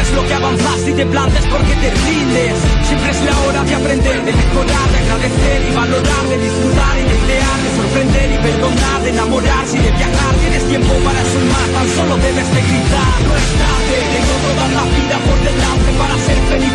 es 0.00 0.12
lo 0.12 0.26
que 0.26 0.34
avanzas 0.34 0.80
y 0.86 0.92
te 0.92 1.06
plantes 1.06 1.44
porque 1.46 1.74
te 1.74 1.90
rindes. 1.90 2.54
Siempre 2.86 3.10
es 3.10 3.20
la 3.22 3.34
hora 3.42 3.64
de 3.64 3.74
aprender, 3.74 4.24
de 4.24 4.32
mejorar, 4.32 4.86
de 4.92 4.98
agradecer 4.98 5.58
y 5.68 5.74
valorar, 5.74 6.24
de 6.28 6.38
disfrutar 6.38 6.94
y 6.98 7.04
de 7.10 7.16
crear, 7.26 7.58
de 7.64 7.70
sorprender 7.78 8.28
y 8.32 8.38
perdonar, 8.38 8.98
de 9.02 9.10
enamorarse 9.10 9.76
y 9.78 9.82
de 9.82 9.92
viajar. 9.92 10.32
Tienes 10.40 10.64
tiempo 10.68 10.92
para 11.04 11.22
más, 11.22 11.68
tan 11.74 11.88
solo 11.96 12.14
debes 12.18 12.48
de 12.54 12.60
gritar. 12.62 13.16
No 13.26 13.32
es 13.34 13.48
tarde, 13.58 13.96
tengo 14.14 14.34
toda 14.46 14.64
la 14.76 14.84
vida 14.94 15.16
por 15.26 15.38
delante 15.42 15.90
para 15.98 16.14
ser 16.26 16.38
feliz 16.48 16.74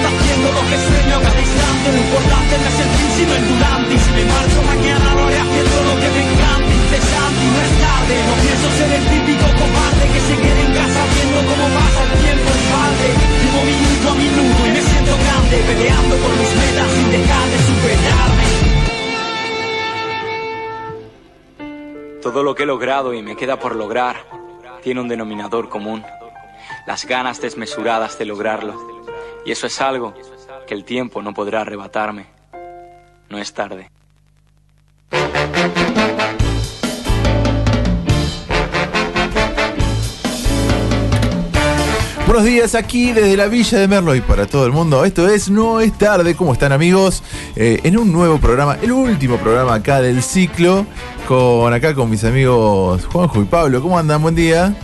lo 0.51 0.63
que 0.67 0.77
sueño 0.77 1.15
cada 1.23 1.39
instante. 1.39 1.85
Lo 1.93 1.99
importante 2.03 2.53
no 2.59 2.67
es 2.67 2.79
el 2.83 2.89
fin, 2.97 3.09
sino 3.17 3.31
el 3.33 3.43
durante. 3.47 3.91
Y 3.93 3.99
si 3.99 4.11
me 4.11 4.23
marcho 4.25 4.59
mañana 4.63 5.05
lo 5.15 5.21
haré 5.27 5.39
haciendo 5.39 5.75
lo 5.87 5.93
que 6.01 6.09
me 6.15 6.21
encanta, 6.27 6.71
incesante 6.73 7.41
y 7.43 7.49
no 7.53 7.59
es 7.63 7.73
tarde. 7.83 8.15
No 8.27 8.33
pienso 8.43 8.67
ser 8.77 8.89
el 8.97 9.05
típico 9.13 9.45
cobarde 9.59 10.05
que 10.13 10.21
se 10.27 10.35
quede 10.43 10.61
en 10.67 10.71
casa 10.73 11.01
viendo 11.13 11.39
cómo 11.47 11.65
pasa 11.77 11.99
el 12.03 12.13
tiempo 12.23 12.49
en 12.51 12.63
balde. 12.73 13.09
Vivo 13.43 13.61
minuto 13.71 14.05
a 14.09 14.15
minuto 14.19 14.61
y 14.63 14.71
me 14.73 14.81
siento 14.81 15.13
grande, 15.23 15.55
peleando 15.69 16.13
por 16.17 16.31
mis 16.39 16.51
metas 16.59 16.89
sin 16.91 17.07
dejar 17.13 17.45
de 17.53 17.59
superarme. 17.69 18.45
Todo 22.23 22.41
lo 22.41 22.55
que 22.55 22.63
he 22.63 22.65
logrado 22.65 23.13
y 23.13 23.21
me 23.21 23.35
queda 23.35 23.59
por 23.59 23.75
lograr 23.75 24.15
tiene 24.81 25.01
un 25.01 25.07
denominador 25.09 25.67
común, 25.69 26.03
las 26.87 27.05
ganas 27.05 27.41
desmesuradas 27.41 28.17
de 28.17 28.25
lograrlo. 28.25 28.93
Y 29.45 29.51
eso 29.51 29.67
es 29.67 29.81
algo 29.81 30.13
que 30.73 30.77
el 30.79 30.85
tiempo 30.85 31.21
no 31.21 31.35
podrá 31.35 31.61
arrebatarme. 31.61 32.25
No 33.29 33.37
es 33.37 33.53
tarde. 33.53 33.91
Buenos 42.25 42.45
días 42.45 42.73
aquí 42.73 43.11
desde 43.11 43.37
la 43.37 43.47
Villa 43.47 43.77
de 43.77 43.87
Merlo 43.87 44.15
y 44.15 44.21
para 44.21 44.47
todo 44.47 44.65
el 44.65 44.71
mundo. 44.71 45.05
Esto 45.05 45.27
es 45.27 45.51
No 45.51 45.79
es 45.79 45.95
tarde. 45.95 46.33
¿Cómo 46.35 46.53
están 46.53 46.71
amigos? 46.71 47.21
Eh, 47.55 47.79
en 47.83 47.95
un 47.95 48.11
nuevo 48.11 48.39
programa, 48.39 48.77
el 48.81 48.91
último 48.91 49.37
programa 49.37 49.75
acá 49.75 50.01
del 50.01 50.23
ciclo, 50.23 50.87
con 51.27 51.71
acá 51.71 51.93
con 51.93 52.09
mis 52.09 52.23
amigos 52.23 53.05
Juanjo 53.05 53.41
y 53.43 53.45
Pablo. 53.45 53.79
¿Cómo 53.79 53.99
andan? 53.99 54.23
Buen 54.23 54.33
día. 54.33 54.75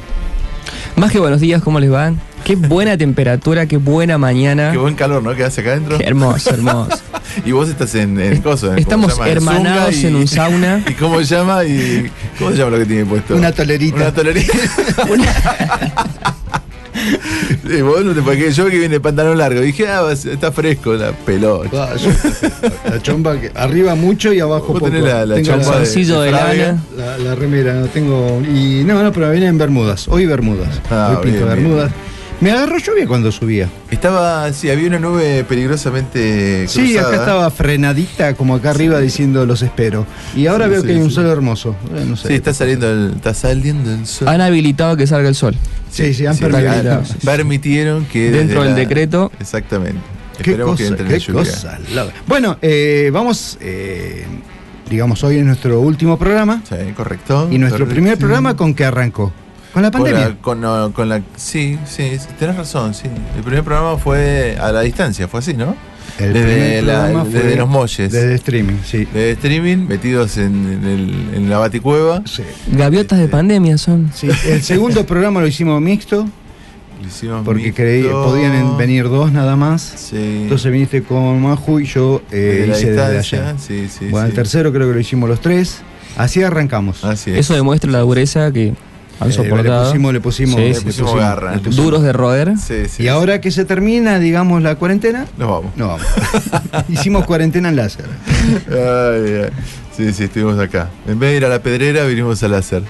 Más 0.96 1.12
que 1.12 1.20
buenos 1.20 1.42
días, 1.42 1.64
¿cómo 1.64 1.80
les 1.80 1.92
va? 1.92 2.14
Qué 2.44 2.56
buena 2.56 2.98
temperatura, 2.98 3.66
qué 3.68 3.78
buena 3.78 4.18
mañana. 4.18 4.72
Qué 4.72 4.78
buen 4.80 4.96
calor, 4.96 5.22
¿no? 5.22 5.36
Que 5.36 5.44
hace 5.44 5.62
acá 5.62 5.72
adentro. 5.72 5.98
Qué 6.00 6.04
hermoso, 6.06 6.50
hermoso. 6.52 6.98
y 7.46 7.52
vos 7.52 7.70
estás 7.70 7.94
en, 7.96 8.20
en 8.20 8.42
coso. 8.42 8.68
en- 8.76 8.84
¿cómo 8.84 9.08
Estamos 9.08 9.20
hermanados 9.28 9.94
Zunga 9.96 10.02
y- 10.02 10.06
en 10.08 10.16
un 10.16 10.28
sauna. 10.28 10.84
¿Y 10.90 10.94
cómo 10.94 11.20
se 11.20 11.36
llama? 11.36 11.64
Y, 11.64 12.10
¿Cómo 12.40 12.52
se 12.52 12.58
llama 12.58 12.72
lo 12.72 12.78
que 12.80 12.86
tiene 12.86 13.06
puesto? 13.06 13.36
Una 13.36 13.52
tolerita. 13.52 13.96
Una 13.98 14.12
tolerita. 14.14 14.54
Sí, 17.68 17.82
vos 17.82 18.04
no 18.04 18.14
te 18.14 18.22
porque 18.22 18.52
yo 18.52 18.66
que 18.66 18.78
viene 18.78 18.96
de 18.96 19.00
pantalón 19.00 19.38
largo. 19.38 19.62
Dije, 19.62 19.88
ah, 19.88 20.12
está 20.12 20.52
fresco 20.52 20.94
la 20.96 21.12
pelota. 21.12 21.92
La 22.90 23.02
chomba 23.02 23.40
que 23.40 23.52
arriba 23.56 23.96
mucho 23.96 24.34
y 24.34 24.40
abajo 24.40 24.74
poco. 24.74 24.86
tenés 24.86 25.04
la- 25.04 25.26
la 25.26 25.36
Tengo 25.36 25.48
chomba 25.52 25.66
de- 25.66 25.72
Calzoncillo 25.72 26.22
de 26.22 26.32
lana. 26.32 26.84
la, 26.98 27.18
la 27.20 27.36
remera, 27.36 27.74
no 27.76 27.86
tengo. 27.88 28.42
Y 28.42 28.84
no, 28.86 29.02
no, 29.04 29.14
pero 29.14 29.28
me 29.28 29.34
vienen 29.34 29.50
en 29.52 29.58
Bermudas. 29.60 30.08
Hoy 30.10 30.26
Bermudas. 30.26 30.82
Ah, 30.90 31.16
Hoy 31.18 31.30
pinto 31.32 31.46
bien, 31.46 31.70
bien. 31.76 31.90
Me 32.42 32.52
agarró 32.52 32.78
lluvia 32.78 33.06
cuando 33.06 33.32
subía. 33.34 33.68
Estaba, 33.92 34.52
sí, 34.54 34.70
había 34.70 34.88
una 34.88 35.00
nube 35.00 35.44
peligrosamente 35.44 36.68
Sí, 36.70 36.94
cruzada. 36.94 37.08
acá 37.10 37.18
estaba 37.18 37.50
frenadita, 37.52 38.34
como 38.36 38.56
acá 38.56 38.70
arriba, 38.70 39.00
diciendo 39.02 39.46
los 39.46 39.62
espero. 39.62 40.06
Y 40.38 40.48
ahora 40.48 40.66
Sí, 40.66 40.72
veo 40.72 40.82
sí, 40.82 40.88
que 40.88 40.94
hay 40.94 41.00
un 41.02 41.10
sí. 41.10 41.16
sol 41.16 41.26
hermoso. 41.26 41.76
Eh, 41.96 42.06
no 42.08 42.16
sé. 42.16 42.30
Sí, 42.30 42.34
está 42.36 42.54
saliendo 42.54 42.90
el, 42.90 43.14
está 43.18 43.34
saliendo 43.34 43.92
el 43.94 44.06
sol. 44.08 44.30
Han 44.30 44.40
habilitado 44.40 44.96
que 44.96 45.06
salga 45.06 45.28
el 45.28 45.36
sol. 45.36 45.54
Sí, 45.92 46.14
sí, 46.14 46.26
han 46.26 46.36
Sí, 46.36 46.46
permitido. 46.46 47.04
Permitieron 47.26 48.06
que. 48.06 48.32
Dentro 48.32 48.64
del 48.64 48.74
decreto. 48.76 49.32
Exactamente. 49.40 50.00
Qué 50.42 50.52
Esperemos 50.52 50.72
cosa, 50.80 50.84
que 50.84 50.88
entre 50.88 51.06
qué 51.08 51.12
la 51.14 51.18
lluvia. 51.20 51.44
cosa. 51.44 51.80
Bueno, 52.26 52.58
eh, 52.62 53.10
vamos, 53.12 53.58
eh, 53.60 54.26
digamos, 54.90 55.22
hoy 55.26 55.40
es 55.40 55.46
nuestro 55.46 55.82
último 55.82 56.18
programa. 56.18 56.64
Sí, 56.70 56.76
correcto. 56.96 57.50
Y 57.52 57.58
nuestro 57.58 57.80
correcto. 57.80 57.94
primer 57.96 58.18
programa, 58.18 58.56
¿con 58.56 58.74
qué 58.74 58.86
arrancó? 58.86 59.34
Con 59.74 59.84
la 59.84 59.92
Con 59.92 60.02
pandemia. 60.04 60.30
la, 60.30 60.90
con, 60.94 61.10
la- 61.10 61.22
sí, 61.36 61.78
sí, 61.86 62.12
tenés 62.40 62.56
razón, 62.56 62.94
sí. 62.94 63.08
El 63.38 63.44
primer 63.44 63.64
programa 63.64 63.98
fue 63.98 64.58
a 64.60 64.72
la 64.72 64.82
distancia, 64.82 65.28
fue 65.28 65.40
así, 65.42 65.54
¿no? 65.54 65.76
El 66.18 66.34
desde, 66.34 66.82
la- 66.82 67.24
desde 67.24 67.56
los 67.56 67.70
molles. 67.70 68.12
Desde 68.12 68.36
streaming, 68.36 68.78
sí. 68.84 69.06
De 69.14 69.32
streaming, 69.32 69.88
metidos 69.88 70.38
en, 70.38 70.54
en 70.74 70.84
el- 70.86 71.36
en 71.36 71.50
la 71.50 71.60
baticueva. 71.60 72.24
Sí. 72.26 72.44
Gaviotas 72.72 73.20
de 73.20 73.26
Este. 73.26 73.32
pandemia 73.38 73.78
son. 73.78 74.12
Sí, 74.14 74.28
El 74.48 74.62
segundo 74.64 75.06
programa 75.06 75.40
lo 75.40 75.48
hicimos 75.48 75.80
mixto, 75.82 76.28
Lo 77.02 77.08
hicimos 77.08 77.46
porque 77.46 77.62
mixto. 77.66 77.78
creí, 77.84 78.04
podían 78.04 78.54
en- 78.56 78.76
venir 78.76 79.04
dos 79.08 79.32
nada 79.32 79.56
más. 79.56 79.82
Sí. 79.82 80.18
Entonces 80.44 80.72
viniste 80.72 81.04
con 81.04 81.42
Maju 81.42 81.80
y 81.80 81.86
yo 81.86 82.22
eh, 82.32 82.36
Desde 82.36 82.68
la 82.68 82.74
hice 82.78 82.92
desde 82.92 83.02
distancia, 83.04 83.40
allá. 83.52 83.60
Sí, 83.60 83.88
sí. 83.88 84.08
bueno, 84.10 84.28
el 84.28 84.34
tercero 84.34 84.74
creo 84.74 84.88
que 84.88 84.94
lo 84.96 85.00
hicimos 85.00 85.30
los 85.30 85.40
tres. 85.40 85.78
Así 86.18 86.42
arrancamos. 86.44 87.06
Así 87.06 87.32
es. 87.32 87.38
Eso 87.38 87.54
demuestra 87.54 87.90
la 87.92 88.00
dureza 88.00 88.52
que 88.52 88.74
han 89.20 89.32
Eh. 89.32 89.34
Le 89.34 89.70
pusimos, 89.70 90.14
le 90.14 90.22
pusimos, 90.22 90.56
Sí, 90.56 90.62
le 90.62 90.74
sí, 90.76 90.86
pusimos 90.86 91.16
garra. 91.16 91.52
le 91.52 91.58
pusimos. 91.60 91.76
Duros 91.78 92.04
de 92.04 92.14
roer. 92.14 92.58
Sí, 92.58 92.88
sí, 92.88 93.04
Y 93.04 93.08
ahora 93.08 93.42
que 93.42 93.52
se 93.52 93.66
termina, 93.66 94.20
digamos, 94.20 94.62
la 94.62 94.76
cuarentena. 94.76 95.26
Nos 95.38 95.50
vamos. 95.50 95.72
no 95.76 95.88
vamos. 95.88 96.06
Hicimos 96.90 97.26
cuarentena 97.26 97.70
en 97.70 97.76
láser. 97.76 98.06
Ay. 98.70 99.50
Sí, 99.96 100.14
sí, 100.14 100.24
estuvimos 100.24 100.58
acá. 100.58 100.90
En 101.10 101.20
vez 101.20 101.32
de 101.32 101.38
ir 101.38 101.46
a 101.46 101.50
la 101.50 101.62
pedrera, 101.62 102.06
vinimos 102.06 102.42
al 102.44 102.52
láser. 102.52 102.84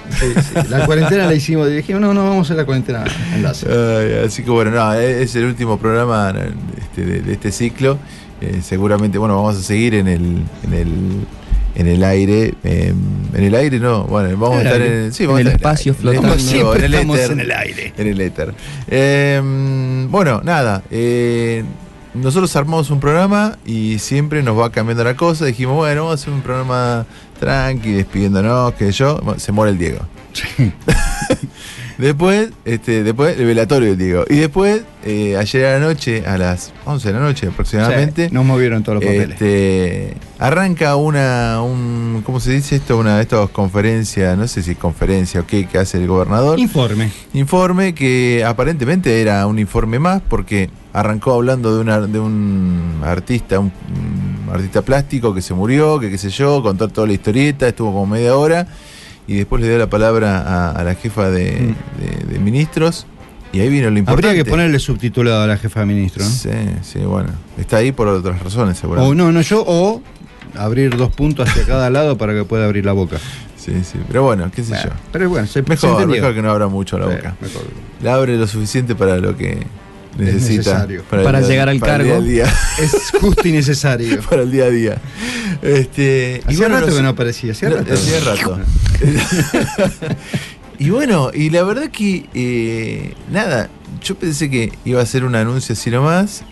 La 0.69 0.85
cuarentena 0.85 1.25
la 1.25 1.33
hicimos, 1.33 1.67
dijimos, 1.67 2.01
no, 2.01 2.13
no, 2.13 2.23
vamos 2.23 2.51
a 2.51 2.53
la 2.53 2.65
cuarentena 2.65 3.03
en 3.33 3.41
láser. 3.41 3.71
Ay, 3.71 4.25
así 4.27 4.43
que 4.43 4.51
bueno, 4.51 4.69
no, 4.69 4.93
es 4.93 5.35
el 5.35 5.45
último 5.45 5.79
programa 5.79 6.31
este, 6.77 7.05
de, 7.05 7.21
de 7.21 7.33
este 7.33 7.51
ciclo. 7.51 7.97
Eh, 8.41 8.61
seguramente, 8.63 9.17
bueno, 9.17 9.35
vamos 9.35 9.57
a 9.57 9.61
seguir 9.61 9.95
en 9.95 10.07
el, 10.07 10.43
en 10.63 10.73
el, 10.73 10.87
en 11.79 11.87
el 11.87 12.03
aire. 12.03 12.53
eh, 12.63 12.93
en 13.33 13.43
el 13.43 13.55
aire 13.55 13.79
no, 13.79 14.03
bueno, 14.03 14.37
vamos 14.37 14.57
a 14.57 14.63
estar 14.63 14.81
en, 14.81 15.13
sí, 15.13 15.23
el 15.23 15.47
espacio 15.47 15.93
flotando. 15.93 16.37
Siempre 16.37 16.79
en 16.79 16.85
el 16.85 16.93
estamos 16.95 17.17
éter. 17.19 17.31
en 17.31 17.39
el 17.39 17.51
aire. 17.51 17.93
En 17.97 18.07
el 18.07 18.21
éter. 18.21 18.53
Eh, 18.87 19.41
bueno, 20.09 20.41
nada. 20.43 20.83
eh, 20.91 21.63
nosotros 22.13 22.53
armamos 22.55 22.89
un 22.89 22.99
programa 22.99 23.57
y 23.65 23.99
siempre 23.99 24.41
nos 24.43 24.57
va 24.59 24.71
cambiando 24.71 25.03
la 25.03 25.15
cosa. 25.15 25.45
Dijimos, 25.45 25.75
bueno, 25.75 26.01
vamos 26.05 26.19
a 26.19 26.21
hacer 26.21 26.33
un 26.33 26.41
programa 26.41 27.05
tranqui, 27.39 27.91
despidiéndonos, 27.91 28.73
que 28.73 28.91
yo. 28.91 29.21
Se 29.37 29.51
muere 29.51 29.71
el 29.71 29.77
Diego. 29.77 29.99
Después, 31.99 32.51
este, 32.63 33.03
después 33.03 33.37
el 33.37 33.45
velatorio 33.45 33.89
del 33.89 33.97
Diego. 33.97 34.23
Y 34.29 34.37
después, 34.37 34.83
eh, 35.03 35.35
ayer 35.35 35.65
a 35.65 35.79
la 35.79 35.85
noche, 35.85 36.23
a 36.25 36.37
las 36.37 36.71
11 36.85 37.09
de 37.09 37.13
la 37.13 37.19
noche 37.19 37.47
aproximadamente, 37.47 38.29
Sí, 38.29 38.33
nos 38.33 38.45
movieron 38.45 38.83
todos 38.83 38.95
los 38.95 39.03
papeles. 39.03 39.31
este, 39.31 40.15
arranca 40.39 40.95
una, 40.95 41.61
un, 41.61 42.23
¿cómo 42.25 42.39
se 42.39 42.53
dice 42.53 42.77
esto? 42.77 42.97
Una 42.97 43.17
de 43.17 43.23
estas 43.23 43.49
conferencias, 43.49 44.37
no 44.37 44.47
sé 44.47 44.63
si 44.63 44.75
conferencia 44.75 45.41
o 45.41 45.45
qué, 45.45 45.67
que 45.67 45.77
hace 45.77 45.97
el 45.97 46.07
gobernador. 46.07 46.57
Informe. 46.57 47.11
Informe 47.33 47.93
que 47.93 48.45
aparentemente 48.47 49.21
era 49.21 49.45
un 49.45 49.59
informe 49.59 49.99
más 49.99 50.21
porque 50.21 50.69
arrancó 50.93 51.33
hablando 51.33 51.75
de, 51.75 51.81
una, 51.81 51.99
de 51.99 52.19
un 52.19 53.01
artista, 53.03 53.59
un, 53.59 53.73
un 54.47 54.53
artista 54.55 54.83
plástico 54.83 55.33
que 55.33 55.41
se 55.41 55.53
murió, 55.53 55.99
que 55.99 56.09
qué 56.09 56.17
sé 56.17 56.29
yo, 56.29 56.63
contó 56.63 56.87
toda 56.87 57.07
la 57.07 57.13
historieta, 57.13 57.67
estuvo 57.67 57.91
como 57.91 58.05
media 58.05 58.37
hora 58.37 58.67
y 59.31 59.37
después 59.37 59.61
le 59.61 59.67
dio 59.69 59.77
la 59.77 59.89
palabra 59.89 60.39
a, 60.41 60.71
a 60.71 60.83
la 60.83 60.95
jefa 60.95 61.29
de, 61.29 61.73
de- 61.99 62.25
de 62.33 62.39
ministros 62.39 63.05
y 63.53 63.59
ahí 63.61 63.69
vino 63.69 63.89
lo 63.89 63.97
importante. 63.99 64.27
Mm. 64.27 64.29
Habría 64.29 64.43
que 64.43 64.49
ponerle 64.49 64.79
subtitulado 64.79 65.43
a 65.43 65.47
la 65.47 65.57
jefa 65.57 65.79
de 65.81 65.85
ministro. 65.85 66.23
¿no? 66.23 66.29
Sí, 66.29 66.49
sí, 66.83 66.99
bueno. 66.99 67.29
Está 67.57 67.77
ahí 67.77 67.91
por 67.91 68.07
otras 68.07 68.41
razones, 68.43 68.77
seguramente. 68.77 69.11
O 69.11 69.15
no, 69.15 69.31
no, 69.31 69.41
yo, 69.41 69.63
o 69.65 70.01
abrir 70.57 70.95
dos 70.97 71.09
puntos 71.15 71.47
hacia 71.49 71.63
cada 71.65 71.89
lado 71.91 72.17
para 72.17 72.33
que 72.33 72.43
pueda 72.43 72.65
abrir 72.65 72.85
la 72.85 72.93
boca. 72.93 73.17
Sí, 73.55 73.73
Sí. 73.83 73.99
Pero 74.07 74.23
bueno, 74.23 74.49
qué 74.55 74.63
sé 74.63 74.69
Bueno, 74.73 74.89
yo. 74.89 74.95
pero 75.11 75.29
bueno, 75.29 75.45
se, 75.47 75.53
se 75.53 75.61
Mejor, 75.63 75.89
entendió. 75.91 76.21
mejor 76.21 76.33
que 76.35 76.41
no 76.41 76.49
abra 76.49 76.67
mucho 76.69 76.97
la 76.97 77.07
Sí, 77.09 77.15
boca. 77.17 77.35
mejor. 77.41 77.61
La 78.01 78.15
abre 78.15 78.35
lo 78.37 78.47
suficiente 78.47 78.95
para 78.95 79.17
lo 79.17 79.35
que 79.37 79.59
necesita. 80.17 80.71
necesario. 80.85 81.03
Para 81.03 81.39
día- 81.39 81.47
llegar 81.49 81.69
al 81.69 81.79
para 81.79 81.95
el 82.03 82.09
cargo. 82.09 82.21
día 82.23 82.45
a 82.45 82.47
día. 82.47 82.53
Es 82.83 83.11
justo 83.19 83.47
y 83.47 83.51
necesario. 83.51 84.21
para 84.29 84.41
el 84.43 84.51
día 84.51 84.65
a 84.65 84.69
día. 84.69 84.97
Este, 85.61 86.41
Hacía 86.45 86.57
bueno, 86.59 86.79
rato 86.79 86.95
que 86.95 87.01
no 87.01 87.09
aparecía, 87.09 87.51
hacía 87.51 87.69
No, 87.69 87.77
rato. 87.77 87.93
hacía 87.93 88.19
rato. 88.21 88.59
y 90.79 90.89
bueno, 90.89 91.31
y 91.33 91.49
la 91.49 91.63
verdad 91.63 91.89
que 91.89 92.25
eh, 92.33 93.13
nada, 93.31 93.69
yo 94.03 94.15
pensé 94.15 94.49
que 94.49 94.71
iba 94.85 95.01
a 95.01 95.05
ser 95.05 95.23
un 95.25 95.35
anuncio 95.35 95.73
así 95.73 95.89
nomás. 95.89 96.43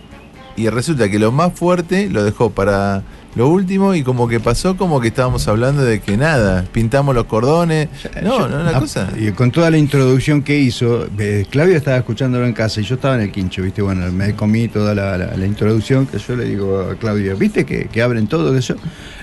Y 0.56 0.68
resulta 0.70 1.08
que 1.08 1.18
lo 1.20 1.30
más 1.30 1.52
fuerte 1.52 2.08
lo 2.10 2.24
dejó 2.24 2.50
para 2.50 3.02
lo 3.34 3.48
último 3.48 3.94
y 3.94 4.02
como 4.02 4.26
que 4.26 4.40
pasó 4.40 4.76
como 4.76 5.00
que 5.00 5.08
estábamos 5.08 5.46
hablando 5.46 5.84
de 5.84 6.00
que 6.00 6.16
nada, 6.16 6.64
pintamos 6.72 7.14
los 7.14 7.24
cordones. 7.26 7.88
No, 8.22 8.38
Yo- 8.40 8.48
no, 8.48 8.60
una 8.62 8.70
ah, 8.76 8.80
cosa. 8.80 9.10
Y 9.16 9.30
con 9.32 9.50
toda 9.52 9.70
la 9.70 9.78
introducción 9.78 10.42
que 10.42 10.58
hizo, 10.58 11.06
eh, 11.18 11.46
Claudio 11.50 11.76
estaba 11.76 11.98
escuchándolo 11.98 12.46
en 12.46 12.52
casa 12.52 12.80
y 12.80 12.84
yo 12.84 12.96
estaba 12.96 13.14
en 13.14 13.20
el 13.22 13.30
quincho, 13.32 13.62
¿viste? 13.62 13.80
Bueno, 13.82 14.10
me 14.10 14.34
comí 14.34 14.66
toda 14.68 14.94
la, 14.94 15.16
la- 15.18 15.36
la 15.36 15.46
introducción 15.46 16.06
que 16.06 16.18
yo 16.18 16.34
le 16.36 16.44
digo 16.46 16.80
a 16.90 16.94
Claudio, 16.96 17.36
¿viste 17.36 17.64
que, 17.64 17.86
que 17.86 18.02
abren 18.02 18.26
todo 18.26 18.56
eso? 18.56 18.74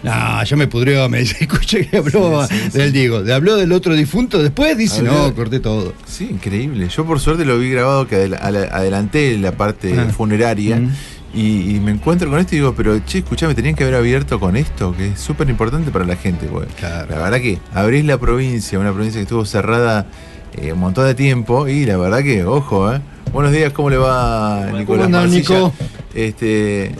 No, 0.04 0.44
ya 0.44 0.56
me 0.56 0.68
pudrió, 0.68 1.10
me 1.10 1.19
dice, 1.19 1.38
escucha 1.42 1.80
que 1.81 1.98
habló 1.98 2.46
Sí, 2.48 2.56
sí, 2.72 2.78
del 2.78 2.92
sí. 2.92 2.98
Diego, 3.00 3.22
habló 3.34 3.56
del 3.58 3.72
otro 3.72 3.96
difunto, 3.96 4.42
después 4.42 4.78
dice, 4.78 5.01
no, 5.01 5.34
corté 5.36 5.60
todo. 5.60 5.94
Sí, 6.06 6.28
increíble. 6.31 6.88
Yo 6.90 7.06
por 7.06 7.19
suerte 7.19 7.44
lo 7.44 7.58
vi 7.60 7.72
grabado 7.72 8.08
que 8.08 8.16
ala- 8.40 8.69
adelanté 8.72 9.38
la 9.38 9.51
parte 9.54 9.94
Ah. 10.00 10.06
funeraria. 10.16 10.78
Mm. 10.78 10.92
Y, 11.36 11.76
y 11.76 11.80
me 11.82 11.92
encuentro 11.92 12.30
con 12.30 12.40
esto 12.40 12.56
y 12.56 12.60
digo, 12.60 12.74
pero 12.76 12.98
che, 13.06 13.18
escuchame, 13.18 13.54
tenían 13.56 13.76
que 13.76 13.84
haber 13.84 13.96
abierto 13.96 14.40
con 14.40 14.56
esto, 14.56 14.96
que 14.96 15.10
es 15.10 15.20
súper 15.20 15.50
importante 15.50 15.92
para 15.92 16.06
la 16.06 16.16
gente. 16.16 16.48
Porque 16.48 16.74
Claro. 16.76 17.08
La 17.12 17.18
verdad 17.24 17.40
que 17.42 17.60
abrís 17.74 18.06
la 18.06 18.18
provincia, 18.18 18.80
una 18.80 18.94
provincia 18.94 19.20
que 19.20 19.24
estuvo 19.24 19.44
cerrada 19.46 20.06
eh, 20.54 20.72
un 20.72 20.80
montón 20.80 21.06
de 21.06 21.14
tiempo, 21.14 21.68
y 21.68 21.86
la 21.86 21.98
verdad 21.98 22.24
que, 22.24 22.46
ojo, 22.46 22.94
¿eh? 22.94 23.02
Buenos 23.34 23.52
días, 23.52 23.74
¿cómo 23.74 23.90
le 23.90 23.98
va, 23.98 24.68
Nicolás? 24.72 25.08
andás, 25.08 25.24
Marcilla? 25.24 25.56
Nico? 25.56 25.74
Este, 26.14 26.92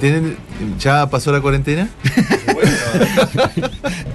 ¿tienen- 0.00 0.36
¿Ya 0.78 1.10
pasó 1.10 1.32
la 1.32 1.40
cuarentena? 1.40 1.88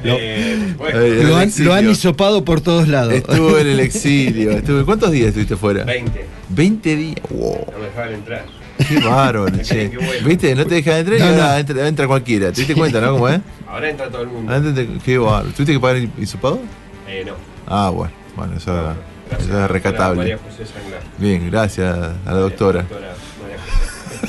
Eh, 0.04 0.74
bueno, 0.78 1.00
Eh, 1.02 1.24
Lo 1.28 1.36
han, 1.36 1.52
lo 1.58 1.74
han 1.74 1.90
hisopado 1.90 2.46
por 2.46 2.62
todos 2.62 2.88
lados. 2.88 3.12
Estuvo 3.14 3.58
en 3.58 3.68
el 3.68 3.80
exilio. 3.82 4.52
Estuve, 4.52 4.86
¿Cuántos 4.86 5.12
días 5.12 5.28
estuviste 5.30 5.58
fuera? 5.58 5.84
20. 5.84 6.26
20 6.50 6.96
días. 6.96 7.16
Wow. 7.30 7.66
No 7.74 7.80
me 7.80 7.86
dejaban 7.86 8.14
entrar. 8.14 8.46
Qué 8.88 9.00
bárbaro, 9.00 9.50
che. 9.64 9.92
¿Viste? 10.26 10.56
No 10.56 10.66
te 10.66 10.76
dejan 10.76 10.98
entrar 10.98 11.18
y 11.18 11.22
No, 11.22 11.28
ahora 11.28 11.48
no. 11.54 11.58
Entra, 11.58 11.88
entra 11.88 12.08
cualquiera. 12.08 12.52
¿Te 12.52 12.62
diste 12.62 12.76
cuenta, 12.76 13.02
no? 13.02 13.14
¿Cómo 13.14 13.30
es? 13.30 13.40
Ahora 13.68 13.90
entra 13.90 14.10
todo 14.10 14.22
el 14.22 14.28
mundo. 14.30 14.54
Antes 14.54 14.76
te- 14.76 14.88
qué 15.04 15.18
bárbaro. 15.18 15.50
¿Tuviste 15.52 15.74
que 15.74 15.80
pagar 15.80 15.98
el 15.98 16.10
hisopado? 16.20 16.60
Eh, 17.08 17.24
no. 17.26 17.34
Ah, 17.68 17.90
bueno. 17.90 18.14
Bueno, 18.36 18.54
eso, 18.56 18.72
Gracias, 18.74 18.98
eso 19.32 19.40
es 19.42 19.48
doctora 19.48 19.68
recatable. 19.68 20.18
María 20.18 20.38
José 20.38 20.66
Sanglar. 20.72 21.02
Bien, 21.18 21.50
gracias 21.52 21.98
a 21.98 22.32
la 22.32 22.38
doctora. 22.40 22.82
Doctora 22.84 23.14
María 23.42 23.58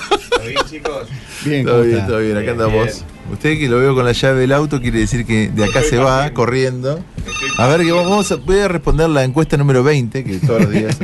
José. 0.08 0.28
¿Todo 0.30 0.44
bien, 0.46 0.60
chicos? 0.68 1.08
Bien, 1.44 1.64
Todo 1.64 1.74
¿cómo 1.76 1.86
bien, 1.86 2.06
todo 2.08 2.18
bien, 2.18 2.36
acá 2.36 2.50
andamos. 2.50 2.84
bien. 2.84 2.96
Usted 3.32 3.58
que 3.58 3.68
lo 3.68 3.78
veo 3.78 3.94
con 3.94 4.04
la 4.04 4.10
llave 4.12 4.40
del 4.40 4.52
auto 4.52 4.80
quiere 4.80 4.98
decir 4.98 5.24
que 5.24 5.48
de 5.50 5.64
acá 5.64 5.80
Estoy 5.80 5.98
se 5.98 6.04
va 6.04 6.28
corriendo. 6.30 6.98
Estoy 7.16 7.48
A 7.58 7.66
ver, 7.68 7.82
que 7.82 7.92
vamos 7.92 8.32
a, 8.32 8.36
voy 8.36 8.58
a 8.58 8.66
responder 8.66 9.08
la 9.08 9.22
encuesta 9.22 9.56
número 9.56 9.84
20, 9.84 10.24
que 10.24 10.38
todos 10.38 10.62
los 10.62 10.70
días. 10.72 10.98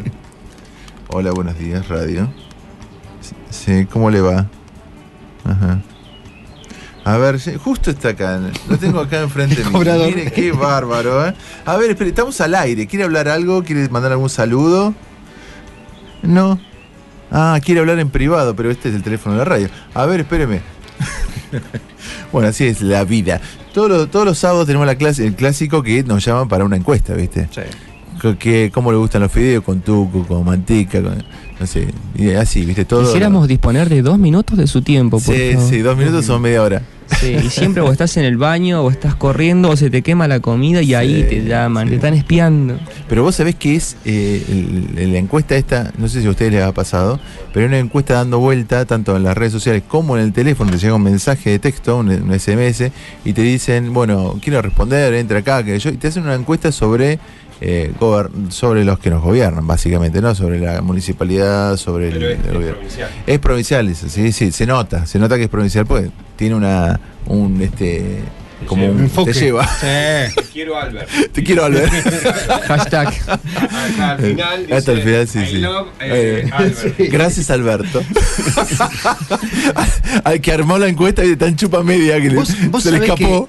Hola, 1.09 1.31
buenos 1.31 1.57
días, 1.57 1.87
radio. 1.87 2.29
Sí, 3.65 3.87
¿cómo 3.87 4.11
le 4.11 4.21
va? 4.21 4.47
Ajá. 5.45 5.81
A 7.05 7.19
ver, 7.19 7.39
justo 7.59 7.91
está 7.91 8.11
acá, 8.11 8.41
lo 8.69 8.79
tengo 8.79 9.01
acá 9.01 9.21
enfrente 9.21 9.57
mío. 9.63 9.73
cobrador. 9.73 10.07
Mire, 10.07 10.33
qué 10.33 10.53
bárbaro, 10.53 11.27
¿eh? 11.27 11.35
A 11.67 11.77
ver, 11.77 11.91
espere, 11.91 12.11
estamos 12.11 12.41
al 12.41 12.55
aire. 12.55 12.87
¿Quiere 12.87 13.05
hablar 13.05 13.29
algo? 13.29 13.63
¿Quiere 13.63 13.89
mandar 13.91 14.13
algún 14.13 14.31
saludo? 14.31 14.95
No. 16.23 16.59
Ah, 17.31 17.59
quiere 17.63 17.81
hablar 17.81 17.99
en 17.99 18.09
privado, 18.11 18.57
pero 18.57 18.71
este 18.71 18.89
es 18.89 18.95
el 18.95 19.03
teléfono 19.03 19.35
de 19.35 19.39
la 19.41 19.45
radio. 19.45 19.69
A 19.93 20.07
ver, 20.07 20.21
espéreme. 20.21 20.63
bueno, 22.33 22.49
así 22.49 22.67
es 22.67 22.81
la 22.81 23.05
vida. 23.05 23.41
Todos 23.75 23.89
los, 23.91 24.11
todos 24.11 24.25
los 24.25 24.39
sábados 24.39 24.67
tenemos 24.67 24.87
la 24.87 24.95
clase, 24.97 25.27
el 25.27 25.35
clásico 25.35 25.83
que 25.83 26.03
nos 26.05 26.25
llaman 26.25 26.49
para 26.49 26.65
una 26.65 26.77
encuesta, 26.77 27.13
¿viste? 27.15 27.49
Sí. 27.51 27.61
Que- 28.39 28.71
¿Cómo 28.73 28.91
le 28.91 28.99
gustan 28.99 29.23
los 29.23 29.31
fideos? 29.33 29.63
Con 29.65 29.81
tuco, 29.81 30.25
con 30.27 30.45
manteca, 30.45 31.03
con, 31.03 31.23
no 31.61 31.67
sé, 31.67 31.89
y 32.17 32.31
así, 32.31 32.65
¿viste? 32.65 32.85
Todo. 32.85 33.03
Quisiéramos 33.05 33.47
disponer 33.47 33.89
de 33.89 34.03
dos 34.03 34.19
minutos 34.19 34.57
de 34.59 34.67
su 34.67 34.83
tiempo, 34.83 35.21
por 35.21 35.35
Sí, 35.35 35.53
favor. 35.53 35.69
sí, 35.71 35.79
dos 35.81 35.97
minutos 35.97 36.25
son 36.25 36.41
media 36.43 36.63
hora. 36.63 36.83
Sí, 37.21 37.37
y 37.45 37.51
siempre 37.51 37.83
o 37.83 37.93
estás 37.93 38.17
en 38.17 38.25
el 38.25 38.39
baño 38.39 38.81
o 38.83 38.91
estás 38.91 39.15
corriendo 39.15 39.69
o 39.69 39.77
se 39.77 39.91
te 39.91 40.01
quema 40.01 40.27
la 40.27 40.41
comida 40.41 40.81
y 40.81 40.95
ahí 40.95 41.23
te 41.29 41.45
llaman, 41.45 41.85
sí. 41.85 41.91
te 41.91 41.97
están 41.97 42.15
espiando. 42.15 42.79
Pero 43.11 43.23
vos 43.23 43.35
sabés 43.35 43.57
que 43.57 43.75
es 43.77 43.97
eh, 44.07 44.43
el- 44.49 44.99
el- 44.99 45.13
la 45.13 45.19
encuesta 45.19 45.55
esta, 45.55 45.93
no 45.99 46.09
sé 46.09 46.23
si 46.23 46.27
a 46.27 46.31
ustedes 46.31 46.51
les 46.53 46.63
ha 46.63 46.73
pasado, 46.73 47.21
pero 47.53 47.67
una 47.67 47.79
encuesta 47.79 48.15
dando 48.15 48.39
vuelta 48.39 48.87
tanto 48.87 49.15
en 49.17 49.23
las 49.23 49.37
redes 49.37 49.53
sociales 49.53 49.83
como 49.87 50.17
en 50.17 50.25
el 50.25 50.33
teléfono, 50.33 50.71
te 50.71 50.79
llega 50.79 50.95
un 50.95 51.03
mensaje 51.03 51.51
de 51.51 51.59
texto, 51.59 51.99
un, 51.99 52.09
un 52.09 52.33
SMS, 52.41 52.91
y 53.25 53.33
te 53.35 53.43
dicen, 53.43 53.93
bueno, 53.93 54.39
quiero 54.43 54.63
responder, 54.63 55.13
entra 55.13 55.41
acá, 55.41 55.63
que 55.63 55.79
yo, 55.79 55.91
y 55.91 55.99
te 55.99 56.09
hacen 56.09 56.23
una 56.23 56.35
encuesta 56.35 56.73
sobre 56.73 57.19
eh, 57.67 57.93
sobre 58.51 58.85
los 58.85 58.99
que 58.99 59.09
nos 59.09 59.23
gobiernan, 59.23 59.67
básicamente, 59.67 60.21
¿no? 60.21 60.35
Sobre 60.35 60.59
la 60.61 60.83
municipalidad, 60.83 61.79
sobre 61.79 62.09
el, 62.09 62.17
es, 62.23 62.23
el 62.23 62.47
es 62.47 62.53
gobierno. 62.53 62.73
provincial. 62.75 63.11
Es 63.27 63.39
provincial, 63.39 63.89
eso, 63.89 64.09
sí, 64.11 64.33
sí, 64.33 64.53
se 64.53 64.67
nota, 64.67 65.07
se 65.07 65.19
nota 65.19 65.37
que 65.37 65.45
es 65.45 65.49
provincial, 65.49 65.87
pues 65.87 66.11
tiene 66.37 66.57
una, 66.57 67.01
un, 67.27 67.63
este, 67.63 68.19
como 68.65 68.87
un, 68.87 69.01
enfoque. 69.01 69.33
te 69.33 69.41
lleva. 69.41 69.67
Sí. 69.67 70.35
Te 70.35 70.43
quiero, 70.53 70.79
Albert. 70.79 71.09
Te 71.33 71.43
quiero 71.45 71.65
Albert. 71.65 71.93
Hashtag. 72.67 73.09
Hasta 73.09 74.11
al 74.13 74.19
final. 74.21 74.61
Dice, 74.63 74.75
Hasta 74.75 74.93
el 74.93 75.03
final, 75.03 75.29
sí, 75.29 75.39
I 75.41 75.47
sí. 75.47 75.59
love, 75.59 75.89
eh, 76.01 76.45
Eh, 76.47 76.51
Albert. 76.53 76.99
Gracias, 77.11 77.51
Alberto. 77.51 78.03
Al 80.25 80.41
que 80.41 80.53
armó 80.53 80.79
la 80.79 80.89
encuesta 80.89 81.25
y 81.25 81.31
de 81.31 81.37
tan 81.37 81.57
chupa 81.57 81.83
media 81.83 82.21
que 82.21 82.29
le- 82.31 82.35
Vos, 82.37 82.55
vos 82.71 82.83
se 82.83 82.93
le 82.93 82.99
escapó. 82.99 83.49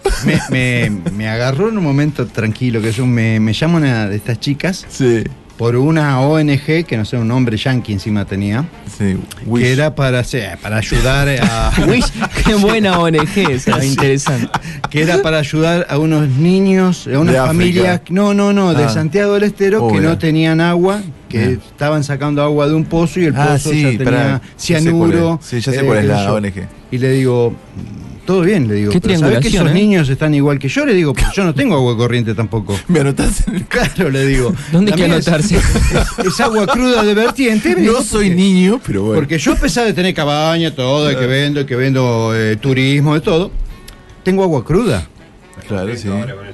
me- 0.50 0.90
me 1.12 1.30
agarró 1.30 1.70
en 1.70 1.78
un 1.78 1.84
momento 1.84 2.26
tranquilo, 2.28 2.82
que 2.82 2.92
yo 2.92 3.06
me, 3.06 3.40
me 3.40 3.54
llamo 3.54 3.78
una 3.78 4.08
de 4.08 4.16
estas 4.16 4.40
chicas 4.40 4.86
Sí, 4.90 5.24
por 5.58 5.76
una 5.78 6.20
ONG, 6.20 6.84
que 6.86 6.98
no 6.98 7.06
sé, 7.06 7.18
un 7.18 7.28
nombre 7.30 7.56
yankee 7.56 7.94
encima 7.94 8.26
tenía, 8.26 8.66
sí. 8.98 9.16
Wish. 9.46 9.64
que 9.64 9.72
era 9.72 9.96
para, 9.96 10.24
sí, 10.26 10.40
para 10.62 10.78
ayudar 10.78 11.30
a... 11.42 11.72
Wish, 11.88 12.12
qué 12.46 12.56
buena 12.56 13.00
ONG, 13.00 13.38
esa, 13.52 13.84
interesante. 13.86 14.50
que 14.90 15.02
era 15.02 15.22
para 15.22 15.38
ayudar 15.40 15.88
a 15.90 15.98
unos 15.98 16.28
niños, 16.28 17.08
a 17.08 17.12
De 17.12 17.18
unas 17.18 17.36
África. 17.36 17.48
familias, 17.48 18.02
no, 18.10 18.34
no, 18.34 18.52
no, 18.52 18.74
de 18.74 18.84
Ah. 18.84 18.90
Santiago 18.90 19.36
del 19.36 19.44
Estero, 19.44 19.88
que 19.88 20.02
no 20.02 20.18
tenían 20.18 20.60
agua, 20.60 21.02
que 21.30 21.38
Bien. 21.40 21.62
estaban 21.66 22.04
sacando 22.04 22.42
agua 22.44 22.68
de 22.68 22.74
un 22.76 22.84
pozo 22.86 23.20
y 23.22 23.26
el 23.26 23.36
Ah, 23.36 23.52
pozo 23.54 23.72
ya 23.72 23.90
tenía 23.92 24.04
pará. 24.06 24.42
Ya 24.58 24.80
sé 24.80 24.92
cuál 24.92 25.12
cianuro. 25.12 25.40
es. 25.42 25.48
Sí, 25.48 25.60
ya 25.62 25.72
sé 25.72 25.80
eh, 25.80 25.84
cuál 25.86 25.98
es 26.00 26.04
qué 26.04 26.08
sé 26.10 26.14
la 26.14 26.26
yo. 26.26 26.34
ONG. 26.36 26.68
Y 26.92 26.98
le 26.98 27.12
digo, 27.12 27.54
todo 28.26 28.42
bien, 28.42 28.68
le 28.68 28.74
digo, 28.76 28.92
Qué 28.92 29.00
pero 29.00 29.20
¿sabés 29.20 29.40
que 29.40 29.48
esos 29.50 29.70
¿eh? 29.70 29.74
niños 29.74 30.10
están 30.10 30.34
igual 30.34 30.58
que 30.60 30.68
yo? 30.68 30.86
Le 30.86 30.94
digo, 30.94 31.14
pues 31.14 31.28
yo 31.34 31.44
no 31.44 31.54
tengo 31.54 31.76
agua 31.76 31.96
corriente 31.96 32.34
tampoco. 32.34 32.78
¿Me 32.88 33.00
en 33.00 33.08
el 33.08 33.16
Claro, 33.70 34.10
le 34.10 34.26
digo. 34.26 34.54
¿Dónde 34.72 34.92
hay 34.92 34.98
que 34.98 35.06
anotarse? 35.06 35.58
Es, 35.58 36.26
es 36.26 36.40
agua 36.40 36.66
cruda 36.68 37.04
de 37.04 37.14
vertiente. 37.14 37.76
No 37.78 38.02
soy 38.02 38.30
porque- 38.30 38.36
niño, 38.36 38.82
pero 38.86 39.04
bueno. 39.04 39.22
Porque 39.22 39.38
yo 39.38 39.54
a 39.54 39.56
pesar 39.56 39.86
de 39.86 39.94
tener 39.94 40.14
cabaña, 40.14 40.74
todo, 40.74 41.06
de 41.08 41.16
que 41.16 41.26
vendo, 41.28 41.60
de 41.60 41.66
que 41.66 41.76
vendo 41.76 42.32
eh, 42.36 42.56
turismo, 42.58 43.14
de 43.14 43.22
todo, 43.22 43.52
tengo 44.24 44.44
agua 44.44 44.66
cruda. 44.66 45.08
Claro, 45.68 45.96
sí. 45.96 46.08
Ahora 46.08 46.36
con 46.36 46.48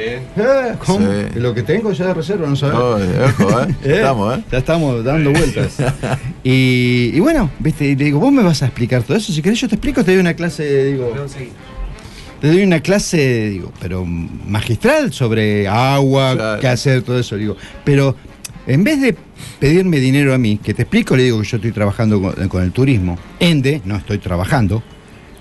¿eh? 0.00 0.22
Eh, 0.36 0.74
¿cómo? 0.84 1.06
Sí. 1.06 1.38
Lo 1.38 1.54
que 1.54 1.62
tengo 1.62 1.92
ya 1.92 2.06
de 2.08 2.14
reserva, 2.14 2.48
no 2.48 2.56
sabes. 2.56 2.76
Oh, 2.76 2.94
ojo, 3.44 3.60
¿eh? 3.62 3.74
Eh, 3.84 3.94
Estamos, 3.96 4.38
¿eh? 4.38 4.44
Ya 4.50 4.58
estamos 4.58 5.04
dando 5.04 5.30
vueltas. 5.32 5.76
y, 6.44 7.10
y 7.14 7.20
bueno, 7.20 7.50
viste, 7.58 7.84
y 7.86 7.96
le 7.96 8.04
digo, 8.06 8.18
vos 8.20 8.32
me 8.32 8.42
vas 8.42 8.62
a 8.62 8.66
explicar 8.66 9.02
todo 9.02 9.16
eso. 9.16 9.32
Si 9.32 9.42
querés, 9.42 9.60
yo 9.60 9.68
te 9.68 9.74
explico, 9.76 10.04
te 10.04 10.12
doy 10.12 10.20
una 10.20 10.34
clase, 10.34 10.84
digo, 10.84 11.12
No, 11.14 11.22
te 12.40 12.48
doy 12.48 12.62
una 12.62 12.80
clase, 12.80 13.50
digo, 13.50 13.70
pero 13.80 14.04
magistral 14.06 15.12
sobre 15.12 15.68
agua, 15.68 16.34
Claro. 16.34 16.60
qué 16.60 16.68
hacer, 16.68 17.02
todo 17.02 17.18
eso. 17.18 17.36
Digo, 17.36 17.56
pero 17.84 18.16
en 18.66 18.82
vez 18.84 19.00
de 19.00 19.14
pedirme 19.58 19.98
dinero 19.98 20.32
a 20.34 20.38
mí, 20.38 20.58
que 20.62 20.72
te 20.72 20.82
explico, 20.82 21.16
le 21.16 21.24
digo 21.24 21.40
que 21.40 21.46
yo 21.46 21.56
estoy 21.58 21.72
trabajando 21.72 22.20
con, 22.22 22.48
con 22.48 22.62
el 22.62 22.72
turismo. 22.72 23.18
Ende, 23.38 23.82
no 23.84 23.96
estoy 23.96 24.18
trabajando. 24.18 24.82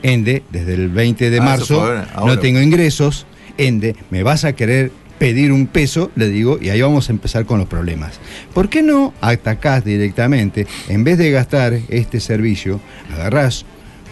Ende, 0.01 0.43
desde 0.49 0.73
el 0.75 0.89
20 0.89 1.29
de 1.29 1.37
Ah, 1.39 1.41
marzo, 1.43 1.65
fue 1.75 1.77
ahora, 1.77 2.07
ahora. 2.15 2.33
no 2.35 2.39
tengo 2.39 2.59
ingresos. 2.61 3.25
Ende, 3.59 3.95
me 4.09 4.23
vas 4.23 4.45
a 4.45 4.53
querer 4.53 4.91
pedir 5.19 5.51
un 5.51 5.67
peso, 5.67 6.11
le 6.15 6.29
digo, 6.29 6.57
y 6.61 6.69
ahí 6.69 6.81
vamos 6.81 7.09
a 7.09 7.11
empezar 7.11 7.45
con 7.45 7.59
los 7.59 7.67
problemas. 7.67 8.19
¿Por 8.53 8.69
qué 8.69 8.81
no 8.81 9.13
atacás 9.21 9.83
directamente, 9.83 10.65
en 10.87 11.03
vez 11.03 11.17
de 11.17 11.29
gastar 11.29 11.77
este 11.89 12.19
servicio, 12.19 12.79
agarrás 13.13 13.65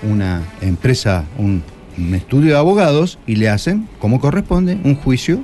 una 0.04 0.44
empresa, 0.62 1.24
un, 1.38 1.64
un 1.98 2.14
estudio 2.14 2.52
de 2.52 2.58
abogados 2.58 3.20
y 3.26 3.38
le 3.38 3.50
hacen, 3.50 3.88
como 4.00 4.20
corresponde, 4.20 4.78
un 4.84 4.96
juicio 4.96 5.42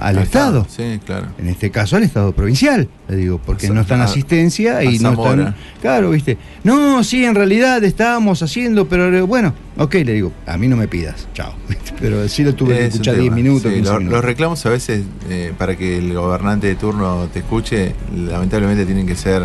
al 0.00 0.18
Estado. 0.18 0.66
Sí, 0.68 1.00
claro. 1.04 1.26
En 1.38 1.48
este 1.48 1.70
caso 1.70 1.96
al 1.96 2.02
Estado 2.02 2.32
provincial, 2.32 2.88
le 3.08 3.16
digo, 3.16 3.40
porque 3.44 3.66
A- 3.68 3.70
no 3.70 3.82
están 3.82 4.00
a- 4.00 4.04
asistencia 4.04 4.82
y 4.82 4.98
no 4.98 5.10
están. 5.12 5.54
Claro, 5.80 6.10
viste. 6.10 6.38
No, 6.64 7.02
sí, 7.04 7.24
en 7.24 7.34
realidad 7.34 7.82
estábamos 7.84 8.42
haciendo, 8.42 8.88
pero 8.88 9.26
bueno, 9.26 9.54
ok, 9.78 9.94
le 9.94 10.12
digo, 10.14 10.32
a 10.46 10.56
mí 10.56 10.68
no 10.68 10.76
me 10.76 10.88
pidas, 10.88 11.28
chao. 11.34 11.52
Pero 12.00 12.26
sí 12.28 12.42
lo 12.44 12.54
tuve 12.54 12.74
que 12.74 12.80
Es 12.86 12.92
escuchar 12.94 13.14
tema. 13.14 13.22
10 13.24 13.34
minutos, 13.34 13.70
Sí, 13.70 13.76
15 13.76 13.92
lo- 13.92 13.98
minutos. 13.98 14.16
Los 14.16 14.24
reclamos 14.24 14.64
a 14.66 14.70
veces, 14.70 15.02
eh, 15.28 15.52
para 15.58 15.76
que 15.76 15.98
el 15.98 16.14
gobernante 16.14 16.66
de 16.66 16.74
turno 16.76 17.28
te 17.32 17.40
escuche, 17.40 17.94
lamentablemente 18.16 18.86
tienen 18.86 19.06
que 19.06 19.16
ser 19.16 19.42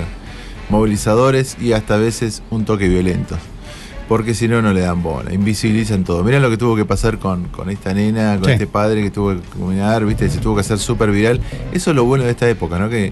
movilizadores 0.70 1.58
y 1.62 1.74
hasta 1.74 1.96
a 1.96 1.98
veces 1.98 2.42
un 2.50 2.66
toque 2.66 2.88
violentos. 2.88 3.38
Porque 4.08 4.36
si 4.36 4.48
no, 4.48 4.62
no 4.62 4.72
le 4.72 4.82
dan 4.82 5.02
bola, 5.02 5.34
invisibilizan 5.34 6.04
todo. 6.04 6.24
Mirá 6.24 6.40
lo 6.40 6.50
que 6.52 6.58
tuvo 6.58 6.76
que 6.76 6.86
pasar 6.86 7.18
con, 7.18 7.46
con 7.46 7.72
esta 7.72 7.92
nena, 7.92 8.36
con 8.36 8.46
Sí. 8.46 8.52
este 8.52 8.68
padre 8.68 9.02
que 9.02 9.10
tuvo 9.10 9.32
que 9.34 9.40
comunicar, 9.58 10.06
viste, 10.06 10.30
se 10.30 10.38
tuvo 10.40 10.54
que 10.56 10.62
hacer 10.62 10.78
súper 10.78 11.10
viral. 11.12 11.40
Eso 11.72 11.90
es 11.90 11.96
lo 11.96 12.06
bueno 12.06 12.24
de 12.24 12.30
esta 12.30 12.48
época, 12.48 12.78
¿no? 12.78 12.88
Que 12.88 13.12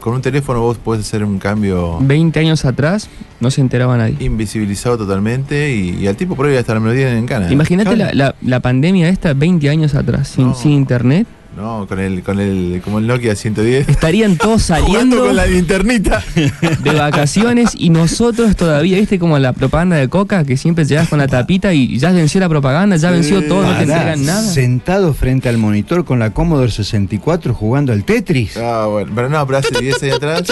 con 0.00 0.14
un 0.14 0.22
teléfono 0.22 0.60
vos 0.62 0.78
podés 0.78 1.02
hacer 1.06 1.22
un 1.22 1.38
cambio 1.38 1.98
20 2.00 2.40
años 2.40 2.64
atrás 2.64 3.08
no 3.40 3.50
se 3.50 3.60
enteraba 3.60 3.96
nadie. 3.98 4.16
invisibilizado 4.20 4.96
totalmente 4.96 5.74
y, 5.74 5.90
y 6.00 6.06
al 6.06 6.16
tipo 6.16 6.34
por 6.34 6.46
ahí 6.46 6.56
hasta 6.56 6.72
la 6.74 6.80
melodía 6.80 7.12
en 7.16 7.26
cana. 7.26 7.52
Imagínate 7.52 7.94
la, 7.96 8.14
la- 8.14 8.34
la 8.40 8.60
pandemia 8.60 9.10
esta 9.10 9.34
20 9.34 9.68
años 9.68 9.94
atrás, 9.94 10.28
sin, 10.28 10.46
No. 10.48 10.54
sin 10.54 10.72
internet. 10.72 11.26
No, 11.56 11.86
con 11.88 11.98
el, 11.98 12.22
con 12.22 12.38
el, 12.38 12.82
como 12.84 12.98
el 12.98 13.06
Nokia 13.06 13.34
110. 13.34 13.88
Estarían 13.88 14.36
todos 14.38 14.62
saliendo 14.64 15.20
con 15.24 15.34
la 15.34 15.46
linternita. 15.46 16.22
de 16.34 16.90
vacaciones 16.92 17.70
y 17.74 17.88
nosotros 17.88 18.54
todavía, 18.56 18.98
viste 18.98 19.18
como 19.18 19.38
la 19.38 19.54
propaganda 19.54 19.96
de 19.96 20.08
Coca, 20.08 20.44
que 20.44 20.58
siempre 20.58 20.84
llegas 20.84 21.08
con 21.08 21.18
la 21.18 21.28
tapita 21.28 21.72
y 21.72 21.98
ya 21.98 22.12
venció 22.12 22.40
la 22.40 22.50
propaganda, 22.50 22.96
ya 22.96 23.10
venció 23.10 23.42
todo, 23.46 23.62
no 23.62 23.74
te 23.74 23.84
entregan 23.84 24.24
nada. 24.26 24.42
Sentado 24.42 25.14
frente 25.14 25.48
al 25.48 25.56
monitor 25.56 26.04
con 26.04 26.18
la 26.18 26.30
Commodore 26.34 26.70
64 26.70 27.54
jugando 27.54 27.92
al 27.94 28.04
Tetris. 28.04 28.56
Ah, 28.58 28.86
bueno. 28.90 29.10
Pero 29.14 29.30
no, 29.30 29.46
pero 29.46 29.58
hace 29.58 29.80
10 29.80 30.02
años 30.02 30.16
atrás. 30.16 30.42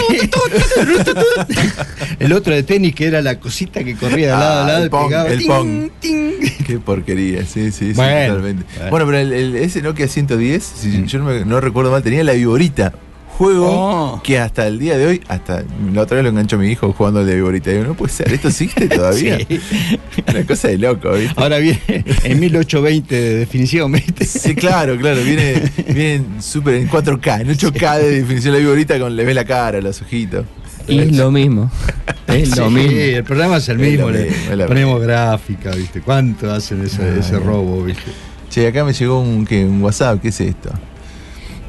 El 2.18 2.32
otro 2.32 2.54
de 2.54 2.62
tenis 2.62 2.94
que 2.94 3.06
era 3.06 3.20
la 3.20 3.38
cosita 3.38 3.84
que 3.84 3.94
corría 3.94 4.28
de 4.28 4.32
Ah, 4.32 4.38
lado 4.38 4.62
a 4.62 4.66
lado 4.66 4.78
el 4.80 4.86
y 4.86 4.90
Pong, 4.90 5.08
pegaba. 5.08 5.28
el 5.28 5.38
ting, 5.38 5.46
Pong. 5.48 5.90
ting. 6.00 6.30
Qué 6.66 6.78
porquería, 6.78 7.44
sí, 7.44 7.70
sí, 7.72 7.88
sí, 7.88 7.92
Bueno, 7.92 8.34
totalmente. 8.36 8.64
bueno. 8.76 8.90
Bueno, 8.90 9.06
pero 9.06 9.18
el, 9.18 9.32
el- 9.34 9.56
ese 9.56 9.82
Nokia 9.82 10.08
110, 10.08 10.62
si 10.64 10.93
Mm. 11.02 11.04
yo 11.06 11.18
no, 11.18 11.24
me- 11.26 11.44
no 11.44 11.60
recuerdo 11.60 11.90
mal, 11.90 12.02
tenía 12.02 12.24
la 12.24 12.32
viborita. 12.32 12.92
Juego 13.36 13.66
Oh. 13.68 14.22
que 14.22 14.38
hasta 14.38 14.64
el 14.68 14.78
día 14.78 14.96
de 14.96 15.06
hoy, 15.06 15.20
hasta 15.26 15.64
la 15.92 16.02
otra 16.02 16.14
vez 16.18 16.22
lo 16.22 16.30
enganchó 16.30 16.56
mi 16.56 16.68
hijo 16.70 16.92
jugando 16.92 17.18
al 17.18 17.26
de 17.26 17.34
viborita. 17.34 17.70
Y 17.70 17.74
digo, 17.74 17.86
no 17.86 17.94
puede 17.94 18.12
ser, 18.12 18.32
¿esto 18.32 18.46
existe 18.46 18.86
todavía? 18.96 19.38
Sí. 19.38 19.60
Una 20.28 20.44
cosa 20.46 20.68
de 20.68 20.78
loco, 20.78 21.10
¿viste? 21.14 21.34
Ahora 21.36 21.58
viene 21.58 21.80
en 22.22 22.38
1820 22.38 23.12
de 23.12 23.34
definición, 23.40 23.90
¿viste? 23.90 24.24
Sí, 24.24 24.54
claro, 24.54 24.96
claro, 24.96 25.20
viene, 25.24 25.60
viene 25.88 26.24
súper 26.40 26.74
en 26.76 26.88
4K, 26.88 27.40
en 27.40 27.48
8K 27.48 27.98
de 27.98 28.20
definición 28.20 28.54
la 28.54 28.60
viborita 28.60 29.00
con 29.00 29.16
le 29.16 29.24
ve 29.24 29.34
la 29.34 29.44
cara, 29.44 29.80
los 29.80 30.00
ojitos. 30.00 30.46
Y 30.86 31.00
es 31.00 31.16
lo 31.16 31.32
mismo. 31.32 31.72
Es 32.28 32.50
lo 32.56 32.68
Sí, 32.68 32.74
mismo. 32.74 32.98
el 33.00 33.24
programa 33.24 33.56
es 33.56 33.68
el 33.68 33.80
Es 33.80 33.90
mismo, 33.90 34.10
le 34.10 34.28
es 34.28 34.66
ponemos 34.68 35.00
gráfica, 35.02 35.72
¿viste? 35.74 36.02
¿Cuánto 36.02 36.52
hacen 36.52 36.82
ese, 36.84 37.02
Ah, 37.02 37.16
ese 37.18 37.40
robo, 37.40 37.82
¿viste? 37.82 38.12
Che, 38.54 38.68
acá 38.68 38.84
me 38.84 38.92
llegó 38.92 39.18
un, 39.18 39.44
¿qué? 39.44 39.64
un 39.64 39.82
WhatsApp, 39.82 40.20
¿qué 40.22 40.28
es 40.28 40.40
esto? 40.40 40.70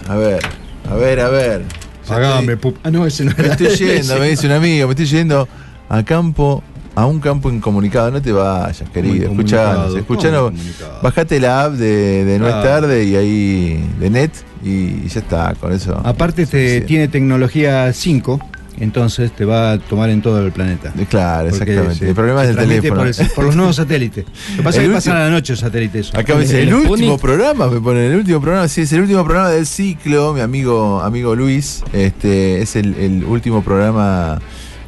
A 0.07 0.15
ver, 0.15 0.39
a 0.87 0.93
ver, 0.93 1.19
a 1.19 1.29
ver. 1.29 1.63
Ya 2.07 2.13
Pagame, 2.13 2.53
estoy- 2.53 2.55
pup. 2.57 2.77
Ah, 2.83 2.91
no, 2.91 3.07
ese 3.07 3.25
no 3.25 3.31
Me 3.35 3.43
era. 3.45 3.53
estoy 3.55 3.69
yendo, 3.75 4.19
me 4.19 4.29
dice 4.29 4.45
un 4.45 4.51
amigo, 4.53 4.85
me 4.87 4.91
estoy 4.91 5.07
yendo 5.07 5.47
a 5.89 6.03
campo, 6.03 6.61
a 6.93 7.07
un 7.07 7.19
campo 7.19 7.49
incomunicado. 7.49 8.11
No 8.11 8.21
te 8.21 8.31
vayas, 8.31 8.87
querido. 8.93 9.31
Escuchanos, 9.31 9.95
incomunicado? 9.95 9.97
escuchanos. 9.97 10.41
¿Cómo 10.41 10.57
incomunicado? 10.57 10.99
Bajate 11.01 11.39
la 11.39 11.63
app 11.63 11.71
de, 11.73 12.23
de 12.23 12.37
No 12.37 12.45
es 12.47 12.53
Claro. 12.53 12.69
tarde 12.69 13.03
y 13.03 13.15
ahí 13.15 13.89
de 13.99 14.09
net 14.11 14.31
y 14.63 15.07
ya 15.07 15.19
está, 15.21 15.55
con 15.59 15.73
eso. 15.73 15.99
Aparte 16.05 16.45
te, 16.45 16.81
Sí. 16.81 16.85
tiene 16.85 17.07
tecnología 17.07 17.91
5, 17.93 18.39
entonces 18.79 19.32
te 19.32 19.46
va 19.46 19.74
a 19.74 19.79
tomar 19.79 20.10
en 20.10 20.22
todo 20.22 20.46
el 20.46 20.51
planeta. 20.51 20.91
Claro, 21.10 21.50
Porque 21.50 21.63
exactamente. 21.72 22.00
se- 22.00 22.10
el 22.10 22.15
problema 22.15 22.44
es 22.44 22.50
el 22.50 22.55
teléfono. 22.58 22.96
Por, 22.96 23.08
el- 23.08 23.15
por 23.36 23.44
los 23.46 23.55
nuevos 23.55 23.75
satélites. 23.75 24.25
Lo 24.51 24.58
que 24.58 24.63
pasa 24.63 24.77
es 24.79 24.84
El 24.84 24.89
que 24.91 24.96
pasan 24.96 25.15
a 25.17 25.20
la 25.22 25.29
noche 25.29 25.53
los 25.53 25.60
satélites. 25.60 26.13
Acá 26.13 26.36
me 26.36 26.41
dice, 26.41 26.62
El 26.62 26.67
el, 26.70 26.74
último 26.75 26.96
Sputnik. 27.17 27.22
programa, 27.22 27.67
me 27.67 27.79
pone, 27.79 28.08
el 28.08 28.15
último 28.15 28.41
programa, 28.41 28.67
sí, 28.67 28.82
es 28.82 28.91
el 28.94 29.01
último 29.01 29.24
programa 29.24 29.50
del 29.50 29.65
ciclo, 29.65 30.34
mi 30.34 30.41
amigo, 30.41 31.01
amigo 31.01 31.36
Luis, 31.36 31.84
este, 31.94 32.62
es 32.62 32.75
el, 32.75 32.96
el 32.96 33.24
último 33.25 33.63
programa 33.63 34.39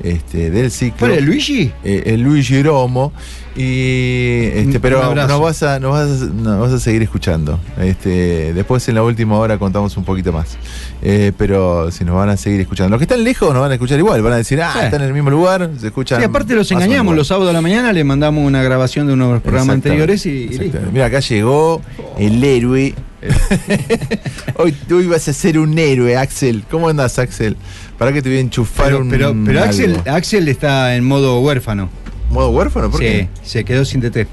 este, 0.03 0.49
del 0.49 0.71
ciclo. 0.71 0.99
¿Cuál 0.99 1.11
es, 1.13 1.23
Luigi? 1.23 1.71
eh, 1.83 2.03
el 2.07 2.21
Luis 2.21 2.47
Giromo. 2.47 3.11
Y 3.55 4.49
este, 4.53 4.79
pero 4.79 5.15
nos 5.15 5.41
vas 5.41 5.63
a, 5.63 5.79
nos 5.79 5.91
vas 5.91 6.21
a, 6.21 6.25
nos 6.25 6.59
vas 6.59 6.71
a 6.73 6.79
seguir 6.79 7.01
escuchando. 7.01 7.59
Este, 7.79 8.53
después 8.53 8.87
en 8.87 8.93
la 8.95 9.01
última 9.03 9.35
hora 9.39 9.57
contamos 9.57 9.97
un 9.97 10.03
poquito 10.05 10.31
más. 10.31 10.57
Eh, 11.01 11.31
pero 11.37 11.89
si 11.91 12.05
nos 12.05 12.15
van 12.15 12.29
a 12.29 12.37
seguir 12.37 12.61
escuchando. 12.61 12.91
Los 12.91 12.99
que 12.99 13.05
están 13.05 13.23
lejos 13.23 13.51
nos 13.53 13.61
van 13.61 13.71
a 13.71 13.73
escuchar 13.73 13.97
igual, 13.97 14.21
van 14.21 14.33
a 14.33 14.37
decir, 14.37 14.61
ah, 14.61 14.71
Sí. 14.73 14.79
están 14.85 15.01
en 15.01 15.07
el 15.07 15.13
mismo 15.13 15.31
lugar, 15.31 15.71
se 15.79 15.87
escuchan. 15.87 16.19
Sí, 16.19 16.25
aparte 16.25 16.53
los 16.53 16.71
engañamos, 16.71 17.15
los 17.15 17.27
sábados 17.27 17.49
a 17.49 17.53
la 17.53 17.61
mañana 17.61 17.91
le 17.93 18.03
mandamos 18.03 18.45
una 18.45 18.61
grabación 18.61 19.07
de 19.07 19.13
uno 19.13 19.27
de 19.27 19.33
los 19.33 19.41
programas 19.41 19.73
anteriores 19.73 20.25
y, 20.27 20.29
y 20.29 20.49
listo. 20.59 20.77
Mira, 20.93 21.05
acá 21.07 21.19
llegó 21.19 21.81
el 22.19 22.43
héroe. 22.43 22.93
hoy, 24.57 24.75
hoy 24.91 25.07
vas 25.07 25.27
a 25.27 25.33
ser 25.33 25.57
un 25.59 25.77
héroe, 25.77 26.15
Axel. 26.17 26.63
¿Cómo 26.69 26.89
andas, 26.89 27.17
Axel? 27.19 27.57
Para 27.97 28.13
que 28.13 28.21
te 28.21 28.29
voy 28.29 28.38
a 28.38 28.41
enchufar 28.41 28.88
Pero, 28.88 29.00
un. 29.00 29.09
pero, 29.09 29.36
pero 29.45 29.63
Axel, 29.63 29.95
algo. 29.95 30.12
Axel 30.15 30.47
está 30.47 30.95
en 30.95 31.03
modo 31.05 31.39
huérfano. 31.41 31.89
¿Modo 32.29 32.50
huérfano? 32.50 32.91
¿Por 32.91 33.00
Sí, 33.00 33.05
qué? 33.05 33.29
se 33.43 33.63
quedó 33.63 33.86
sin 33.86 34.01
TT. 34.01 34.27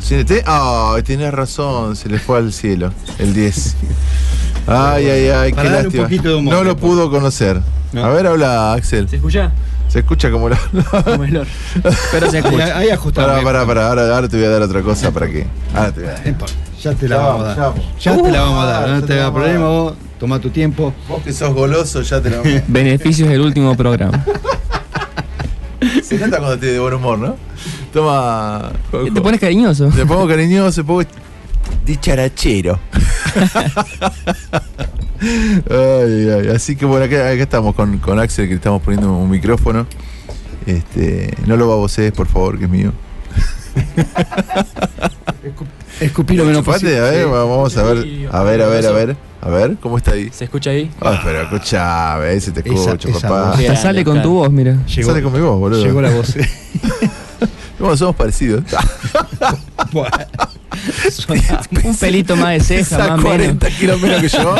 ¿Sí, 0.00 0.24
te- 0.24 0.42
Ah, 0.46 0.96
tenés 1.04 1.32
razón, 1.32 1.94
se 1.96 2.08
le 2.08 2.18
fue 2.18 2.38
al 2.38 2.52
cielo. 2.52 2.92
El 3.18 3.32
10. 3.34 3.76
Ay, 4.66 5.06
ay, 5.08 5.28
ay, 5.28 5.50
qué 5.50 5.56
Para 5.56 5.70
lástima. 5.82 6.02
poquito 6.04 6.28
de 6.28 6.34
humor, 6.34 6.54
no 6.54 6.64
lo 6.64 6.76
pudo 6.76 7.10
conocer. 7.10 7.60
No. 7.92 8.04
A 8.04 8.08
ver, 8.10 8.26
habla, 8.26 8.72
Axel. 8.74 9.08
¿Se 9.08 9.16
escucha? 9.16 9.52
Se 9.88 10.00
escucha 10.00 10.30
como 10.30 10.48
la. 10.48 10.56
Como 11.04 11.24
el. 11.24 11.46
Pero 12.12 12.30
se 12.30 12.38
Ahí, 12.38 12.44
escucha. 12.44 12.78
ahí 12.78 12.88
ajustamos. 12.90 13.30
Pará, 13.30 13.42
pará, 13.42 13.66
pará. 13.66 13.88
Ahora, 13.88 14.14
ahora 14.14 14.28
te 14.28 14.36
voy 14.36 14.46
a 14.46 14.50
dar 14.50 14.62
otra 14.62 14.82
cosa 14.82 15.10
para 15.10 15.26
que. 15.28 15.46
Ahora 15.74 15.92
te 15.92 16.00
voy 16.00 16.08
a 16.10 16.12
dar. 16.12 16.34
Ya 16.82 16.94
te 16.94 17.08
la 17.08 17.16
Ya 17.16 17.22
vamos 17.22 17.42
a 17.42 17.54
dar. 17.54 17.56
ya 17.98 18.16
Ya 18.16 18.22
te 18.22 18.30
la 18.30 18.40
vamos 18.42 18.64
a 18.64 18.66
dar. 18.66 18.88
No 18.88 19.00
te 19.00 19.06
te 19.08 19.14
la 19.14 19.20
hagas 19.20 19.30
a 19.30 19.34
problema, 19.34 19.68
vos 19.68 19.94
toma 20.18 20.38
tu 20.38 20.50
tiempo. 20.50 20.94
Vos 21.08 21.22
que 21.22 21.32
sos 21.32 21.52
goloso, 21.54 22.00
ya 22.02 22.20
te 22.20 22.30
lo 22.30 22.38
vamos 22.42 22.54
a- 22.60 22.64
Beneficios 22.68 23.28
del 23.28 23.40
último 23.42 23.76
programa. 23.76 24.24
Se 26.02 26.18
nota 26.18 26.38
cuando 26.38 26.58
te 26.58 26.66
de 26.66 26.78
buen 26.80 26.94
humor, 26.94 27.18
¿no? 27.18 27.36
Toma. 27.92 28.70
Te 29.14 29.20
pones 29.20 29.40
cariñoso. 29.40 29.88
Te 29.88 30.04
pongo 30.06 30.26
cariñoso, 30.28 30.84
pongo 30.84 31.02
dicharachero. 31.84 32.78
ay, 35.20 36.28
ay, 36.30 36.48
así 36.54 36.76
que 36.76 36.84
bueno, 36.84 37.04
acá, 37.06 37.28
acá 37.30 37.42
estamos 37.42 37.74
con, 37.74 37.98
con 37.98 38.18
Axel 38.18 38.44
que 38.46 38.50
le 38.50 38.56
estamos 38.56 38.82
poniendo 38.82 39.12
un 39.12 39.30
micrófono. 39.30 39.86
Este, 40.66 41.34
no 41.46 41.56
lo 41.56 41.68
babosees, 41.68 42.12
por 42.12 42.26
favor, 42.26 42.58
que 42.58 42.64
es 42.64 42.70
mío. 42.70 42.92
Escupí 46.00 46.34
lo 46.34 46.44
menos 46.44 46.64
posible. 46.64 46.98
a 46.98 47.02
ver, 47.02 47.26
vamos 47.26 47.76
a 47.76 47.82
ver. 47.82 48.28
A 48.32 48.42
ver, 48.42 48.62
a 48.62 48.66
ver, 48.66 48.86
a 48.86 48.90
ver. 48.92 49.16
A 49.42 49.48
ver, 49.48 49.76
¿cómo 49.80 49.96
está 49.96 50.12
ahí? 50.12 50.28
¿Se 50.32 50.44
escucha 50.44 50.68
ahí? 50.70 50.90
Ah, 51.00 51.18
pero 51.24 51.40
escuchame, 51.42 52.34
ese 52.34 52.50
te 52.52 52.60
Esa- 52.60 52.90
escucho, 52.92 53.08
esa 53.08 53.20
papá. 53.28 53.34
voz. 53.40 53.46
Hasta 53.50 53.58
Bien, 53.60 53.76
sale 53.76 54.04
con 54.04 54.20
tu 54.22 54.34
voz, 54.34 54.50
mira. 54.50 54.76
Llegó, 54.86 55.10
Sale 55.10 55.22
con 55.22 55.32
mi 55.32 55.40
voz, 55.40 55.58
boludo. 55.58 55.82
llegó 55.84 56.02
la 56.02 56.10
voz. 56.10 56.34
¿Cómo 57.78 57.96
somos 57.96 58.16
parecidos? 58.16 58.62
Bueno, 59.92 60.10
Un 61.84 61.96
pelito 61.96 62.36
más 62.36 62.50
de 62.50 62.60
ceja, 62.60 62.98
más 62.98 63.06
o 63.08 63.16
menos. 63.16 63.24
40 63.24 63.68
kilos 63.70 64.00
menos 64.00 64.20
que 64.20 64.28
yo. 64.28 64.54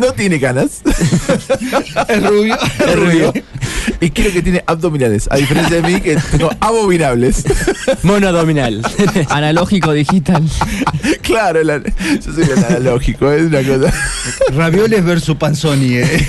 no 0.00 0.12
tiene 0.12 0.40
canas. 0.40 0.82
es 2.08 2.28
rubio. 2.28 2.56
Es 2.80 2.96
rubio. 2.96 3.32
Y 4.00 4.10
creo 4.10 4.32
que 4.32 4.42
tiene 4.42 4.62
abdominales. 4.66 5.28
A 5.30 5.36
diferencia 5.36 5.80
de 5.80 5.82
mí, 5.82 6.00
que 6.00 6.16
tengo 6.30 6.50
abominables. 6.60 7.44
Mono 8.02 8.28
abdominal. 8.28 8.82
Analógico 9.30 9.92
digital. 9.92 10.42
claro, 11.22 11.62
la- 11.62 11.78
yo 11.78 12.32
soy 12.32 12.44
el 12.44 12.64
analógico, 12.64 13.30
es 13.32 13.42
una 13.46 13.62
cosa. 13.62 13.92
Ravioles 14.54 15.04
versus 15.04 15.36
Panzoni. 15.36 15.96
eh. 15.96 16.28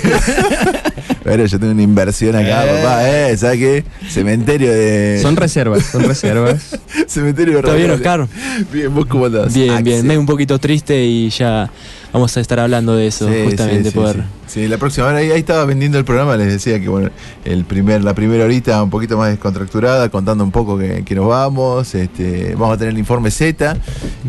Pero 1.28 1.44
yo 1.44 1.58
tengo 1.60 1.72
una 1.72 1.82
inversión 1.82 2.34
acá, 2.36 2.64
Eh. 2.64 2.82
papá, 2.82 3.08
¿eh? 3.10 3.36
¿Sabes 3.36 3.58
qué? 3.58 3.84
Cementerio 4.08 4.72
de. 4.72 5.18
Son 5.20 5.36
reservas, 5.36 5.82
son 5.84 6.04
reservas. 6.04 6.78
Cementerio 7.06 7.56
de 7.56 7.62
¿Todo 7.62 7.76
bien. 7.76 7.90
Oscar? 7.90 8.26
Bien, 8.72 8.94
¿vos 8.94 9.04
cómo 9.06 9.26
andás? 9.26 9.52
Bien, 9.52 9.70
Axel. 9.70 9.84
bien. 9.84 10.06
Me 10.06 10.16
un 10.16 10.24
poquito 10.24 10.58
triste 10.58 11.04
y 11.04 11.28
ya 11.28 11.70
vamos 12.12 12.34
a 12.36 12.40
estar 12.40 12.58
hablando 12.60 12.96
de 12.96 13.08
eso, 13.08 13.28
Sí, 13.28 13.34
justamente 13.44 13.84
sí, 13.84 13.90
sí, 13.90 13.94
por... 13.94 14.14
sí. 14.16 14.22
Sí, 14.46 14.66
la 14.68 14.78
próxima 14.78 15.08
hora 15.08 15.18
ahí, 15.18 15.30
ahí 15.30 15.40
estaba 15.40 15.66
vendiendo 15.66 15.98
el 15.98 16.06
programa, 16.06 16.34
les 16.38 16.50
decía 16.50 16.80
que 16.80 16.88
bueno, 16.88 17.10
el 17.44 17.66
primer, 17.66 18.02
la 18.02 18.14
primera 18.14 18.46
horita 18.46 18.82
un 18.82 18.88
poquito 18.88 19.18
más 19.18 19.28
descontracturada, 19.28 20.08
contando 20.08 20.42
un 20.42 20.50
poco 20.50 20.78
que, 20.78 21.04
que 21.04 21.14
nos 21.14 21.28
vamos, 21.28 21.94
este, 21.94 22.54
vamos 22.54 22.76
a 22.76 22.78
tener 22.78 22.94
el 22.94 22.98
informe 22.98 23.30
Z, 23.30 23.76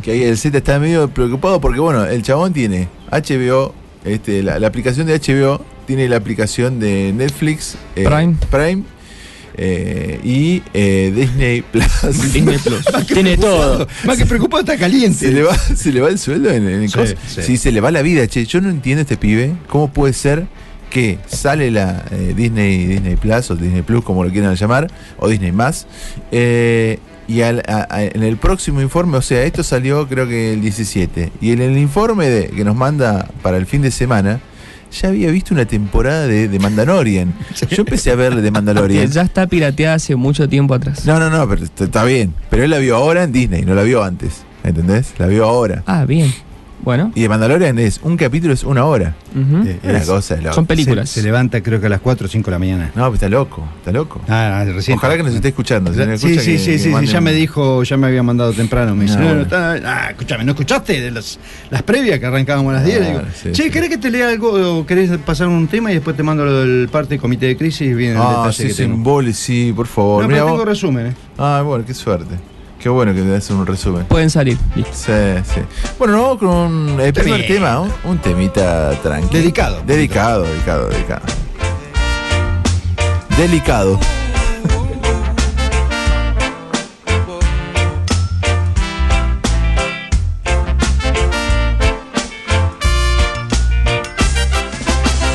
que 0.03 0.11
ahí 0.11 0.23
el 0.23 0.37
Z 0.37 0.57
está 0.57 0.77
medio 0.77 1.09
preocupado 1.09 1.61
porque 1.61 1.79
bueno, 1.79 2.03
el 2.03 2.21
chabón 2.23 2.51
tiene 2.51 2.89
HBO, 3.09 3.73
este, 4.03 4.43
la, 4.43 4.59
la 4.59 4.67
aplicación 4.67 5.07
de 5.07 5.17
HBO 5.17 5.61
tiene 5.89 6.07
la 6.07 6.17
aplicación 6.17 6.79
de 6.79 7.11
Netflix, 7.13 7.73
eh, 7.95 8.03
Prime. 8.05 8.35
Prime 8.51 8.83
Eh, 9.61 10.19
y 10.23 10.61
eh, 10.75 11.11
Disney 11.15 11.63
Plus. 11.63 11.91
Disney 12.31 12.59
Plus. 12.59 12.85
Tiene 13.07 13.35
todo. 13.37 13.87
Más 14.05 14.15
que 14.17 14.25
preocupado 14.27 14.61
está 14.61 14.77
caliente. 14.77 15.17
Se 15.17 15.31
le 15.31 15.41
va, 15.41 15.57
se 15.57 15.91
le 15.91 15.99
va 15.99 16.09
el 16.09 16.19
sueldo 16.19 16.51
en, 16.51 16.69
en 16.69 16.87
Sí, 16.87 16.95
cosas. 16.95 17.15
sí. 17.27 17.41
Sí, 17.41 17.57
se 17.57 17.71
le 17.71 17.81
va 17.81 17.89
la 17.89 18.03
vida, 18.03 18.25
che. 18.27 18.45
Yo 18.45 18.61
no 18.61 18.69
entiendo 18.69 19.01
este 19.01 19.17
pibe. 19.17 19.53
¿Cómo 19.67 19.91
puede 19.91 20.13
ser 20.13 20.45
que 20.91 21.17
sale 21.25 21.71
la 21.71 22.05
eh, 22.11 22.33
Disney, 22.37 22.85
Disney 22.85 23.15
Plus 23.15 23.49
o 23.49 23.55
Disney 23.55 23.81
Plus, 23.81 24.03
como 24.03 24.23
lo 24.23 24.29
quieran 24.31 24.53
llamar, 24.55 24.87
o 25.17 25.27
Disney 25.27 25.51
más? 25.51 25.87
eh, 26.31 26.99
y 27.27 27.41
al- 27.41 27.63
a- 27.67 27.85
a- 27.89 28.03
en 28.03 28.23
el 28.23 28.37
próximo 28.37 28.81
informe, 28.81 29.17
o 29.17 29.21
sea, 29.21 29.43
esto 29.43 29.61
salió 29.63 30.07
creo 30.07 30.27
que 30.27 30.53
el 30.53 30.61
17. 30.61 31.31
Y 31.41 31.51
en 31.51 31.61
el 31.61 31.77
informe 31.77 32.27
de, 32.27 32.47
que 32.49 32.63
nos 32.63 32.75
manda 32.75 33.27
para 33.43 33.57
el 33.57 33.65
fin 33.65 33.81
de 33.81 33.91
semana, 33.91 34.39
ya 34.91 35.09
había 35.09 35.31
visto 35.31 35.53
una 35.53 35.65
temporada 35.65 36.27
de, 36.27 36.47
de 36.47 36.59
Mandalorian. 36.59 37.33
Yo 37.69 37.81
empecé 37.81 38.11
a 38.11 38.15
ver 38.15 38.35
de 38.35 38.51
Mandalorian. 38.51 39.07
ya 39.11 39.21
está 39.21 39.47
pirateada 39.47 39.95
hace 39.95 40.15
mucho 40.15 40.47
tiempo 40.49 40.73
atrás. 40.73 41.05
No, 41.05 41.19
no, 41.19 41.29
no, 41.29 41.47
pero 41.47 41.63
está 41.63 41.85
está 41.85 42.03
bien. 42.03 42.33
Pero 42.49 42.63
él 42.63 42.69
la 42.71 42.79
vio 42.79 42.95
ahora 42.95 43.23
en 43.23 43.31
Disney, 43.31 43.63
no 43.63 43.75
la 43.75 43.83
vio 43.83 44.03
antes. 44.03 44.43
¿Entendés? 44.63 45.13
La 45.17 45.27
vio 45.27 45.45
ahora. 45.45 45.83
Ah, 45.85 46.05
bien. 46.05 46.33
Bueno. 46.81 47.11
Y 47.13 47.21
de 47.23 47.29
Mandalorian 47.29 47.77
es 47.77 47.99
un 48.03 48.15
capítulo 48.17 48.53
es 48.53 48.63
una 48.63 48.85
hora. 48.85 49.13
ujú. 49.35 49.67
Eh, 49.67 49.79
es- 49.83 50.07
cosa 50.07 50.37
loco. 50.37 50.53
Son 50.55 50.65
películas. 50.65 51.09
se 51.09 51.21
levanta 51.21 51.61
creo 51.61 51.79
que 51.81 51.87
a 51.87 51.89
las 51.89 51.99
4 51.99 52.25
o 52.25 52.29
5 52.29 52.45
de 52.45 52.51
la 52.55 52.59
mañana. 52.59 52.85
No, 52.95 53.03
pero 53.03 53.13
está 53.15 53.29
loco, 53.29 53.67
está 53.77 53.91
loco. 53.91 54.21
Ah, 54.29 54.63
recién. 54.65 54.97
Ojalá 54.97 55.17
que 55.17 55.23
nos 55.23 55.33
esté 55.33 55.49
escuchando. 55.49 55.91
Si 55.93 55.97
Sí, 55.97 56.03
escucha, 56.09 56.19
sí, 56.41 56.51
que- 56.53 56.57
sí, 56.59 56.71
que 56.71 56.79
sí, 56.79 57.05
ya 57.07 57.17
un- 57.17 57.23
me 57.25 57.33
dijo, 57.33 57.83
ya 57.83 57.97
me 57.97 58.07
había 58.07 58.23
mandado 58.23 58.53
temprano. 58.53 58.95
Me 58.95 59.03
dice, 59.05 59.17
No, 59.19 59.35
no, 59.35 59.41
está- 59.41 59.73
ah, 59.85 60.09
escúchame, 60.11 60.45
¿no 60.45 60.51
escuchaste 60.51 61.01
de 61.01 61.11
las, 61.11 61.37
las 61.69 61.83
previas 61.83 62.17
que 62.19 62.25
arrancábamos 62.25 62.71
a 62.71 62.77
las 62.77 62.85
10? 62.85 62.97
Claro, 62.99 63.19
Digo, 63.19 63.29
sí, 63.35 63.51
che, 63.51 63.63
sí. 63.63 63.69
¿querés 63.69 63.89
que 63.89 63.97
te 63.97 64.09
lea 64.09 64.29
algo 64.29 64.79
o 64.79 64.85
querés 64.85 65.11
pasar 65.19 65.47
un 65.49 65.67
tema 65.67 65.91
y 65.91 65.95
después 65.95 66.15
te 66.15 66.23
mando 66.23 66.45
lo 66.45 66.61
del 66.61 66.87
parte 66.89 67.09
del 67.09 67.19
comité 67.19 67.47
de 67.47 67.57
crisis 67.57 67.81
y 67.81 67.93
viene 67.93 68.13
el 68.15 68.21
Ah, 68.21 68.29
detalle 68.37 68.53
sí, 68.53 68.63
que 68.63 68.69
sí, 68.73 68.81
tengo? 68.83 68.95
un 68.95 69.03
boli, 69.03 69.33
sí, 69.33 69.73
por 69.75 69.87
favor. 69.87 70.23
No, 70.23 70.27
Mirá 70.29 70.39
pero 70.39 70.45
vos- 70.53 70.53
tengo 70.59 70.65
resumen, 70.71 71.07
¿eh? 71.07 71.13
Ah, 71.37 71.61
bueno, 71.65 71.83
qué 71.85 71.93
suerte. 71.93 72.35
Qué 72.79 72.87
bueno 72.87 73.13
que 73.13 73.21
te 73.21 73.27
das 73.29 73.49
un 73.49 73.65
resumen. 73.65 74.05
Pueden 74.05 74.29
salir. 74.29 74.57
Listo. 74.73 74.93
Sí, 74.93 75.11
sí. 75.53 75.61
Bueno, 75.97 76.13
nos 76.13 76.21
vamos 76.21 76.37
con 76.39 76.99
el 77.01 77.13
primer 77.13 77.41
Temita. 77.41 77.47
tema, 77.53 77.79
un, 77.81 77.91
un 78.05 78.17
temita 78.19 78.91
tranquilo. 79.03 79.31
Dedicado. 79.41 79.81
Dedicado, 79.85 80.43
dedicado, 80.43 80.87
dedicado. 80.87 81.25
Delicado. 83.37 83.99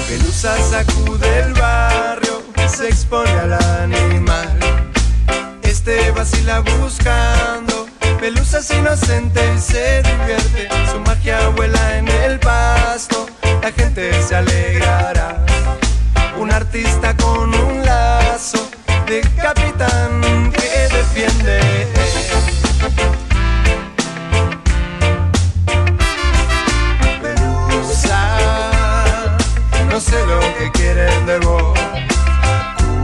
Pelusa 0.09 0.57
sacude 0.71 1.41
el 1.41 1.53
barrio, 1.55 2.43
se 2.69 2.89
expone 2.89 3.31
al 3.31 3.53
animal. 3.55 3.94
Vacila 6.15 6.61
buscando 6.61 7.87
pelusas 8.21 8.71
inocente 8.71 9.41
y 9.55 9.61
se 9.61 10.03
divierte. 10.03 10.69
Su 10.91 10.99
magia 11.01 11.49
vuela 11.51 11.99
en 11.99 12.09
el 12.09 12.39
pasto, 12.39 13.27
la 13.63 13.71
gente 13.71 14.23
se 14.23 14.37
alegrará. 14.37 15.45
Un 16.39 16.51
artista 16.51 17.15
con 17.17 17.55
un 17.55 17.85
lazo 17.85 18.67
de 19.07 19.21
capitán 19.43 20.53
que 20.53 20.89
defiende. 20.97 21.61
Pelusa, 27.21 28.39
no 29.91 30.01
sé 30.01 30.25
lo 30.27 30.41
que 30.59 30.71
quieren 30.73 31.27
de 31.27 31.39
vos. 31.41 31.79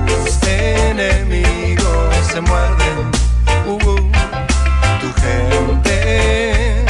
Tus 0.07 0.49
enemigos 0.49 1.60
se 2.33 2.41
muerden. 2.41 3.11
Uh, 3.67 3.73
uh. 3.73 4.11
tu 5.01 5.13
gente 5.21 6.85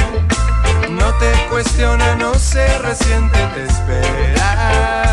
no 0.90 1.12
te 1.14 1.32
cuestiona, 1.48 2.14
no 2.16 2.34
se 2.34 2.66
resiente, 2.78 3.38
te 3.54 3.64
espera 3.64 5.09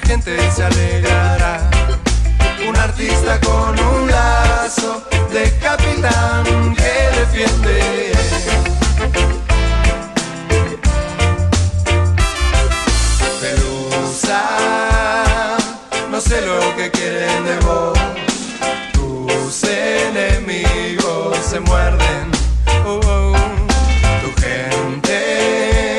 gente 0.00 0.36
se 0.52 0.64
alegrará. 0.64 1.70
Un 2.68 2.76
artista 2.76 3.40
con 3.40 3.78
un 3.78 4.10
lazo 4.10 5.02
de 5.32 5.50
capitán 5.58 6.74
que 6.74 7.18
defiende. 7.18 8.12
Pelusa, 13.40 14.42
no 16.10 16.20
sé 16.20 16.40
lo 16.42 16.76
que 16.76 16.90
quieren 16.90 17.44
de 17.44 17.58
vos. 17.60 17.98
Tus 18.92 19.64
enemigos 19.64 21.38
se 21.38 21.60
muerden. 21.60 22.30
Oh, 22.84 23.00
oh. 23.04 23.36
Tu 24.22 24.40
gente 24.40 25.98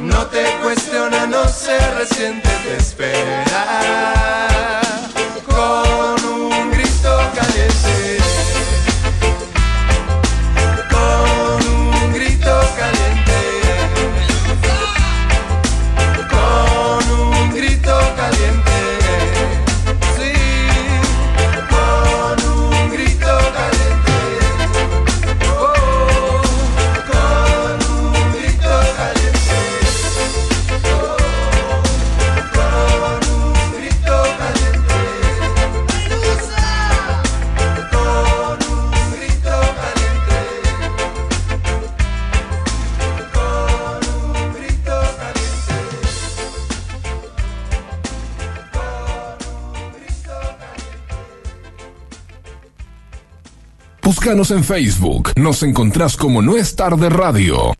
no 0.00 0.26
te 0.26 0.44
cuestiona, 0.62 1.26
no 1.26 1.48
se 1.48 1.78
resiente, 1.92 2.48
Búscanos 54.32 54.50
en 54.50 54.64
Facebook. 54.64 55.32
Nos 55.36 55.62
encontrás 55.62 56.16
como 56.16 56.40
No 56.40 56.56
es 56.56 56.74
tarde 56.74 57.10
radio. 57.10 57.74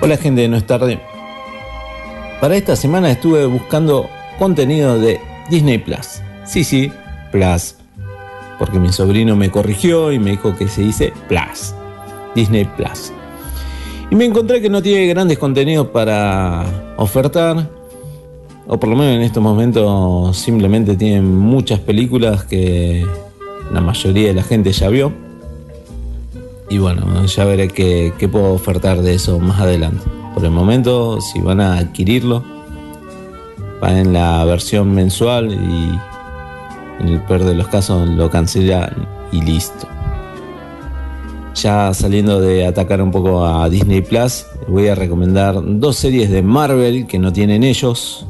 Hola 0.00 0.16
gente 0.16 0.40
de 0.40 0.48
No 0.48 0.56
es 0.56 0.66
tarde. 0.66 1.00
Para 2.40 2.56
esta 2.56 2.74
semana 2.74 3.12
estuve 3.12 3.46
buscando 3.46 4.10
contenido 4.40 4.98
de 4.98 5.20
Disney 5.48 5.78
Plus. 5.78 6.22
Sí, 6.44 6.64
sí, 6.64 6.90
Plus. 7.30 7.76
Porque 8.58 8.80
mi 8.80 8.92
sobrino 8.92 9.36
me 9.36 9.48
corrigió 9.48 10.10
y 10.10 10.18
me 10.18 10.32
dijo 10.32 10.56
que 10.56 10.66
se 10.66 10.82
dice 10.82 11.12
Plus. 11.28 11.72
Disney 12.34 12.64
Plus. 12.64 13.12
Y 14.10 14.16
me 14.16 14.24
encontré 14.24 14.60
que 14.60 14.70
no 14.70 14.82
tiene 14.82 15.06
grandes 15.06 15.38
contenidos 15.38 15.86
para 15.90 16.64
ofertar. 16.96 17.77
O 18.70 18.78
por 18.78 18.90
lo 18.90 18.96
menos 18.96 19.16
en 19.16 19.22
estos 19.22 19.42
momentos 19.42 20.36
simplemente 20.36 20.94
tienen 20.94 21.34
muchas 21.34 21.80
películas 21.80 22.44
que 22.44 23.06
la 23.72 23.80
mayoría 23.80 24.28
de 24.28 24.34
la 24.34 24.42
gente 24.42 24.72
ya 24.72 24.90
vio. 24.90 25.10
Y 26.68 26.76
bueno, 26.76 27.24
ya 27.24 27.46
veré 27.46 27.68
qué, 27.68 28.28
puedo 28.30 28.52
ofertar 28.52 29.00
de 29.00 29.14
eso 29.14 29.38
más 29.38 29.58
adelante. 29.58 30.04
Por 30.34 30.44
el 30.44 30.50
momento, 30.50 31.18
si 31.22 31.40
van 31.40 31.62
a 31.62 31.78
adquirirlo, 31.78 32.44
paguen 33.80 34.12
la 34.12 34.44
versión 34.44 34.94
mensual 34.94 35.50
y 35.50 35.98
en 37.02 37.08
el 37.08 37.22
peor 37.22 37.44
de 37.44 37.54
los 37.54 37.68
casos 37.68 38.06
lo 38.06 38.28
cancelan 38.28 39.08
y 39.32 39.40
listo. 39.40 39.88
Ya 41.54 41.94
saliendo 41.94 42.38
de 42.38 42.66
atacar 42.66 43.00
un 43.00 43.10
poco 43.10 43.46
a 43.46 43.66
Disney 43.70 44.02
Plus, 44.02 44.44
voy 44.68 44.88
a 44.88 44.94
recomendar 44.94 45.56
dos 45.64 45.96
series 45.96 46.30
de 46.30 46.42
Marvel 46.42 47.06
que 47.06 47.18
no 47.18 47.32
tienen 47.32 47.64
ellos, 47.64 48.27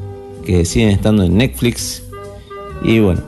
que 0.49 0.65
siguen 0.65 0.89
estando 0.89 1.23
en 1.23 1.37
Netflix. 1.37 2.01
Y 2.81 2.99
bueno, 2.99 3.21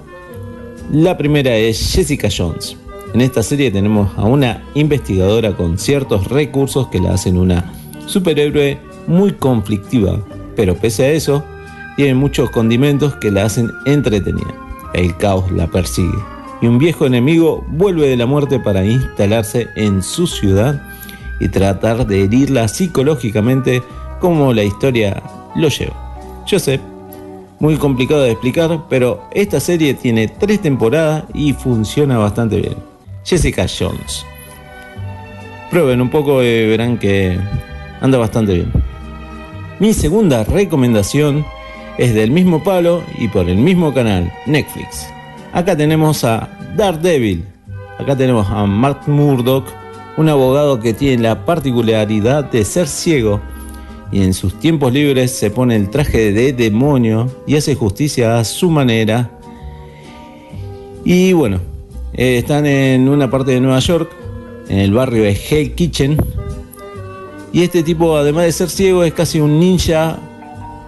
la 0.91 1.17
primera 1.17 1.55
es 1.55 1.93
Jessica 1.93 2.29
Jones. 2.35 2.75
En 3.13 3.21
esta 3.21 3.43
serie 3.43 3.69
tenemos 3.69 4.09
a 4.17 4.23
una 4.23 4.63
investigadora 4.73 5.55
con 5.55 5.77
ciertos 5.77 6.27
recursos 6.29 6.87
que 6.87 6.99
la 6.99 7.13
hacen 7.13 7.37
una 7.37 7.71
superhéroe 8.07 8.79
muy 9.05 9.33
conflictiva, 9.33 10.19
pero 10.55 10.75
pese 10.75 11.03
a 11.03 11.11
eso, 11.11 11.43
tiene 11.95 12.15
muchos 12.15 12.49
condimentos 12.49 13.15
que 13.17 13.29
la 13.29 13.45
hacen 13.45 13.69
entretenida. 13.85 14.55
El 14.95 15.15
caos 15.17 15.51
la 15.51 15.67
persigue 15.67 16.17
y 16.59 16.65
un 16.65 16.79
viejo 16.79 17.05
enemigo 17.05 17.63
vuelve 17.67 18.07
de 18.07 18.17
la 18.17 18.25
muerte 18.25 18.59
para 18.59 18.83
instalarse 18.83 19.67
en 19.75 20.01
su 20.01 20.25
ciudad 20.25 20.81
y 21.39 21.49
tratar 21.49 22.07
de 22.07 22.23
herirla 22.23 22.67
psicológicamente 22.67 23.83
como 24.19 24.53
la 24.53 24.63
historia 24.63 25.21
lo 25.55 25.67
lleva. 25.69 25.95
Sé, 26.47 26.81
muy 27.61 27.77
complicado 27.77 28.23
de 28.23 28.31
explicar, 28.31 28.85
pero 28.89 29.21
esta 29.31 29.59
serie 29.59 29.93
tiene 29.93 30.27
tres 30.27 30.59
temporadas 30.61 31.25
y 31.31 31.53
funciona 31.53 32.17
bastante 32.17 32.59
bien. 32.59 32.75
Jessica 33.23 33.67
Jones. 33.67 34.25
Prueben 35.69 36.01
un 36.01 36.09
poco 36.09 36.41
y 36.41 36.67
verán 36.67 36.97
que 36.97 37.39
anda 38.01 38.17
bastante 38.17 38.55
bien. 38.55 38.71
Mi 39.79 39.93
segunda 39.93 40.43
recomendación 40.43 41.45
es 41.99 42.15
del 42.15 42.31
mismo 42.31 42.63
palo 42.63 43.03
y 43.19 43.27
por 43.27 43.47
el 43.47 43.57
mismo 43.57 43.93
canal, 43.93 44.33
Netflix. 44.47 45.07
Acá 45.53 45.77
tenemos 45.77 46.23
a 46.23 46.49
Daredevil. 46.75 47.45
Acá 47.99 48.15
tenemos 48.15 48.47
a 48.49 48.65
Mark 48.65 49.01
Murdock, 49.05 49.67
un 50.17 50.29
abogado 50.29 50.79
que 50.79 50.95
tiene 50.95 51.21
la 51.21 51.45
particularidad 51.45 52.45
de 52.45 52.65
ser 52.65 52.87
ciego 52.87 53.39
y 54.11 54.23
en 54.23 54.33
sus 54.33 54.59
tiempos 54.59 54.91
libres 54.91 55.31
se 55.31 55.51
pone 55.51 55.75
el 55.75 55.89
traje 55.89 56.33
de 56.33 56.53
demonio 56.53 57.29
y 57.47 57.55
hace 57.55 57.75
justicia 57.75 58.39
a 58.39 58.43
su 58.43 58.69
manera. 58.69 59.31
Y 61.05 61.33
bueno, 61.33 61.59
eh, 62.13 62.37
están 62.37 62.65
en 62.65 63.07
una 63.07 63.29
parte 63.29 63.51
de 63.51 63.61
Nueva 63.61 63.79
York, 63.79 64.11
en 64.67 64.79
el 64.79 64.93
barrio 64.93 65.23
de 65.23 65.31
Hell 65.31 65.73
Kitchen. 65.73 66.17
Y 67.53 67.63
este 67.63 67.83
tipo, 67.83 68.17
además 68.17 68.45
de 68.45 68.51
ser 68.51 68.69
ciego, 68.69 69.03
es 69.03 69.13
casi 69.13 69.39
un 69.39 69.59
ninja 69.59 70.19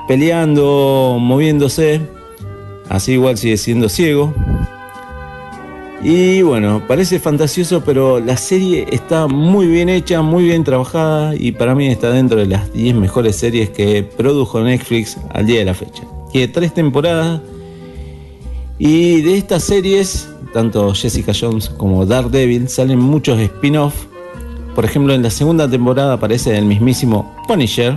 peleando, 0.07 1.17
moviéndose. 1.19 2.01
Así 2.89 3.13
igual 3.13 3.37
sigue 3.37 3.57
siendo 3.57 3.89
ciego. 3.89 4.33
Y 6.03 6.41
bueno, 6.41 6.81
parece 6.85 7.19
fantasioso, 7.19 7.81
pero 7.85 8.19
la 8.19 8.35
serie 8.35 8.85
está 8.91 9.27
muy 9.27 9.67
bien 9.67 9.87
hecha, 9.87 10.21
muy 10.21 10.43
bien 10.43 10.65
trabajada 10.65 11.33
y 11.35 11.53
para 11.53 11.75
mí 11.75 11.87
está 11.87 12.11
dentro 12.11 12.39
de 12.39 12.45
las 12.45 12.73
10 12.73 12.95
mejores 12.95 13.37
series 13.37 13.69
que 13.69 14.03
produjo 14.03 14.61
Netflix 14.61 15.17
al 15.33 15.45
día 15.45 15.59
de 15.59 15.65
la 15.65 15.73
fecha. 15.73 16.03
Tiene 16.31 16.49
tres 16.49 16.73
temporadas 16.73 17.41
y 18.77 19.21
de 19.21 19.37
estas 19.37 19.63
series 19.63 20.27
tanto 20.53 20.93
Jessica 20.93 21.33
Jones 21.37 21.67
como 21.69 22.05
Daredevil, 22.05 22.69
salen 22.69 22.99
muchos 22.99 23.39
spin-off. 23.39 24.05
Por 24.75 24.85
ejemplo, 24.85 25.13
en 25.13 25.23
la 25.23 25.29
segunda 25.29 25.69
temporada 25.69 26.13
aparece 26.13 26.57
el 26.57 26.65
mismísimo 26.65 27.35
Punisher. 27.47 27.95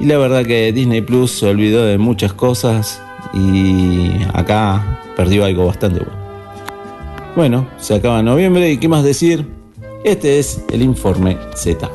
Y 0.00 0.06
la 0.06 0.18
verdad 0.18 0.44
que 0.44 0.72
Disney 0.72 1.02
Plus 1.02 1.32
se 1.32 1.46
olvidó 1.46 1.84
de 1.84 1.98
muchas 1.98 2.32
cosas 2.32 3.02
y 3.34 4.10
acá 4.32 5.00
perdió 5.16 5.44
algo 5.44 5.66
bastante 5.66 6.00
bueno. 6.00 6.21
Bueno, 7.34 7.66
se 7.78 7.94
acaba 7.94 8.22
noviembre 8.22 8.70
y 8.70 8.76
qué 8.76 8.88
más 8.88 9.04
decir. 9.04 9.46
Este 10.04 10.38
es 10.38 10.62
el 10.70 10.82
informe 10.82 11.38
Z. 11.54 11.90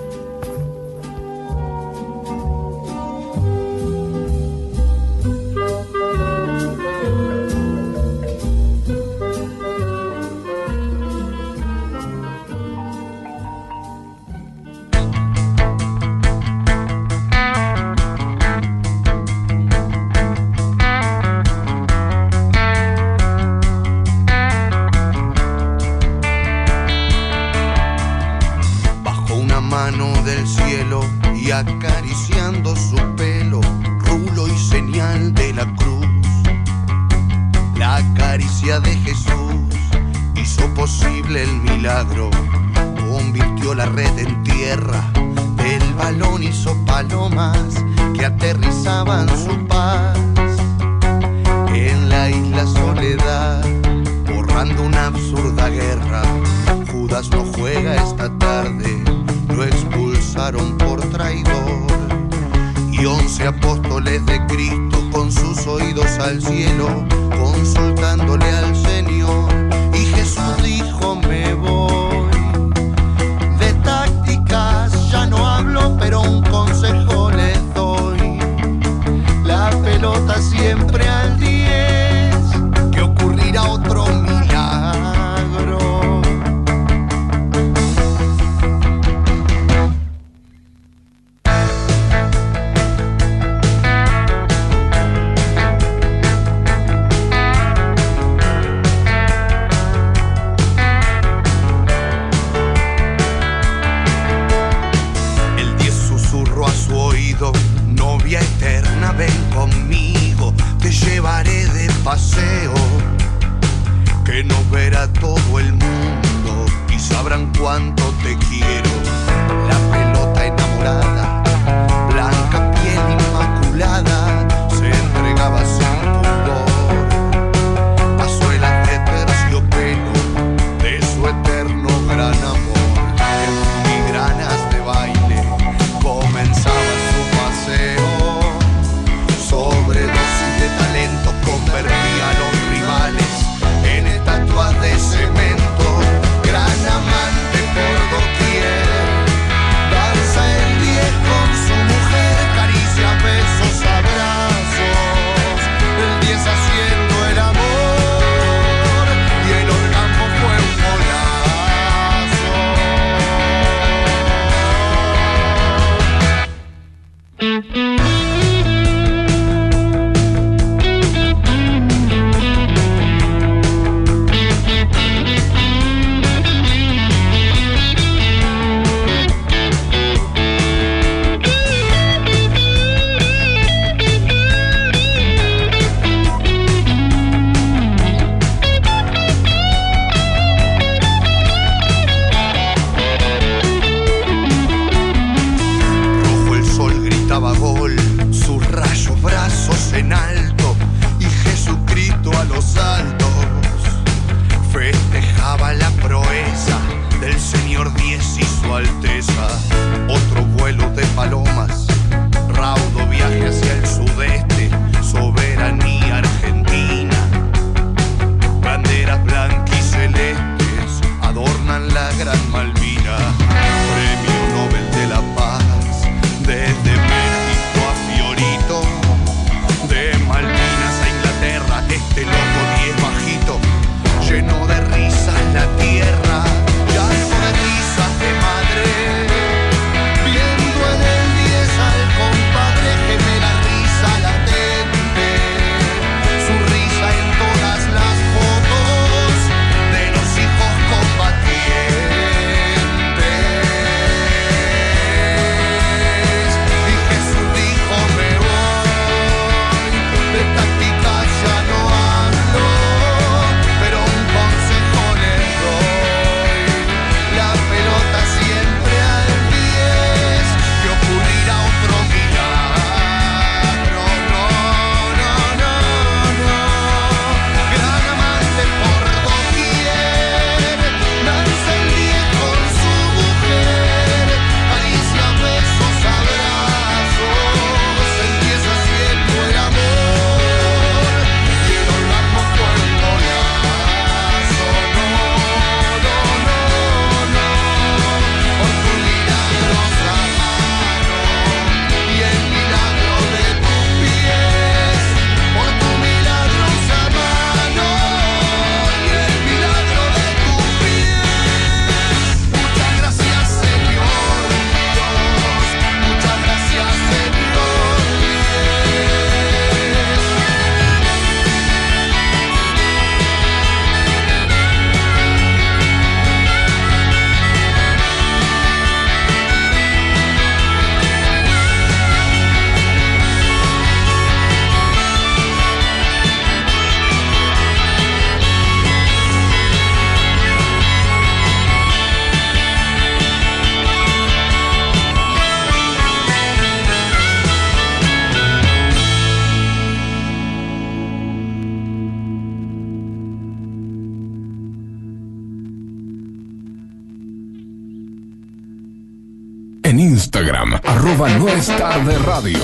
es 361.57 361.65
tarde 361.75 362.15
radio. 362.19 362.59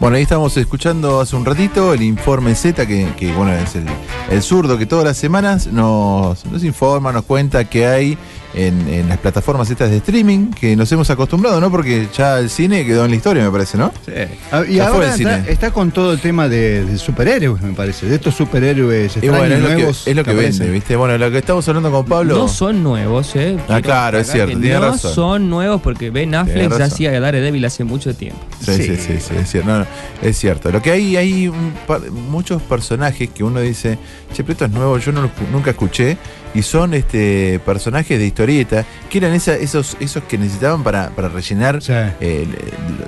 Bueno, 0.00 0.16
ahí 0.16 0.22
estamos 0.22 0.56
escuchando 0.56 1.20
hace 1.20 1.36
un 1.36 1.44
ratito 1.44 1.94
el 1.94 2.02
informe 2.02 2.56
Z, 2.56 2.86
que, 2.86 3.32
bueno, 3.36 3.52
es 3.52 3.76
el, 3.76 4.42
zurdo 4.42 4.76
que 4.76 4.86
todas 4.86 5.04
las 5.04 5.16
semanas 5.16 5.68
nos 5.68 6.44
informa, 6.64 7.12
nos 7.12 7.24
cuenta 7.24 7.68
que 7.68 7.86
hay 7.86 8.18
en, 8.58 8.88
en 8.92 9.08
las 9.08 9.18
plataformas 9.18 9.70
estas 9.70 9.90
de 9.90 9.98
streaming, 9.98 10.50
que 10.50 10.74
nos 10.74 10.90
hemos 10.90 11.08
acostumbrado, 11.10 11.60
¿no? 11.60 11.70
Porque 11.70 12.08
ya 12.16 12.38
el 12.38 12.50
cine 12.50 12.84
quedó 12.84 13.04
en 13.04 13.10
la 13.12 13.16
historia, 13.16 13.44
me 13.44 13.50
parece, 13.50 13.78
¿no? 13.78 13.92
Sí. 14.04 14.12
Ah, 14.50 14.62
Y 14.68 14.74
Ya 14.74 14.88
fue 14.88 15.06
ahora 15.06 15.14
el 15.14 15.48
está, 15.48 15.70
con 15.70 15.90
todo 15.92 16.12
el 16.12 16.18
tema 16.20 16.48
de, 16.48 16.84
de 16.84 16.98
superhéroes, 16.98 17.62
me 17.62 17.72
parece. 17.72 18.06
De 18.06 18.16
estos 18.16 18.34
superhéroes 18.34 19.16
Y 19.16 19.18
extraños, 19.20 19.38
bueno, 19.38 19.54
es 19.54 19.60
lo 19.62 19.68
que, 19.68 19.74
nuevos. 19.74 20.06
es 20.08 20.16
lo 20.16 20.24
que 20.24 20.34
vende, 20.34 20.70
¿viste? 20.70 20.96
Bueno, 20.96 21.16
lo 21.18 21.30
que 21.30 21.38
estamos 21.38 21.68
hablando 21.68 21.90
con 21.92 22.04
Pablo. 22.04 22.36
No 22.36 22.48
son 22.48 22.82
nuevos, 22.82 23.36
¿eh? 23.36 23.56
Ah, 23.68 23.80
claro, 23.80 24.18
es 24.18 24.30
cierto, 24.30 24.58
tiene 24.58 24.74
No 24.74 24.80
razón. 24.90 25.14
son 25.14 25.48
nuevos 25.50 25.80
porque 25.80 26.10
Ben 26.10 26.34
Affleck 26.34 26.76
ya 26.76 26.84
hacía 26.86 27.20
Daredevil 27.20 27.64
hace 27.64 27.84
mucho 27.84 28.14
tiempo. 28.14 28.40
Sí, 28.60 28.74
sí, 28.74 28.96
sí, 28.96 29.18
sí, 29.20 29.34
es 29.38 29.50
cierto. 29.50 29.68
No, 29.70 29.78
no, 29.80 29.86
es 30.22 30.36
cierto. 30.36 30.70
Lo 30.72 30.82
que 30.82 30.90
hay, 30.90 31.16
hay 31.16 31.48
un 31.48 31.72
par- 31.86 32.10
muchos 32.10 32.60
personajes 32.62 33.30
que 33.30 33.44
uno 33.44 33.60
dice, 33.60 33.98
che, 34.34 34.42
pero 34.42 34.52
esto 34.52 34.64
es 34.64 34.70
nuevo, 34.72 34.98
yo 34.98 35.12
no 35.12 35.22
lo 35.22 35.28
escu- 35.28 35.48
nunca 35.52 35.70
escuché, 35.70 36.16
y 36.54 36.62
son 36.62 36.94
este 36.94 37.60
personajes 37.64 38.18
de 38.18 38.26
historieta, 38.26 38.84
que 39.10 39.18
eran 39.18 39.32
esa- 39.34 39.56
esos, 39.56 39.96
esos 40.00 40.22
que 40.24 40.38
necesitaban 40.38 40.82
para, 40.82 41.10
para 41.10 41.28
rellenar 41.28 41.82
Sí. 41.82 41.92
eh, 42.20 42.46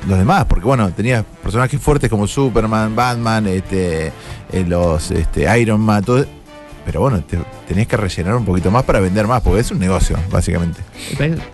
los 0.09 0.19
demás, 0.19 0.45
porque 0.47 0.65
bueno, 0.67 0.91
tenías 0.93 1.25
personajes 1.43 1.81
fuertes 1.81 2.09
como 2.11 2.27
Superman, 2.27 2.95
Batman, 2.95 3.47
este, 3.47 4.09
eh, 4.53 4.65
los 4.67 5.11
este, 5.11 5.47
Iron 5.61 5.81
Man, 5.81 6.05
todo. 6.05 6.25
Pero 6.85 7.01
bueno, 7.01 7.21
te- 7.23 7.39
tenías 7.69 7.87
que 7.87 7.97
rellenar 7.97 8.35
un 8.37 8.45
poquito 8.45 8.71
más 8.71 8.83
para 8.85 9.01
vender 9.01 9.27
más, 9.27 9.43
porque 9.43 9.61
es 9.61 9.71
un 9.71 9.79
negocio, 9.79 10.17
básicamente. 10.31 10.81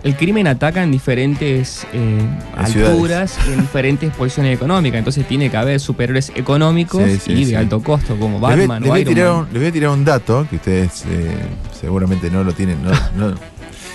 El 0.03 0.15
crimen 0.15 0.47
ataca 0.47 0.81
en 0.83 0.91
diferentes 0.91 1.85
eh, 1.93 2.19
En 2.57 2.67
ciudades. 2.67 2.93
alturas 2.93 3.37
y 3.47 3.53
en 3.53 3.61
diferentes 3.61 4.13
posiciones 4.15 4.55
económicas. 4.55 4.97
Entonces 4.99 5.27
tiene 5.27 5.51
que 5.51 5.57
haber 5.57 5.79
superhéroes 5.79 6.31
económicos 6.35 7.03
Sí, 7.03 7.19
sí, 7.19 7.31
y 7.33 7.45
de 7.45 7.57
alto 7.57 7.83
costo, 7.83 8.15
como 8.17 8.33
Les 8.35 8.41
voy- 8.57 8.67
Batman 8.67 8.81
les 8.83 8.89
o 8.89 8.91
voy, 8.93 8.99
a 8.99 9.01
Iron 9.01 9.13
tirar 9.13 9.29
Man. 9.31 9.39
un, 9.39 9.45
les 9.53 9.61
voy 9.61 9.65
a 9.67 9.71
tirar 9.71 9.89
un 9.91 10.05
dato 10.05 10.47
que 10.49 10.55
ustedes 10.55 11.03
eh, 11.09 11.35
seguramente 11.79 12.31
no 12.31 12.43
lo 12.43 12.53
tienen. 12.53 12.81
no- 12.83 12.91
no. 13.29 13.35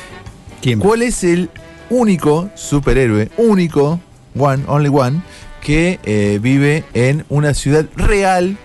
¿Quién? 0.62 0.78
¿Cuál 0.78 1.02
es 1.02 1.24
el 1.24 1.50
único 1.90 2.50
superhéroe, 2.54 3.30
único, 3.36 4.00
one, 4.38 4.62
only 4.66 4.90
one, 4.92 5.22
que 5.62 5.98
eh, 6.04 6.38
vive 6.42 6.84
en 6.94 7.24
una 7.30 7.54
ciudad 7.54 7.86
real 7.96 8.56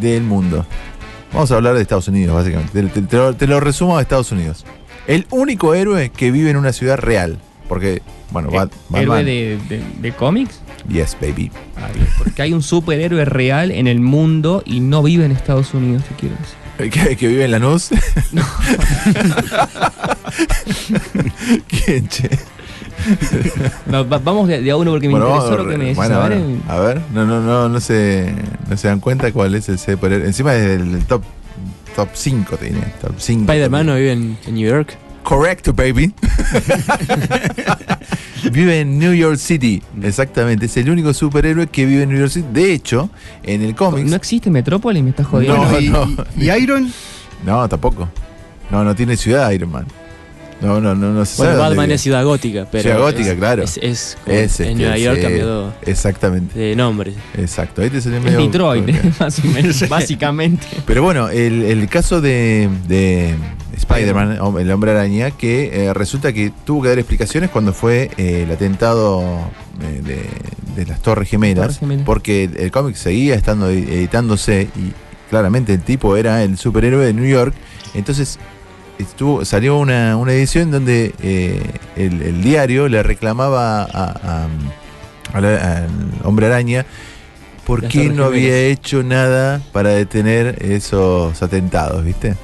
del 0.00 0.22
mundo? 0.22 0.66
Vamos 1.32 1.50
a 1.52 1.56
hablar 1.56 1.74
de 1.74 1.82
Estados 1.82 2.08
Unidos, 2.08 2.34
básicamente. 2.34 2.82
Te, 2.82 2.88
te- 2.88 3.02
te 3.06 3.16
lo, 3.16 3.34
te 3.34 3.46
lo 3.46 3.60
resumo 3.60 3.96
a 3.98 4.02
Estados 4.02 4.32
Unidos. 4.32 4.64
El 5.06 5.26
único 5.30 5.74
héroe 5.74 6.10
que 6.10 6.30
vive 6.30 6.50
en 6.50 6.56
una 6.56 6.72
ciudad 6.72 6.98
real. 6.98 7.38
Porque, 7.68 8.02
bueno, 8.30 8.48
Bat- 8.50 8.72
¿Héroe 8.92 9.06
Batman. 9.06 9.24
de, 9.26 9.58
de- 9.68 9.82
de 10.00 10.12
cómics? 10.12 10.60
Yes, 10.88 11.16
baby. 11.20 11.52
Ah, 11.76 11.88
bien, 11.94 12.06
Porque 12.18 12.42
hay 12.42 12.52
un 12.52 12.62
superhéroe 12.62 13.24
real 13.24 13.70
en 13.70 13.86
el 13.86 14.00
mundo 14.00 14.62
y 14.66 14.80
no 14.80 15.02
vive 15.04 15.24
en 15.24 15.30
Estados 15.32 15.72
Unidos, 15.74 16.02
te 16.04 16.14
quiero 16.16 16.34
decir. 16.36 16.56
¿Que, 16.90 17.14
que 17.16 17.28
vive 17.28 17.44
en 17.44 17.50
Lanús? 17.52 17.90
No. 18.32 18.42
¿Quién, 21.68 22.08
che? 22.08 22.30
No, 23.86 24.08
va- 24.08 24.18
vamos 24.18 24.48
de, 24.48 24.60
de 24.62 24.70
a 24.70 24.76
uno 24.76 24.90
porque 24.92 25.08
me 25.08 25.12
Bueno, 25.14 25.26
interesó 25.28 25.50
vamos, 25.50 25.64
lo 25.66 25.70
que 25.72 25.78
me 25.78 25.84
decís. 25.84 25.96
bueno, 25.96 26.14
a 26.20 26.28
ver, 26.28 26.38
bueno, 26.38 26.62
a 26.68 26.78
ver, 26.80 27.00
no, 27.12 27.24
no, 27.26 27.40
no, 27.40 27.68
no 27.68 27.80
se, 27.80 28.32
no 28.68 28.76
se 28.76 28.88
dan 28.88 29.00
cuenta 29.00 29.32
cuál 29.32 29.54
es 29.54 29.68
el 29.68 29.78
superhéroe. 29.78 30.26
Encima 30.26 30.54
es 30.54 30.62
del, 30.66 30.92
del 30.92 31.04
top 31.04 31.22
top 31.96 32.08
5, 32.12 32.56
te 32.56 32.66
diré. 32.66 32.80
Top 33.00 33.14
5. 33.18 33.42
Spider-Man 33.50 33.86
no 33.86 33.94
vive 33.96 34.12
en, 34.12 34.38
en 34.46 34.54
New 34.54 34.68
York. 34.68 34.96
Correcto, 35.22 35.72
baby. 35.74 36.14
vive 38.52 38.80
en 38.80 38.98
New 38.98 39.12
York 39.12 39.36
City, 39.36 39.82
exactamente. 40.02 40.66
Es 40.66 40.76
el 40.76 40.88
único 40.90 41.12
superhéroe 41.12 41.66
que 41.66 41.84
vive 41.86 42.04
en 42.04 42.08
New 42.10 42.18
York 42.18 42.30
City. 42.32 42.46
De 42.52 42.72
hecho, 42.72 43.10
en 43.42 43.62
el 43.62 43.74
cómic. 43.74 44.06
¿No 44.06 44.16
existe 44.16 44.50
Metrópolis? 44.50 45.02
¿Me 45.02 45.10
estás 45.10 45.26
jodiendo? 45.26 45.58
No, 45.64 45.78
y, 45.80 45.88
no. 45.90 46.06
y- 46.36 46.44
y 46.48 46.50
Iron, 46.62 46.90
No, 47.44 47.68
tampoco. 47.68 48.08
No, 48.70 48.84
no 48.84 48.94
tiene 48.94 49.16
ciudad 49.16 49.50
Iron 49.50 49.70
Man. 49.72 49.86
No, 50.60 50.80
no, 50.80 50.94
no, 50.94 51.12
no 51.12 51.24
se 51.24 51.36
Bueno, 51.38 51.52
sabe 51.54 51.68
Batman 51.68 51.90
es 51.92 52.00
ciudad 52.02 52.24
gótica, 52.24 52.66
pero. 52.70 52.82
Ciudad 52.82 52.98
gótica, 53.00 53.30
es- 53.32 53.38
claro. 53.38 53.62
Es, 53.62 53.78
es 53.78 54.18
en 54.26 54.34
este, 54.36 54.74
Nueva 54.74 54.98
York 54.98 55.20
cambió 55.22 55.72
Exactamente. 55.86 56.58
de 56.58 56.76
nombre. 56.76 57.14
Exacto. 57.38 57.82
Ahí 57.82 57.90
te 57.90 58.00
salió 58.00 58.20
medio- 58.20 58.38
Detroit, 58.40 58.86
más 59.20 59.38
o 59.38 59.44
menos, 59.48 59.88
básicamente. 59.88 60.66
Pero 60.86 61.02
bueno, 61.02 61.28
el, 61.30 61.62
el 61.62 61.88
caso 61.88 62.20
de, 62.20 62.68
de 62.88 63.34
Spider-Man, 63.76 64.38
el 64.58 64.70
hombre 64.70 64.90
araña, 64.90 65.30
que 65.30 65.86
eh, 65.86 65.94
resulta 65.94 66.32
que 66.32 66.52
tuvo 66.64 66.82
que 66.82 66.88
dar 66.90 66.98
explicaciones 66.98 67.50
cuando 67.50 67.72
fue 67.72 68.10
eh, 68.18 68.42
el 68.44 68.50
atentado 68.50 69.22
eh, 69.82 70.02
de, 70.04 70.26
de 70.82 70.86
las 70.86 71.00
Torres 71.00 71.28
Gemelas, 71.30 71.80
porque 72.04 72.44
el, 72.44 72.56
el 72.58 72.70
cómic 72.70 72.96
seguía 72.96 73.34
estando 73.34 73.70
edi- 73.70 73.88
editándose 73.88 74.68
y 74.76 74.92
claramente 75.30 75.72
el 75.72 75.80
tipo 75.80 76.16
era 76.16 76.42
el 76.42 76.58
superhéroe 76.58 77.06
de 77.06 77.14
New 77.14 77.26
York. 77.26 77.54
Entonces 77.94 78.38
estuvo, 79.00 79.44
salió 79.44 79.78
una, 79.78 80.16
una 80.16 80.32
edición 80.32 80.70
donde 80.70 81.14
eh, 81.22 81.62
el, 81.96 82.22
el 82.22 82.42
diario 82.42 82.88
le 82.88 83.02
reclamaba 83.02 83.82
a, 83.82 83.86
a- 83.86 84.48
a 85.32 85.40
la- 85.40 85.76
al 85.84 85.88
hombre 86.24 86.46
araña 86.46 86.84
por 87.66 87.86
qué 87.86 88.08
no 88.08 88.24
había 88.24 88.56
hecho 88.66 89.02
nada 89.02 89.60
para 89.72 89.90
detener 89.90 90.56
esos 90.60 91.40
atentados, 91.42 92.04
¿viste? 92.04 92.34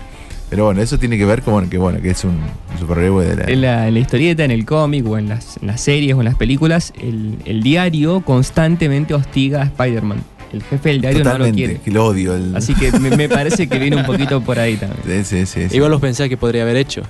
Pero 0.49 0.67
bueno, 0.67 0.81
eso 0.81 0.97
tiene 0.97 1.19
que 1.19 1.25
ver 1.25 1.43
con 1.43 1.69
que 1.69 1.77
bueno, 1.79 2.01
que 2.01 2.11
es 2.11 2.23
un 2.23 2.39
superhéroe 2.79 3.25
de 3.27 3.35
la. 3.37 3.45
En 3.53 3.61
la, 3.63 3.89
en 3.89 3.95
la 3.95 4.01
historieta, 4.01 4.45
en 4.45 4.53
el 4.53 4.65
cómic 4.65 5.05
o 5.09 5.19
en 5.19 5.29
las, 5.29 5.57
en 5.61 5.67
las 5.67 5.81
series 5.81 6.15
o 6.15 6.21
en 6.21 6.27
las 6.27 6.37
películas, 6.37 6.93
el, 7.01 7.39
el 7.47 7.65
diario 7.65 8.21
constantemente 8.21 9.13
hostiga 9.15 9.63
a 9.63 9.65
Spider-Man. 9.65 10.23
El 10.53 10.63
jefe 10.63 10.89
del 10.91 11.01
diario 11.01 11.25
no 11.25 11.39
lo 11.39 11.51
quiere. 11.53 11.81
que 11.81 11.91
lo 11.91 12.07
odio. 12.07 12.35
el- 12.35 12.55
Así 12.57 12.75
que 12.75 12.93
me, 12.99 13.17
me 13.17 13.29
parece 13.29 13.67
que 13.67 13.79
viene 13.79 13.97
un 13.97 14.07
poquito 14.07 14.41
por 14.41 14.59
ahí 14.59 14.77
también. 14.77 15.25
Sí, 15.25 15.45
sí, 15.47 15.69
sí. 15.69 15.77
Igual 15.77 15.91
los 15.91 16.01
pensás 16.01 16.29
que 16.29 16.37
podría 16.37 16.63
haber 16.63 16.77
hecho. 16.77 17.03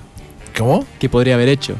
¿Cómo? 0.57 0.85
¿Qué 0.99 1.07
podría 1.07 1.35
haber 1.35 1.49
hecho? 1.49 1.75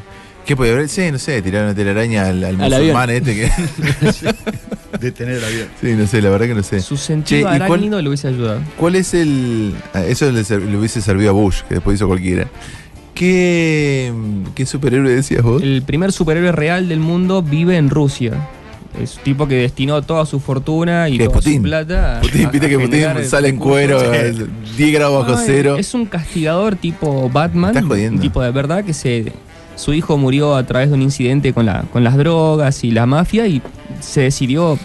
¿Qué 0.46 0.56
puede 0.56 0.72
haber? 0.72 0.88
Sí, 0.88 1.10
no 1.12 1.18
sé, 1.18 1.42
tirar 1.42 1.64
una 1.64 1.74
telaraña 1.74 2.26
al, 2.28 2.42
al 2.42 2.60
Al 2.62 2.70
musulmán 2.80 3.10
este 3.10 3.34
que. 3.34 3.50
detener 5.00 5.36
el 5.36 5.44
avión. 5.44 5.68
sí, 5.80 5.88
no 5.92 6.06
sé, 6.06 6.22
la 6.22 6.30
verdad 6.30 6.46
que 6.46 6.54
no 6.54 6.62
sé. 6.62 6.80
Su 6.80 6.96
sentido 6.96 7.48
Che, 7.50 7.56
¿y 7.56 7.58
cuál- 7.66 7.90
le 8.02 8.08
hubiese 8.08 8.28
ayudado. 8.28 8.60
¿Cuál 8.78 8.94
es 8.94 9.12
el. 9.14 9.74
ah, 9.92 10.04
Eso 10.04 10.30
le, 10.32 10.42
le 10.42 10.76
hubiese 10.78 11.02
servido 11.02 11.30
a 11.30 11.32
Bush, 11.32 11.62
que 11.68 11.74
después 11.74 11.96
hizo 11.96 12.06
cualquiera. 12.06 12.48
¿Qué, 13.14 14.12
qué 14.54 14.64
superhéroe 14.64 15.10
decías 15.12 15.42
vos? 15.42 15.60
El 15.62 15.82
primer 15.82 16.12
superhéroe 16.12 16.52
real 16.52 16.88
del 16.88 17.00
mundo 17.00 17.42
vive 17.42 17.76
en 17.76 17.90
Rusia. 17.90 18.32
Es 19.02 19.16
un 19.16 19.22
tipo 19.22 19.46
que 19.48 19.54
destinó 19.56 20.02
toda 20.02 20.26
su 20.26 20.40
fortuna 20.40 21.08
y 21.08 21.18
¿Qué, 21.18 21.24
toda 21.24 21.36
Putin? 21.36 21.56
su 21.56 21.62
plata. 21.62 22.18
a- 22.18 22.20
Putin, 22.20 22.46
a 22.46 22.50
viste 22.50 22.68
que 22.68 22.78
Putin 22.78 23.04
sale 23.24 23.48
en 23.48 23.56
cuero, 23.56 24.00
10 24.76 24.92
grados 24.92 25.26
bajo 25.26 25.38
No, 25.38 25.44
cero. 25.44 25.76
Es 25.78 25.94
un 25.94 26.06
castigador 26.06 26.76
tipo 26.76 27.30
Batman, 27.30 27.70
Estás 27.70 27.84
jodiendo. 27.88 28.16
un 28.16 28.20
tipo 28.22 28.42
de 28.42 28.50
verdad 28.50 28.84
que 28.84 28.92
se 28.94 29.32
su 29.76 29.92
hijo 29.94 30.16
murió 30.18 30.56
a 30.56 30.64
través 30.66 30.88
de 30.88 30.94
un 30.96 31.02
incidente 31.02 31.52
con 31.52 31.64
la 31.66 31.82
con 31.92 32.02
las 32.02 32.16
drogas 32.16 32.82
y 32.82 32.90
la 32.90 33.06
mafia 33.06 33.46
y 33.46 33.62
se 34.00 34.22
decidió 34.22 34.76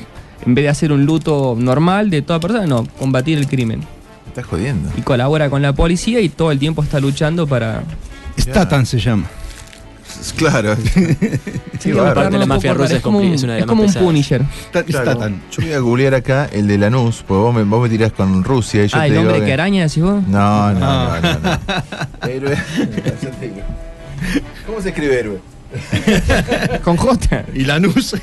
en 0.46 0.54
vez 0.56 0.64
de 0.66 0.70
hacer 0.70 0.92
un 0.92 1.06
luto 1.06 1.56
normal 1.58 2.10
de 2.10 2.22
toda 2.22 2.40
persona, 2.40 2.68
no, 2.68 2.86
combatir 3.00 3.38
el 3.40 3.48
crimen. 3.48 3.82
Estás 4.28 4.46
jodiendo. 4.46 4.90
Y 4.98 5.02
colabora 5.02 5.50
con 5.50 5.62
la 5.62 5.74
policía 5.74 6.20
y 6.22 6.30
todo 6.30 6.52
el 6.52 6.60
tiempo 6.60 6.84
está 6.84 7.00
luchando 7.00 7.48
para 7.48 7.82
Statan 8.38 8.86
se 8.86 9.00
llama. 9.00 9.26
Claro. 10.38 10.76
Sí, 11.80 11.92
bárbaro. 11.92 12.12
aparte 12.22 12.38
la 12.38 12.46
mafia 12.46 12.74
rusa 12.74 12.96
es 12.96 13.02
como 13.02 13.20
es 13.20 13.44
una 13.44 13.56
de 13.56 13.60
es 13.62 13.66
como 13.66 13.82
un 13.82 13.88
pesadas. 13.88 14.06
Punisher. 14.06 14.42
Claro. 14.88 15.30
Yo 15.52 15.62
voy 15.64 15.74
a 15.74 15.80
googlear 15.80 16.16
acá 16.16 16.48
el 16.52 16.66
de 16.68 16.78
Lanús, 16.78 17.26
porque 17.28 17.42
vos 17.42 17.54
me, 17.54 17.64
vos 17.64 17.84
me 17.84 17.90
tirás 17.90 18.14
con 18.14 18.42
Rusia 18.44 18.86
y 18.86 18.88
yo 18.88 18.98
ah, 18.98 19.02
te 19.02 19.08
el 19.08 19.12
digo 19.14 19.24
hombre 19.24 19.40
que- 19.42 19.46
que 19.48 19.54
araña, 19.54 19.84
decís 19.84 20.02
vos. 20.02 20.26
No, 20.28 20.72
no, 20.74 20.80
Ah. 20.82 21.20
no, 21.22 21.34
no. 21.34 21.40
no. 22.24 22.28
Héroe. 22.30 22.58
¿Cómo 24.66 24.82
se 24.82 24.90
escribe 24.90 25.20
héroe? 25.20 25.40
Con 26.84 26.96
J. 26.96 27.44
Y 27.54 27.66
Lanús. 27.66 28.16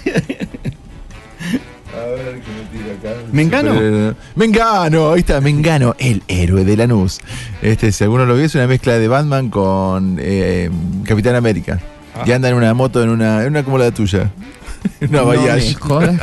A 2.01 2.07
ver, 2.07 2.41
que 2.41 2.51
me 2.51 2.79
tira 2.83 2.95
acá. 3.13 3.21
¿Mengano? 3.33 3.73
Superhéroe. 3.75 4.15
Mengano, 4.37 5.13
ahí 5.13 5.21
está, 5.21 5.41
Mengano, 5.41 5.95
el 5.99 6.23
héroe 6.29 6.65
de 6.65 6.77
Lanús. 6.77 7.21
Este, 7.63 7.93
si 7.93 8.05
alguno 8.05 8.25
lo 8.27 8.35
vio, 8.37 8.45
es 8.47 8.55
una 8.55 8.67
mezcla 8.67 8.99
de 8.99 9.09
Batman 9.09 9.51
con 9.51 10.17
eh, 10.21 10.71
Capitán 11.05 11.35
América. 11.35 11.79
Que 12.25 12.35
anda 12.35 12.49
en 12.49 12.55
una 12.55 12.75
moto, 12.75 13.03
en 13.03 13.09
una, 13.11 13.43
en 13.43 13.49
una 13.51 13.63
como 13.63 13.79
la 13.79 13.91
tuya. 13.93 14.31
Una 15.03 15.19
No 15.21 15.27
Bayash. 15.27 15.77
jodas. 15.79 16.19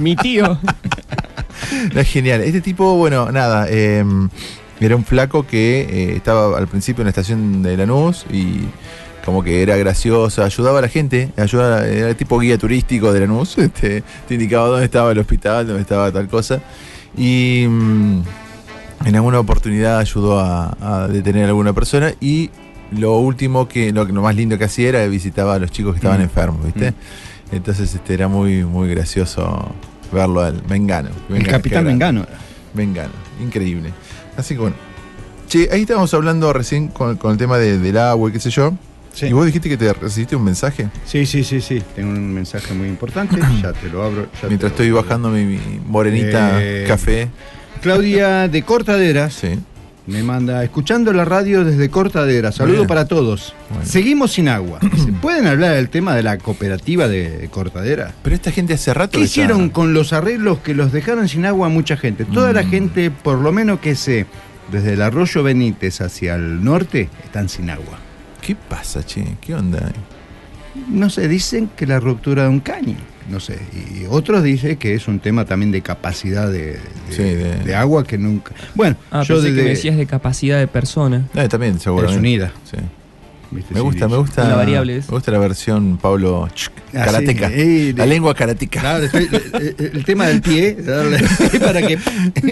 Mi 0.00 0.16
tío. 0.16 0.58
Es 1.94 2.08
genial. 2.08 2.40
Este 2.40 2.60
tipo, 2.60 2.96
bueno, 2.96 3.30
nada, 3.30 3.66
eh, 3.68 4.02
era 4.80 4.96
un 4.96 5.04
flaco 5.04 5.46
que 5.46 5.80
eh, 5.82 6.16
estaba 6.16 6.56
al 6.58 6.66
principio 6.66 7.02
en 7.02 7.06
la 7.06 7.10
estación 7.10 7.62
de 7.62 7.76
Lanús 7.76 8.24
y 8.32 8.60
como 9.30 9.42
que 9.44 9.62
era 9.62 9.76
gracioso, 9.76 10.42
ayudaba 10.44 10.80
a 10.80 10.82
la 10.82 10.88
gente, 10.88 11.30
ayudaba, 11.36 11.86
era 11.86 12.12
tipo 12.14 12.38
guía 12.40 12.58
turístico 12.58 13.12
de 13.12 13.20
Lanús, 13.20 13.56
este, 13.58 14.02
te 14.26 14.34
indicaba 14.34 14.66
dónde 14.68 14.84
estaba 14.86 15.12
el 15.12 15.18
hospital, 15.18 15.66
dónde 15.68 15.82
estaba 15.82 16.10
tal 16.10 16.28
cosa. 16.28 16.60
Y 17.16 17.64
mm, 17.68 18.22
en 19.06 19.16
alguna 19.16 19.40
oportunidad 19.40 19.98
ayudó 19.98 20.38
a, 20.40 20.76
a 20.80 21.08
detener 21.08 21.44
a 21.44 21.48
alguna 21.48 21.72
persona 21.72 22.12
y 22.20 22.50
lo 22.92 23.18
último 23.18 23.68
que, 23.68 23.92
lo, 23.92 24.04
lo 24.04 24.20
más 24.22 24.34
lindo 24.34 24.58
que 24.58 24.64
hacía 24.64 24.88
era 24.88 25.06
visitaba 25.06 25.54
a 25.54 25.58
los 25.60 25.70
chicos 25.70 25.92
que 25.92 25.98
estaban 25.98 26.18
Mm. 26.20 26.22
enfermos, 26.24 26.64
¿viste? 26.66 26.92
Entonces 27.52 27.94
este, 27.94 28.14
era 28.14 28.28
muy, 28.28 28.64
muy 28.64 28.88
gracioso 28.90 29.72
verlo 30.12 30.40
al 30.40 30.62
Mengano. 30.68 31.10
El 31.28 31.46
capitán 31.46 31.84
Mengano. 31.84 32.26
Mengano, 32.74 33.12
increíble. 33.42 33.90
Así 34.36 34.54
que 34.54 34.60
bueno. 34.60 34.76
Che, 35.48 35.68
ahí 35.72 35.80
estábamos 35.82 36.14
hablando 36.14 36.52
recién 36.52 36.86
con, 36.88 37.16
con 37.16 37.32
el 37.32 37.36
tema 37.38 37.58
de- 37.58 37.78
del 37.78 37.98
agua 37.98 38.28
y 38.30 38.32
qué 38.32 38.38
sé 38.38 38.50
yo. 38.50 38.72
Sí. 39.12 39.26
Y 39.26 39.32
vos 39.32 39.44
dijiste 39.46 39.68
que 39.68 39.76
te 39.76 39.92
recibiste 39.92 40.36
un 40.36 40.44
mensaje 40.44 40.88
Sí, 41.04 41.26
sí, 41.26 41.42
sí, 41.44 41.60
sí. 41.60 41.82
Tengo 41.96 42.10
un 42.10 42.32
mensaje 42.32 42.72
muy 42.74 42.88
importante. 42.88 43.36
ya 43.62 43.72
te 43.72 43.88
lo 43.88 44.02
abro. 44.04 44.28
ya 44.40 44.48
mientras 44.48 44.72
estoy 44.72 44.88
abro. 44.88 45.02
bajando 45.02 45.30
mi, 45.30 45.44
mi 45.44 45.58
morenita 45.86 46.58
Eh, 46.62 46.84
café. 46.86 47.28
Claudia 47.82 48.46
de 48.48 48.62
Cortaderas 48.62 49.32
Sí. 49.34 49.58
me 50.06 50.22
manda, 50.22 50.62
escuchando 50.64 51.12
la 51.12 51.24
radio 51.24 51.64
desde 51.64 51.88
Cortaderas. 51.88 52.56
Saludo 52.56 52.76
Bien. 52.78 52.86
para 52.88 53.06
todos. 53.06 53.54
Bueno. 53.70 53.84
Seguimos 53.86 54.32
sin 54.32 54.48
agua. 54.48 54.78
¿Se 55.04 55.12
pueden 55.12 55.46
hablar 55.46 55.74
del 55.74 55.88
tema 55.88 56.14
de 56.14 56.22
la 56.22 56.38
cooperativa 56.38 57.08
de 57.08 57.48
Cortadera? 57.50 58.12
Pero 58.22 58.34
esta 58.36 58.50
gente 58.52 58.74
hace 58.74 58.92
rato 58.94 59.18
¿Qué 59.18 59.24
hicieron 59.24 59.70
con 59.70 59.94
los 59.94 60.12
arreglos 60.12 60.58
que 60.58 60.74
los 60.74 60.92
dejaron 60.92 61.28
sin 61.28 61.46
agua 61.46 61.66
a 61.66 61.70
mucha 61.70 61.96
gente? 61.96 62.24
Toda 62.24 62.52
la 62.52 62.62
Mm. 62.62 62.70
gente, 62.70 63.10
por 63.10 63.38
lo 63.38 63.50
menos 63.52 63.80
que 63.80 63.94
sé, 63.94 64.26
desde 64.70 64.92
el 64.92 65.02
arroyo 65.02 65.42
Benítez 65.42 66.00
hacia 66.00 66.34
el 66.36 66.62
norte, 66.62 67.08
están 67.24 67.48
sin 67.48 67.70
agua. 67.70 67.98
¿Qué 68.50 68.56
pasa, 68.68 69.04
che? 69.06 69.24
¿Qué 69.40 69.54
onda? 69.54 69.92
No 70.88 71.08
sé, 71.08 71.28
dicen 71.28 71.70
que 71.76 71.86
la 71.86 72.00
ruptura 72.00 72.42
de 72.42 72.48
un 72.48 72.58
caño. 72.58 72.96
No 73.30 73.38
sé. 73.38 73.60
Y 73.72 74.06
otros 74.08 74.42
dicen 74.42 74.76
que 74.76 74.92
es 74.94 75.06
un 75.06 75.20
tema 75.20 75.44
también 75.44 75.70
de 75.70 75.82
capacidad 75.82 76.48
de, 76.50 76.72
de- 76.72 76.80
Sí, 77.10 77.22
de- 77.22 77.58
de 77.62 77.74
agua 77.76 78.02
que 78.04 78.18
nunca. 78.18 78.52
Bueno, 78.74 78.96
Ah, 79.12 79.22
yo 79.22 79.36
pensé 79.36 79.54
que 79.54 79.62
me 79.62 79.68
decías 79.70 79.96
de 79.96 80.04
capacidad 80.06 80.58
de 80.58 80.66
persona. 80.66 81.28
Eh, 81.34 81.46
también, 81.46 81.76
es 81.76 81.82
seguramente. 81.82 82.18
unida. 82.18 82.52
Sí. 82.68 82.76
¿Viste? 83.50 83.74
Me 83.74 83.80
gusta, 83.80 84.06
sí. 84.06 84.10
me 84.12 84.16
gusta. 84.18 84.44
Una 84.44 84.56
variable 84.56 84.96
es. 84.98 85.08
Me 85.08 85.14
gusta 85.14 85.30
la 85.32 85.38
versión 85.38 85.98
Pablo 85.98 86.48
Ch- 86.48 86.70
Ah, 86.92 87.04
karateca. 87.04 87.48
sí, 87.50 87.92
la 87.92 88.02
de- 88.04 88.10
lengua 88.10 88.34
karateca. 88.34 88.80
Claro, 88.80 89.04
estoy- 89.04 89.28
eh, 89.60 89.90
el 89.94 90.04
tema 90.04 90.26
del 90.26 90.40
pie, 90.42 90.74
darle 90.80 91.18
para 91.60 91.82
que. 91.86 91.96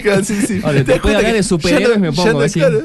Claro, 0.01 0.23
sí, 0.23 0.35
sí. 0.47 0.61
Ahora, 0.63 0.83
¿Te 0.83 0.83
das 0.83 0.85
después 0.85 0.85
de 0.87 0.99
cuenta 1.01 1.17
hablar 1.19 1.33
de 1.33 1.43
superhéroes 1.43 1.97
no- 1.97 2.01
me 2.05 2.11
pongo 2.13 2.31
no- 2.33 2.39
así. 2.41 2.59
claro, 2.59 2.81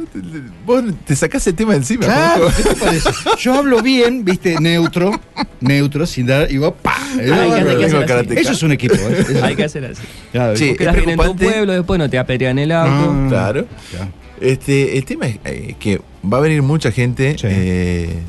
vos 0.67 0.83
te 1.07 1.15
sacás 1.17 1.47
el 1.47 1.55
tema 1.55 1.75
encima. 1.77 2.07
Claro. 2.07 2.49
¿qué 2.57 2.63
te 2.63 2.75
parece? 2.75 3.11
Yo 3.39 3.55
hablo 3.55 3.83
bien, 3.83 4.25
viste, 4.25 4.59
neutro, 4.61 5.13
neutro, 5.61 6.07
sin 6.07 6.27
dar, 6.27 6.49
¡pa! 6.83 6.97
Lengua 7.17 7.57
así. 8.01 8.07
karateca. 8.07 8.41
Eso 8.41 8.53
es 8.53 8.63
un 8.63 8.73
equipo, 8.73 8.95
¿eh? 8.95 9.25
Eso- 9.29 9.45
Hay 9.45 9.55
que 9.55 9.65
hacer 9.65 9.85
así. 9.85 10.03
Claro, 10.33 10.57
Sí. 10.57 10.71
Vos 10.71 10.81
es 10.87 10.97
bien 10.97 11.11
en 11.11 11.19
tu 11.19 11.37
pueblo, 11.37 11.73
después 11.73 11.99
no 11.99 12.11
te 12.11 12.19
apedrean 12.19 12.59
el 12.59 12.73
auto. 12.73 13.13
Ah. 13.13 13.27
Claro. 13.29 13.67
ya. 13.93 14.09
Este, 14.41 14.99
el 14.99 15.05
tema 15.05 15.27
es 15.29 15.39
eh, 15.45 15.77
que 15.79 16.01
va 16.33 16.39
a 16.39 16.41
venir 16.41 16.63
mucha 16.63 16.91
gente 16.91 17.37
Sí. 17.39 17.47
eh, 17.51 18.23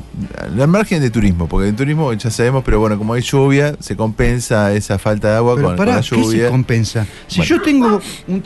al 0.58 0.68
margen 0.68 1.00
de 1.00 1.10
turismo, 1.10 1.48
porque 1.48 1.68
el 1.68 1.76
turismo 1.76 2.12
ya 2.12 2.30
sabemos, 2.30 2.62
pero 2.64 2.78
bueno, 2.80 2.98
como 2.98 3.14
hay 3.14 3.22
lluvia, 3.22 3.76
se 3.80 3.96
compensa 3.96 4.72
esa 4.72 4.98
falta 4.98 5.30
de 5.30 5.36
agua 5.36 5.54
Pero 5.56 5.68
con, 5.68 5.76
pará, 5.76 5.92
con 5.92 5.96
la 5.96 6.02
¿qué 6.02 6.08
se 6.08 6.16
lluvia. 6.16 6.50
compensa? 6.50 7.06
Si 7.26 7.38
Bueno. 7.38 7.48
yo 7.56 7.62
tengo 7.62 8.00
un 8.28 8.42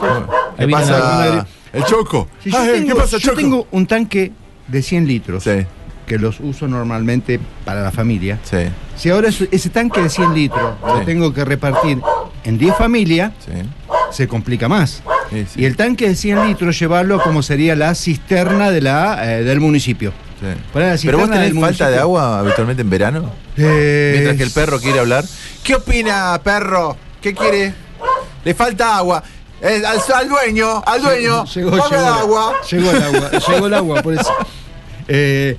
choco. 1.86 2.28
si 2.42 2.50
yo 2.50 2.58
Ay, 2.58 2.68
tengo, 2.72 2.88
¿Qué 2.88 2.94
pasa, 3.00 3.16
yo 3.18 3.30
choco? 3.30 3.36
tengo 3.36 3.66
un 3.70 3.86
tanque 3.86 4.32
de 4.68 4.82
100 4.82 5.06
litros 5.06 5.44
Sí, 5.44 5.66
que 6.06 6.18
los 6.18 6.40
uso 6.40 6.66
normalmente 6.68 7.40
para 7.64 7.82
la 7.82 7.90
familia. 7.90 8.38
sí, 8.42 8.56
Si 8.96 9.10
ahora 9.10 9.28
ese 9.28 9.68
tanque 9.70 10.00
de 10.02 10.08
100 10.08 10.34
litros 10.34 10.74
lo 10.86 11.00
tengo 11.02 11.32
que 11.32 11.44
repartir 11.44 11.98
en 12.44 12.58
10 12.58 12.76
familias. 12.76 13.32
Se 14.10 14.28
complica 14.28 14.68
más. 14.68 15.02
sí, 15.30 15.46
sí, 15.54 15.60
Y 15.60 15.64
el 15.64 15.76
tanque 15.76 16.08
de 16.08 16.14
100 16.14 16.46
litros 16.48 16.78
llevarlo 16.78 17.20
como 17.22 17.42
sería 17.42 17.76
la 17.76 17.94
cisterna 17.94 18.70
de 18.70 18.80
la, 18.80 19.34
eh, 19.38 19.44
del 19.44 19.60
municipio. 19.60 20.12
sí. 20.40 20.46
Poner 20.72 20.94
la 20.94 21.00
Pero 21.02 21.18
vos 21.18 21.30
tenés 21.30 21.54
falta 21.58 21.90
de 21.90 21.98
agua 21.98 22.38
habitualmente 22.40 22.82
en 22.82 22.90
verano, 22.90 23.30
Eh, 23.56 24.10
mientras 24.14 24.36
que 24.36 24.42
el 24.42 24.50
perro 24.50 24.80
quiere 24.80 24.98
hablar. 25.00 25.24
¿Qué 25.62 25.74
opina, 25.74 26.40
perro? 26.42 26.96
¿Qué 27.20 27.34
quiere? 27.34 27.74
Le 28.44 28.54
falta 28.54 28.96
agua. 28.96 29.22
Eh, 29.62 29.82
al, 29.86 29.98
al 30.14 30.28
dueño, 30.28 30.82
al 30.86 31.02
dueño. 31.02 31.44
Llegó, 31.44 31.70
llegó, 31.72 31.86
el 31.86 32.04
agua. 32.04 32.54
Llegó 32.70 32.90
el 32.90 33.02
agua, 33.02 33.30
llegó 33.30 33.66
el 33.66 33.74
agua, 33.74 34.02
por 34.02 34.14
eso. 34.14 34.32
Eh, 35.12 35.56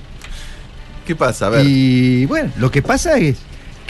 ¿Qué 1.05 1.13
pasa? 1.13 1.47
A 1.47 1.49
ver. 1.49 1.65
y 1.65 2.25
bueno, 2.25 2.51
lo 2.57 2.71
que 2.71 2.81
pasa 2.81 3.17
es 3.17 3.35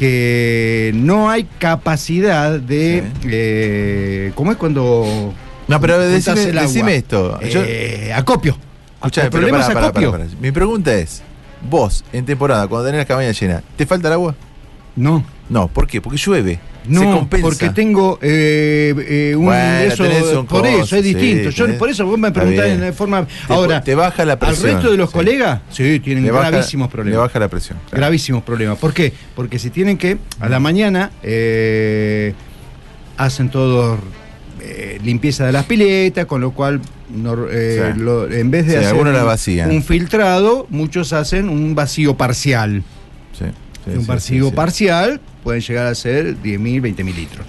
que 0.02 0.92
no 0.96 1.30
hay 1.30 1.44
capacidad 1.60 2.60
de. 2.60 3.04
Sí. 3.22 3.28
eh, 3.32 4.32
¿Cómo 4.34 4.52
es 4.52 4.58
cuando.? 4.58 5.32
No, 5.68 5.80
pero 5.80 6.00
decime, 6.00 6.42
el 6.46 6.58
agua? 6.58 6.68
decime 6.68 6.96
esto. 6.96 7.40
Yo- 7.42 7.62
Eh, 7.64 8.12
acopio. 8.12 8.58
Pero 9.30 9.48
pará, 9.52 9.92
pará. 9.92 10.26
Mi 10.42 10.52
pregunta 10.52 10.92
es: 10.96 11.22
vos, 11.70 12.04
en 12.12 12.26
temporada, 12.26 12.68
cuando 12.68 12.88
tenés 12.88 12.98
la 13.02 13.06
cabaña 13.06 13.30
llena, 13.32 13.62
¿te 13.76 13.86
falta 13.86 14.08
el 14.08 14.16
agua? 14.16 14.36
No. 14.96 15.24
No, 15.50 15.68
¿por 15.68 15.86
qué? 15.86 16.02
Porque 16.02 16.18
llueve. 16.18 16.60
Se 16.84 16.90
No, 16.92 17.14
compensa. 17.20 17.44
porque 17.48 17.70
tengo 17.70 18.18
eh, 18.22 18.94
eh, 19.08 19.36
un 19.36 19.46
Bueno, 19.46 19.84
ingreso. 19.84 20.46
Por 20.46 20.66
eso 20.66 20.96
es 20.96 21.06
sí, 21.06 21.14
distinto. 21.14 21.50
Yo 21.52 21.68
tenés- 21.68 21.78
por 21.78 21.90
eso 21.90 22.06
vos 22.06 22.18
me 22.18 22.32
preguntás 22.32 22.66
en 22.68 22.94
forma. 22.94 23.26
Te- 23.28 23.54
Ahora, 23.54 23.84
te 23.84 23.94
baja 23.96 24.26
la 24.26 24.34
al 24.34 24.40
presión. 24.40 24.74
resto 24.74 24.92
de 24.92 24.98
los 24.98 25.10
sí. 25.10 25.14
colegas, 25.14 25.62
sí, 25.70 26.00
tienen 26.00 26.24
Le 26.24 26.32
baja- 26.32 26.50
gravísimos 26.50 26.90
problemas. 26.90 27.18
Le 27.18 27.22
baja 27.22 27.40
la 27.40 27.48
presión. 27.50 27.78
claro. 27.90 27.98
Gravísimos 28.02 28.44
problemas. 28.44 28.78
¿Por 28.80 28.94
qué? 28.94 29.14
Porque 29.36 29.60
si 29.60 29.70
tienen 29.70 29.98
que, 29.98 30.18
a 30.40 30.50
la 30.50 30.60
mañana, 30.60 31.12
eh, 31.24 32.34
hacen 33.18 33.50
todo 33.50 34.00
eh, 34.64 35.00
limpieza 35.04 35.46
de 35.46 35.52
las 35.52 35.66
piletas, 35.66 36.26
con 36.28 36.40
lo 36.42 36.52
cual, 36.52 36.82
no- 37.10 37.48
eh, 37.50 37.94
Sí. 37.96 38.00
lo- 38.00 38.32
en 38.32 38.52
vez 38.52 38.68
de 38.68 38.74
Sí, 38.74 38.78
hacer 38.86 38.96
la 39.08 39.20
un- 39.22 39.26
vacían. 39.26 39.72
un 39.72 39.84
filtrado, 39.84 40.68
muchos 40.70 41.14
hacen 41.14 41.50
un 41.50 41.74
vacío 41.74 42.16
parcial. 42.16 42.84
Sí, 43.38 43.46
sí, 43.86 43.98
un 43.98 44.06
vacío 44.06 44.52
parcial 44.52 45.20
pueden 45.44 45.62
llegar 45.62 45.88
a 45.88 45.96
ser 45.96 46.36
10.000, 46.38 46.82
20.000 46.82 47.16
litros. 47.16 47.46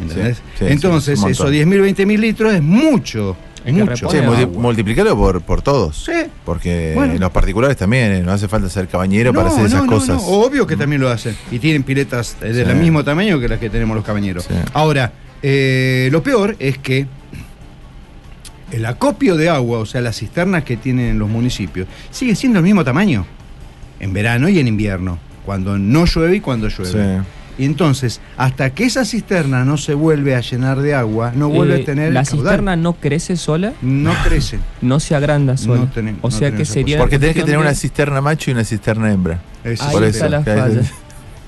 ¿Entendés? 0.00 0.36
Sí, 0.36 0.42
sí, 0.58 0.64
Entonces, 0.68 1.18
sí, 1.20 1.26
esos 1.30 1.46
montón. 1.46 1.70
10.000, 1.70 1.94
20.000 1.96 2.18
litros 2.18 2.54
es 2.54 2.62
mucho. 2.62 3.36
Que 3.64 3.72
mucho. 3.72 3.96
Sí, 3.96 4.04
Pone 4.04 4.22
multi- 4.22 4.42
agua. 4.42 4.62
multiplícalo 4.62 5.16
por, 5.16 5.40
por 5.42 5.60
todos. 5.62 6.04
Sí. 6.04 6.12
Porque 6.44 6.92
Bueno. 6.94 7.14
en 7.14 7.20
los 7.20 7.30
particulares 7.32 7.76
también, 7.76 8.12
eh, 8.12 8.22
no 8.22 8.30
hace 8.32 8.46
falta 8.46 8.68
ser 8.68 8.86
cabañero 8.86 9.32
para 9.32 9.48
hacer 9.48 9.66
esas 9.66 9.82
no, 9.84 9.90
cosas. 9.92 10.22
no, 10.22 10.28
obvio 10.28 10.66
que 10.66 10.76
también 10.76 11.00
lo 11.00 11.08
hacen. 11.08 11.36
Y 11.50 11.58
tienen 11.58 11.82
piletas 11.82 12.36
eh, 12.42 12.52
del 12.52 12.68
Sí. 12.68 12.74
mismo 12.74 13.02
tamaño 13.02 13.40
que 13.40 13.48
las 13.48 13.58
que 13.58 13.68
tenemos 13.70 13.96
los 13.96 14.04
cabañeros. 14.04 14.44
Sí. 14.44 14.54
Ahora, 14.72 15.12
eh, 15.42 16.08
lo 16.12 16.22
peor 16.22 16.54
es 16.60 16.78
que 16.78 17.06
el 18.72 18.84
acopio 18.86 19.36
de 19.36 19.48
agua, 19.48 19.78
o 19.78 19.86
sea, 19.86 20.00
las 20.00 20.16
cisternas 20.18 20.62
que 20.64 20.76
tienen 20.76 21.18
los 21.18 21.28
municipios, 21.28 21.86
sigue 22.10 22.34
siendo 22.36 22.58
el 22.60 22.64
mismo 22.64 22.84
tamaño. 22.84 23.26
En 23.98 24.12
verano 24.12 24.48
y 24.48 24.58
en 24.58 24.68
invierno. 24.68 25.18
Cuando 25.46 25.78
no 25.78 26.04
llueve 26.04 26.36
y 26.36 26.40
cuando 26.40 26.68
llueve. 26.68 26.92
Sí. 27.22 27.26
Y 27.58 27.64
entonces, 27.64 28.20
hasta 28.36 28.68
que 28.68 28.84
esa 28.84 29.06
cisterna 29.06 29.64
no 29.64 29.78
se 29.78 29.94
vuelve 29.94 30.34
a 30.36 30.40
llenar 30.42 30.78
de 30.82 30.94
agua, 30.94 31.32
no 31.34 31.48
vuelve 31.48 31.78
Eh, 31.78 31.82
a 31.82 31.84
tener. 31.86 32.12
¿La 32.12 32.22
caudal. 32.22 32.38
cisterna 32.44 32.76
no 32.76 32.92
crece 32.92 33.36
sola? 33.36 33.72
no 33.80 34.12
crece. 34.24 34.58
No 34.82 35.00
se 35.00 35.14
agranda 35.14 35.56
sola. 35.56 35.80
No 35.80 35.90
tenem- 35.90 36.16
o 36.20 36.28
no 36.28 36.30
sea 36.30 36.50
que 36.50 36.56
tenemos 36.58 36.68
sería. 36.68 36.98
Porque 36.98 37.18
tenés 37.18 37.34
que 37.34 37.44
tener 37.44 37.58
una 37.58 37.72
cisterna 37.74 38.20
macho 38.20 38.50
y 38.50 38.52
una 38.52 38.64
cisterna 38.64 39.10
hembra. 39.10 39.40
Eso 39.64 39.84
Ahí 39.84 39.92
Por 39.92 40.04
está 40.04 40.26
eso, 40.26 40.28
la 40.28 40.42
falla. 40.42 40.82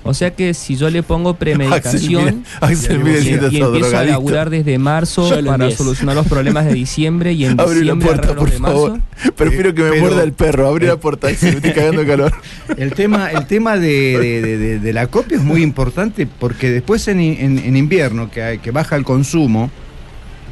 O 0.08 0.14
sea 0.14 0.34
que 0.34 0.54
si 0.54 0.74
yo 0.76 0.88
le 0.88 1.02
pongo 1.02 1.34
premedicación 1.34 2.42
Axel 2.62 3.00
mira 3.00 3.18
y, 3.20 3.28
empiezo 3.34 3.98
a 3.98 4.04
laburar 4.04 4.48
desde 4.48 4.78
marzo 4.78 5.28
para 5.44 5.70
solucionar 5.70 6.16
los 6.16 6.26
problemas 6.26 6.64
de 6.64 6.72
diciembre 6.72 7.32
y 7.34 7.44
en 7.44 7.52
Abre 7.60 7.74
la 7.74 7.80
diciembre 7.80 8.06
puerta, 8.06 8.22
arreglo 8.28 8.40
por 8.40 8.50
de 8.50 8.58
marzo. 8.58 8.86
favor. 8.86 9.34
Prefiero 9.36 9.74
que 9.74 9.82
me 9.82 9.90
pero- 9.90 10.00
muerda 10.02 10.22
el 10.22 10.32
perro. 10.32 10.66
Abre 10.66 10.86
la 10.86 10.96
puerta, 10.96 11.28
Axel, 11.28 11.50
me 11.50 11.56
estoy 11.56 11.72
cagando 11.72 12.06
calor. 12.06 12.32
El 12.78 12.92
tema, 12.94 13.30
el 13.30 13.46
tema 13.46 13.76
de, 13.76 14.18
de- 14.18 14.40
de- 14.42 14.58
de- 14.58 14.78
del 14.78 14.98
acopio 14.98 15.36
es 15.36 15.42
muy 15.44 15.62
importante 15.62 16.26
porque 16.26 16.70
después 16.70 17.06
en, 17.08 17.20
en- 17.20 17.58
en 17.58 17.76
invierno, 17.76 18.30
que, 18.30 18.42
hay- 18.42 18.58
que 18.58 18.70
baja 18.70 18.96
el 18.96 19.04
consumo, 19.04 19.70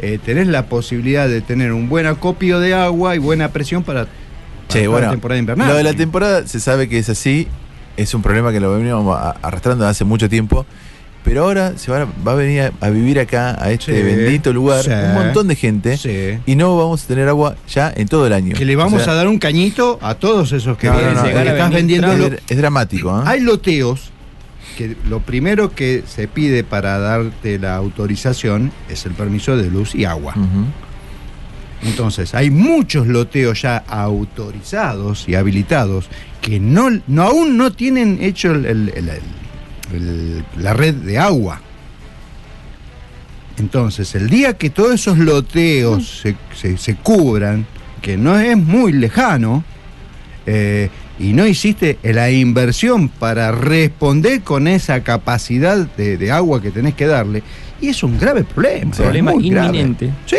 eh, 0.03 0.19
tenés 0.23 0.49
la 0.49 0.67
posibilidad 0.67 1.29
de 1.29 1.41
tener 1.41 1.73
un 1.73 1.89
buen 1.89 2.05
acopio 2.07 2.61
de 2.61 2.75
agua 2.75 3.15
y 3.17 3.19
buena 3.19 3.49
presión 3.53 3.83
para, 3.83 4.05
para 4.05 4.13
Che, 4.69 4.81
toda 4.81 4.89
bueno, 4.91 5.07
la 5.07 5.11
temporada 5.13 5.39
invernal. 5.39 5.69
Lo 5.69 5.75
de 5.77 5.83
la 5.83 5.95
temporada 5.95 6.47
se 6.47 6.61
sabe 6.61 6.89
que 6.91 6.99
es 6.99 7.09
así. 7.09 7.49
Es 7.97 8.13
un 8.15 8.23
problema 8.23 8.53
que 8.53 8.61
lo 8.61 8.73
venimos 8.77 9.19
arrastrando 9.43 9.87
hace 9.87 10.05
mucho 10.05 10.29
tiempo. 10.29 10.67
Pero 11.25 11.43
ahora 11.43 11.77
se 11.77 11.91
va 11.91 12.03
a, 12.03 12.07
va 12.25 12.33
a 12.33 12.35
venir 12.37 12.61
a, 12.63 12.73
a 12.87 12.89
vivir 12.91 13.19
acá, 13.19 13.57
a 13.61 13.73
este 13.73 13.97
Sí, 13.97 14.03
bendito 14.03 14.53
lugar, 14.53 14.85
sí. 14.85 14.91
un 14.93 15.15
montón 15.15 15.49
de 15.49 15.57
gente. 15.57 15.97
Sí. 15.97 16.39
Y 16.47 16.55
no 16.55 16.77
vamos 16.77 17.03
a 17.03 17.07
tener 17.09 17.27
agua 17.29 17.57
ya 17.69 17.93
en 17.97 18.07
todo 18.07 18.29
el 18.29 18.33
año. 18.33 18.55
Que 18.55 18.65
le 18.65 18.77
vamos 18.77 19.01
O 19.01 19.05
sea, 19.05 19.13
a 19.15 19.17
dar 19.17 19.27
un 19.27 19.39
cañito 19.41 19.99
a 20.03 20.15
todos 20.15 20.53
esos 20.53 20.79
que 20.79 20.87
No, 20.87 20.93
vienen. 20.97 21.15
no, 21.15 21.25
llegar 21.25 21.49
a 21.49 21.53
estás 21.53 21.71
vendiendo. 21.73 22.13
es, 22.13 22.19
lo- 22.19 22.27
es 22.49 22.57
dramático. 22.57 23.19
¿eh? 23.19 23.23
Hay 23.27 23.41
loteos 23.41 24.11
que 24.79 24.95
lo 25.09 25.19
primero 25.19 25.73
que 25.75 26.05
se 26.07 26.29
pide 26.29 26.63
para 26.63 26.99
darte 27.01 27.59
la 27.59 27.75
autorización 27.75 28.71
es 28.89 29.05
el 29.05 29.13
permiso 29.13 29.57
de 29.57 29.69
luz 29.69 29.97
y 29.97 30.05
agua. 30.05 30.35
Entonces, 31.83 32.35
hay 32.35 32.51
muchos 32.51 33.07
loteos 33.09 33.63
ya 33.63 33.79
autorizados 33.89 35.29
y 35.29 35.35
habilitados 35.35 36.09
que 36.47 36.61
no, 36.61 36.89
no 37.09 37.23
aún 37.25 37.57
no 37.57 37.73
tienen 37.73 38.19
hecho 38.23 38.53
el- 38.53 38.67
el- 38.67 38.93
el- 38.95 39.09
el- 39.09 39.19
el- 39.93 40.45
la 40.63 40.75
red 40.75 40.95
de 40.95 41.19
agua. 41.19 41.61
Entonces, 43.59 44.15
el 44.15 44.31
día 44.31 44.57
que 44.57 44.71
todos 44.71 44.95
esos 44.95 45.19
loteos 45.19 46.21
se, 46.23 46.37
se- 46.55 46.77
se 46.77 46.95
cubran, 46.95 47.67
que 48.01 48.17
no 48.17 48.39
es 48.39 48.57
muy 48.57 48.93
lejano, 48.93 49.65
eh, 50.47 50.89
y 51.19 51.33
no 51.33 51.45
hiciste 51.49 51.99
la 52.05 52.31
inversión 52.31 53.09
para 53.09 53.51
responder 53.51 54.43
con 54.43 54.69
esa 54.69 55.01
capacidad 55.03 55.79
de, 55.97 56.17
de 56.17 56.31
agua 56.31 56.63
que 56.63 56.71
tenés 56.71 56.95
que 56.95 57.07
darle, 57.07 57.43
y 57.81 57.89
es 57.89 58.05
un 58.05 58.21
grave 58.21 58.45
problema. 58.45 58.93
es 58.93 58.99
Problema 58.99 59.33
muy 59.33 59.51
grave. 59.51 59.67
inminente. 59.69 60.11
Sí, 60.27 60.37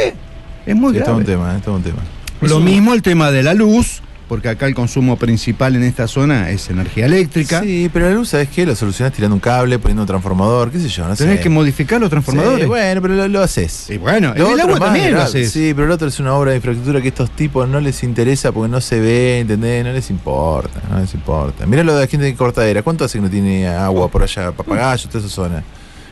es 0.66 0.76
muy 0.76 0.94
Sí, 0.94 1.00
es 1.00 1.04
grave. 1.04 1.20
un 1.20 1.26
tema, 1.26 1.58
es 1.58 1.64
todo 1.64 1.76
un 1.76 1.84
tema. 1.84 2.00
Lo 2.40 2.62
mismo 2.62 2.94
el 2.94 3.02
tema 3.02 3.30
de 3.30 3.44
la 3.44 3.54
luz, 3.56 4.02
porque 4.28 4.50
acá 4.50 4.66
el 4.68 4.76
consumo 4.76 5.16
principal 5.18 5.76
en 5.76 5.84
esta 5.84 6.08
zona 6.08 6.50
es 6.50 6.70
energía 6.70 7.06
eléctrica. 7.06 7.62
Sí, 7.62 7.90
pero 7.94 8.10
la 8.10 8.16
luz, 8.16 8.30
¿sabes 8.30 8.50
qué? 8.50 8.66
Lo 8.66 8.76
solucionás 8.76 9.14
tirando 9.14 9.36
un 9.36 9.40
cable, 9.40 9.80
poniendo 9.80 10.02
un 10.04 10.08
transformador, 10.08 10.70
qué 10.72 10.80
sé 10.80 10.90
yo, 10.90 11.08
no 11.08 11.16
sé. 11.16 11.24
Tenés 11.26 11.40
que 11.40 11.50
modificar 11.50 12.00
los 12.02 12.10
transformadores. 12.10 12.62
Sí, 12.62 12.66
bueno, 12.66 13.02
pero 13.02 13.16
lo, 13.16 13.28
lo 13.28 13.42
haces. 13.42 13.90
Y 13.90 13.98
bueno, 13.98 14.34
Lo 14.36 14.52
el 14.54 14.60
agua 14.60 14.80
también 14.80 15.14
lo 15.14 15.22
haces. 15.22 15.52
Sí, 15.52 15.74
pero 15.76 15.88
lo 15.88 15.96
otro 15.96 16.08
es 16.08 16.20
una 16.20 16.34
obra 16.34 16.52
de 16.52 16.58
infraestructura 16.58 17.00
que 17.02 17.08
a 17.08 17.10
estos 17.10 17.32
tipos 17.32 17.68
no 17.70 17.80
les 17.80 18.04
interesa 18.04 18.52
porque 18.52 18.70
no 18.70 18.82
se 18.82 19.00
ve, 19.00 19.40
¿entendés? 19.40 19.86
No 19.86 19.94
les 19.94 20.10
importa, 20.10 20.82
no 20.92 21.00
les 21.00 21.14
importa. 21.14 21.66
Mirá 21.66 21.84
lo 21.84 21.96
de 21.96 22.02
la 22.02 22.08
gente 22.08 22.26
de 22.26 22.36
cortadera. 22.36 22.84
¿Cuánto 22.84 23.06
hace 23.06 23.18
que 23.20 23.22
no 23.24 23.30
tiene 23.30 23.68
agua 23.68 24.10
por 24.10 24.24
allá? 24.24 24.52
Papagayo, 24.52 25.08
toda 25.10 25.20
esa 25.26 25.34
zona. 25.34 25.64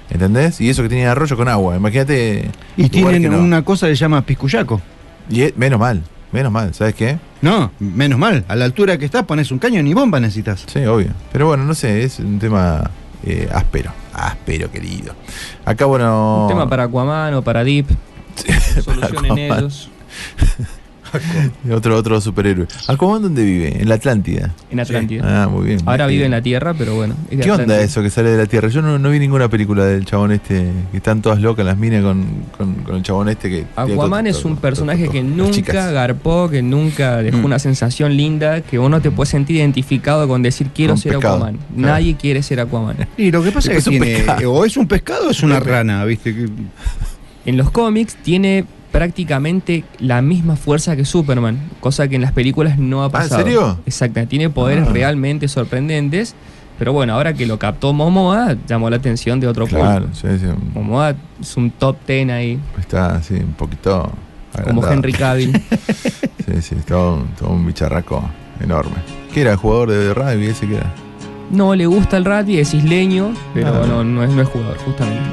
¿Entendés? 0.09 0.61
Y 0.61 0.69
eso 0.69 0.83
que 0.83 0.89
tiene 0.89 1.07
arroyo 1.07 1.35
con 1.35 1.47
agua. 1.47 1.75
Imagínate. 1.75 2.49
Y 2.77 2.89
tienen 2.89 3.33
una 3.33 3.63
cosa 3.65 3.87
que 3.87 3.95
se 3.95 3.99
llama 4.01 4.21
piscuyaco. 4.21 4.79
Y 5.29 5.41
es- 5.41 5.57
menos 5.57 5.79
mal, 5.79 6.03
menos 6.35 6.51
mal, 6.51 6.73
¿sabes 6.73 6.93
qué? 6.95 7.17
No, 7.41 7.71
menos 7.79 8.19
mal. 8.19 8.43
A 8.49 8.55
la 8.55 8.65
altura 8.65 8.97
que 8.97 9.05
estás 9.05 9.23
pones 9.23 9.51
un 9.51 9.57
caño 9.57 9.81
ni 9.81 9.93
bomba 9.93 10.19
necesitas. 10.19 10.65
Sí, 10.67 10.85
obvio. 10.85 11.11
Pero 11.31 11.47
bueno, 11.47 11.63
no 11.63 11.73
sé, 11.73 12.03
es 12.03 12.19
un 12.19 12.39
tema 12.39 12.91
eh, 13.23 13.47
áspero. 13.53 13.93
Áspero, 14.13 14.69
querido. 14.69 15.15
Acá, 15.63 15.85
bueno. 15.85 16.43
Un 16.43 16.49
tema 16.49 16.67
para 16.69 16.83
Aquaman 16.83 17.33
o 17.35 17.41
para 17.41 17.63
Deep. 17.63 17.87
Solucionen 18.83 19.37
ellos. 19.37 19.89
Otro, 21.71 21.95
otro 21.97 22.19
superhéroe. 22.21 22.67
¿Aquaman 22.87 23.21
dónde 23.21 23.43
vive? 23.43 23.81
En 23.81 23.89
la 23.89 23.95
Atlántida. 23.95 24.53
En 24.69 24.79
Atlántida. 24.79 25.43
Ah, 25.43 25.47
muy 25.47 25.65
bien. 25.67 25.79
Ahora 25.85 26.07
vive 26.07 26.25
en 26.25 26.31
la 26.31 26.41
Tierra, 26.41 26.73
pero 26.73 26.95
bueno. 26.95 27.15
es 27.29 27.37
de 27.37 27.43
¿Qué 27.43 27.51
onda 27.51 27.79
eso 27.81 28.01
que 28.01 28.09
sale 28.09 28.29
de 28.31 28.37
la 28.37 28.45
Tierra? 28.45 28.67
Yo 28.69 28.81
no, 28.81 28.99
no 28.99 29.09
vi 29.09 29.19
ninguna 29.19 29.49
película 29.49 29.85
del 29.85 30.05
chabón 30.05 30.31
este, 30.31 30.71
que 30.91 30.97
están 30.97 31.21
todas 31.21 31.39
locas 31.41 31.65
las 31.65 31.77
minas 31.77 32.03
con, 32.03 32.25
con, 32.57 32.73
con 32.83 32.95
el 32.97 33.03
chabón 33.03 33.29
este 33.29 33.49
que... 33.49 33.65
Aquaman 33.75 34.27
es 34.27 34.45
un 34.45 34.57
personaje 34.57 35.07
que 35.09 35.23
nunca 35.23 35.91
garpó, 35.91 36.49
que 36.49 36.61
nunca 36.61 37.17
dejó 37.17 37.35
Mm. 37.35 37.45
una 37.45 37.59
sensación 37.59 38.15
linda, 38.15 38.61
que 38.61 38.79
uno 38.79 39.01
te 39.01 39.11
puede 39.11 39.29
sentir 39.29 39.57
identificado 39.57 40.27
con 40.27 40.41
decir 40.41 40.67
quiero 40.73 40.95
ser 40.97 41.15
Aquaman. 41.17 41.57
claro. 41.57 41.67
Nadie 41.75 42.15
quiere 42.15 42.41
ser 42.43 42.59
Aquaman. 42.59 42.97
Y 43.17 43.31
lo 43.31 43.43
que 43.43 43.51
pasa 43.51 43.71
es 43.71 43.79
Es 43.79 43.83
que 43.85 43.89
un 43.91 44.01
tiene, 44.01 44.17
pescado. 44.17 44.53
o 44.53 44.65
es 44.65 44.77
un 44.77 44.87
pescado 44.87 45.27
o 45.27 45.31
es 45.31 45.41
una 45.43 45.59
rana, 45.59 46.03
¿viste? 46.05 46.33
Que- 46.35 46.49
En 47.45 47.57
los 47.57 47.69
cómics 47.71 48.15
tiene 48.23 48.65
prácticamente 48.95 49.83
la 49.99 50.21
misma 50.21 50.55
fuerza 50.55 50.95
que 50.95 51.05
Superman, 51.05 51.59
cosa 51.79 52.07
que 52.07 52.15
en 52.15 52.21
las 52.21 52.31
películas 52.31 52.77
no 52.79 53.01
ha 53.01 53.05
Ah, 53.05 53.07
¿en 53.07 53.11
pasado. 53.11 53.43
serio? 53.43 53.79
Exacto, 53.85 54.25
tiene 54.27 54.49
poderes 54.49 54.85
Ah. 54.87 54.91
realmente 54.93 55.47
sorprendentes, 55.47 56.33
pero 56.79 56.93
bueno, 56.93 57.13
ahora 57.13 57.33
que 57.33 57.45
lo 57.45 57.59
captó 57.59 57.93
Momoa, 57.93 58.55
llamó 58.67 58.89
la 58.89 58.95
atención 58.97 59.39
de 59.39 59.47
otro 59.47 59.67
Claro, 59.67 60.07
público. 60.07 60.13
sí, 60.15 60.39
sí, 60.39 60.45
Momoa 60.73 61.13
es 61.41 61.57
un 61.57 61.71
top 61.71 61.97
ten 62.05 62.31
ahí, 62.31 62.59
está 62.79 63.15
así 63.17 63.33
un 63.35 63.53
poquito... 63.53 64.11
como. 64.63 64.85
Henry 64.87 65.11
Cavill. 65.13 65.61
Sí, 66.45 66.61
sí, 66.61 66.75
todo, 66.87 67.15
un- 67.15 67.27
todo 67.29 67.49
un 67.49 67.65
bicharraco 67.65 68.23
enorme. 68.61 68.97
¿Qué 69.33 69.41
era? 69.41 69.57
¿Jugador 69.57 69.89
de 69.89 70.13
rugby 70.13 70.45
ese 70.45 70.67
que 70.67 70.75
era? 70.75 70.93
No 71.49 71.73
le 71.73 71.87
gusta 71.87 72.17
el 72.17 72.23
rugby, 72.25 72.59
es 72.59 72.71
isleño, 72.75 73.33
pero 73.55 73.83
Ah. 73.83 73.87
no, 73.87 74.03
no, 74.03 74.23
es, 74.23 74.29
no 74.29 74.41
es 74.43 74.47
jugador, 74.47 74.77
justamente. 74.77 75.27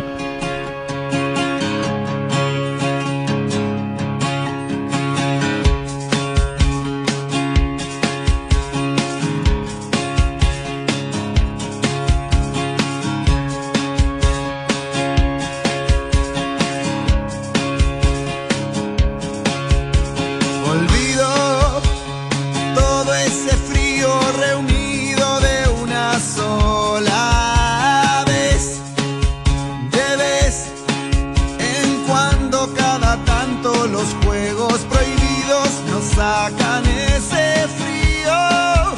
Juegos 34.43 34.81
prohibidos 34.91 35.69
nos 35.91 36.05
sacan 36.17 36.85
ese 36.87 37.69
frío. 37.79 38.95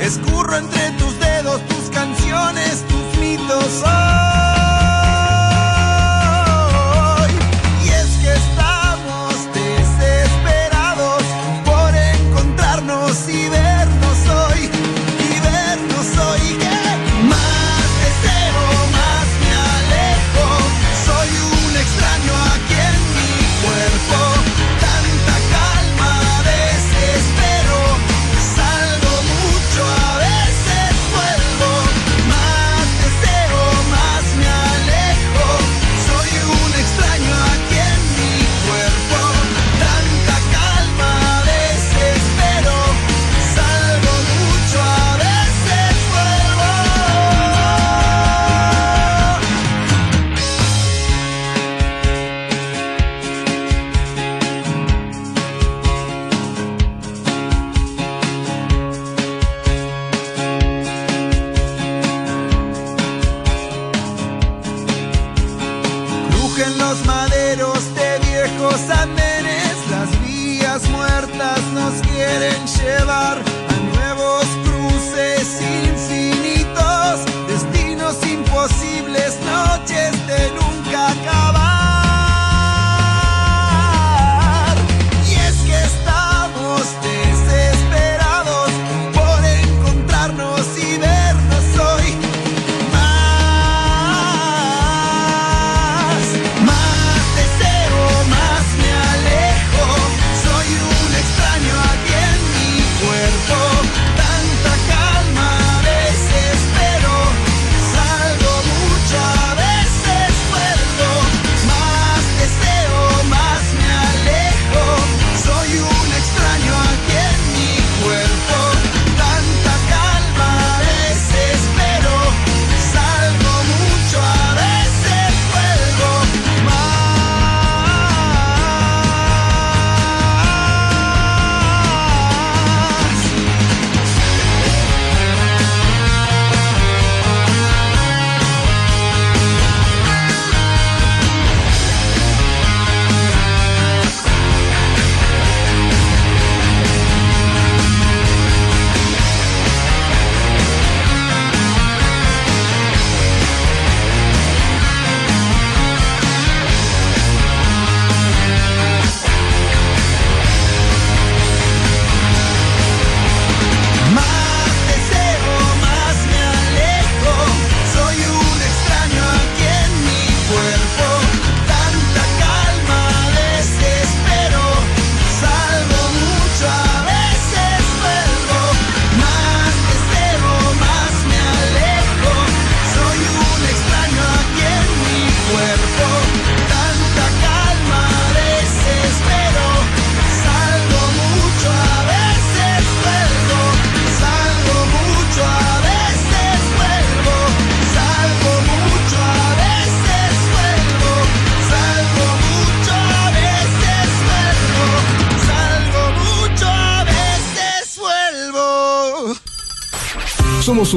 Escurro 0.00 0.56
entre 0.56 0.90
tus 0.92 1.18
dedos 1.18 1.60
tus 1.66 1.90
canciones, 1.90 2.84
tus 2.86 3.20
mitos 3.20 3.82
hoy. 3.82 4.05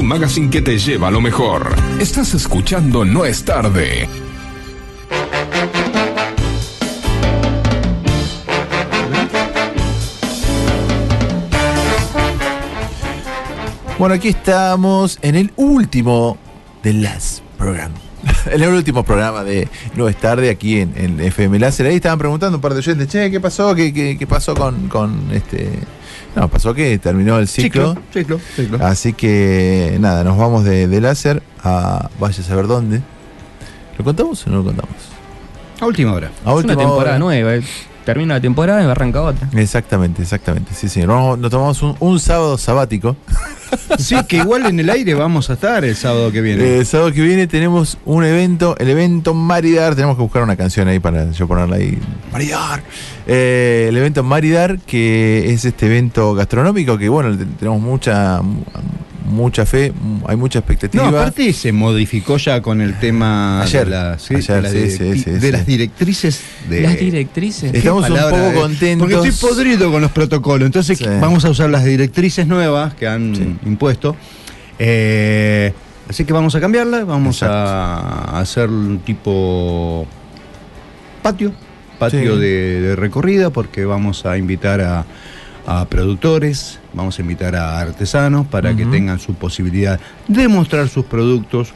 Un 0.00 0.06
magazine 0.06 0.48
que 0.48 0.62
te 0.62 0.78
lleva 0.78 1.08
a 1.08 1.10
lo 1.10 1.20
mejor. 1.20 1.74
Estás 2.00 2.32
escuchando 2.32 3.04
No 3.04 3.26
es 3.26 3.44
tarde. 3.44 4.08
Bueno, 13.98 14.14
aquí 14.14 14.28
estamos 14.28 15.18
en 15.20 15.34
el 15.34 15.52
último 15.56 16.38
de 16.82 16.94
las 16.94 17.42
programas. 17.58 18.00
En 18.50 18.62
el 18.62 18.70
último 18.70 19.02
programa 19.02 19.44
de 19.44 19.68
No 19.96 20.08
es 20.08 20.16
tarde 20.16 20.48
aquí 20.48 20.80
en, 20.80 20.94
en 20.96 21.20
FM 21.20 21.58
Láser. 21.58 21.86
Ahí 21.86 21.96
estaban 21.96 22.18
preguntando 22.18 22.56
un 22.56 22.62
par 22.62 22.72
de 22.72 22.78
oyentes, 22.78 23.08
che, 23.08 23.30
¿qué 23.30 23.38
pasó? 23.38 23.74
¿Qué, 23.74 24.26
pasó 24.26 24.54
con 24.54 25.30
este...? 25.30 25.99
No, 26.36 26.48
pasó 26.48 26.72
que 26.74 26.98
terminó 26.98 27.38
el 27.38 27.48
ciclo. 27.48 27.96
Ciclo, 28.12 28.38
ciclo. 28.56 28.84
Así 28.84 29.12
que 29.12 29.96
nada, 30.00 30.22
nos 30.24 30.38
vamos 30.38 30.64
de, 30.64 30.86
de 30.88 31.00
láser 31.00 31.42
a 31.62 32.08
vaya 32.20 32.40
a 32.40 32.44
saber 32.46 32.66
dónde. 32.66 33.00
¿Lo 33.98 34.04
contamos 34.04 34.46
o 34.46 34.50
no 34.50 34.58
lo 34.58 34.64
contamos? 34.64 34.94
A 35.80 35.86
última 35.86 36.12
hora. 36.12 36.28
A 36.28 36.30
Es 36.30 36.42
una 36.44 36.54
última 36.54 36.76
temporada 36.76 37.10
hora. 37.10 37.18
nueva. 37.18 37.54
eh. 37.56 37.62
Termina 38.04 38.34
la 38.34 38.40
temporada 38.40 38.82
y 38.82 38.86
arranca 38.86 39.20
otra. 39.22 39.48
Exactamente, 39.54 40.22
exactamente. 40.22 40.72
Sí, 40.74 40.88
sí. 40.88 41.02
Nos, 41.02 41.38
nos 41.38 41.50
tomamos 41.50 41.82
un, 41.82 41.96
un 42.00 42.18
sábado 42.20 42.56
sabático. 42.58 43.16
Sí, 44.00 44.16
que 44.26 44.38
igual 44.38 44.66
en 44.66 44.80
el 44.80 44.90
aire 44.90 45.14
vamos 45.14 45.48
a 45.48 45.52
estar 45.52 45.84
el 45.84 45.94
sábado 45.94 46.32
que 46.32 46.40
viene. 46.40 46.78
El 46.78 46.86
sábado 46.86 47.12
que 47.12 47.20
viene 47.22 47.46
tenemos 47.46 47.98
un 48.04 48.24
evento, 48.24 48.74
el 48.80 48.88
evento 48.88 49.32
Maridar. 49.32 49.94
Tenemos 49.94 50.16
que 50.16 50.22
buscar 50.22 50.42
una 50.42 50.56
canción 50.56 50.88
ahí 50.88 50.98
para 50.98 51.30
yo 51.30 51.46
ponerla 51.46 51.76
ahí. 51.76 51.96
Maridar. 52.32 52.82
Eh, 53.26 53.86
el 53.88 53.96
evento 53.96 54.22
Maridar, 54.22 54.78
que 54.80 55.52
es 55.52 55.64
este 55.64 55.86
evento 55.86 56.34
gastronómico 56.34 56.96
que, 56.98 57.08
bueno, 57.08 57.36
te- 57.36 57.44
tenemos 57.44 57.80
mucha 57.80 58.40
mucha 59.26 59.64
fe, 59.64 59.92
hay 60.26 60.34
mucha 60.36 60.58
expectativa. 60.58 61.08
No, 61.08 61.16
aparte 61.16 61.52
se 61.52 61.70
modificó 61.70 62.36
ya 62.36 62.60
con 62.60 62.80
el 62.80 62.98
tema 62.98 63.62
Ayer, 63.62 63.84
de, 63.84 63.90
la- 63.90 64.18
sí, 64.18 64.34
ayer, 64.34 64.56
de 64.56 64.62
las 64.62 64.72
sí, 64.72 64.78
directi- 64.78 65.12
sí, 65.14 65.22
sí, 65.22 65.30
de 65.30 65.40
sí. 65.40 65.52
las 65.52 65.66
directrices 65.66 66.40
de 66.68 66.80
Las 66.80 66.98
directrices. 66.98 67.72
Estamos 67.72 68.10
un 68.10 68.16
poco 68.16 68.52
contentos. 68.60 69.08
Porque 69.08 69.28
estoy 69.28 69.48
podrido 69.50 69.92
con 69.92 70.02
los 70.02 70.10
protocolos. 70.10 70.66
Entonces 70.66 70.98
Sí. 70.98 71.04
vamos 71.20 71.44
a 71.44 71.50
usar 71.50 71.70
las 71.70 71.84
directrices 71.84 72.46
nuevas 72.48 72.94
que 72.94 73.06
han 73.06 73.36
Sí. 73.36 73.56
impuesto. 73.66 74.16
Eh, 74.80 75.72
así 76.08 76.24
que 76.24 76.32
vamos 76.32 76.54
a 76.56 76.60
cambiarla. 76.60 77.04
Vamos 77.04 77.36
Exacto. 77.36 77.54
a 77.56 78.40
hacer 78.40 78.68
un 78.68 78.98
tipo 78.98 80.06
patio. 81.22 81.52
Patio 82.00 82.34
Sí. 82.34 82.40
de, 82.40 82.80
de 82.80 82.96
recorrida 82.96 83.50
porque 83.50 83.84
vamos 83.84 84.26
a 84.26 84.36
invitar 84.36 84.80
a, 84.80 85.04
a 85.66 85.84
productores, 85.84 86.80
vamos 86.94 87.18
a 87.18 87.22
invitar 87.22 87.54
a 87.54 87.78
artesanos 87.78 88.46
para 88.48 88.74
que 88.74 88.84
tengan 88.86 89.20
su 89.20 89.34
posibilidad 89.34 90.00
de 90.26 90.48
mostrar 90.48 90.88
sus 90.88 91.04
productos. 91.04 91.72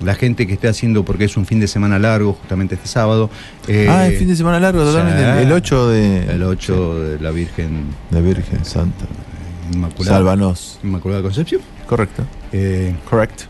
La 0.00 0.14
gente 0.14 0.46
que 0.46 0.52
esté 0.54 0.68
haciendo, 0.68 1.04
porque 1.04 1.24
es 1.24 1.36
un 1.36 1.44
fin 1.44 1.58
de 1.58 1.66
semana 1.66 1.98
largo, 1.98 2.32
justamente 2.32 2.76
este 2.76 2.86
sábado. 2.86 3.30
eh, 3.66 3.88
ah, 3.90 4.06
el 4.06 4.16
fin 4.16 4.28
de 4.28 4.36
semana 4.36 4.60
largo, 4.60 4.82
totalmente. 4.84 5.22
El, 5.22 5.38
el 5.48 5.52
8 5.52 5.88
de. 5.88 6.22
el 6.34 6.42
8 6.44 7.00
de 7.02 7.20
la 7.20 7.30
Virgen 7.32 7.82
De 8.10 8.22
Virgen 8.22 8.64
Santa. 8.64 9.04
Inmaculada, 9.72 10.16
Sálvanos. 10.18 10.78
Inmaculada 10.84 11.20
Concepción. 11.22 11.60
Correcto. 11.88 12.22
Eh, 12.52 12.94
Correcto. 13.10 13.44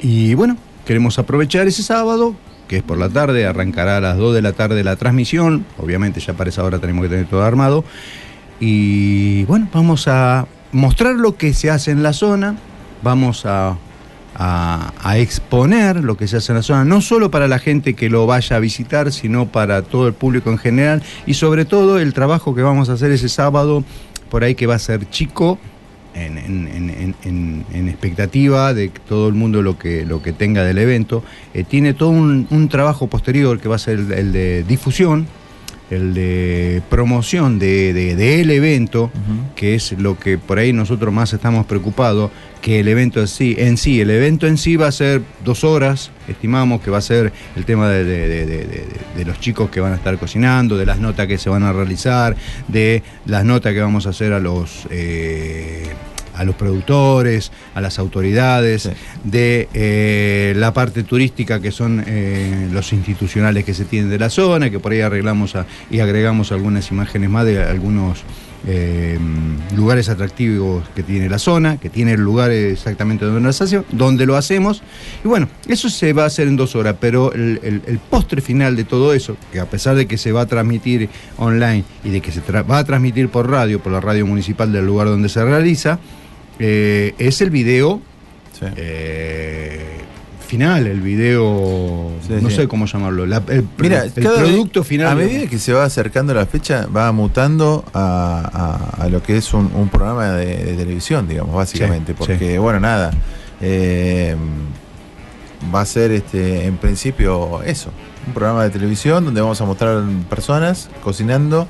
y 0.00 0.32
bueno, 0.34 0.56
queremos 0.86 1.18
aprovechar 1.18 1.66
ese 1.68 1.82
sábado, 1.82 2.34
que 2.68 2.78
es 2.78 2.82
por 2.82 2.98
la 2.98 3.08
tarde, 3.08 3.46
arrancará 3.46 3.98
a 3.98 4.00
las 4.00 4.16
2 4.16 4.34
de 4.34 4.42
la 4.42 4.52
tarde 4.52 4.82
la 4.84 4.96
transmisión. 4.96 5.64
Obviamente 5.78 6.20
ya 6.20 6.34
para 6.34 6.50
esa 6.50 6.64
hora 6.64 6.78
tenemos 6.78 7.02
que 7.04 7.08
tener 7.10 7.26
todo 7.26 7.42
armado. 7.44 7.84
Y 8.60 9.44
bueno, 9.44 9.68
vamos 9.72 10.08
a 10.08 10.46
mostrar 10.72 11.14
lo 11.14 11.36
que 11.36 11.52
se 11.54 11.70
hace 11.70 11.90
en 11.90 12.02
la 12.02 12.12
zona, 12.12 12.56
vamos 13.02 13.44
a, 13.46 13.76
a- 14.34 14.92
a 15.02 15.18
exponer 15.18 16.02
lo 16.02 16.16
que 16.16 16.26
se 16.26 16.38
hace 16.38 16.52
en 16.52 16.56
la 16.56 16.62
zona, 16.62 16.84
no 16.84 17.00
solo 17.00 17.30
para 17.30 17.48
la 17.48 17.58
gente 17.58 17.94
que 17.94 18.08
lo 18.08 18.26
vaya 18.26 18.56
a 18.56 18.58
visitar, 18.58 19.12
sino 19.12 19.46
para 19.46 19.82
todo 19.82 20.08
el 20.08 20.14
público 20.14 20.50
en 20.50 20.58
general 20.58 21.02
y 21.26 21.34
sobre 21.34 21.64
todo 21.64 21.98
el 21.98 22.14
trabajo 22.14 22.54
que 22.54 22.62
vamos 22.62 22.88
a 22.88 22.94
hacer 22.94 23.10
ese 23.12 23.28
sábado, 23.28 23.84
por 24.30 24.42
ahí 24.42 24.54
que 24.54 24.66
va 24.66 24.74
a 24.74 24.78
ser 24.78 25.08
chico, 25.10 25.58
en, 26.16 27.88
expectativa 27.88 28.74
de 28.74 28.88
todo 28.88 29.28
el 29.28 29.34
mundo 29.34 29.62
lo 29.62 29.78
que, 29.78 30.04
lo 30.04 30.22
que 30.22 30.32
tenga 30.32 30.64
del 30.64 30.78
evento. 30.78 31.22
Eh, 31.54 31.64
tiene 31.64 31.94
todo 31.94 32.10
un, 32.10 32.68
trabajo 32.68 33.06
posterior 33.06 33.60
que 33.60 33.68
va 33.68 33.76
a 33.76 33.78
ser 33.78 33.98
el 33.98 34.32
de 34.32 34.64
difusión, 34.64 35.26
el 35.90 36.14
de 36.14 36.82
promoción 36.90 37.58
de- 37.58 37.92
de- 37.92 38.16
del 38.16 38.50
evento, 38.50 39.10
que 39.54 39.74
es 39.76 39.92
lo 39.92 40.18
que 40.18 40.36
por 40.38 40.58
ahí 40.58 40.72
nosotros 40.72 41.12
más 41.14 41.32
estamos 41.32 41.64
preocupados, 41.66 42.30
que 42.60 42.80
el 42.80 42.88
evento 42.88 43.20
en 43.20 43.28
sí, 43.28 43.54
en 43.58 43.76
sí, 43.76 44.00
el 44.00 44.10
evento 44.10 44.48
en 44.48 44.58
sí 44.58 44.74
va 44.74 44.88
a 44.88 44.92
ser 44.92 45.22
dos 45.44 45.62
horas, 45.62 46.10
estimamos 46.26 46.80
que 46.80 46.90
va 46.90 46.98
a 46.98 47.02
ser 47.02 47.32
el 47.54 47.64
tema 47.64 47.88
de- 47.88 48.04
de 49.16 49.24
los 49.24 49.38
chicos 49.38 49.70
que 49.70 49.78
van 49.80 49.92
a 49.92 49.96
estar 49.96 50.18
cocinando, 50.18 50.76
de 50.76 50.86
las 50.86 50.98
notas 50.98 51.28
que 51.28 51.38
se 51.38 51.48
van 51.50 51.62
a 51.62 51.72
realizar, 51.72 52.34
de 52.66 53.02
las 53.26 53.44
notas 53.44 53.72
que 53.72 53.80
vamos 53.80 54.06
a 54.06 54.10
hacer 54.10 54.32
a 54.32 54.40
los... 54.40 54.86
eh, 54.90 55.84
a 56.36 56.44
los 56.44 56.54
productores, 56.54 57.50
a 57.74 57.80
las 57.80 57.98
autoridades, 57.98 58.82
Sí. 58.82 58.90
de 59.24 59.68
eh, 59.74 60.54
la 60.56 60.72
parte 60.72 61.02
turística 61.02 61.60
que 61.60 61.72
son 61.72 62.04
eh, 62.06 62.68
los 62.72 62.92
institucionales 62.92 63.64
que 63.64 63.74
se 63.74 63.84
tienen 63.84 64.10
de 64.10 64.18
la 64.18 64.30
zona, 64.30 64.70
que 64.70 64.78
por 64.78 64.92
ahí 64.92 65.00
arreglamos 65.00 65.56
a- 65.56 65.66
y 65.90 66.00
agregamos 66.00 66.52
algunas 66.52 66.90
imágenes 66.90 67.30
más 67.30 67.44
de 67.46 67.62
algunos 67.62 68.22
eh, 68.68 69.16
lugares 69.76 70.08
atractivos 70.08 70.82
que 70.96 71.04
tiene 71.04 71.28
la 71.28 71.38
zona, 71.38 71.76
que 71.76 71.88
tiene 71.88 72.12
el 72.12 72.20
lugar 72.20 72.50
exactamente 72.50 73.24
donde 73.24 73.40
lo, 73.40 73.48
hace- 73.48 73.82
donde 73.92 74.26
lo 74.26 74.34
hacemos. 74.36 74.82
Y 75.24 75.28
bueno, 75.28 75.48
eso 75.68 75.88
se 75.88 76.12
va 76.12 76.24
a 76.24 76.26
hacer 76.26 76.48
en 76.48 76.56
dos 76.56 76.74
horas, 76.74 76.96
pero 77.00 77.32
el, 77.32 77.60
el- 77.62 77.82
el 77.86 77.98
postre 77.98 78.40
final 78.40 78.74
de 78.74 78.82
todo 78.84 79.12
eso, 79.14 79.36
que 79.52 79.60
a 79.60 79.66
pesar 79.66 79.94
de 79.94 80.06
que 80.06 80.18
se 80.18 80.32
va 80.32 80.40
a 80.42 80.46
transmitir 80.46 81.08
online 81.38 81.84
y 82.02 82.10
de 82.10 82.20
que 82.20 82.32
se 82.32 82.40
va 82.62 82.78
a 82.78 82.84
transmitir 82.84 83.28
por 83.28 83.48
radio, 83.48 83.78
por 83.80 83.92
la 83.92 84.00
radio 84.00 84.26
municipal 84.26 84.72
del 84.72 84.84
lugar 84.86 85.06
donde 85.06 85.28
se 85.28 85.44
realiza, 85.44 86.00
eh, 86.58 87.14
es 87.18 87.40
el 87.40 87.50
video 87.50 88.00
Sí. 88.58 88.66
eh, 88.76 89.82
final, 90.46 90.86
el 90.86 91.00
video, 91.00 92.12
Sí, 92.26 92.34
no 92.40 92.48
sí. 92.50 92.56
sé 92.56 92.68
cómo 92.68 92.86
llamarlo, 92.86 93.26
la- 93.26 93.42
el, 93.48 93.66
Mira, 93.78 94.04
el 94.04 94.12
producto 94.12 94.80
vez- 94.80 94.88
final. 94.88 95.06
A 95.08 95.10
digamos. 95.14 95.32
medida 95.32 95.50
que 95.50 95.58
se 95.58 95.72
va 95.72 95.84
acercando 95.84 96.32
la 96.32 96.46
fecha, 96.46 96.86
va 96.86 97.10
mutando 97.12 97.84
a, 97.92 98.94
a- 98.98 99.02
a 99.04 99.08
lo 99.08 99.22
que 99.22 99.36
es 99.36 99.52
un, 99.52 99.70
un 99.74 99.88
programa 99.88 100.30
de, 100.32 100.46
de 100.64 100.74
televisión, 100.74 101.26
digamos, 101.28 101.54
básicamente. 101.54 102.14
Porque, 102.14 102.58
bueno, 102.58 102.78
nada. 102.80 103.10
eh, 103.60 104.36
va 105.74 105.80
a 105.80 105.86
ser 105.86 106.12
este 106.12 106.66
en 106.66 106.76
principio 106.76 107.62
eso. 107.62 107.90
Un 108.26 108.32
programa 108.34 108.62
de 108.64 108.70
televisión 108.70 109.24
donde 109.24 109.40
vamos 109.40 109.60
a 109.60 109.64
mostrar 109.64 110.02
personas 110.30 110.88
cocinando. 111.02 111.66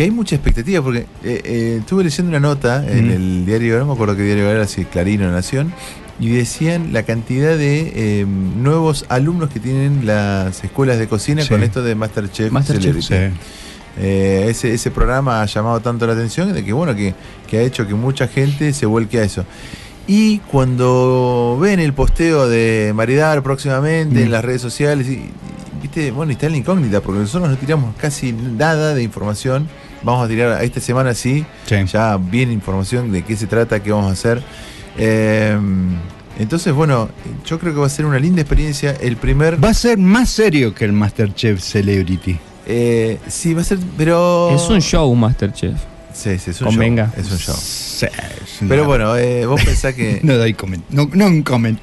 Que 0.00 0.04
hay 0.04 0.10
mucha 0.10 0.34
expectativa, 0.34 0.82
porque 0.82 1.00
eh, 1.22 1.42
eh, 1.44 1.76
estuve 1.80 2.04
leyendo 2.04 2.30
una 2.30 2.40
nota 2.40 2.82
en 2.90 3.08
Mm. 3.08 3.10
el 3.10 3.44
diario, 3.44 3.78
no 3.80 3.84
me 3.84 3.92
acuerdo 3.92 4.16
qué 4.16 4.22
diario 4.22 4.48
era, 4.48 4.66
si 4.66 4.86
Clarín 4.86 5.22
o 5.24 5.30
Nación, 5.30 5.74
y 6.18 6.30
decían 6.30 6.94
la 6.94 7.02
cantidad 7.02 7.54
de 7.58 7.92
eh, 7.94 8.24
nuevos 8.24 9.04
alumnos 9.10 9.50
que 9.50 9.60
tienen 9.60 10.06
las 10.06 10.64
escuelas 10.64 10.98
de 10.98 11.06
cocina 11.06 11.42
Sí. 11.42 11.50
con 11.50 11.62
esto 11.62 11.82
de 11.82 11.94
Masterchef, 11.96 12.50
Masterchef. 12.50 12.96
Sí. 13.04 13.14
Eh, 13.98 14.46
ese, 14.48 14.72
ese 14.72 14.90
programa 14.90 15.42
ha 15.42 15.44
llamado 15.44 15.80
tanto 15.80 16.06
la 16.06 16.14
atención 16.14 16.50
de 16.54 16.64
que 16.64 16.72
bueno 16.72 16.94
que, 16.96 17.12
que 17.46 17.58
ha 17.58 17.60
hecho 17.60 17.86
que 17.86 17.92
mucha 17.92 18.26
gente 18.26 18.72
se 18.72 18.86
vuelque 18.86 19.18
a 19.18 19.24
eso. 19.24 19.44
Y 20.06 20.38
cuando 20.50 21.58
ven 21.60 21.78
el 21.78 21.92
posteo 21.92 22.48
de 22.48 22.92
Maridar 22.94 23.42
próximamente 23.42 24.20
Mm. 24.20 24.22
en 24.22 24.30
las 24.30 24.42
redes 24.42 24.62
sociales, 24.62 25.08
y, 25.08 25.12
y, 25.12 25.30
viste, 25.82 26.10
bueno, 26.10 26.32
está 26.32 26.46
en 26.46 26.52
la 26.52 26.58
incógnita, 26.58 27.02
porque 27.02 27.20
nosotros 27.20 27.50
no 27.50 27.56
tiramos 27.58 27.94
casi 27.96 28.32
nada 28.32 28.94
de 28.94 29.02
información. 29.02 29.68
Vamos 30.02 30.24
a 30.24 30.28
tirar 30.28 30.62
esta 30.64 30.80
semana 30.80 31.12
sí, 31.14 31.44
Sí. 31.66 31.76
ya 31.92 32.16
bien 32.16 32.50
información 32.52 33.12
de 33.12 33.22
qué 33.22 33.36
se 33.36 33.46
trata, 33.46 33.82
qué 33.82 33.92
vamos 33.92 34.08
a 34.08 34.12
hacer. 34.12 34.42
Eh, 34.96 35.58
entonces, 36.38 36.72
bueno, 36.72 37.08
yo 37.44 37.58
creo 37.58 37.74
que 37.74 37.80
va 37.80 37.86
a 37.86 37.90
ser 37.90 38.06
una 38.06 38.18
linda 38.18 38.40
experiencia. 38.40 38.96
El 39.00 39.16
primer. 39.16 39.62
Va 39.62 39.70
a 39.70 39.74
ser 39.74 39.98
más 39.98 40.30
serio 40.30 40.74
que 40.74 40.84
el 40.86 40.92
Masterchef 40.92 41.60
Celebrity. 41.60 42.38
eh, 42.66 43.18
sí, 43.28 43.52
va 43.54 43.60
a 43.60 43.64
ser, 43.64 43.78
pero. 43.98 44.50
Es 44.54 44.68
un 44.70 44.80
show, 44.80 45.14
Masterchef. 45.14 45.76
Sí, 46.22 46.38
sí, 46.38 46.50
es 46.50 46.60
un 46.60 46.68
Convenga. 46.68 47.06
show. 47.14 47.24
Es 47.24 47.30
un 47.32 47.38
show. 47.38 47.54
Sí, 47.56 48.06
es 48.06 48.60
una- 48.60 48.68
Pero 48.68 48.84
bueno, 48.84 49.16
eh, 49.16 49.46
vos 49.46 49.62
pensás 49.64 49.94
que. 49.94 50.20
No 50.22 50.36
doy 50.36 50.52
comment. 50.54 50.84
No, 50.90 51.08
no 51.12 51.26
un 51.26 51.42
comment. 51.42 51.78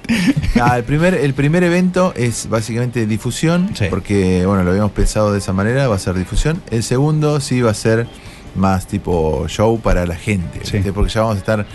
Ah, 0.62 0.78
el, 0.78 0.84
primer, 0.84 1.14
el 1.16 1.34
primer 1.34 1.64
evento 1.64 2.14
es 2.16 2.48
básicamente 2.50 3.06
difusión, 3.08 3.72
Sí. 3.76 3.86
porque 3.90 4.46
bueno, 4.46 4.64
lo 4.64 4.70
habíamos 4.72 4.92
pensado 4.92 5.32
de 5.32 5.40
esa 5.40 5.54
manera, 5.54 5.88
va 5.88 5.96
a 5.96 6.00
ser 6.00 6.14
difusión. 6.16 6.62
El 6.72 6.84
segundo 6.84 7.40
sí 7.40 7.62
va 7.62 7.72
a 7.72 7.76
ser 7.76 8.08
más 8.56 8.88
tipo 8.88 9.46
show 9.48 9.80
para 9.80 10.06
la 10.06 10.16
gente, 10.16 10.60
Sí. 10.64 10.78
¿viste? 10.78 10.94
porque 10.94 11.12
ya 11.12 11.22
vamos 11.22 11.36
a 11.36 11.40
estar 11.40 11.66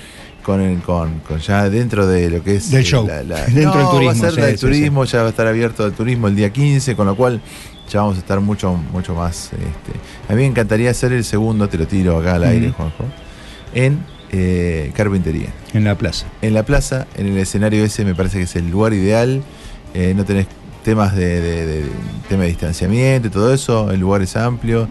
con, 0.43 0.61
el- 0.61 0.81
con, 0.83 1.21
con 1.21 1.39
ya 1.39 1.69
dentro 1.71 2.07
de 2.07 2.29
lo 2.31 2.43
que 2.43 2.57
es 2.57 2.71
Del 2.71 2.83
eh, 2.83 2.85
show. 2.85 3.07
Dentro 3.55 3.79
del 3.79 3.89
turismo, 3.91 4.05
Va 4.07 4.11
a 4.11 4.15
ser 4.15 4.31
sí, 4.33 4.41
la 4.41 4.47
del 4.47 4.59
sí, 4.59 4.67
turismo, 4.67 5.05
ya 5.05 5.21
va 5.21 5.27
a 5.27 5.31
estar 5.31 5.47
abierto 5.47 5.87
el 5.87 5.93
turismo 5.93 6.27
el 6.29 6.35
día 6.37 6.51
15, 6.53 6.97
con 6.97 7.07
lo 7.07 7.15
cual 7.17 7.41
ya 7.93 8.01
vamos 8.01 8.17
a 8.17 8.21
estar 8.21 8.41
mucho, 8.41 8.75
mucho 8.93 9.15
más. 9.15 9.51
Este. 9.53 9.93
A 10.29 10.35
mí 10.35 10.43
me 10.43 10.47
encantaría 10.47 10.91
hacer 10.91 11.13
el 11.13 11.25
segundo, 11.25 11.69
te 11.69 11.79
lo 11.79 11.87
tiro 11.87 12.19
acá 12.19 12.35
al 12.37 12.45
aire. 12.45 12.71
Juanjo, 12.71 13.05
en 13.75 14.01
eh, 14.31 14.91
carpintería. 14.95 15.49
En 15.75 15.85
la 15.85 15.97
plaza. 15.97 16.27
En 16.41 16.55
la 16.55 16.63
plaza, 16.65 17.07
en 17.17 17.27
el 17.27 17.37
escenario 17.39 17.85
ese, 17.85 18.05
me 18.05 18.15
parece 18.15 18.39
que 18.39 18.45
es 18.45 18.57
el 18.57 18.71
lugar 18.71 18.93
ideal. 18.95 19.43
Eh, 19.95 20.15
no 20.17 20.25
tenés 20.25 20.47
temas 20.85 21.15
de, 21.15 21.41
de- 21.41 21.67
de- 21.67 21.83
de- 21.83 21.91
tema 22.29 22.43
de 22.43 22.49
distanciamiento 22.49 23.29
y 23.29 23.31
todo 23.31 23.53
eso. 23.53 23.91
El 23.91 24.01
lugar 24.01 24.23
es 24.23 24.35
amplio. 24.37 24.89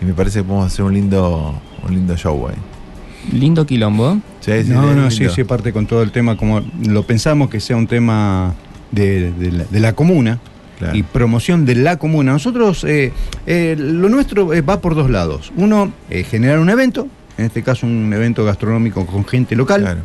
Y 0.00 0.04
me 0.04 0.14
parece 0.14 0.40
que 0.40 0.44
podemos 0.44 0.66
hacer 0.72 0.84
un 0.84 0.94
lindo, 0.94 1.54
un 1.86 1.94
lindo 1.94 2.16
show 2.16 2.48
ahí. 2.48 2.56
Lindo 3.32 3.64
quilombo. 3.64 4.18
Sí, 4.40 4.64
sí, 4.64 4.70
no, 4.70 4.92
no, 4.94 5.10
sí, 5.12 5.28
sí, 5.32 5.44
parte 5.44 5.72
con 5.72 5.86
todo 5.86 6.02
el 6.02 6.10
tema, 6.10 6.36
como 6.36 6.60
lo 6.84 7.04
pensamos 7.06 7.48
que 7.48 7.60
sea 7.60 7.76
un 7.76 7.86
tema 7.86 8.52
de, 8.90 9.30
de 9.30 9.52
la, 9.52 9.64
de 9.64 9.78
la 9.78 9.92
comuna 9.92 10.40
Claro. 10.82 10.96
y 10.98 11.02
promoción 11.02 11.64
de 11.64 11.74
la 11.76 11.96
comuna. 11.98 12.32
Nosotros, 12.32 12.84
eh, 12.84 13.12
eh, 13.46 13.76
lo 13.78 14.08
nuestro 14.08 14.52
eh, 14.52 14.60
va 14.60 14.80
por 14.80 14.94
dos 14.94 15.10
lados. 15.10 15.52
Uno, 15.56 15.92
generar 16.30 16.58
un 16.58 16.70
evento, 16.70 17.08
en 17.38 17.46
este 17.46 17.62
caso 17.62 17.86
un 17.86 18.12
evento 18.12 18.44
gastronómico 18.44 19.06
con 19.06 19.24
gente 19.24 19.54
local. 19.56 19.80
Claro. 19.82 20.00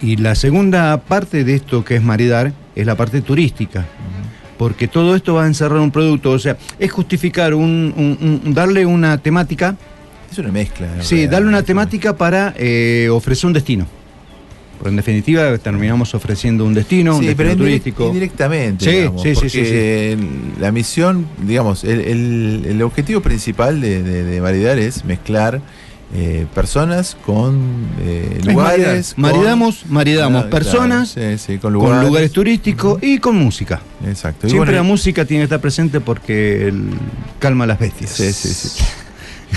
Y 0.00 0.16
la 0.16 0.34
segunda 0.34 0.96
parte 1.00 1.44
de 1.44 1.54
esto 1.54 1.84
que 1.84 1.96
es 1.96 2.02
maridar 2.02 2.52
es 2.76 2.86
la 2.86 2.94
parte 2.96 3.20
turística. 3.20 3.84
Porque 4.56 4.88
todo 4.88 5.14
esto 5.14 5.34
va 5.34 5.44
a 5.44 5.46
encerrar 5.46 5.78
un 5.78 5.90
producto, 5.92 6.30
o 6.32 6.38
sea, 6.38 6.56
es 6.78 6.90
justificar 6.90 7.54
un, 7.54 7.94
un- 7.96 8.42
un- 8.44 8.54
darle 8.54 8.84
una 8.86 9.18
temática, 9.18 9.76
Es 10.30 10.38
una 10.38 10.50
mezcla. 10.50 10.88
sí, 11.00 11.26
darle 11.28 11.48
una 11.48 11.62
temática 11.62 12.16
para 12.16 12.54
eh, 12.56 13.08
ofrecer 13.10 13.46
un 13.46 13.52
destino. 13.52 13.86
Porque 14.78 14.90
en 14.90 14.96
definitiva 14.96 15.58
terminamos 15.58 16.14
ofreciendo 16.14 16.64
un 16.64 16.72
destino, 16.72 17.16
un 17.16 17.20
Sí, 17.24 17.34
pero 17.36 17.48
destino 17.48 17.64
turístico. 17.66 18.06
indirectamente. 18.06 18.84
Sí, 18.84 18.90
digamos, 18.92 19.22
sí, 19.22 19.34
sí, 19.34 19.50
sí, 19.50 20.16
La 20.60 20.70
misión, 20.72 21.26
digamos, 21.44 21.82
el, 21.84 22.00
el- 22.00 22.66
el 22.68 22.82
objetivo 22.82 23.20
principal 23.20 23.80
de, 23.80 24.02
de, 24.02 24.22
de 24.24 24.40
Maridar 24.40 24.78
es 24.78 25.04
mezclar 25.04 25.60
eh, 26.14 26.46
personas 26.54 27.18
con 27.26 27.58
eh, 28.00 28.36
Es 28.38 28.46
lugares. 28.46 29.14
maridar. 29.18 29.36
Maridamos, 29.40 29.84
maridamos 29.90 30.44
Ah, 30.46 30.50
personas 30.50 31.12
claro, 31.12 31.36
sí, 31.36 31.44
sí, 31.54 31.58
con 31.58 31.78
con 31.78 32.00
lugares. 32.06 32.32
turísticos 32.32 33.02
y 33.02 33.18
con 33.18 33.36
música. 33.36 33.82
Exacto. 34.06 34.48
Siempre 34.48 34.70
bueno, 34.72 34.72
la 34.72 34.82
música 34.84 35.24
tiene 35.26 35.42
que 35.42 35.44
estar 35.44 35.60
presente 35.60 36.00
porque 36.00 36.68
el- 36.68 36.84
calma 37.40 37.64
a 37.64 37.66
las 37.66 37.78
bestias. 37.78 38.10
Sí, 38.12 38.32
sí, 38.32 38.48
sí. 38.48 38.84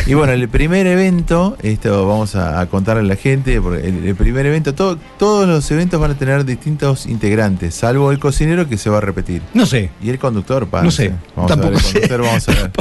Y 0.07 0.13
bueno, 0.13 0.33
el 0.33 0.47
primer 0.49 0.87
evento, 0.87 1.57
esto 1.61 2.07
vamos 2.07 2.35
a, 2.35 2.59
a 2.61 2.65
contarle 2.67 3.01
a 3.01 3.05
la 3.05 3.15
gente, 3.15 3.59
porque 3.61 3.87
el, 3.87 4.05
el 4.07 4.15
primer 4.15 4.45
evento, 4.45 4.73
todo- 4.73 4.97
todos 5.19 5.47
los 5.47 5.69
eventos 5.71 5.99
van 5.99 6.11
a 6.11 6.17
tener 6.17 6.43
distintos 6.45 7.05
integrantes, 7.05 7.75
salvo 7.75 8.11
el 8.11 8.19
cocinero 8.19 8.67
que 8.69 8.77
se 8.77 8.89
va 8.89 8.97
a 8.99 9.01
repetir. 9.01 9.41
No 9.53 9.65
sé. 9.65 9.91
Y 10.01 10.09
el 10.09 10.17
conductor, 10.17 10.67
pa, 10.67 10.81
No 10.81 10.91
sé, 10.91 11.13
Vamos 11.35 11.51
a 11.51 11.55
ver, 11.55 11.61
tampoco 11.61 11.73
el 11.77 11.79
sé. 11.83 11.91
conductor 11.93 12.21
vamos 12.21 12.47
a 12.49 12.51
ver. 12.53 12.71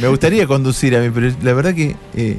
Me 0.00 0.08
gustaría 0.08 0.46
conducir 0.46 0.96
a 0.96 1.00
mí, 1.00 1.10
pero 1.14 1.30
la 1.42 1.52
verdad 1.52 1.74
que. 1.74 1.94
eh, 2.14 2.38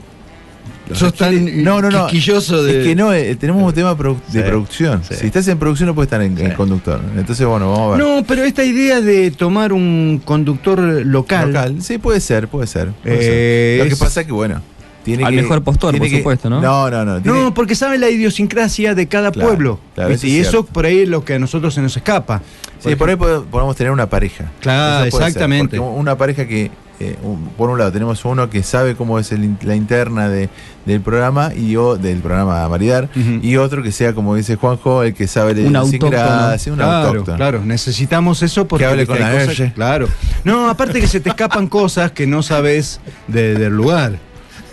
Sos 0.96 1.14
tan 1.14 1.34
requiere- 1.34 1.64
no, 1.64 1.82
no, 1.82 1.90
no. 1.90 2.08
quisquilloso 2.08 2.64
de- 2.64 2.82
Es 2.82 2.88
que 2.88 2.96
no, 2.96 3.14
eh, 3.14 3.36
tenemos 3.36 3.64
un 3.64 3.74
tema 3.74 3.98
produ- 3.98 4.22
de 4.32 4.44
producción. 4.44 5.02
sí. 5.08 5.16
Si 5.20 5.26
estás 5.28 5.48
en 5.48 5.58
producción, 5.58 5.88
no 5.88 5.96
puedes 5.96 6.08
estar 6.08 6.22
en, 6.22 6.38
en 6.38 6.54
conductor. 6.54 7.00
Entonces, 7.18 7.46
bueno, 7.46 7.72
vamos 7.72 7.94
a 7.94 7.98
ver. 7.98 8.06
No, 8.08 8.24
pero 8.28 8.44
esta 8.44 8.64
idea 8.64 9.02
de 9.02 9.32
tomar 9.32 9.74
un 9.74 10.22
conductor 10.24 10.80
local. 10.80 11.54
Local, 11.54 11.82
sí, 11.82 11.98
puede 11.98 12.20
ser, 12.22 12.48
puede 12.48 12.68
ser. 12.68 12.90
puede 13.04 13.16
Eh, 13.16 13.22
ser. 13.22 13.78
Lo 13.80 13.84
que 13.90 13.94
es- 13.94 14.00
pasa 14.00 14.24
que, 14.24 14.32
bueno. 14.32 14.62
Tiene 15.04 15.24
Al 15.24 15.34
que- 15.34 15.42
mejor 15.42 15.64
postor, 15.64 15.90
tiene 15.94 16.06
por 16.06 16.12
que- 16.12 16.18
supuesto, 16.20 16.48
¿no? 16.48 16.62
No, 16.62 16.88
no, 16.92 17.04
no. 17.04 17.20
tiene- 17.20 17.40
No, 17.46 17.54
porque 17.56 17.74
sabe 17.74 17.98
la 17.98 18.08
idiosincrasia 18.12 18.94
de 18.94 19.08
cada 19.08 19.32
Claro, 19.32 19.48
pueblo. 19.50 19.80
es 20.10 20.24
y 20.24 20.38
eso 20.40 20.64
por 20.64 20.86
ahí 20.86 21.00
es 21.00 21.10
lo 21.10 21.26
que 21.26 21.34
a 21.34 21.40
nosotros 21.40 21.74
se 21.74 21.82
nos 21.82 21.98
escapa. 21.98 22.44
Sí, 22.80 22.96
por 22.96 23.10
ahí 23.10 23.16
pod- 23.16 23.46
podemos 23.46 23.76
tener 23.76 23.92
una 23.92 24.08
pareja. 24.08 24.52
Claro, 24.60 25.10
ser, 25.10 25.22
exactamente. 25.22 25.80
una 25.80 26.16
pareja 26.18 26.48
que, 26.48 26.70
eh, 27.10 27.18
un- 27.24 27.50
por 27.58 27.70
un 27.70 27.78
lado, 27.80 27.92
tenemos 27.92 28.24
uno 28.26 28.50
que 28.50 28.64
sabe 28.64 28.96
cómo 28.96 29.18
es 29.20 29.32
el 29.32 29.56
la 29.64 29.76
interna 29.76 30.30
de, 30.30 30.50
del 30.86 31.02
programa 31.02 31.52
y 31.56 31.76
o, 31.76 31.98
del 31.98 32.20
programa 32.20 32.68
Maridar, 32.70 33.10
Ujú. 33.16 33.40
y 33.42 33.58
otro 33.58 33.82
que 33.84 33.92
sea, 33.92 34.14
como 34.14 34.36
dice 34.36 34.56
Juanjo, 34.56 35.04
el 35.04 35.14
que 35.14 35.28
sabe 35.28 35.54
la 35.56 35.62
Un 35.62 35.68
idiosincrasia, 35.88 36.72
un 36.72 36.78
claro, 36.78 37.08
autóctono. 37.10 37.38
claro, 37.38 37.62
necesitamos 37.66 38.42
eso 38.44 38.68
porque 38.68 38.86
hable 38.86 39.06
viste, 39.06 39.14
con 39.18 39.20
la 39.22 39.46
cosas-. 39.46 39.74
Claro. 39.74 40.08
No, 40.44 40.70
aparte 40.70 41.00
que 41.02 41.08
se 41.08 41.20
te 41.20 41.30
escapan 41.30 41.68
cosas 41.80 42.12
que 42.12 42.28
no 42.28 42.44
sabes 42.44 43.00
de- 43.28 43.56
del 43.56 43.74
lugar. 43.74 44.14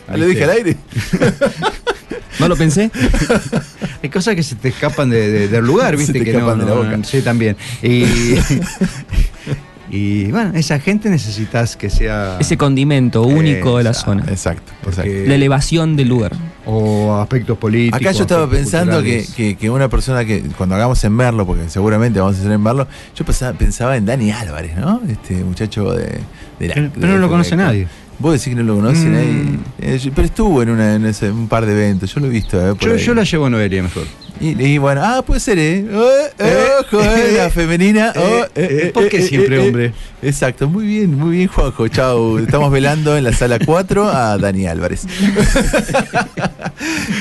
Ah, 0.09 0.17
¿Le 0.17 0.27
dije 0.27 0.45
al 0.45 0.51
aire? 0.51 0.77
¿No 2.41 2.47
lo 2.49 2.57
pensé? 2.57 2.91
Hay 4.03 4.09
cosas 4.11 4.35
que 4.37 4.43
se 4.45 4.55
te 4.55 4.69
escapan 4.69 5.11
de- 5.11 5.29
de- 5.31 5.49
del 5.49 5.65
lugar, 5.65 5.91
Se 5.91 5.97
viste 5.97 6.13
te 6.21 6.25
que 6.25 6.31
escapan 6.31 6.59
no, 6.59 6.65
de 6.65 6.71
la 6.71 6.77
boca. 6.77 6.97
no, 6.97 7.05
sí, 7.05 7.21
también. 7.21 7.57
Y, 7.83 8.05
y 9.91 10.31
bueno, 10.31 10.53
esa 10.55 10.79
gente 10.81 11.09
necesitas 11.11 11.77
que 11.77 11.89
sea 11.91 12.37
Ese 12.41 12.57
condimento 12.57 13.23
único 13.23 13.79
de 13.79 13.85
la 13.85 13.95
zona. 13.95 14.25
Exacto, 14.29 14.73
exacto. 14.87 15.11
La 15.27 15.35
elevación 15.35 15.97
del 15.97 16.09
lugar. 16.09 16.33
o 16.71 17.15
aspectos 17.19 17.57
políticos. 17.57 17.99
Acá 18.01 18.13
yo 18.13 18.23
estaba 18.23 18.47
pensando 18.49 19.03
que, 19.03 19.25
que- 19.35 19.57
que 19.57 19.71
una 19.71 19.89
persona 19.89 20.25
que 20.27 20.43
cuando 20.59 20.75
hagamos 20.75 21.03
en 21.05 21.13
Merlo, 21.15 21.47
porque 21.47 21.69
seguramente 21.71 22.21
vamos 22.21 22.37
a 22.37 22.41
hacer 22.41 22.53
en 22.53 22.63
Merlo, 22.63 22.87
yo 23.17 23.25
pensaba, 23.25 23.57
pensaba 23.57 23.97
en 23.97 24.05
Dani 24.05 24.31
Álvarez, 24.33 24.77
¿no? 24.77 25.01
Este 25.09 25.37
muchacho 25.45 25.93
de, 25.95 26.21
de 26.59 26.69
la- 26.69 26.75
Pero- 26.75 26.91
pero 26.95 27.07
no 27.15 27.19
lo 27.19 27.29
conoce 27.31 27.51
de- 27.53 27.57
nadie. 27.57 27.89
Vos 28.21 28.33
decís 28.33 28.49
que 28.49 28.55
no 28.57 28.65
lo 28.65 28.75
conocen 28.77 29.13
Mm. 29.13 29.17
ahí. 29.17 29.59
Eh, 29.81 29.99
yo- 29.99 30.11
pero 30.13 30.27
estuvo 30.27 30.61
en, 30.63 30.71
una, 30.71 30.95
en 30.97 31.07
ese- 31.07 31.31
un 31.31 31.47
par 31.47 31.65
de 31.67 31.73
eventos, 31.73 32.13
yo 32.13 32.21
lo 32.21 32.27
he 32.27 32.31
visto. 32.31 32.59
eh, 32.61 32.75
yo, 32.99 33.15
la 33.15 33.23
llevo 33.23 33.47
a 33.47 33.51
Noelia 33.51 33.81
mejor. 33.83 34.05
y, 34.41 34.61
y 34.61 34.79
bueno, 34.79 35.03
ah, 35.05 35.23
puede 35.25 35.39
ser, 35.41 35.57
¿eh? 35.59 35.87
Eh, 35.89 36.33
eh, 36.41 36.67
ojo, 36.81 37.01
eh, 37.01 37.35
la 37.37 37.49
femenina. 37.51 38.13
oh, 38.17 38.45
eh, 38.57 38.59
eh, 38.87 38.91
¿por 38.93 39.09
qué 39.09 39.23
siempre 39.23 39.61
hombre? 39.61 39.93
Exacto, 40.21 40.69
muy 40.69 40.85
bien, 40.87 41.17
muy 41.17 41.37
bien, 41.37 41.49
Juanjo. 41.49 41.87
Chau. 41.87 42.39
Estamos 42.39 42.73
velando 42.73 43.17
en 43.17 43.23
la 43.23 43.33
sala 43.33 43.61
4 43.65 44.09
a 44.09 44.37
Dani 44.37 44.67
Álvarez. 44.67 45.07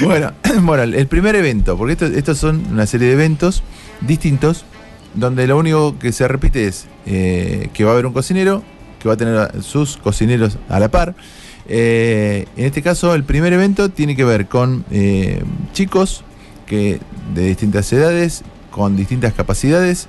bueno, 0.04 0.32
bueno, 0.62 0.84
el 0.84 1.08
primer 1.08 1.36
evento, 1.36 1.78
porque 1.78 1.94
esto- 1.94 2.06
estos 2.08 2.38
son 2.38 2.66
una 2.72 2.86
serie 2.88 3.08
de 3.08 3.14
eventos 3.14 3.64
distintos, 4.02 4.66
donde 5.14 5.48
lo 5.48 5.58
único 5.58 5.98
que 6.00 6.12
se 6.12 6.28
repite 6.28 6.68
es 6.68 6.86
eh, 7.06 7.70
que 7.74 7.84
va 7.84 7.92
a 7.92 7.94
haber 7.94 8.06
un 8.06 8.14
cocinero, 8.14 8.64
que 9.00 9.08
va 9.08 9.16
a 9.16 9.18
tener 9.18 9.64
sus 9.64 9.98
cocineros 9.98 10.58
a 10.70 10.80
la 10.80 10.90
par. 10.90 11.16
Eh, 11.68 12.46
en 12.56 12.66
este 12.66 12.82
caso, 12.82 13.14
el 13.14 13.24
primer 13.24 13.54
evento 13.54 13.90
tiene 13.90 14.16
que 14.16 14.24
ver 14.24 14.48
con 14.48 14.86
eh, 14.92 15.44
chicos 15.74 16.24
que 16.66 17.00
de 17.34 17.46
distintas 17.46 17.92
edades, 17.94 18.44
con 18.72 18.96
distintas 18.96 19.34
capacidades, 19.34 20.08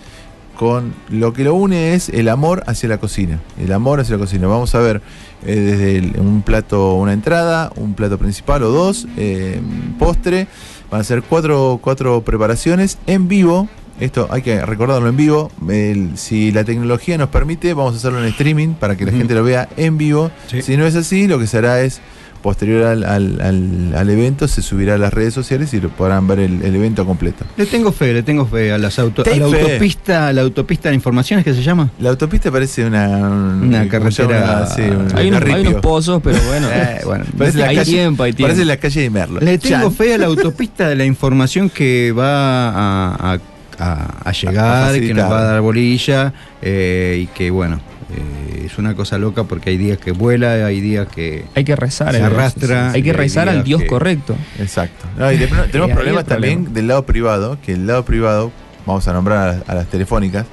con 0.59 0.93
lo 1.09 1.32
que 1.32 1.45
lo 1.45 1.55
une 1.55 1.95
es 1.95 2.09
el 2.09 2.28
amor 2.28 2.64
hacia 2.66 2.89
la 2.89 2.99
cocina. 2.99 3.41
El 3.59 3.72
amor 3.72 4.01
hacia 4.01 4.16
la 4.16 4.20
cocina. 4.20 4.49
Vamos 4.49 4.74
a 4.74 4.80
ver 4.80 5.01
eh, 5.47 5.55
desde 5.55 6.20
un 6.20 6.43
plato, 6.43 6.95
una 6.95 7.12
entrada, 7.12 7.70
un 7.76 7.95
plato 7.95 8.18
principal 8.18 8.64
o 8.64 8.70
dos, 8.70 9.07
eh, 9.16 9.61
postre. 10.01 10.49
Van 10.91 11.01
a 11.01 11.05
ser 11.05 11.22
cuatro, 11.22 11.78
cuatro 11.80 12.22
preparaciones 12.22 12.99
en 13.07 13.28
vivo. 13.28 13.68
Esto 14.01 14.29
hay 14.31 14.43
que 14.43 14.65
recordarlo 14.65 15.09
en 15.09 15.17
vivo. 15.17 15.51
El- 15.69 16.17
si 16.17 16.53
la 16.53 16.65
tecnología 16.65 17.19
nos 17.19 17.29
permite, 17.31 17.75
vamos 17.75 17.95
a 17.95 17.97
hacerlo 17.97 18.21
en 18.21 18.27
streaming 18.27 18.75
para 18.75 18.97
que 18.97 19.05
la 19.05 19.13
gente 19.13 19.35
lo 19.35 19.43
vea 19.45 19.69
en 19.77 19.99
vivo. 19.99 20.31
Sí. 20.49 20.63
Si 20.63 20.77
no 20.77 20.87
es 20.87 20.95
así, 20.95 21.27
lo 21.27 21.39
que 21.39 21.47
se 21.47 21.59
hará 21.59 21.81
es 21.83 22.01
posterior 22.43 22.85
al, 22.85 23.03
al- 23.03 23.41
al- 23.41 23.95
al 23.97 24.11
evento 24.11 24.47
se 24.47 24.63
subirá 24.63 24.95
a 24.95 24.99
las 24.99 25.13
redes 25.13 25.35
sociales 25.35 25.75
y 25.75 25.81
lo 25.81 25.89
podrán 25.89 26.29
ver 26.29 26.39
el, 26.39 26.63
el 26.63 26.77
evento 26.77 27.05
completo. 27.05 27.45
Le 27.57 27.67
tengo 27.67 27.91
fe, 27.91 28.13
le 28.15 28.23
tengo 28.23 28.47
fe 28.47 28.71
a 28.71 28.79
las 28.79 28.97
auto, 29.01 29.23
a 29.23 29.29
la 29.29 29.49
fe. 29.49 29.61
autopista, 29.63 30.29
a 30.29 30.33
la 30.33 30.43
autopista 30.43 30.89
de 30.91 30.95
informaciones 30.95 31.45
que 31.45 31.53
se 31.53 31.65
llama. 31.65 31.91
La 31.99 32.11
autopista 32.11 32.53
parece 32.53 32.85
una, 32.87 33.09
Una 33.09 33.89
carretera- 33.89 34.69
Sí, 34.69 34.83
un 34.83 35.09
Hay 35.17 35.29
unos, 35.31 35.43
hay 35.43 35.49
carripio. 35.49 35.71
unos 35.71 35.83
pozos, 35.83 36.21
pero 36.23 36.39
bueno. 36.47 36.69
Eh, 36.73 37.01
bueno, 37.05 37.25
Parece 37.37 37.59
la 37.59 37.67
hay 37.71 37.77
calle- 37.77 37.91
tiempo, 37.93 38.23
hay 38.23 38.33
tiempo. 38.33 38.49
Parece 38.51 38.65
la 38.65 38.77
calle 38.77 39.01
de 39.01 39.11
Merlo. 39.11 39.41
Le 39.41 39.59
tengo 39.59 39.81
Chan. 39.89 39.93
fe 39.93 40.15
a 40.15 40.19
la 40.19 40.27
autopista 40.27 40.89
de 40.89 40.95
la 40.95 41.05
información 41.05 41.69
que 41.69 42.13
va 42.13 42.69
a, 42.71 43.33
a- 43.35 43.39
a- 43.79 44.29
a 44.29 44.33
llegar, 44.33 44.87
que 44.93 44.99
facilitar. 44.99 45.16
nos 45.24 45.33
va 45.33 45.41
a 45.41 45.45
dar 45.45 45.61
bolilla 45.61 46.33
eh, 46.62 47.20
y 47.22 47.26
que 47.29 47.51
bueno, 47.51 47.81
eh, 48.11 48.62
es 48.66 48.79
una 48.79 48.95
cosa 48.95 49.18
loca 49.18 49.45
porque 49.45 49.70
hay 49.70 49.76
días 49.76 49.99
que 49.99 50.12
vuela, 50.12 50.53
hay 50.66 50.81
días 50.81 51.07
que... 51.09 51.45
Hay 51.55 51.64
que 51.64 51.76
rezar. 51.76 52.12
Se 52.14 52.20
eh. 52.20 52.24
arrastra, 52.24 52.91
Hay 52.93 53.03
que 53.03 53.12
rezar 53.12 53.49
al 53.49 53.64
Dios 53.64 53.83
que- 53.83 53.87
correcto. 53.87 54.35
Exacto. 54.59 55.07
No, 55.18 55.31
y 55.31 55.37
de- 55.37 55.47
tenemos 55.70 55.91
problemas 55.95 56.24
también 56.24 56.55
problema. 56.64 56.74
del 56.74 56.87
lado 56.89 57.07
privado, 57.07 57.59
que 57.64 57.72
el 57.72 57.87
lado 57.87 58.05
privado, 58.05 58.51
vamos 58.87 59.07
a 59.09 59.12
nombrar 59.12 59.39
a, 59.39 59.53
las- 59.53 59.68
a 59.68 59.74
las 59.74 59.87
telefónicas, 59.89 60.47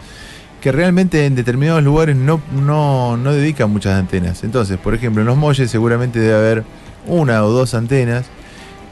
que 0.61 0.71
realmente 0.71 1.25
en 1.25 1.35
determinados 1.35 1.83
lugares 1.83 2.15
no, 2.15 2.41
no, 2.51 3.17
no 3.17 3.31
dedican 3.33 3.69
muchas 3.69 3.93
antenas. 3.99 4.43
Entonces, 4.43 4.77
por 4.79 4.95
ejemplo, 4.95 5.21
en 5.21 5.27
los 5.27 5.37
molles 5.37 5.69
seguramente 5.69 6.19
debe 6.19 6.35
haber 6.35 6.63
una 7.07 7.43
o 7.43 7.51
dos 7.51 7.73
antenas 7.75 8.25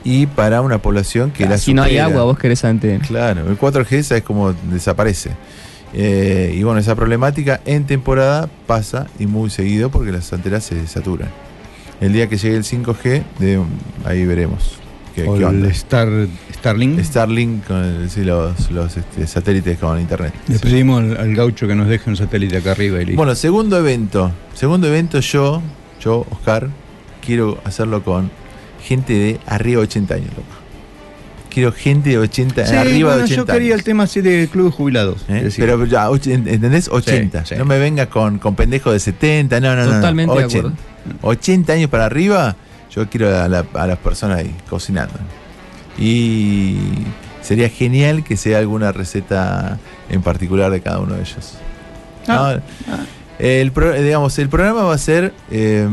y 0.03 0.25
para 0.27 0.61
una 0.61 0.79
población 0.79 1.31
que 1.31 1.45
la 1.47 1.57
si 1.57 1.73
no 1.73 1.83
hay 1.83 1.97
agua, 1.97 2.23
vos 2.23 2.37
querés 2.37 2.63
antena. 2.65 3.05
Claro, 3.05 3.47
el 3.49 3.57
4G 3.57 4.15
es 4.17 4.21
como 4.23 4.53
desaparece. 4.71 5.31
Eh, 5.93 6.55
y 6.57 6.63
bueno, 6.63 6.79
esa 6.79 6.95
problemática 6.95 7.61
en 7.65 7.85
temporada 7.85 8.49
pasa 8.65 9.07
y 9.19 9.27
muy 9.27 9.49
seguido 9.49 9.89
porque 9.91 10.11
las 10.11 10.31
antenas 10.33 10.63
se 10.63 10.87
saturan. 10.87 11.29
El 12.01 12.13
día 12.13 12.27
que 12.27 12.37
llegue 12.37 12.57
el 12.57 12.63
5G, 12.63 13.23
de- 13.39 13.61
ahí 14.03 14.25
veremos 14.25 14.79
qué, 15.15 15.23
o 15.27 15.37
qué 15.37 15.45
onda. 15.45 15.67
el 15.67 15.71
Star, 15.71 16.09
Starlink. 16.55 16.99
Starlink 16.99 17.65
con 17.67 17.77
el- 17.83 18.09
sí, 18.09 18.21
los, 18.23 18.71
los, 18.71 18.97
este, 18.97 19.27
satélites 19.27 19.77
con 19.77 19.99
internet. 19.99 20.33
Le 20.47 20.57
pedimos 20.59 21.01
al, 21.03 21.15
al 21.17 21.35
gaucho 21.35 21.67
que 21.67 21.75
nos 21.75 21.87
deje 21.87 22.09
un 22.09 22.17
satélite 22.17 22.57
acá 22.57 22.71
arriba 22.71 22.99
y. 23.01 23.15
Bueno, 23.15 23.35
segundo 23.35 23.77
evento. 23.77 24.31
Segundo 24.55 24.87
evento 24.87 25.19
yo, 25.19 25.61
yo, 26.01 26.25
Oscar, 26.31 26.67
quiero 27.23 27.59
hacerlo 27.63 28.03
con 28.03 28.31
gente 28.83 29.13
de 29.13 29.39
arriba 29.47 29.81
de 29.81 29.87
80 29.87 30.13
años, 30.15 30.29
loco. 30.29 30.43
Quiero 31.49 31.71
gente 31.71 32.09
de 32.09 32.17
80, 32.17 32.65
Sí, 32.65 32.75
arriba 32.75 33.09
bueno, 33.11 33.17
de 33.19 33.23
80 33.33 33.35
yo 33.35 33.45
quería 33.45 33.67
años. 33.73 33.79
el 33.79 33.83
tema 33.83 34.03
así 34.03 34.21
de 34.21 34.47
club 34.51 34.65
de 34.65 34.71
jubilados. 34.71 35.23
¿eh? 35.29 35.49
Pero 35.55 35.85
ya, 35.85 36.07
¿entendés? 36.25 36.87
80. 36.91 37.45
sí. 37.45 37.55
No 37.57 37.65
me 37.65 37.77
venga 37.77 38.07
con, 38.07 38.39
con 38.39 38.55
pendejos 38.55 38.91
de 38.93 38.99
70, 38.99 39.59
no, 39.59 39.75
no, 39.75 39.85
no. 39.85 39.91
Totalmente 39.91 40.33
de 40.35 40.45
80. 40.45 40.67
acuerdo. 40.67 40.77
80 41.21 41.73
años 41.73 41.89
para 41.91 42.05
arriba, 42.05 42.55
yo 42.89 43.07
quiero 43.07 43.27
a, 43.39 43.47
la- 43.47 43.65
a 43.75 43.85
las 43.87 43.97
personas 43.99 44.39
ahí 44.39 44.55
cocinando. 44.67 45.13
Y 45.97 46.77
sería 47.41 47.69
genial 47.69 48.23
que 48.23 48.35
sea 48.37 48.57
alguna 48.57 48.91
receta 48.91 49.77
en 50.09 50.21
particular 50.23 50.71
de 50.71 50.81
cada 50.81 50.99
uno 50.99 51.13
de 51.15 51.21
ellos. 51.21 51.53
Ah, 52.27 52.57
No, 52.87 52.95
El, 53.45 53.73
pro- 53.73 53.91
digamos, 53.93 54.39
el 54.39 54.47
programa 54.47 54.83
va 54.83 54.93
a 54.93 54.97
ser, 54.97 55.33
eh, 55.51 55.85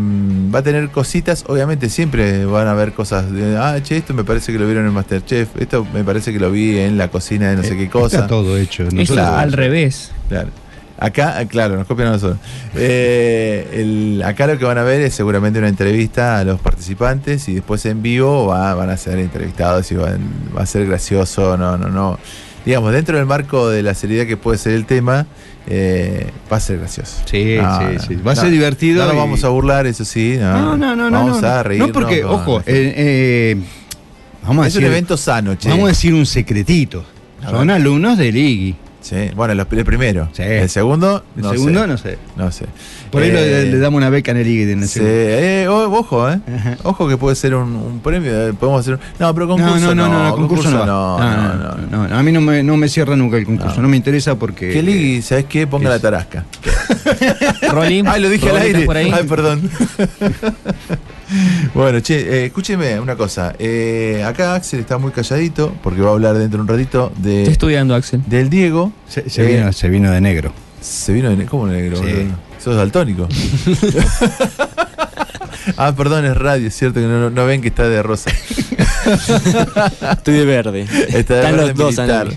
va 0.54 0.60
a 0.60 0.62
tener 0.62 0.88
cositas, 0.90 1.44
obviamente 1.48 1.88
siempre 1.88 2.44
van 2.44 2.68
a 2.68 2.70
haber 2.70 2.92
cosas 2.92 3.32
de, 3.32 3.56
ah, 3.56 3.76
che, 3.82 3.96
esto 3.96 4.14
me 4.14 4.22
parece 4.22 4.52
que 4.52 4.58
lo 4.60 4.66
vieron 4.66 4.86
en 4.86 4.92
Masterchef, 4.92 5.48
esto 5.58 5.84
me 5.92 6.04
parece 6.04 6.32
que 6.32 6.38
lo 6.38 6.52
vi 6.52 6.78
en 6.78 6.96
la 6.96 7.08
cocina 7.08 7.50
de 7.50 7.56
no 7.56 7.62
sé 7.64 7.74
eh, 7.74 7.76
qué 7.76 7.88
cosa. 7.90 8.16
Está 8.18 8.28
todo 8.28 8.56
hecho. 8.56 8.84
Es 8.84 8.94
Nosotros- 8.94 9.26
al 9.26 9.52
revés. 9.52 10.12
Claro. 10.28 10.50
Acá, 10.96 11.40
eh, 11.42 11.46
claro, 11.48 11.76
nos 11.76 11.86
copian 11.88 12.08
a 12.08 12.12
nosotros. 12.12 12.38
Eh, 12.76 13.68
el- 13.72 14.22
acá 14.22 14.46
lo 14.46 14.58
que 14.58 14.64
van 14.64 14.78
a 14.78 14.82
ver 14.82 15.00
es 15.00 15.14
seguramente 15.14 15.58
una 15.58 15.68
entrevista 15.68 16.38
a 16.38 16.44
los 16.44 16.60
participantes 16.60 17.48
y 17.48 17.54
después 17.54 17.84
en 17.86 18.00
vivo 18.02 18.46
va- 18.46 18.74
van 18.74 18.90
a 18.90 18.96
ser 18.96 19.18
entrevistados 19.18 19.90
y 19.92 19.96
van- 19.96 20.20
va 20.56 20.62
a 20.62 20.66
ser 20.66 20.86
gracioso, 20.86 21.56
no, 21.56 21.76
no, 21.78 21.88
no. 21.88 22.18
Digamos, 22.64 22.92
dentro 22.92 23.16
del 23.16 23.26
marco 23.26 23.68
de 23.70 23.82
la 23.82 23.94
seriedad 23.94 24.26
que 24.26 24.36
puede 24.36 24.58
ser 24.58 24.72
el 24.74 24.84
tema, 24.86 25.26
eh, 25.66 26.26
va 26.52 26.58
a 26.58 26.60
ser 26.60 26.78
gracioso. 26.78 27.16
Sí, 27.24 27.56
No, 27.60 27.78
sí, 27.78 27.84
no, 27.94 28.00
sí. 28.02 28.14
Va 28.16 28.32
a 28.32 28.34
no. 28.34 28.40
ser 28.42 28.50
divertido. 28.50 29.06
No 29.06 29.14
y- 29.14 29.16
vamos 29.16 29.44
a 29.44 29.48
burlar, 29.48 29.86
eso 29.86 30.04
sí. 30.04 30.36
No, 30.38 30.76
No, 30.76 30.94
no. 30.96 31.10
Vamos 31.10 31.42
a 31.42 31.62
reírnos. 31.62 31.88
No, 31.88 31.94
porque, 31.94 32.24
ojo, 32.24 32.60
eh, 32.60 32.64
eh, 32.66 33.56
vamos 34.46 34.64
a 34.64 34.68
es 34.68 34.74
un 34.74 34.80
decir. 34.82 34.92
evento 34.92 35.16
sano, 35.16 35.56
che. 35.56 35.68
Vamos 35.68 35.84
a 35.86 35.88
decir 35.88 36.12
un 36.14 36.26
secretito. 36.26 37.04
A 37.42 37.50
Son 37.50 37.66
ver. 37.66 37.76
alumnos 37.76 38.18
del 38.18 38.36
IGI. 38.36 38.76
Sí, 39.00 39.30
bueno, 39.34 39.54
los- 39.54 39.66
el 39.70 39.84
primero. 39.84 40.28
Sí. 40.32 40.42
El 40.42 40.68
segundo, 40.68 41.24
El 41.36 41.42
no 41.42 41.50
segundo, 41.52 41.80
sé. 41.80 41.86
no 41.86 41.96
sé. 41.98 42.18
No 42.36 42.52
sé. 42.52 42.66
Por 43.10 43.22
ahí 43.22 43.30
Eh, 43.30 43.32
le, 43.32 43.64
le 43.72 43.78
damos 43.78 43.96
una 43.96 44.10
beca 44.10 44.30
en 44.30 44.36
el 44.36 44.46
IGI. 44.46 44.72
En 44.72 44.82
el 44.82 44.88
Sí, 44.88 44.94
segundo. 45.00 45.14
eh, 45.16 45.68
ojo, 45.68 46.30
eh. 46.30 46.38
Ajá. 46.54 46.76
Ojo 46.82 47.08
que 47.08 47.16
puede 47.16 47.34
ser 47.34 47.54
un, 47.54 47.74
un 47.74 48.00
premio. 48.00 48.30
eh, 48.48 48.52
Podemos 48.52 48.80
hacer. 48.80 48.98
No, 49.18 49.34
pero 49.34 49.48
concurso 49.48 49.78
no, 49.80 49.94
no, 49.94 50.08
no, 50.08 50.24
no, 50.28 50.34
concurso, 50.36 50.70
no, 50.70 50.84
no, 50.86 51.18
no, 51.18 52.08
no, 52.08 52.14
A 52.16 52.22
mí 52.22 52.30
no 52.30 52.40
me, 52.42 52.62
no 52.62 52.76
me 52.76 52.88
cierra 52.88 53.16
nunca 53.16 53.36
el 53.38 53.46
concurso. 53.46 53.76
No. 53.76 53.82
No, 53.82 53.88
me 53.88 53.96
interesa 53.96 54.34
porque. 54.36 54.68
Que 54.70 54.82
Ligui, 54.82 55.22
¿sabes 55.22 55.46
qué? 55.46 55.66
Ponga 55.66 55.84
es- 55.84 55.90
la 55.94 55.98
tarasca. 55.98 56.44
Rolly. 57.72 58.04
Ay, 58.06 58.20
lo 58.20 58.28
dije 58.28 58.48
al 58.50 58.56
Rolly, 58.56 58.66
¿estás 58.66 58.74
aire. 58.76 58.86
por 58.86 58.96
ahí? 58.98 59.10
Ay, 59.14 59.24
perdón. 59.24 59.70
bueno, 61.74 62.00
che, 62.00 62.18
eh, 62.18 62.46
escúcheme 62.46 62.98
una 63.00 63.16
cosa. 63.16 63.54
Eh, 63.58 64.22
acá 64.26 64.54
Axel 64.54 64.80
está 64.80 64.98
muy 64.98 65.12
calladito 65.12 65.72
porque 65.82 66.00
va 66.00 66.10
a 66.10 66.12
hablar 66.12 66.36
dentro 66.38 66.58
de 66.58 66.62
un 66.62 66.68
ratito 66.68 67.12
Estoy 67.16 67.32
de, 67.32 67.42
estudiando, 67.50 67.94
Axel. 67.94 68.22
del 68.26 68.50
Diego. 68.50 68.92
Se, 69.08 69.28
se 69.30 69.42
Eh, 69.42 69.56
vino, 69.58 69.72
se 69.72 69.88
vino 69.88 70.10
de 70.10 70.20
negro. 70.20 70.52
Se 70.80 71.12
vino 71.12 71.28
de 71.30 71.36
ne- 71.36 71.46
¿Cómo 71.46 71.66
negro? 71.66 71.98
Sí. 71.98 72.28
Sos 72.58 72.76
daltónico. 72.76 73.26
ah, 75.76 75.94
perdón, 75.96 76.24
es 76.24 76.36
radio, 76.36 76.68
es 76.68 76.74
cierto 76.76 77.00
que 77.00 77.06
no, 77.06 77.30
no 77.30 77.46
ven 77.46 77.60
que 77.62 77.68
está 77.68 77.88
de 77.88 78.02
rosa. 78.02 78.30
Estoy 80.12 80.34
de 80.34 80.44
verde. 80.44 80.82
Está 80.82 81.34
de 81.34 81.40
Están 81.40 81.56
verde 81.56 81.66
los 81.68 81.74
dos 81.76 81.96
militar. 81.96 82.28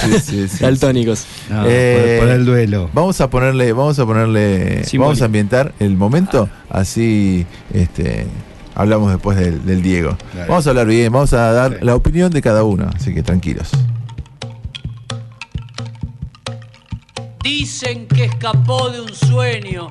Sí, 0.00 0.20
sí, 0.24 0.48
sí. 0.48 0.58
Daltónicos. 0.64 1.26
No, 1.50 1.64
Eh, 1.66 2.16
por, 2.18 2.28
por 2.28 2.36
el 2.36 2.44
duelo. 2.44 2.90
Vamos 2.92 3.20
a 3.20 3.28
ponerle, 3.30 3.72
vamos 3.72 3.98
a 3.98 4.06
ponerle, 4.06 4.84
Sí, 4.84 4.98
vamos 4.98 5.20
a 5.22 5.26
ambientar 5.26 5.72
el 5.80 5.96
momento, 5.96 6.48
así 6.70 7.46
este 7.72 8.26
hablamos 8.74 9.10
después 9.10 9.36
del, 9.36 9.64
del 9.66 9.82
Diego. 9.82 10.16
Dale. 10.34 10.48
Vamos 10.48 10.66
a 10.66 10.70
hablar 10.70 10.86
bien, 10.86 11.12
vamos 11.12 11.32
a 11.32 11.52
dar 11.52 11.72
Sí. 11.72 11.78
la 11.82 11.94
opinión 11.96 12.30
de 12.30 12.40
cada 12.42 12.62
uno, 12.62 12.88
así 12.94 13.12
que 13.12 13.22
tranquilos. 13.24 13.70
Dicen 17.42 18.06
que 18.08 18.24
escapó 18.24 18.90
de 18.90 19.00
un 19.00 19.14
sueño 19.14 19.90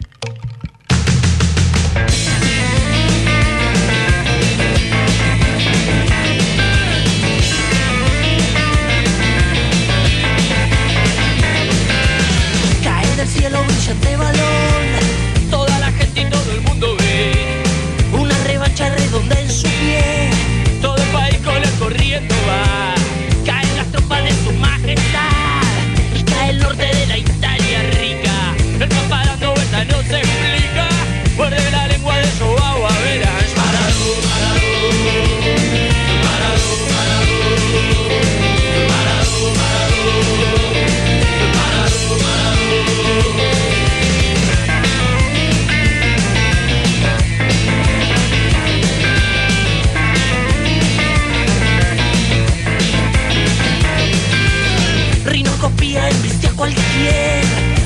Y 16.15 16.25
todo 16.25 16.51
el 16.51 16.61
mundo 16.61 16.95
ve 16.97 17.63
una 18.11 18.35
revancha 18.43 18.89
redonda 18.89 19.39
en 19.39 19.49
su 19.49 19.67
pie. 19.67 20.29
Todo 20.81 20.95
el 20.97 21.09
país 21.09 21.37
con 21.43 21.55
él 21.55 21.69
corriendo 21.79 22.35
va, 22.47 22.95
caen 23.45 23.75
las 23.77 23.87
tropas 23.87 24.23
de 24.23 24.31
su 24.31 24.51
majestad 24.53 25.61
cae 26.25 26.49
el 26.51 26.59
norte 26.59 26.85
de 26.85 27.05
la 27.07 27.17
Italia 27.17 27.81
rica. 27.99 28.55
El 28.79 28.89
vueltas 29.47 29.87
no 29.87 30.01
se 30.03 30.17
explica, 30.19 30.60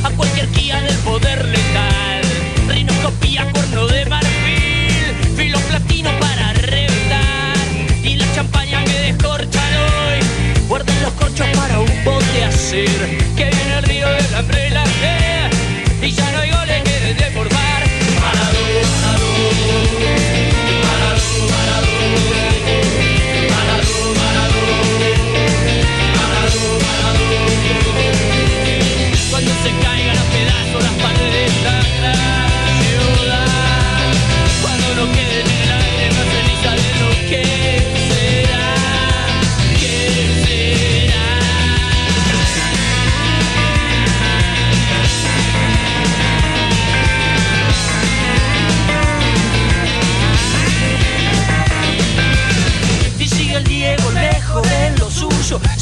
a 0.04 0.10
cualquier, 0.12 0.52
guía 0.52 0.82
del 0.82 0.96
poder 1.00 1.46
letal. 1.46 2.22
Rinocopía, 2.68 3.50
cuerno 3.52 3.88
de 3.88 4.06
marfil, 4.06 5.36
filo 5.36 5.60
platino 5.60 6.10
para 6.20 6.54
reventar. 6.54 7.58
Y 8.04 8.16
la 8.16 8.26
champaña 8.34 8.84
que 8.84 9.00
descorchan 9.12 9.74
hoy, 9.76 10.68
guarden 10.68 11.02
los 11.02 11.14
corchos 11.14 11.48
para 11.56 11.80
un 11.80 12.04
bote 12.04 12.44
hacer. 12.44 13.18
Que 13.36 13.46
viene 13.46 13.78
el 13.78 13.84
río 13.84 14.10
del 14.10 14.36
hambre 14.36 14.70
la 14.72 14.84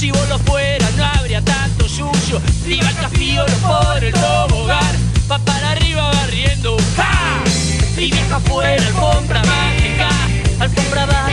Si 0.03 0.11
vos 0.11 0.27
lo 0.27 0.37
fueras 0.39 0.93
no 0.97 1.05
habría 1.05 1.41
tanto 1.41 1.85
Viva 2.65 2.89
el 2.89 2.95
castillo 2.97 3.45
por 3.61 4.03
el 4.03 4.13
tobogán 4.13 4.97
Va 5.31 5.39
para 5.39 5.71
arriba 5.71 6.11
barriendo 6.11 6.75
¡Ja! 6.97 7.41
Y 7.97 8.11
viaja 8.11 8.35
afuera 8.35 8.85
alfombra 8.85 9.41
mágica. 9.45 10.09
Alfombra 10.59 11.05
va 11.05 11.32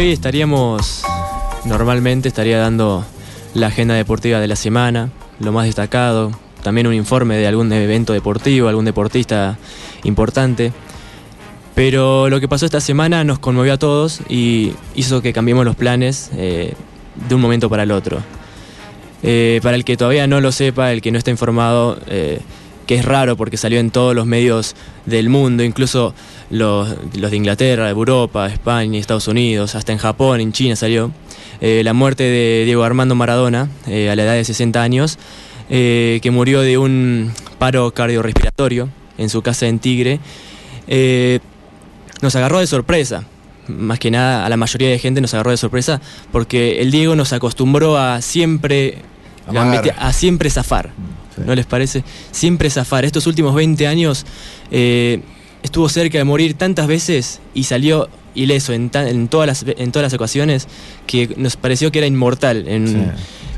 hoy 0.00 0.12
estaríamos, 0.12 1.02
normalmente 1.66 2.28
estaría 2.28 2.58
dando 2.58 3.04
la 3.52 3.66
agenda 3.66 3.94
deportiva 3.94 4.40
de 4.40 4.46
la 4.46 4.56
semana, 4.56 5.10
lo 5.40 5.52
más 5.52 5.66
destacado, 5.66 6.32
también 6.62 6.86
un 6.86 6.94
informe 6.94 7.36
de 7.36 7.46
algún 7.46 7.70
evento 7.70 8.14
deportivo, 8.14 8.68
algún 8.68 8.86
deportista 8.86 9.58
importante. 10.04 10.72
Pero 11.74 12.30
lo 12.30 12.40
que 12.40 12.48
pasó 12.48 12.64
esta 12.64 12.80
semana 12.80 13.24
nos 13.24 13.40
conmovió 13.40 13.74
a 13.74 13.78
todos 13.78 14.20
y 14.26 14.72
hizo 14.94 15.20
que 15.20 15.34
cambiemos 15.34 15.66
los 15.66 15.76
planes 15.76 16.30
eh, 16.34 16.72
de 17.28 17.34
un 17.34 17.42
momento 17.42 17.68
para 17.68 17.82
el 17.82 17.90
otro. 17.90 18.20
Eh, 19.22 19.60
para 19.62 19.76
el 19.76 19.84
que 19.84 19.98
todavía 19.98 20.26
no 20.26 20.40
lo 20.40 20.50
sepa, 20.50 20.92
el 20.92 21.02
que 21.02 21.12
no 21.12 21.18
está 21.18 21.30
informado, 21.30 21.98
eh, 22.06 22.40
que 22.86 22.94
es 22.94 23.04
raro 23.04 23.36
porque 23.36 23.58
salió 23.58 23.78
en 23.78 23.90
todos 23.90 24.14
los 24.14 24.24
medios 24.24 24.76
del 25.04 25.28
mundo, 25.28 25.62
incluso 25.62 26.14
los, 26.50 26.96
los 27.14 27.30
de 27.30 27.36
Inglaterra, 27.36 27.84
de 27.84 27.90
Europa, 27.90 28.46
España, 28.48 28.98
Estados 28.98 29.28
Unidos, 29.28 29.74
hasta 29.74 29.92
en 29.92 29.98
Japón, 29.98 30.40
en 30.40 30.52
China 30.52 30.76
salió, 30.76 31.12
eh, 31.60 31.82
la 31.84 31.92
muerte 31.92 32.24
de 32.24 32.64
Diego 32.64 32.82
Armando 32.82 33.14
Maradona 33.14 33.68
eh, 33.86 34.10
a 34.10 34.16
la 34.16 34.24
edad 34.24 34.34
de 34.34 34.44
60 34.44 34.82
años, 34.82 35.18
eh, 35.68 36.18
que 36.22 36.30
murió 36.30 36.60
de 36.60 36.78
un 36.78 37.32
paro 37.58 37.92
cardiorrespiratorio 37.92 38.88
en 39.18 39.28
su 39.28 39.42
casa 39.42 39.66
en 39.68 39.78
Tigre, 39.78 40.18
nos 42.20 42.34
agarró 42.34 42.58
de 42.58 42.66
sorpresa. 42.66 43.24
Más 43.68 44.00
que 44.00 44.10
nada 44.10 44.44
a 44.44 44.48
la 44.48 44.56
mayoría 44.56 44.88
de 44.88 44.98
gente 44.98 45.20
nos 45.20 45.32
agarró 45.34 45.52
de 45.52 45.56
sorpresa 45.56 46.00
porque 46.32 46.80
el 46.80 46.90
Diego 46.90 47.14
nos 47.14 47.32
acostumbró 47.32 47.96
a 47.96 48.20
siempre 48.20 48.98
a 49.46 50.12
siempre 50.12 50.50
zafar. 50.50 50.90
Sí. 51.36 51.42
¿No 51.46 51.54
les 51.54 51.66
parece? 51.66 52.02
Siempre 52.32 52.68
zafar. 52.70 53.04
Estos 53.04 53.28
últimos 53.28 53.54
20 53.54 53.86
años 53.86 54.26
estuvo 55.62 55.88
cerca 55.88 56.18
de 56.18 56.24
morir 56.24 56.54
tantas 56.54 56.86
veces 56.86 57.40
y 57.54 57.64
salió 57.64 58.08
ileso 58.34 58.72
en, 58.72 58.90
ta- 58.90 59.08
en, 59.08 59.28
todas, 59.28 59.46
las, 59.46 59.64
en 59.76 59.90
todas 59.92 60.04
las 60.04 60.14
ocasiones 60.14 60.68
que 61.06 61.30
nos 61.36 61.56
pareció 61.56 61.90
que 61.92 61.98
era 61.98 62.06
inmortal. 62.06 62.66
En, 62.68 62.86
Sí, 62.86 62.94
sí, 62.94 63.00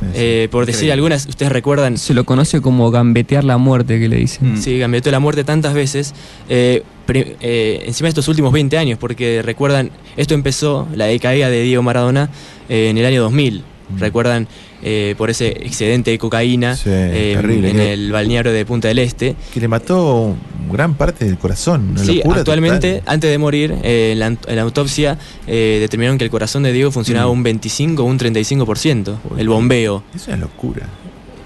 sí. 0.01 0.07
eh, 0.17 0.49
por 0.51 0.65
decir 0.67 0.77
Increíble. 0.85 0.93
algunas, 0.95 1.27
ustedes 1.27 1.53
recuerdan 1.53 1.97
Se 1.99 2.13
lo 2.15 2.25
conoce 2.25 2.61
como 2.61 2.91
gambetear 2.91 3.45
la 3.45 3.57
muerte, 3.59 4.01
que 4.01 4.09
le 4.09 4.17
dicen. 4.17 4.61
Sí, 4.61 4.79
gambeteó 4.79 5.13
la 5.13 5.21
muerte 5.21 5.45
tantas 5.45 5.75
veces. 5.75 6.15
eh, 6.49 6.83
eh, 7.15 7.83
encima 7.87 8.07
de 8.07 8.11
estos 8.11 8.27
últimos 8.29 8.53
20 8.53 8.79
años, 8.79 8.99
porque 8.99 9.43
recuerdan, 9.43 9.91
esto 10.17 10.35
empezó, 10.35 10.89
la 10.95 11.05
decaída 11.07 11.51
de 11.51 11.63
Diego 11.63 11.83
Maradona, 11.83 12.31
eh, 12.69 12.89
en 12.89 12.97
el 12.99 13.05
año 13.05 13.23
2000. 13.23 13.63
Recuerdan 13.99 14.49
eh, 14.83 15.15
por 15.17 15.31
ese 15.31 15.49
excedente 15.49 16.11
de 16.11 16.19
cocaína 16.19 16.77
Sí, 16.77 16.91
eh, 16.91 17.35
terrible. 17.37 17.71
en 17.71 17.81
el 17.81 18.13
balneario 18.13 18.53
de 18.53 18.65
Punta 18.67 18.89
del 18.89 18.99
Este. 18.99 19.37
Que 19.55 19.61
le 19.61 19.69
mató 19.69 20.35
gran 20.71 20.95
parte 20.95 21.25
del 21.25 21.39
corazón. 21.39 21.91
una 21.91 22.05
Sí, 22.05 22.17
locura 22.17 22.39
actualmente, 22.41 22.95
total. 22.99 23.15
antes 23.15 23.31
de 23.31 23.39
morir, 23.39 23.75
eh, 23.83 24.11
en, 24.13 24.19
la, 24.19 24.27
en 24.27 24.39
la 24.57 24.63
autopsia 24.63 25.19
determinaron 25.47 26.19
que 26.19 26.25
el 26.25 26.31
corazón 26.31 26.63
de 26.63 26.73
Diego 26.73 26.91
funcionaba 26.91 27.29
Mm. 27.31 27.33
un 27.37 27.43
25 27.43 28.03
o 28.03 28.07
un 28.07 28.19
35%, 28.19 29.17
el 29.39 29.49
bombeo. 29.49 30.03
Es 30.15 30.27
una 30.29 30.37
locura. 30.39 30.87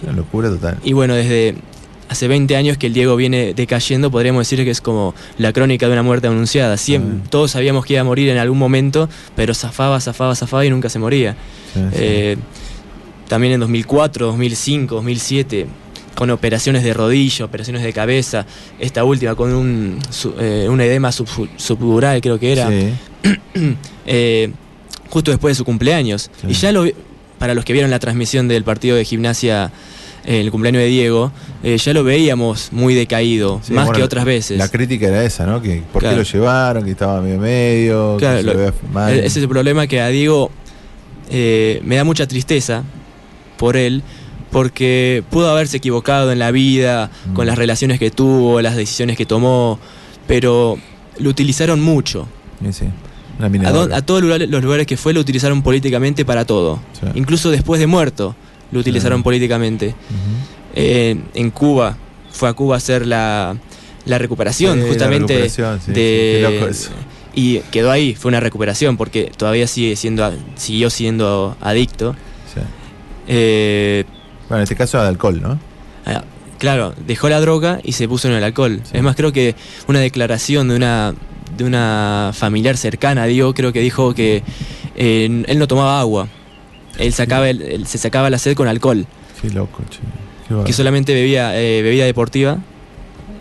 Una 0.03 0.13
locura 0.13 0.49
total. 0.49 0.79
Y 0.85 0.93
bueno, 0.93 1.15
desde 1.15 1.55
hace 2.09 2.29
20 2.29 2.55
años 2.55 2.79
que 2.79 2.87
el 2.87 2.93
Diego 2.93 3.17
viene 3.17 3.53
decayendo, 3.55 4.11
podríamos 4.13 4.41
decir 4.49 4.65
que 4.65 4.71
es 4.71 4.81
como 4.81 5.15
la 5.39 5.53
crónica 5.53 5.87
de 5.87 5.93
una 5.93 6.03
muerte 6.05 6.29
anunciada. 6.29 6.77
Siempre, 6.77 7.17
Ah. 7.25 7.27
Todos 7.31 7.51
sabíamos 7.51 7.85
que 7.85 7.95
iba 7.95 8.03
a 8.03 8.05
morir 8.05 8.29
en 8.29 8.39
algún 8.39 8.59
momento, 8.59 9.09
pero 9.35 9.55
zafaba, 9.55 10.01
zafaba, 10.01 10.35
zafaba 10.37 10.65
y 10.65 10.71
nunca 10.71 10.89
se 10.89 10.99
moría. 11.01 11.35
Sí, 11.75 11.81
sí. 11.93 12.39
También 13.29 13.55
en 13.55 13.61
2004, 13.61 14.27
2005, 14.27 14.95
2007, 14.97 15.67
con 16.15 16.31
operaciones 16.31 16.83
de 16.85 16.95
rodilla, 16.95 17.45
operaciones 17.45 17.83
de 17.83 17.93
cabeza, 17.93 18.47
esta 18.79 19.05
última 19.05 19.35
con 19.35 19.53
un, 19.53 19.99
su- 20.11 20.35
eh, 20.39 20.67
un 20.69 20.81
edema 20.81 21.13
sub- 21.13 21.49
subdural 21.57 22.21
creo 22.21 22.39
que 22.39 22.53
era, 22.53 22.69
Sí. 22.69 22.93
eh, 24.07 24.51
justo 25.11 25.31
después 25.31 25.53
de 25.53 25.55
su 25.57 25.65
cumpleaños. 25.65 26.31
Sí. 26.41 26.47
Y 26.51 26.53
ya 26.55 26.73
lo 26.73 26.85
para 27.39 27.53
los 27.55 27.67
que 27.67 27.75
vieron 27.75 27.91
la 27.91 27.99
transmisión 27.99 28.49
del 28.49 28.65
partido 28.65 28.97
de 28.97 29.05
gimnasia, 29.05 29.71
eh, 30.25 30.41
el 30.41 30.51
cumpleaños 30.51 30.81
de 30.81 30.89
Diego, 30.89 31.33
eh, 31.63 31.77
ya 31.77 31.93
lo 31.93 32.03
veíamos 32.03 32.69
muy 32.73 32.95
decaído, 32.95 33.61
Sí, 33.63 33.75
más 33.75 33.85
bueno, 33.85 33.99
que 33.99 34.05
otras 34.05 34.25
veces. 34.25 34.57
La 34.57 34.69
crítica 34.69 35.09
era 35.09 35.23
esa, 35.23 35.45
¿no? 35.45 35.61
Que 35.61 35.83
por 35.93 36.01
Claro. 36.01 36.15
qué 36.17 36.23
lo 36.23 36.23
llevaron, 36.33 36.85
que 36.85 36.93
estaba 36.93 37.21
medio 37.21 37.39
medio, 37.39 38.17
Claro, 38.19 38.37
que 38.39 38.43
se 38.43 38.55
lo-. 38.95 39.09
E- 39.09 39.19
Ese 39.19 39.27
es 39.27 39.37
el 39.37 39.49
problema 39.51 39.87
que 39.87 40.01
a 40.01 40.09
Diego 40.09 40.51
eh, 41.29 41.81
me 41.85 41.97
da 41.97 42.05
mucha 42.05 42.27
tristeza 42.27 42.85
por 43.57 43.77
él, 43.77 44.03
porque 44.51 45.23
pudo 45.31 45.51
haberse 45.51 45.77
equivocado 45.79 46.33
en 46.33 46.39
la 46.39 46.51
vida, 46.51 47.11
Mm. 47.27 47.35
con 47.35 47.47
las 47.47 47.59
relaciones 47.59 47.99
que 47.99 48.11
tuvo, 48.11 48.61
las 48.63 48.77
decisiones 48.77 49.17
que 49.17 49.27
tomó, 49.27 49.79
pero 50.27 50.79
lo 51.19 51.31
utilizaron 51.31 51.81
mucho. 51.81 52.27
Sí, 52.63 52.73
sí. 52.73 52.85
Una 53.39 53.69
A, 53.95 54.03
todos 54.03 54.23
los 54.23 54.63
lugares 54.65 54.87
que 54.87 54.97
fue 54.97 55.13
lo 55.13 55.21
utilizaron 55.21 55.63
políticamente 55.63 56.25
para 56.25 56.47
todo. 56.47 56.81
Sí. 56.99 57.07
Incluso 57.17 57.51
después 57.51 57.79
de 57.81 57.87
muerto 57.87 58.35
lo 58.73 58.81
utilizaron 58.81 59.23
políticamente. 59.23 59.95
Eh, 60.75 61.17
en 61.35 61.51
Cuba, 61.51 61.97
fue 62.33 62.49
a 62.49 62.55
Cuba 62.55 62.77
a 62.77 62.79
hacer 62.79 63.07
la, 63.07 63.57
la 64.07 64.19
recuperación 64.19 64.75
Sí, 64.79 64.81
la 64.83 64.89
justamente 64.89 65.35
recuperación, 65.35 65.81
de... 65.93 66.73
Y 67.35 67.59
quedó 67.71 67.91
ahí, 67.91 68.15
fue 68.15 68.31
una 68.31 68.41
recuperación 68.41 68.97
porque 68.97 69.31
todavía 69.37 69.67
sigue 69.67 69.95
siendo, 69.97 70.33
siguió 70.57 70.89
siendo 70.89 71.57
adicto. 71.61 72.17
Eh, 73.27 74.05
Bueno, 74.49 74.59
en 74.59 74.63
este 74.63 74.77
caso 74.77 75.01
de 75.01 75.09
alcohol, 75.09 75.41
¿no? 75.43 75.59
ah, 76.07 76.23
claro, 76.59 76.95
dejó 77.07 77.29
la 77.29 77.41
droga 77.41 77.81
y 77.83 77.93
se 77.93 78.09
puso 78.09 78.29
en 78.29 78.35
el 78.35 78.45
alcohol. 78.45 78.81
Sí. 78.85 78.97
Es 78.97 79.03
más, 79.03 79.17
creo 79.17 79.33
que 79.33 79.55
una 79.89 80.01
declaración 80.01 80.69
de 80.69 80.77
una, 80.77 81.15
de 81.57 81.65
una 81.65 82.31
familiar 82.33 82.77
cercana 82.77 83.25
a 83.25 83.27
Diego, 83.27 83.55
creo 83.55 83.73
que 83.73 83.81
dijo 83.81 84.15
que 84.15 84.43
eh, 84.97 85.45
él 85.47 85.59
no 85.59 85.67
tomaba 85.69 86.01
agua. 86.01 86.29
Él 86.99 87.13
sacaba 87.13 87.51
el- 87.51 87.61
él 87.63 87.87
se 87.87 87.99
sacaba 87.99 88.31
la 88.31 88.39
sed 88.39 88.55
con 88.57 88.69
alcohol. 88.69 89.07
Qué 89.43 89.51
loco, 89.51 89.83
che. 89.91 89.99
Qué 90.49 90.65
que 90.65 90.73
solamente 90.73 91.13
bebía 91.13 91.61
eh, 91.61 91.83
bebida 91.83 92.05
deportiva. 92.05 92.59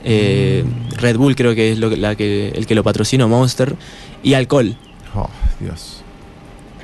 Eh, 0.03 0.63
Red 0.97 1.17
Bull 1.17 1.35
creo 1.35 1.55
que 1.55 1.71
es 1.71 1.79
lo 1.79 1.89
la 1.95 2.15
que, 2.15 2.49
el 2.49 2.65
que 2.67 2.75
lo 2.75 2.83
patrocina, 2.83 3.27
Monster, 3.27 3.75
y 4.23 4.33
alcohol. 4.33 4.75
Oh, 5.15 5.29
Dios. 5.59 5.94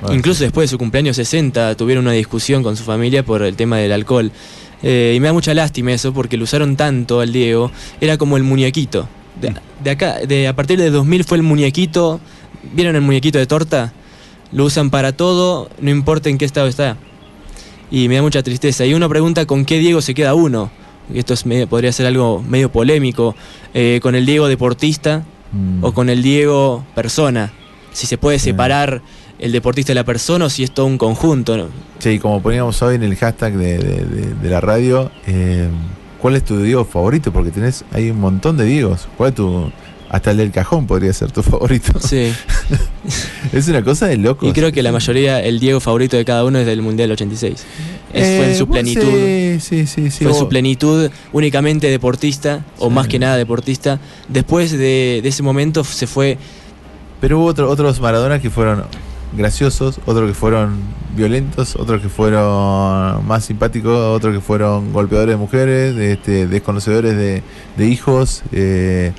Bueno, 0.02 0.16
Incluso 0.16 0.42
después 0.44 0.68
de 0.68 0.74
su 0.74 0.78
cumpleaños 0.78 1.16
60 1.16 1.74
tuvieron 1.76 2.04
una 2.04 2.12
discusión 2.12 2.62
con 2.62 2.76
su 2.76 2.82
familia 2.84 3.24
por 3.24 3.42
el 3.42 3.56
tema 3.56 3.78
del 3.78 3.92
alcohol. 3.92 4.30
Eh, 4.82 5.14
y 5.16 5.20
me 5.20 5.28
da 5.28 5.32
mucha 5.32 5.54
lástima 5.54 5.92
eso 5.92 6.12
porque 6.12 6.36
lo 6.36 6.44
usaron 6.44 6.76
tanto 6.76 7.20
al 7.20 7.32
Diego. 7.32 7.70
Era 8.00 8.18
como 8.18 8.36
el 8.36 8.42
muñequito. 8.42 9.08
De, 9.40 9.54
de 9.82 9.90
acá, 9.90 10.18
de, 10.26 10.48
a 10.48 10.54
partir 10.56 10.78
de 10.78 10.90
2000 10.90 11.24
fue 11.24 11.36
el 11.38 11.42
muñequito. 11.42 12.20
¿Vieron 12.74 12.96
el 12.96 13.02
muñequito 13.02 13.38
de 13.38 13.46
torta? 13.46 13.92
Lo 14.52 14.64
usan 14.64 14.90
para 14.90 15.12
todo, 15.12 15.70
no 15.80 15.90
importa 15.90 16.28
en 16.28 16.36
qué 16.38 16.44
estado 16.44 16.66
está. 16.66 16.96
Y 17.90 18.08
me 18.08 18.16
da 18.16 18.22
mucha 18.22 18.42
tristeza. 18.42 18.84
Y 18.84 18.94
uno 18.94 19.08
pregunta 19.08 19.46
con 19.46 19.64
qué 19.64 19.78
Diego 19.78 20.00
se 20.00 20.14
queda 20.14 20.34
uno. 20.34 20.70
Esto 21.14 21.34
es 21.34 21.46
medio- 21.46 21.66
podría 21.68 21.92
ser 21.92 22.06
algo 22.06 22.42
medio 22.46 22.70
polémico. 22.72 23.34
Eh, 23.74 24.00
con 24.02 24.14
el 24.14 24.26
Diego 24.26 24.48
deportista 24.48 25.24
mm, 25.52 25.84
o 25.84 25.92
con 25.92 26.08
el 26.10 26.22
Diego 26.22 26.84
persona. 26.94 27.52
Si 27.92 28.06
se 28.06 28.18
puede 28.18 28.38
Sí. 28.38 28.50
El 29.42 29.52
deportista 29.52 29.90
de 29.90 29.96
la 29.96 30.04
persona 30.04 30.46
o 30.46 30.50
si 30.50 30.62
es 30.62 30.70
todo 30.72 30.86
un 30.86 30.96
conjunto. 30.98 31.56
¿no? 31.56 31.66
Sí, 31.98 32.18
como 32.18 32.40
poníamos 32.40 32.80
hoy 32.82 32.94
en 32.96 33.02
el 33.02 33.16
hashtag 33.16 33.54
de, 33.54 33.78
de- 33.78 34.04
de- 34.04 34.34
de 34.34 34.48
la 34.50 34.60
radio, 34.60 35.10
eh, 35.26 35.68
¿cuál 36.20 36.36
es 36.36 36.44
tu 36.44 36.60
Diego 36.62 36.84
favorito? 36.84 37.32
Porque 37.32 37.50
tenés 37.50 37.84
hay 37.92 38.10
un 38.10 38.20
montón 38.20 38.56
de 38.56 38.64
Diegos. 38.64 39.08
¿Cuál 39.16 39.30
es 39.30 39.34
tu. 39.34 39.70
Hasta 40.08 40.32
el 40.32 40.36
del 40.36 40.50
cajón 40.50 40.86
podría 40.86 41.10
ser 41.14 41.30
tu 41.32 41.42
favorito. 41.42 41.92
Sí. 42.00 42.32
es 43.52 43.68
una 43.68 43.82
cosa 43.82 44.06
de 44.08 44.16
loco. 44.18 44.46
Y 44.46 44.52
creo 44.52 44.70
que 44.70 44.82
la 44.82 44.92
mayoría, 44.92 45.42
el 45.42 45.58
Diego 45.58 45.80
favorito 45.80 46.16
de 46.18 46.24
cada 46.26 46.44
uno 46.44 46.58
es 46.58 46.66
del 46.66 46.82
Mundial 46.82 47.10
86. 47.12 47.64
Es- 48.12 48.36
fue 48.36 48.50
en 48.50 48.56
su 48.58 48.68
plenitud. 48.68 49.02
Sí, 49.02 49.58
sí, 49.60 49.86
sí. 49.86 50.10
sí, 50.10 50.24
Fue 50.24 50.32
en 50.32 50.38
su 50.38 50.48
plenitud 50.48 51.10
únicamente 51.32 51.88
deportista, 51.88 52.62
o 52.78 52.88
Sí. 52.88 52.94
más 52.94 53.08
que 53.08 53.18
nada 53.18 53.36
deportista. 53.36 54.00
Después 54.28 54.70
de, 54.72 55.20
de 55.22 55.28
ese 55.28 55.42
momento 55.42 55.82
se 55.82 56.06
fue. 56.06 56.36
Pero 57.20 57.38
hubo 57.38 57.46
otro- 57.46 57.70
otros 57.70 57.98
Maradona 58.00 58.38
que 58.38 58.50
fueron 58.50 58.84
graciosos, 59.36 60.00
otros 60.06 60.28
que 60.28 60.34
fueron 60.34 60.76
violentos, 61.16 61.76
otros 61.76 62.00
que 62.02 62.08
fueron 62.08 63.26
más 63.26 63.44
simpáticos, 63.44 63.92
otros 64.16 64.34
que 64.34 64.40
fueron 64.40 64.92
golpeadores 64.92 65.34
de 65.34 65.38
mujeres, 65.38 65.96
este, 65.96 66.46
desconocedores 66.46 67.16
de, 67.16 67.42
de 67.76 67.86
hijos, 67.88 68.42
eh, 68.52 69.12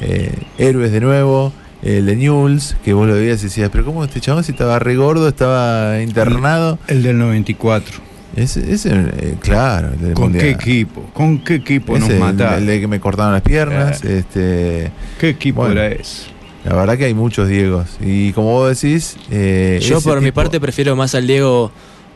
eh, 0.00 0.32
héroes 0.58 0.92
de 0.92 1.00
nuevo. 1.00 1.52
El 1.82 2.04
de 2.04 2.14
Newell's, 2.14 2.76
que 2.84 2.92
vos 2.92 3.08
lo 3.08 3.14
veías 3.14 3.40
y 3.40 3.44
decías, 3.44 3.70
pero 3.72 3.86
¿cómo 3.86 4.04
este 4.04 4.20
chabón 4.20 4.44
si 4.44 4.52
estaba 4.52 4.78
re 4.78 4.96
gordo, 4.96 5.26
estaba 5.28 6.02
internado? 6.02 6.78
El 6.88 7.02
del 7.02 7.16
94. 7.18 8.00
Ese, 8.36 8.70
ese, 8.72 8.90
eh, 8.92 9.34
claro, 9.40 9.88
el 9.94 9.98
del 10.00 10.12
¿Con 10.14 10.32
qué 10.34 10.50
equipo? 10.50 11.02
¿Con 11.14 11.42
qué 11.42 11.54
equipo 11.54 11.94
Ese, 11.96 12.00
nos 12.04 12.10
el- 12.10 12.20
mataron? 12.20 12.58
el 12.60 12.66
de 12.66 12.80
que 12.80 12.86
me 12.86 13.00
cortaron 13.00 13.32
las 13.32 13.40
piernas, 13.42 14.04
este... 14.04 14.92
¿Qué 15.18 15.30
equipo 15.30 15.62
Bueno. 15.62 15.80
era 15.80 15.88
ese? 15.88 16.24
La 16.64 16.74
verdad 16.74 16.98
que 16.98 17.06
hay 17.06 17.14
muchos 17.14 17.48
Diegos. 17.48 17.86
Y 18.00 18.32
como 18.32 18.52
vos 18.52 18.80
decís. 18.80 19.16
eh, 19.30 19.78
Yo 19.82 20.00
por 20.00 20.20
mi 20.20 20.30
parte 20.32 20.60
prefiero 20.60 20.94
más 20.96 21.14
al 21.14 21.26
Diego, 21.26 21.72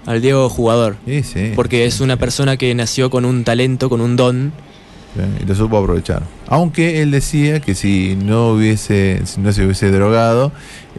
al 0.07 0.21
Diego 0.21 0.49
jugador. 0.49 0.97
Sí, 1.07 1.23
sí. 1.23 1.53
Porque 1.57 1.87
es 1.87 2.01
una 2.01 2.17
persona 2.17 2.57
que 2.57 2.75
nació 2.75 3.09
con 3.11 3.25
un 3.25 3.45
talento, 3.45 3.89
con 3.89 4.01
un 4.01 4.17
don. 4.17 4.53
y 5.41 5.47
lo 5.47 5.55
supo 5.55 5.79
aprovechar. 5.79 6.23
Aunque 6.49 7.01
él 7.01 7.11
decía 7.11 7.61
que 7.61 7.75
si 7.75 8.17
no 8.23 8.51
hubiese, 8.51 9.23
si 9.25 9.41
no 9.41 9.53
se 9.53 9.65
hubiese 9.65 9.91
drogado, 9.91 10.53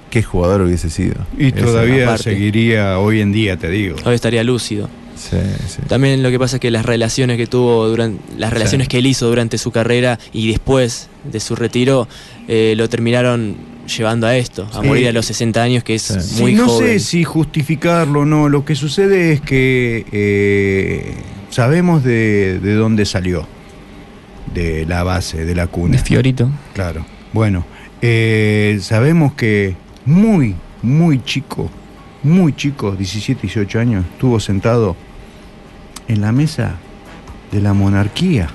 qué 0.10 0.24
jugador 0.24 0.62
hubiese 0.62 0.90
sido. 0.90 1.16
Y 1.38 1.48
Esa 1.48 1.58
todavía 1.66 2.18
seguiría 2.18 2.98
hoy 2.98 3.22
en 3.22 3.32
día, 3.32 3.58
te 3.58 3.70
digo. 3.70 3.96
Hoy 4.06 4.16
estaría 4.16 4.44
lúcido. 4.44 4.90
Sí, 5.16 5.38
sí. 5.68 5.82
También 5.88 6.22
lo 6.22 6.30
que 6.30 6.38
pasa 6.40 6.58
es 6.58 6.60
que 6.60 6.70
las 6.72 6.86
relaciones 6.86 7.38
que 7.38 7.48
tuvo 7.48 7.88
durante 7.88 8.22
las 8.38 8.52
relaciones 8.52 8.88
que 8.88 8.98
él 9.00 9.06
hizo 9.06 9.28
durante 9.28 9.58
su 9.58 9.72
carrera 9.72 10.20
y 10.34 10.50
después 10.50 11.08
de 11.32 11.40
su 11.40 11.56
retiro 11.56 12.08
eh, 12.48 12.74
lo 12.76 12.90
terminaron 12.90 13.56
llevando 13.88 14.28
a 14.28 14.36
esto, 14.36 14.68
a 14.74 14.82
Sí. 14.82 14.88
morir 14.88 15.08
a 15.08 15.12
los 15.12 15.26
60 15.28 15.62
años, 15.64 15.84
que 15.84 15.96
es 15.96 16.02
Sí. 16.02 16.42
muy 16.42 16.52
Sí, 16.52 16.58
no 16.58 16.68
joven. 16.68 16.88
sé 16.88 17.00
si 17.00 17.24
justificarlo 17.24 18.22
o 18.22 18.26
no. 18.26 18.50
Lo 18.50 18.66
que 18.66 18.76
sucede 18.76 19.32
es 19.34 19.42
que 19.42 20.06
eh, 20.12 21.14
sabemos 21.50 22.04
de, 22.04 22.60
de 22.60 22.74
dónde 22.74 23.06
salió. 23.06 23.48
De 24.54 24.86
la 24.86 25.04
base, 25.04 25.44
de 25.46 25.54
la 25.56 25.68
cuna. 25.68 25.98
De 25.98 26.04
Fiorito. 26.04 26.50
Claro. 26.74 27.06
Bueno, 27.34 27.66
eh, 28.02 28.78
sabemos 28.82 29.34
que 29.34 29.76
muy, 30.06 30.56
muy 30.82 31.22
chico, 31.24 31.70
muy 32.26 32.54
chico, 32.54 32.92
17, 32.96 33.42
18 33.44 33.80
años, 33.80 34.06
estuvo 34.14 34.40
sentado 34.40 34.96
en 36.08 36.22
la 36.22 36.32
mesa 36.32 36.76
de 37.52 37.62
la 37.62 37.74
monarquía. 37.74 38.50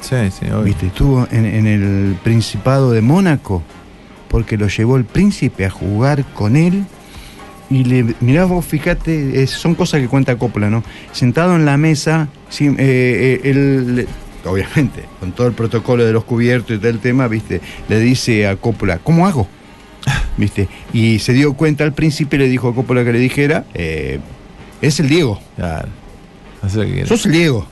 Sí, 0.00 0.16
sí, 0.30 0.46
obvio. 0.46 0.62
¿Viste? 0.64 0.86
Estuvo 0.86 1.26
en, 1.30 1.44
en 1.46 1.66
el 1.66 2.16
Principado 2.22 2.90
de 2.90 3.00
Mónaco 3.02 3.62
porque 4.28 4.56
lo 4.56 4.68
llevó 4.68 4.96
el 4.96 5.04
príncipe 5.04 5.64
a 5.66 5.70
jugar 5.70 6.24
con 6.34 6.56
él. 6.56 6.84
Y 7.68 7.84
le, 7.84 8.14
mirá 8.20 8.44
vos, 8.46 8.64
fíjate, 8.64 9.42
es- 9.42 9.50
son 9.50 9.74
cosas 9.74 10.00
que 10.00 10.08
cuenta 10.08 10.36
Coppola, 10.36 10.70
¿no? 10.70 10.82
Sentado 11.12 11.54
en 11.54 11.64
la 11.64 11.76
mesa, 11.76 12.28
sí, 12.48 12.66
eh, 12.66 12.74
eh, 12.78 13.40
él, 13.44 14.08
obviamente, 14.44 15.04
con 15.20 15.32
todo 15.32 15.46
el 15.46 15.52
protocolo 15.52 16.04
de 16.04 16.12
los 16.12 16.24
cubiertos 16.24 16.76
y 16.76 16.78
todo 16.78 16.88
el 16.90 16.98
tema, 16.98 17.28
¿viste? 17.28 17.60
Le 17.88 18.00
dice 18.00 18.48
a 18.48 18.56
Coppola, 18.56 18.98
¿cómo 18.98 19.26
hago? 19.26 19.46
¿Viste? 20.36 20.68
Y 20.92 21.18
se 21.18 21.32
dio 21.32 21.52
cuenta 21.54 21.84
al 21.84 21.92
príncipe, 21.92 22.38
le 22.38 22.48
dijo 22.48 22.68
a 22.68 22.74
Coppola 22.74 23.04
que 23.04 23.12
le 23.12 23.18
dijera, 23.18 23.64
eh, 23.74 24.18
es 24.80 24.98
el 25.00 25.08
Diego, 25.08 25.40
Claro. 25.56 25.88
Hacé 26.62 26.76
lo 26.78 26.84
que 26.84 26.90
quieras. 26.92 27.08
sos 27.08 27.26
el 27.26 27.32
Diego. 27.32 27.66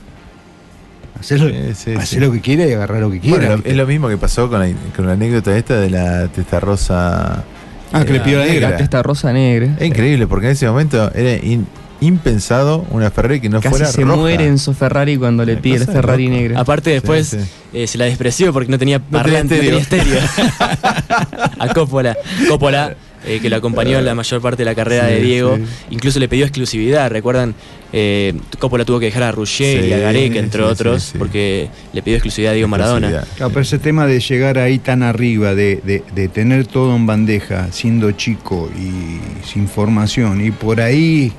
Hacé 1.19 1.37
lo, 1.37 1.49
Sí, 1.49 1.55
sí, 1.75 1.91
hacé 1.95 2.05
sí. 2.05 2.19
lo 2.19 2.31
que 2.31 2.39
quiera 2.41 2.65
y 2.65 2.71
agarrar 2.73 3.01
lo 3.01 3.11
que 3.11 3.19
quiera. 3.19 3.57
Es 3.63 3.75
lo 3.75 3.85
mismo 3.85 4.07
que 4.07 4.17
pasó 4.17 4.49
con 4.49 4.59
la, 4.61 4.71
con 4.95 5.05
la 5.05 5.13
anécdota 5.13 5.55
esta 5.57 5.79
de 5.79 5.89
la 5.89 6.27
testa 6.27 6.59
rosa. 6.59 7.43
Ah, 7.91 8.05
que 8.05 8.13
le 8.13 8.19
pidió 8.21 8.39
la 8.39 8.45
negra. 8.45 8.69
La 8.71 8.77
testa 8.77 9.01
rosa 9.03 9.33
negra. 9.33 9.75
Es 9.79 9.87
increíble, 9.87 10.27
porque 10.27 10.45
en 10.47 10.51
ese 10.53 10.67
momento 10.67 11.11
era 11.13 11.43
in- 11.45 11.67
impensado 12.01 12.85
una 12.91 13.11
Ferrari 13.11 13.39
que 13.41 13.49
no 13.49 13.57
Casi 13.59 13.69
fuera 13.69 13.85
se 13.91 14.01
roja. 14.01 14.15
muere 14.15 14.45
Enzo 14.47 14.73
Ferrari 14.73 15.17
cuando 15.17 15.43
le 15.45 15.53
Una 15.53 15.61
pide 15.61 15.79
de 15.79 15.85
Ferrari 15.85 16.25
loco. 16.27 16.35
negra. 16.37 16.59
Aparte 16.59 16.89
después 16.91 17.27
Sí, 17.27 17.37
sí. 17.39 17.45
eh, 17.73 17.87
se 17.87 17.97
la 17.97 18.05
despreció 18.05 18.53
porque 18.53 18.71
no 18.71 18.77
tenía 18.79 18.99
parlante, 18.99 19.55
no 19.55 19.61
tenía 19.61 19.79
estéreo. 19.79 20.19
a 21.59 21.73
Coppola. 21.73 22.15
Coppola, 22.47 22.95
eh, 23.25 23.39
que 23.41 23.49
lo 23.49 23.57
acompañó 23.57 23.99
en 23.99 24.05
la 24.05 24.15
mayor 24.15 24.41
parte 24.41 24.61
de 24.61 24.65
la 24.65 24.75
carrera 24.75 25.07
Sí, 25.07 25.13
de 25.15 25.21
Diego, 25.21 25.57
sí. 25.57 25.63
incluso 25.91 26.19
le 26.19 26.27
pidió 26.29 26.45
exclusividad. 26.45 27.09
Recuerdan, 27.11 27.53
eh, 27.91 28.33
Coppola 28.59 28.85
tuvo 28.85 28.99
que 28.99 29.07
dejar 29.07 29.23
a 29.23 29.31
Ruggeri 29.31 29.87
y 29.89 29.93
a 29.93 29.97
Sí, 29.97 30.01
Gareca, 30.03 30.39
entre 30.39 30.63
sí, 30.63 30.69
otros, 30.69 31.03
sí, 31.03 31.09
sí. 31.13 31.17
porque 31.17 31.69
le 31.91 32.01
pidió 32.01 32.15
exclusividad 32.17 32.51
a 32.51 32.55
Diego 32.55 32.69
Maradona. 32.69 33.23
Pero 33.37 33.59
ese 33.59 33.77
tema 33.79 34.05
de 34.07 34.19
llegar 34.21 34.57
ahí 34.57 34.79
tan 34.79 35.03
arriba, 35.03 35.53
de, 35.53 35.81
de- 35.83 36.03
de 36.15 36.27
tener 36.29 36.65
todo 36.65 36.95
en 36.95 37.05
bandeja, 37.05 37.67
siendo 37.71 38.11
chico 38.13 38.69
y 38.79 39.19
sin 39.45 39.67
formación, 39.67 40.45
y 40.45 40.51
por 40.51 40.79
ahí 40.79 41.33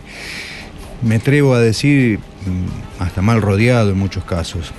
me 1.03 1.17
atrevo 1.17 1.55
a 1.55 1.61
decir, 1.61 2.19
mm, 2.19 3.03
hasta 3.03 3.23
mal 3.23 3.41
rodeado 3.43 3.91
en 3.91 3.99
muchos 3.99 4.25
casos. 4.25 4.73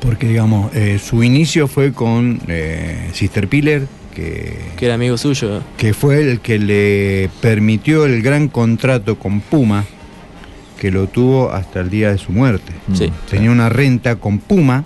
Porque, 0.00 0.26
digamos, 0.28 0.74
eh, 0.74 0.98
su 1.02 1.22
inicio 1.22 1.68
fue 1.68 1.92
con 1.92 2.40
eh, 2.48 3.10
Sister 3.12 3.48
Piller, 3.48 3.86
que, 4.14 4.58
Que 4.76 4.86
era 4.86 4.94
amigo 4.94 5.16
suyo. 5.18 5.62
que 5.76 5.92
fue 5.94 6.20
el 6.30 6.40
que 6.40 6.58
le 6.58 7.30
permitió 7.40 8.06
el 8.06 8.22
gran 8.22 8.48
contrato 8.48 9.18
con 9.18 9.40
Puma, 9.40 9.84
que 10.78 10.90
lo 10.90 11.06
tuvo 11.06 11.52
hasta 11.52 11.80
el 11.80 11.90
día 11.90 12.10
de 12.10 12.18
su 12.18 12.32
muerte. 12.32 12.72
Sí. 12.94 13.12
Tenía 13.28 13.50
una 13.50 13.68
renta 13.68 14.16
con 14.16 14.38
Puma 14.38 14.84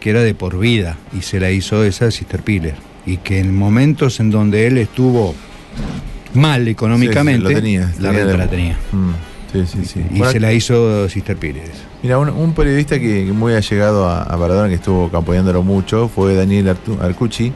que 0.00 0.10
era 0.10 0.20
de 0.22 0.34
por 0.34 0.58
vida 0.58 0.96
y 1.18 1.22
se 1.22 1.40
la 1.40 1.50
hizo 1.50 1.82
esa 1.84 2.10
Sister 2.10 2.42
Piller. 2.42 2.74
Y 3.06 3.16
que 3.16 3.40
en 3.40 3.56
momentos 3.56 4.20
en 4.20 4.30
donde 4.30 4.66
él 4.66 4.76
estuvo 4.78 5.34
mal 6.34 6.68
económicamente, 6.68 7.40
Sí, 7.40 7.48
sí, 7.48 7.54
lo 7.54 7.60
tenía, 7.60 7.80
la 7.80 7.90
tenía 7.94 8.12
renta 8.12 8.32
la- 8.32 8.36
la 8.44 8.50
tenía. 8.50 8.78
Mm, 8.92 9.10
Sí, 9.52 9.64
sí, 9.66 9.84
sí. 9.84 10.00
Y 10.10 10.18
Bueno, 10.18 10.32
se 10.32 10.40
la 10.40 10.52
hizo 10.52 11.08
Sister 11.08 11.36
Piller. 11.36 11.70
Mira, 12.02 12.18
un, 12.18 12.28
un 12.28 12.52
periodista 12.52 12.98
que, 12.98 13.24
que 13.26 13.32
muy 13.32 13.54
allegado 13.54 14.06
a, 14.06 14.22
a 14.22 14.36
Maradona, 14.36 14.68
que 14.68 14.74
estuvo 14.74 15.10
apoyándolo 15.16 15.62
mucho, 15.62 16.08
fue 16.08 16.34
Daniel 16.34 16.68
Artu- 16.68 17.00
Arcucci. 17.00 17.52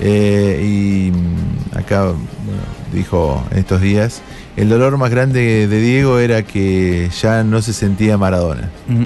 Eh, 0.00 0.60
y 0.64 1.10
mm, 1.10 1.76
acá 1.78 2.04
bueno, 2.04 2.62
dijo 2.92 3.44
en 3.50 3.58
estos 3.58 3.80
días, 3.80 4.22
el 4.56 4.68
dolor 4.68 4.96
más 4.98 5.10
grande 5.10 5.66
de 5.66 5.80
Diego 5.80 6.18
era 6.18 6.42
que 6.42 7.10
ya 7.20 7.42
no 7.44 7.60
se 7.62 7.72
sentía 7.72 8.16
Maradona. 8.18 8.70
Mm. 8.88 9.02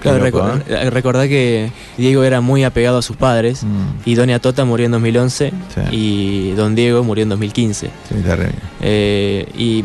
Claro, 0.00 0.24
loco, 0.24 0.40
reco- 0.42 0.62
eh, 0.68 0.88
recordá 0.90 1.28
que 1.28 1.70
Diego 1.98 2.24
era 2.24 2.40
muy 2.40 2.64
apegado 2.64 2.98
a 2.98 3.02
sus 3.02 3.16
padres 3.16 3.64
Mm, 3.64 4.08
y 4.08 4.14
Doña 4.14 4.38
Tota 4.38 4.64
murió 4.64 4.86
en 4.86 4.92
2011 4.92 5.52
Sí. 5.74 5.80
y 5.94 6.50
Don 6.52 6.74
Diego 6.74 7.04
murió 7.04 7.22
en 7.22 7.28
2015. 7.28 7.88
sí. 8.08 8.14
Eh, 8.80 9.46
y 9.56 9.84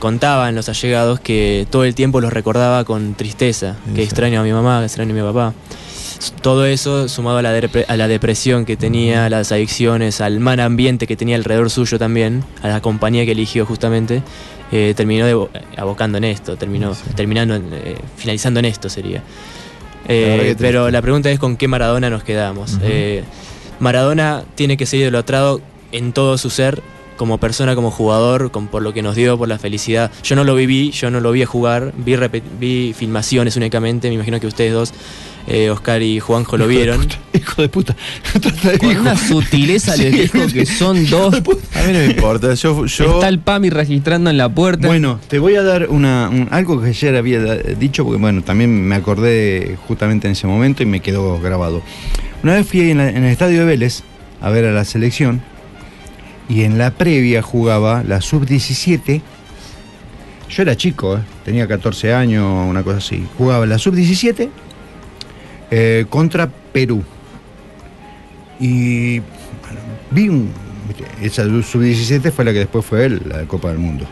contaban 0.00 0.56
los 0.56 0.68
allegados 0.68 1.20
que 1.20 1.66
todo 1.70 1.84
el 1.84 1.94
tiempo 1.94 2.20
los 2.20 2.32
recordaba 2.32 2.84
con 2.84 3.14
tristeza, 3.14 3.76
Sí, 3.86 3.94
que 3.94 4.02
extraño 4.02 4.40
a 4.40 4.42
mi 4.42 4.50
mamá, 4.52 4.80
que 4.80 4.86
extraño 4.86 5.12
a 5.12 5.14
mi 5.14 5.22
papá. 5.22 5.54
Todo 6.42 6.66
eso, 6.66 7.08
sumado 7.08 7.38
a 7.38 7.42
la, 7.42 7.50
a 7.88 7.96
la 7.96 8.08
depresión 8.08 8.64
que 8.66 8.76
tenía, 8.76 9.26
a 9.26 9.30
las 9.30 9.52
adicciones, 9.52 10.20
al 10.20 10.40
mal 10.40 10.58
ambiente 10.60 11.06
que 11.06 11.16
tenía 11.16 11.36
alrededor 11.36 11.70
suyo 11.70 11.98
también, 11.98 12.44
a 12.62 12.68
la 12.68 12.82
compañía 12.82 13.24
que 13.24 13.32
eligió 13.32 13.64
justamente, 13.64 14.22
eh, 14.72 14.92
terminó 14.96 15.48
abocando 15.76 16.18
en 16.18 16.24
esto, 16.24 16.56
terminó 16.56 16.94
Sí. 16.94 17.02
terminando, 17.16 17.56
eh, 17.56 17.96
finalizando 18.16 18.60
en 18.60 18.66
esto 18.66 18.88
sería. 18.88 19.22
La 20.08 20.14
Eh, 20.14 20.38
triste. 20.40 20.56
pero 20.58 20.90
la 20.90 21.00
pregunta 21.02 21.30
es 21.30 21.38
con 21.38 21.56
qué 21.56 21.68
Maradona 21.68 22.10
nos 22.10 22.22
quedamos. 22.24 22.78
Eh, 22.82 23.22
Maradona 23.78 24.44
tiene 24.56 24.76
que 24.76 24.84
ser 24.86 25.00
idolatrado 25.00 25.60
en 25.92 26.12
todo 26.12 26.36
su 26.36 26.50
ser, 26.50 26.82
como 27.20 27.36
persona, 27.36 27.74
como 27.74 27.90
jugador, 27.90 28.50
con, 28.50 28.66
por 28.68 28.80
lo 28.80 28.94
que 28.94 29.02
nos 29.02 29.14
dio, 29.14 29.36
por 29.36 29.46
la 29.46 29.58
felicidad. 29.58 30.10
Yo 30.22 30.36
no 30.36 30.42
lo 30.44 30.54
viví, 30.54 30.90
yo 30.90 31.10
no 31.10 31.20
lo 31.20 31.32
vi 31.32 31.42
a 31.42 31.46
jugar, 31.46 31.92
vi, 31.98 32.16
vi 32.58 32.94
filmaciones 32.96 33.56
únicamente, 33.58 34.08
me 34.08 34.14
imagino 34.14 34.40
que 34.40 34.46
ustedes 34.46 34.72
dos, 34.72 34.94
eh, 35.46 35.68
Oscar 35.68 36.00
y 36.00 36.18
Juanjo, 36.18 36.56
lo 36.56 36.66
vieron. 36.66 37.06
Hijo 37.34 37.60
de 37.60 37.68
puta. 37.68 37.94
De 38.64 38.78
Con 38.78 38.90
hijo. 38.90 39.00
una 39.02 39.16
sutileza 39.18 39.96
les 39.96 40.12
dijo 40.14 40.38
que 40.50 40.64
son 40.64 41.08
dos. 41.10 41.34
A 41.34 41.38
mí 41.86 41.92
no 41.92 41.98
me 41.98 42.06
importa, 42.06 42.54
yo... 42.54 42.86
yo 42.86 43.14
Está 43.16 43.28
el 43.28 43.38
PAMI 43.40 43.68
registrando 43.68 44.30
en 44.30 44.38
la 44.38 44.48
puerta. 44.48 44.86
Bueno, 44.86 45.20
te 45.28 45.38
voy 45.38 45.56
a 45.56 45.62
dar 45.62 45.88
una, 45.90 46.30
un- 46.30 46.48
algo 46.50 46.80
que 46.80 46.88
ayer 46.88 47.16
había 47.16 47.38
dicho, 47.56 48.02
porque 48.04 48.18
bueno, 48.18 48.40
también 48.42 48.70
me 48.88 48.94
acordé 48.94 49.76
justamente 49.86 50.26
en 50.26 50.32
ese 50.32 50.46
momento 50.46 50.82
y 50.82 50.86
me 50.86 51.00
quedó 51.00 51.38
grabado. 51.38 51.82
Una 52.42 52.54
vez 52.54 52.66
fui 52.66 52.90
en, 52.90 52.96
la- 52.96 53.10
en 53.10 53.24
el 53.24 53.30
estadio 53.30 53.58
de 53.60 53.66
Vélez 53.66 54.04
a 54.40 54.48
ver 54.48 54.64
a 54.64 54.72
la 54.72 54.86
selección 54.86 55.42
y 56.50 56.64
en 56.64 56.78
la 56.78 56.90
previa 56.90 57.42
jugaba 57.42 58.02
la 58.02 58.20
sub-17. 58.20 59.22
Yo 60.50 60.62
era 60.62 60.76
chico, 60.76 61.16
¿eh? 61.16 61.20
tenía 61.44 61.68
14 61.68 62.12
años, 62.12 62.68
una 62.68 62.82
cosa 62.82 62.98
así. 62.98 63.24
Jugaba 63.38 63.66
la 63.66 63.78
sub-17 63.78 64.50
eh, 65.70 66.06
contra 66.10 66.48
Perú. 66.48 67.04
Y 68.58 69.20
bueno, 69.20 69.80
vi 70.10 70.28
un. 70.28 70.50
Esa 71.22 71.44
sub-17 71.44 72.32
fue 72.32 72.44
la 72.44 72.52
que 72.52 72.58
después 72.58 72.84
fue 72.84 73.04
él, 73.04 73.22
la 73.26 73.44
Copa 73.44 73.68
del 73.68 73.78
Mundo. 73.78 74.04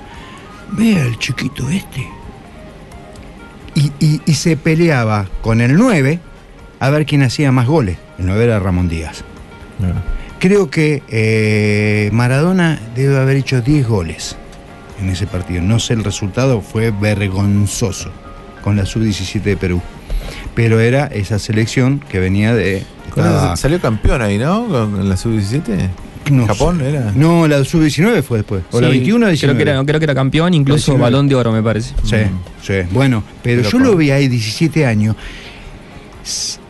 Vea 0.70 1.06
el 1.06 1.18
chiquito 1.18 1.68
este. 1.68 2.06
Y, 3.74 4.32
se 4.34 4.56
peleaba 4.56 5.26
con 5.40 5.60
el 5.60 5.74
9 5.76 6.20
a 6.78 6.90
ver 6.90 7.04
quién 7.04 7.24
hacía 7.24 7.50
más 7.50 7.66
goles. 7.66 7.98
El 8.16 8.26
9 8.26 8.44
era 8.44 8.60
Ramón 8.60 8.88
Díaz. 8.88 9.24
No. 9.80 10.18
Creo 10.38 10.70
que 10.70 11.02
eh, 11.08 12.10
Maradona 12.12 12.78
debe 12.94 13.18
haber 13.18 13.36
hecho 13.36 13.60
10 13.60 13.88
goles 13.88 14.36
en 15.00 15.10
ese 15.10 15.26
partido. 15.26 15.62
No 15.62 15.78
sé 15.80 15.94
el 15.94 16.04
resultado, 16.04 16.60
fue 16.60 16.90
vergonzoso 16.92 18.10
con 18.62 18.76
la 18.76 18.86
sub-17 18.86 19.40
de 19.42 19.56
Perú. 19.56 19.82
Pero 20.54 20.78
era 20.80 21.06
esa 21.06 21.38
selección 21.38 22.00
que 22.08 22.20
venía 22.20 22.54
de. 22.54 22.84
Estaba- 23.08 23.56
salió 23.56 23.80
campeón 23.80 24.22
ahí, 24.22 24.38
¿no? 24.38 24.66
Con 24.68 25.08
la 25.08 25.16
sub-17. 25.16 25.88
no 26.30 26.46
Japón 26.46 26.82
era. 26.82 27.10
No, 27.16 27.48
la 27.48 27.64
sub-19 27.64 28.22
fue 28.22 28.38
después. 28.38 28.62
O 28.70 28.80
la 28.80 28.88
Sí, 28.88 28.92
21 28.92 29.26
o 29.26 29.28
19. 29.30 29.54
creo 29.54 29.56
que, 29.56 29.70
era, 29.72 29.84
creo 29.84 29.98
que 30.00 30.04
era 30.04 30.14
campeón, 30.14 30.54
incluso 30.54 30.92
19. 30.92 31.02
balón 31.02 31.28
de 31.28 31.34
oro, 31.34 31.50
me 31.52 31.62
parece. 31.62 31.94
Sí, 32.04 32.16
sí. 32.62 32.74
Bueno, 32.92 33.24
pero 33.42 33.62
Qué 33.62 33.70
yo 33.70 33.78
loco. 33.78 33.90
lo 33.92 33.96
vi 33.96 34.10
ahí 34.12 34.28
17 34.28 34.84
años. 34.86 35.16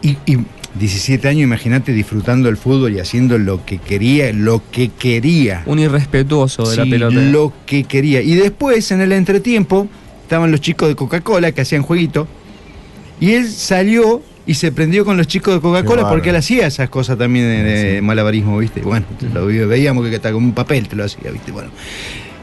Y, 0.02 0.16
y 0.26 0.38
17 0.78 1.26
años, 1.28 1.42
imagínate 1.42 1.92
disfrutando 1.92 2.48
el 2.48 2.56
fútbol 2.56 2.94
y 2.94 3.00
haciendo 3.00 3.38
lo 3.38 3.64
que 3.64 3.78
quería, 3.78 4.32
lo 4.32 4.62
que 4.70 4.88
quería. 4.90 5.62
Un 5.66 5.78
irrespetuoso 5.78 6.68
de 6.68 6.76
la 6.76 6.84
pelota. 6.84 7.16
Lo 7.20 7.52
que 7.66 7.84
quería. 7.84 8.22
Y 8.22 8.34
después, 8.34 8.90
en 8.92 9.00
el 9.00 9.12
entretiempo, 9.12 9.88
estaban 10.22 10.50
los 10.50 10.60
chicos 10.60 10.88
de 10.88 10.94
Coca-Cola 10.96 11.52
que 11.52 11.60
hacían 11.62 11.82
jueguito. 11.82 12.26
Y 13.20 13.32
él 13.32 13.48
salió 13.48 14.22
y 14.46 14.54
se 14.54 14.72
prendió 14.72 15.04
con 15.04 15.16
los 15.16 15.26
chicos 15.26 15.54
de 15.54 15.60
Coca-Cola 15.60 16.02
porque 16.10 16.30
él 16.30 16.36
hacía 16.36 16.66
esas 16.68 16.88
cosas 16.88 17.18
también 17.18 17.44
de, 17.46 17.62
de 17.94 18.02
malabarismo, 18.02 18.58
¿viste? 18.58 18.80
Bueno, 18.80 19.04
te 19.18 19.28
lo 19.28 19.46
vi- 19.46 19.58
veíamos 19.58 20.08
que 20.08 20.16
hasta 20.16 20.32
con 20.32 20.42
un 20.44 20.52
papel 20.52 20.88
te 20.88 20.96
lo 20.96 21.04
hacía, 21.04 21.30
¿viste? 21.30 21.50
Bueno. 21.52 21.70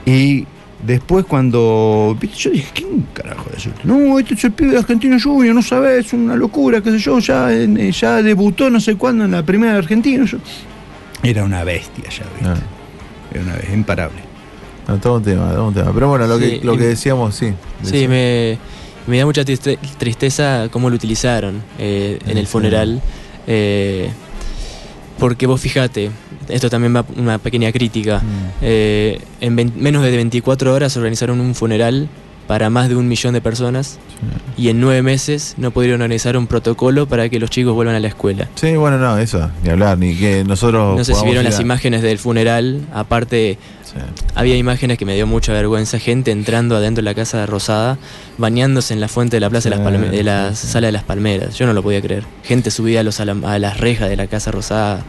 Y 0.06 0.46
después 0.86 1.26
cuando. 1.26 2.18
Yo 2.38 2.50
dije, 2.52 2.68
¿quién 2.74 3.06
carajo 3.14 3.46
es 3.56 3.66
esto? 3.66 3.80
No, 3.84 4.18
este 4.20 4.34
es 4.36 4.44
el 4.44 4.52
pibe 4.52 4.72
de 4.72 4.78
Argentino 4.80 5.18
Junior, 5.22 5.54
no 5.56 5.62
sabes, 5.62 6.08
es 6.08 6.14
una 6.14 6.36
locura, 6.36 6.82
qué 6.82 6.92
sé 6.92 7.00
yo, 7.00 7.20
ya, 7.20 7.52
en- 7.54 7.92
ya 7.92 8.22
debutó 8.22 8.70
no 8.70 8.80
sé 8.80 8.96
cuándo 8.96 9.26
en 9.26 9.32
la 9.32 9.44
primera 9.44 9.74
de 9.74 9.80
Argentina. 9.80 10.26
Yo- 10.26 10.38
Era 11.24 11.44
una 11.44 11.64
bestia 11.64 12.04
ya, 12.10 12.24
¿viste? 12.34 12.46
Ah. 12.48 12.58
Era 13.34 13.44
una 13.44 13.54
bestia, 13.54 13.74
imparable. 13.74 14.20
No, 14.88 14.98
todo 15.00 15.16
un 15.18 15.24
tema, 15.24 15.50
todo 15.52 15.68
un 15.70 15.74
tema. 15.74 15.92
Pero 15.94 16.10
bueno, 16.10 16.28
lo, 16.28 16.38
Sí, 16.40 16.60
que, 16.60 16.66
lo 16.66 16.76
y- 16.76 16.78
que 16.78 16.84
decíamos, 16.86 17.34
sí. 17.36 17.54
Sí, 17.84 18.08
me, 18.08 18.58
me 19.08 19.18
da 19.18 19.26
mucha 19.26 19.44
triste- 19.44 19.80
tristeza 19.98 20.68
cómo 20.72 20.90
lo 20.90 20.96
utilizaron 20.96 21.64
eh, 21.80 22.20
en 22.28 22.38
el 22.38 22.46
funeral. 22.48 23.02
eh, 23.48 24.10
porque 25.18 25.48
vos 25.48 25.62
fijate, 25.62 26.12
esto 26.50 26.70
también 26.70 26.96
va 26.96 27.06
una 27.18 27.38
pequeña 27.38 27.72
crítica. 27.72 28.20
Mm. 28.20 28.50
eh, 28.62 29.22
en 29.42 29.56
menos 29.76 30.04
de 30.04 30.12
24 30.16 30.74
horas 30.74 30.96
organizaron 30.98 31.40
un 31.40 31.56
funeral 31.56 32.08
para 32.48 32.70
más 32.70 32.90
de 32.90 32.96
un 32.96 33.08
millón 33.08 33.34
de 33.34 33.42
personas 33.42 33.98
y 34.56 34.70
en 34.70 34.80
nueve 34.80 35.02
meses 35.02 35.56
no 35.58 35.72
pudieron 35.72 36.00
organizar 36.02 36.38
un 36.38 36.46
protocolo 36.46 37.08
para 37.08 37.28
que 37.28 37.40
los 37.40 37.50
chicos 37.50 37.74
vuelvan 37.74 37.96
a 37.96 38.00
la 38.00 38.08
escuela. 38.08 38.48
Sí, 38.54 38.76
bueno, 38.76 39.00
no, 39.00 39.18
eso, 39.18 39.50
ni 39.64 39.72
hablar, 39.72 39.98
ni 39.98 40.16
que 40.16 40.44
nosotros. 40.44 40.96
No 40.96 41.04
sé 41.04 41.16
si 41.16 41.26
vieron 41.26 41.44
las 41.44 41.58
a- 41.58 41.62
imágenes 41.64 42.04
del 42.04 42.20
funeral, 42.20 42.82
aparte 42.94 43.58
Sí. 43.84 43.94
había 44.36 44.56
imágenes 44.58 45.00
que 45.00 45.06
me 45.06 45.16
dio 45.16 45.26
mucha 45.26 45.54
vergüenza, 45.54 45.98
gente 45.98 46.30
entrando 46.30 46.76
adentro 46.76 47.02
de 47.02 47.06
la 47.06 47.16
casa 47.16 47.40
de 47.40 47.46
Rosada, 47.48 47.98
bañándose 48.38 48.94
en 48.94 49.00
la 49.00 49.08
fuente 49.08 49.38
de 49.38 49.40
la 49.42 49.50
plaza 49.50 49.70
de, 49.70 49.76
las 49.78 49.84
Palme- 49.86 50.10
de 50.12 50.24
la 50.24 50.54
sala 50.54 50.86
de 50.88 50.92
las 50.94 51.04
palmeras. 51.04 51.58
Yo 51.58 51.66
no 51.66 51.74
lo 51.74 51.82
podía 51.82 52.02
creer. 52.02 52.26
Gente 52.44 52.70
subida 52.70 53.00
a, 53.00 53.04
los 53.04 53.20
alam- 53.20 53.44
a 53.46 53.58
las 53.58 53.80
rejas 53.80 54.08
de 54.08 54.18
la 54.18 54.28
casa 54.28 54.52
Rosada. 54.52 55.04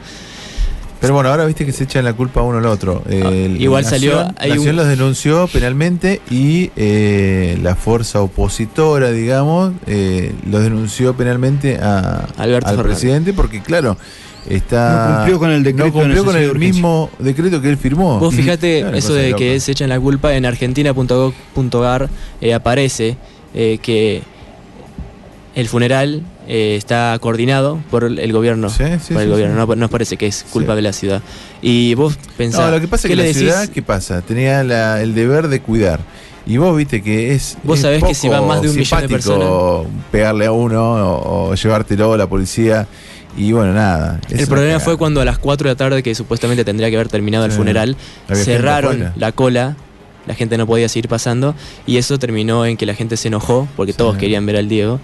Pero 1.00 1.12
bueno, 1.14 1.28
ahora 1.30 1.44
viste 1.44 1.66
que 1.66 1.72
se 1.72 1.84
echan 1.84 2.04
la 2.04 2.14
culpa 2.14 2.40
uno 2.42 2.58
al 2.58 2.66
otro. 2.66 3.02
Eh, 3.08 3.22
Ah, 3.24 3.30
igual 3.60 3.84
Nación- 3.84 4.00
salió- 4.00 4.34
hay 4.38 4.50
Nación 4.50 4.70
un- 4.70 4.76
los 4.76 4.88
denunció 4.88 5.46
penalmente 5.48 6.20
y 6.30 6.70
eh, 6.76 7.58
la 7.62 7.76
fuerza 7.76 8.20
opositora, 8.22 9.10
digamos, 9.12 9.72
eh, 9.86 10.32
los 10.50 10.62
denunció 10.62 11.14
penalmente 11.14 11.78
a, 11.80 12.26
Alberto 12.38 12.68
al 12.68 12.76
Fernández. 12.76 12.84
presidente 12.98 13.32
porque, 13.34 13.60
claro, 13.62 13.98
está. 14.48 15.08
No 15.10 15.16
cumplió 15.16 15.38
con 15.38 15.50
el 15.50 15.62
decreto 15.62 15.86
No 15.86 15.92
cumplió 15.92 16.24
con 16.24 16.36
el 16.36 16.48
de 16.52 16.58
mismo 16.58 17.10
decreto 17.18 17.60
que 17.60 17.68
él 17.68 17.76
firmó. 17.76 18.18
Vos 18.18 18.34
fijate 18.34 18.80
Claro, 18.80 18.96
eso 18.96 19.12
de 19.14 19.26
loca. 19.30 19.38
que 19.38 19.60
se 19.60 19.72
echan 19.72 19.90
la 19.90 20.00
culpa 20.00 20.34
en 20.34 20.46
argentina.gov.ar 20.46 22.08
eh, 22.40 22.54
aparece 22.54 23.16
eh, 23.54 23.78
que 23.82 24.22
el 25.54 25.68
funeral 25.68 26.22
eh, 26.48 26.76
está 26.76 27.16
coordinado 27.20 27.80
por 27.90 28.04
el 28.04 28.32
gobierno. 28.32 28.68
Sí, 28.70 28.84
sí, 29.02 29.12
por 29.14 29.22
el 29.22 29.28
sí, 29.28 29.32
gobierno. 29.32 29.66
No, 29.66 29.74
no 29.76 29.88
parece 29.88 30.16
que 30.16 30.26
es 30.26 30.44
culpa 30.50 30.74
de 30.74 30.82
la 30.82 30.92
ciudad. 30.92 31.22
Y 31.62 31.94
vos 31.94 32.18
pensás. 32.36 32.66
No, 32.66 32.70
lo 32.70 32.80
que 32.80 32.88
pasa 32.88 33.08
es 33.08 33.10
¿qué 33.10 33.12
que 33.12 33.16
la 33.16 33.22
decís? 33.24 33.38
ciudad, 33.38 33.68
¿qué 33.68 33.82
pasa? 33.82 34.22
Tenía 34.22 34.62
la- 34.64 35.02
el 35.02 35.14
deber 35.14 35.48
de 35.48 35.60
cuidar. 35.60 36.00
Y 36.46 36.58
vos 36.58 36.76
viste 36.76 37.02
que 37.02 37.32
es. 37.34 37.58
Vos 37.64 37.78
es 37.78 37.82
sabés 37.82 38.04
que 38.04 38.14
si 38.14 38.28
van 38.28 38.46
más 38.46 38.62
de 38.62 38.68
un 38.70 38.76
millón 38.76 39.00
de 39.08 39.08
simpático 39.08 39.86
pegarle 40.12 40.46
a 40.46 40.52
uno 40.52 40.94
o, 40.94 41.50
o 41.50 41.54
llevártelo 41.54 42.12
a 42.12 42.16
la 42.16 42.28
policía. 42.28 42.86
Y 43.36 43.52
bueno, 43.52 43.72
nada. 43.74 44.20
El 44.30 44.46
problema 44.46 44.78
fue 44.80 44.96
cuando 44.96 45.20
a 45.20 45.24
las 45.24 45.38
4 45.38 45.68
de 45.68 45.74
la 45.74 45.76
tarde, 45.76 46.02
que 46.02 46.14
supuestamente 46.14 46.64
tendría 46.64 46.88
que 46.88 46.96
haber 46.96 47.08
terminado 47.08 47.44
el 47.44 47.52
funeral, 47.52 47.96
cerraron 48.32 49.12
la 49.16 49.32
cola, 49.32 49.76
la 50.26 50.34
gente 50.34 50.56
no 50.56 50.66
podía 50.66 50.88
seguir 50.88 51.08
pasando, 51.08 51.54
y 51.86 51.98
eso 51.98 52.18
terminó 52.18 52.64
en 52.66 52.76
que 52.76 52.86
la 52.86 52.94
gente 52.94 53.16
se 53.16 53.28
enojó, 53.28 53.68
porque 53.76 53.92
Sí. 53.92 53.98
todos 53.98 54.16
querían 54.16 54.46
ver 54.46 54.56
al 54.56 54.68
Diego, 54.68 55.00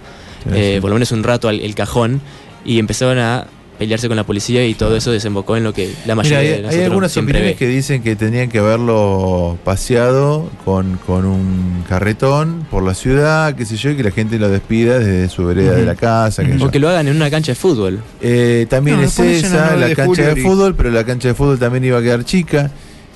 eh, 0.51 0.79
por 0.81 0.89
lo 0.89 0.95
menos 0.95 1.11
un 1.11 1.23
rato 1.23 1.47
al 1.47 1.59
el 1.59 1.75
cajón, 1.75 2.21
y 2.65 2.79
empezaron 2.79 3.17
a 3.19 3.45
pelearse 3.79 4.07
con 4.07 4.15
la 4.15 4.23
policía 4.23 4.65
y 4.67 4.75
todo 4.75 4.95
eso 4.95 5.11
desembocó 5.11 5.57
en 5.57 5.63
lo 5.63 5.73
que 5.73 5.87
la 6.05 6.13
Mira, 6.13 6.15
mayoría 6.15 6.39
hay, 6.39 6.61
de 6.61 6.67
hay 6.69 6.81
algunas 6.83 7.11
siempre 7.11 7.33
opiniones 7.33 7.59
ve. 7.59 7.65
que 7.65 7.67
dicen 7.73 8.03
que 8.03 8.15
tenían 8.15 8.47
que 8.49 8.59
haberlo 8.59 9.57
paseado 9.65 10.47
con, 10.63 10.97
con 11.07 11.25
un 11.25 11.83
carretón 11.89 12.65
por 12.69 12.83
la 12.83 12.93
ciudad, 12.93 13.55
qué 13.55 13.65
sé 13.65 13.75
yo, 13.75 13.89
y 13.89 13.97
que 13.97 14.03
la 14.03 14.11
gente 14.11 14.37
lo 14.37 14.47
despida 14.47 14.99
desde 14.99 15.27
su 15.27 15.43
vereda 15.45 15.73
de 15.73 15.85
la 15.85 15.95
casa. 15.95 16.43
sé 16.43 16.57
yo. 16.57 16.65
O 16.67 16.71
que 16.71 16.77
lo 16.79 16.87
hagan 16.87 17.07
en 17.07 17.15
una 17.15 17.31
cancha 17.31 17.51
de 17.53 17.55
fútbol. 17.55 17.99
Eh, 18.21 18.67
también 18.69 18.97
No, 18.97 19.03
es 19.03 19.17
esa, 19.19 19.71
9 19.71 19.79
la 19.81 19.87
de 19.87 19.95
cancha 19.95 20.07
julio 20.07 20.35
de 20.35 20.41
fútbol, 20.41 20.75
pero 20.75 20.91
la 20.91 21.03
cancha 21.03 21.29
de 21.29 21.33
fútbol 21.33 21.57
también 21.59 21.83
iba 21.83 21.97
a 21.97 22.01
quedar 22.01 22.23
chica. 22.23 22.69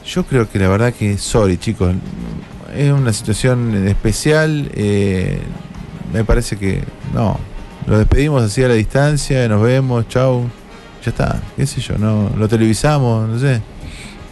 Yo 0.05 0.23
creo 0.25 0.49
que 0.49 0.57
la 0.57 0.69
verdad 0.69 0.91
que, 0.91 1.17
sorry 1.19 1.57
chicos, 1.57 1.93
es 2.75 2.91
una 2.91 3.13
situación 3.13 3.87
especial. 3.87 4.69
eh, 4.73 5.37
me 6.13 6.23
parece 6.23 6.57
que 6.57 6.83
no. 7.13 7.39
Lo 7.85 7.97
despedimos 7.97 8.43
así 8.43 8.63
a 8.63 8.67
la 8.67 8.73
distancia, 8.73 9.47
nos 9.47 9.61
vemos, 9.61 10.07
chau. 10.09 10.43
Ya 11.05 11.11
está, 11.11 11.41
qué 11.55 11.65
sé 11.65 11.79
yo, 11.79 11.97
no 11.97 12.29
lo 12.37 12.47
televisamos, 12.47 13.29
no 13.29 13.39
sé. 13.39 13.61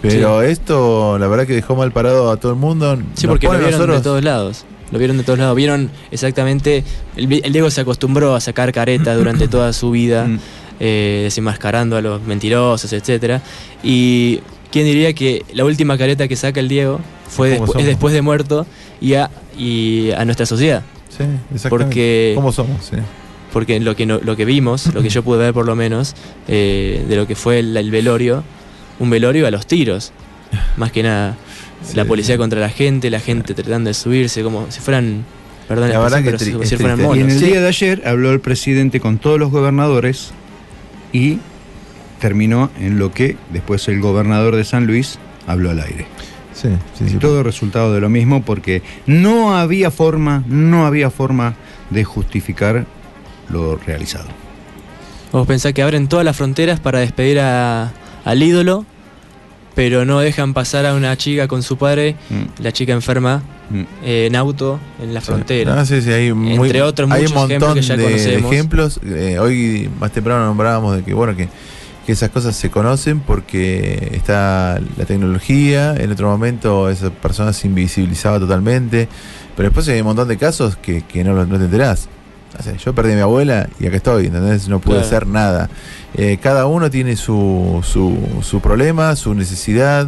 Pero 0.01 0.41
esto, 0.41 1.17
la 1.17 1.27
verdad 1.27 1.47
que 1.47 1.53
dejó 1.53 1.75
mal 1.75 1.91
parado 1.91 2.29
a 2.31 2.37
todo 2.37 2.51
el 2.51 2.57
mundo. 2.59 2.95
Sí, 3.15 3.25
Nos 3.25 3.33
porque 3.33 3.47
lo 3.47 3.57
vieron 3.57 3.89
de 3.91 4.01
todos 4.01 4.23
lados. 4.23 4.65
Lo 4.91 4.99
vieron 4.99 5.17
de 5.17 5.23
todos 5.23 5.39
lados. 5.39 5.55
Vieron 5.55 5.89
exactamente. 6.11 6.83
El, 7.15 7.31
el 7.43 7.51
Diego 7.53 7.71
se 7.71 7.81
acostumbró 7.81 8.35
a 8.35 8.41
sacar 8.41 8.71
careta 8.71 9.15
durante 9.15 9.47
toda 9.47 9.73
su 9.73 9.89
vida, 9.91 10.25
Mm. 10.27 10.39
eh, 10.79 11.21
desenmascarando 11.23 11.97
a 11.97 12.01
los 12.01 12.21
mentirosos, 12.21 12.91
etcétera. 12.93 13.41
Y 13.81 14.41
quién 14.71 14.85
diría 14.85 15.13
que 15.13 15.43
la 15.53 15.65
última 15.65 15.97
careta 15.97 16.27
que 16.27 16.35
saca 16.35 16.59
el 16.59 16.67
Diego 16.67 16.99
fue 17.27 17.57
¿Cómo 17.57 17.71
despu- 17.73 17.79
es 17.79 17.85
después 17.87 18.13
de 18.13 18.21
muerto 18.21 18.67
y 19.01 19.13
a, 19.15 19.31
y 19.57 20.11
a 20.11 20.23
nuestra 20.25 20.45
sociedad. 20.45 20.83
Sí, 21.17 21.23
exactamente. 21.53 21.69
Porque- 21.69 22.31
¿Cómo 22.35 22.51
somos? 22.51 22.85
Sí. 22.85 22.97
Porque 23.53 23.79
lo 23.79 23.95
que, 23.95 24.05
no- 24.05 24.19
lo 24.21 24.35
que 24.35 24.43
vimos, 24.45 24.93
lo 24.93 25.01
que 25.01 25.09
yo 25.09 25.23
pude 25.23 25.37
ver 25.39 25.53
por 25.53 25.65
lo 25.65 25.75
menos, 25.75 26.13
eh, 26.47 27.05
de 27.07 27.15
lo 27.15 27.25
que 27.25 27.35
fue 27.35 27.59
el, 27.59 27.75
el 27.77 27.89
velorio, 27.89 28.43
un 28.99 29.09
velorio 29.09 29.47
a 29.47 29.51
los 29.51 29.65
tiros, 29.65 30.11
más 30.77 30.91
que 30.91 31.03
nada. 31.03 31.37
Sí, 31.83 31.95
la 31.95 32.03
policía 32.05 32.35
sí. 32.35 32.39
contra 32.39 32.59
la 32.59 32.69
gente, 32.69 33.09
la 33.09 33.19
gente 33.19 33.53
tratando 33.53 33.89
de 33.89 33.93
subirse, 33.93 34.43
como 34.43 34.65
si 34.71 34.79
fueran, 34.81 35.23
perdón, 35.67 35.89
La 35.89 35.99
verdad 35.99 36.17
que 36.19 36.25
pero 36.25 36.37
tri- 36.37 36.65
si, 36.65 36.75
fueran 36.77 36.97
triste. 36.97 37.15
Y 37.17 37.19
en 37.21 37.27
monos. 37.27 37.33
el 37.33 37.39
Sí. 37.39 37.45
día 37.45 37.61
de 37.61 37.67
ayer 37.67 38.01
habló 38.07 38.31
el 38.31 38.39
presidente 38.41 38.99
con 38.99 39.17
todos 39.19 39.39
los 39.39 39.51
gobernadores 39.51 40.31
y 41.13 41.37
terminó 42.19 42.71
en 42.79 42.97
lo 42.99 43.11
que 43.13 43.37
después 43.53 43.87
el 43.87 44.01
gobernador 44.01 44.55
de 44.55 44.63
San 44.65 44.85
Luis 44.87 45.17
habló 45.47 45.69
al 45.69 45.79
aire. 45.79 46.07
Sí, 46.55 46.69
sí, 46.97 47.17
todo 47.17 47.43
resultado 47.43 47.93
de 47.93 47.99
lo 47.99 48.07
mismo 48.09 48.41
porque 48.43 48.81
no 49.05 49.55
había 49.57 49.91
forma, 49.91 50.43
no 50.47 50.85
había 50.85 51.09
forma 51.09 51.55
de 51.89 52.03
justificar 52.05 52.85
lo 53.49 53.75
realizado. 53.75 54.25
Vos 55.33 55.45
pensás 55.45 55.73
que 55.73 55.83
abren 55.83 56.07
todas 56.07 56.23
las 56.23 56.35
fronteras 56.37 56.79
para 56.79 56.99
despedir 56.99 57.39
a- 57.41 57.91
al 58.23 58.41
ídolo, 58.41 58.85
pero 59.75 60.05
no 60.05 60.21
dejan 60.21 60.53
pasar 60.53 60.85
a 60.85 60.93
una 60.95 61.17
chica 61.17 61.49
con 61.49 61.61
su 61.61 61.77
padre, 61.77 62.15
Mm, 62.29 62.63
la 62.63 62.71
chica 62.71 62.93
enferma, 62.93 63.43
mm. 63.69 63.81
eh, 64.05 64.25
en 64.27 64.35
auto 64.37 64.79
en 65.03 65.13
la 65.13 65.19
Sí. 65.19 65.25
frontera. 65.27 65.75
No, 65.75 65.85
sí, 65.85 66.01
sí, 66.01 66.09
hay, 66.11 66.31
muy- 66.31 66.53
Entre 66.53 66.81
otros 66.81 67.11
hay 67.11 67.25
un 67.25 67.33
muchos 67.33 67.43
ejemplos 67.49 67.69
montón 67.69 67.75
que 67.75 67.81
ya 67.81 67.97
de, 67.97 68.03
de 68.03 68.09
conocemos. 68.11 68.53
ejemplos. 68.53 68.99
Eh, 69.05 69.37
hoy 69.39 69.89
más 69.99 70.11
temprano 70.13 70.45
nombrábamos 70.45 70.95
de 70.95 71.03
que 71.03 71.13
bueno 71.13 71.35
que, 71.35 71.49
que 72.05 72.11
esas 72.11 72.29
cosas 72.29 72.55
se 72.55 72.69
conocen 72.69 73.19
porque 73.19 74.09
está 74.13 74.79
la 74.97 75.05
tecnología. 75.05 75.95
En 75.97 76.11
otro 76.11 76.29
momento 76.29 76.89
esa 76.89 77.09
persona 77.09 77.51
se 77.53 77.67
invisibilizaba 77.67 78.39
totalmente. 78.39 79.07
Pero 79.55 79.69
después 79.69 79.87
hay 79.87 79.99
un 80.01 80.07
montón 80.07 80.27
de 80.27 80.37
casos 80.37 80.75
que, 80.77 81.01
que 81.01 81.23
no, 81.23 81.33
no 81.45 81.57
te 81.57 81.65
enterás. 81.65 82.07
O 82.59 82.63
sea, 82.63 82.73
yo 82.77 82.93
perdí 82.95 83.11
a 83.13 83.15
mi 83.15 83.21
abuela 83.21 83.67
y 83.79 83.87
acá 83.87 83.97
estoy, 83.97 84.27
¿entendés? 84.27 84.67
No 84.69 84.79
pude 84.79 84.95
Claro. 84.95 85.07
hacer 85.07 85.27
nada. 85.27 85.69
Eh, 86.15 86.37
cada 86.41 86.67
uno 86.67 86.89
tiene 86.89 87.15
su, 87.17 87.81
su, 87.83 88.17
su 88.43 88.61
problema, 88.61 89.15
su 89.15 89.33
necesidad. 89.33 90.07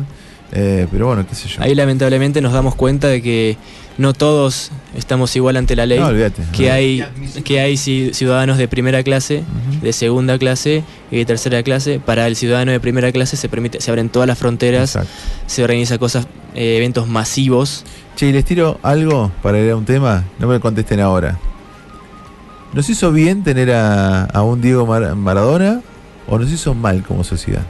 eh, 0.54 0.88
pero 0.90 1.08
bueno, 1.08 1.26
qué 1.28 1.36
sé 1.36 1.50
yo. 1.50 1.62
Ahí 1.62 1.76
lamentablemente 1.76 2.40
nos 2.42 2.54
damos 2.54 2.76
cuenta 2.76 3.08
de 3.10 3.22
que 3.22 3.58
no 3.98 4.14
todos 4.14 4.72
estamos 4.96 5.36
igual 5.36 5.58
ante 5.58 5.76
la 5.76 5.86
ley. 5.86 6.00
no, 6.00 6.08
olvídate. 6.08 6.44
que 6.52 6.68
no. 6.68 6.74
hay 6.74 7.04
que 7.44 7.60
hay 7.60 7.74
ci- 7.74 8.14
ciudadanos 8.14 8.58
de 8.58 8.68
primera 8.68 9.02
clase, 9.04 9.44
de 9.82 9.94
segunda 9.94 10.38
clase 10.38 10.84
y 11.12 11.18
de 11.18 11.26
tercera 11.26 11.64
clase. 11.64 12.00
Para 12.00 12.28
el 12.28 12.36
ciudadano 12.36 12.72
de 12.72 12.80
primera 12.80 13.12
clase 13.12 13.38
se 13.38 13.50
permite, 13.50 13.82
se 13.82 13.90
abren 13.92 14.10
todas 14.10 14.28
las 14.28 14.38
fronteras, 14.38 14.96
Exacto. 14.96 15.10
se 15.48 15.64
organizan 15.64 15.98
cosas, 15.98 16.28
eh, 16.56 16.78
eventos 16.78 17.08
masivos. 17.08 17.84
Che, 18.16 18.32
les 18.32 18.46
tiro 18.46 18.80
algo 18.84 19.32
para 19.44 19.60
ir 19.60 19.70
a 19.72 19.76
un 19.76 19.86
tema. 19.86 20.24
No 20.40 20.48
me 20.48 20.60
contesten 20.60 21.00
ahora. 21.00 21.38
¿Nos 22.74 22.90
hizo 22.90 23.12
bien 23.12 23.44
tener 23.44 23.72
a, 23.72 24.26
a 24.26 24.44
un 24.44 24.62
Diego 24.62 24.86
Mar- 24.86 25.16
Maradona 25.16 25.82
o 26.28 26.38
nos 26.38 26.52
hizo 26.52 26.74
mal 26.74 27.04
como 27.04 27.24
sociedad? 27.24 27.62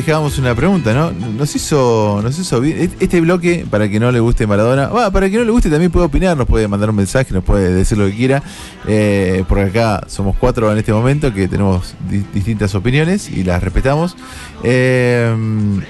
Dejábamos 0.00 0.38
una 0.38 0.54
pregunta, 0.54 0.92
¿no? 0.92 1.10
Nos 1.12 1.54
hizo, 1.56 2.20
nos 2.22 2.38
hizo 2.38 2.60
bien. 2.60 2.90
Este 3.00 3.20
bloque, 3.20 3.66
para 3.70 3.88
que 3.88 3.98
no 4.00 4.10
le 4.12 4.20
guste 4.20 4.46
Maradona, 4.46 4.88
va, 4.88 5.10
para 5.10 5.28
que 5.30 5.36
no 5.38 5.44
le 5.44 5.50
guste 5.50 5.70
también 5.70 5.90
puede 5.90 6.06
opinar, 6.06 6.36
nos 6.36 6.46
puede 6.46 6.68
mandar 6.68 6.90
un 6.90 6.96
mensaje, 6.96 7.32
nos 7.32 7.44
puede 7.44 7.72
decir 7.72 7.96
lo 7.98 8.06
que 8.06 8.14
quiera. 8.16 8.42
eh, 8.86 9.44
porque 9.48 9.64
acá 9.64 10.04
somos 10.08 10.36
cuatro 10.36 10.70
en 10.72 10.78
este 10.78 10.92
momento 10.92 11.32
que 11.32 11.48
tenemos 11.48 11.94
di- 12.08 12.24
distintas 12.34 12.74
opiniones 12.74 13.28
y 13.30 13.44
las 13.44 13.62
respetamos. 13.62 14.16
Eh, 14.62 15.34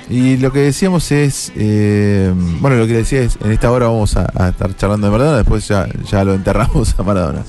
y 0.08 0.36
lo 0.38 0.52
que 0.52 0.60
decíamos 0.60 1.10
es, 1.12 1.52
eh, 1.56 2.32
bueno, 2.60 2.76
lo 2.76 2.86
que 2.86 2.94
decía 2.94 3.20
es, 3.22 3.38
en 3.44 3.52
esta 3.52 3.70
hora 3.70 3.86
vamos 3.86 4.16
a, 4.16 4.30
a 4.34 4.48
estar 4.50 4.74
charlando 4.76 5.06
de 5.06 5.10
Maradona, 5.12 5.36
después 5.38 5.66
ya, 5.68 5.86
ya 6.10 6.24
lo 6.24 6.34
enterramos 6.34 6.94
a 6.98 7.02
Maradona. 7.02 7.42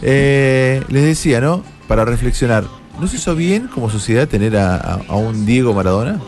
Les 0.00 1.02
decía, 1.02 1.40
¿no? 1.40 1.62
Para 1.86 2.04
reflexionar, 2.04 2.64
¿no 3.00 3.06
se 3.06 3.16
hizo 3.16 3.34
bien 3.34 3.68
como 3.68 3.90
sociedad 3.90 4.26
tener 4.28 4.56
a, 4.56 4.76
a- 4.76 5.00
a 5.08 5.16
un 5.16 5.46
Diego 5.46 5.72
Maradona? 5.74 6.20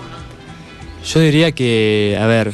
Yo 1.07 1.21
diría 1.21 1.53
que, 1.53 2.19
a 2.21 2.27
ver, 2.27 2.53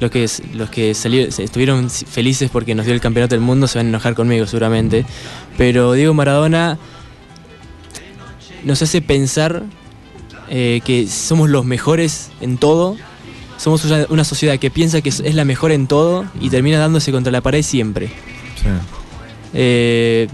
los 0.00 0.10
que, 0.10 0.26
los 0.54 0.70
que 0.70 0.94
salieron, 0.94 1.30
estuvieron 1.38 1.90
felices 1.90 2.50
porque 2.50 2.74
nos 2.74 2.86
dio 2.86 2.94
el 2.94 3.00
campeonato 3.00 3.34
del 3.34 3.42
mundo 3.44 3.66
se 3.68 3.78
van 3.78 3.86
a 3.86 3.88
enojar 3.90 4.14
conmigo 4.14 4.46
seguramente. 4.46 5.04
Pero 5.58 5.92
Diego 5.92 6.14
Maradona 6.14 6.78
nos 8.64 8.80
hace 8.82 9.02
pensar 9.02 9.62
eh, 10.48 10.80
que 10.84 11.06
somos 11.06 11.50
los 11.50 11.64
mejores 11.64 12.30
en 12.40 12.56
todo. 12.56 12.96
Somos 13.58 13.84
una, 13.84 14.06
una 14.08 14.24
sociedad 14.24 14.58
que 14.58 14.70
piensa 14.70 15.02
que 15.02 15.10
es 15.10 15.34
la 15.34 15.44
mejor 15.44 15.70
en 15.70 15.86
todo 15.86 16.24
y 16.40 16.48
termina 16.48 16.78
dándose 16.78 17.12
contra 17.12 17.30
la 17.30 17.42
pared 17.42 17.62
siempre. 17.62 18.10
Eh, 19.52 20.28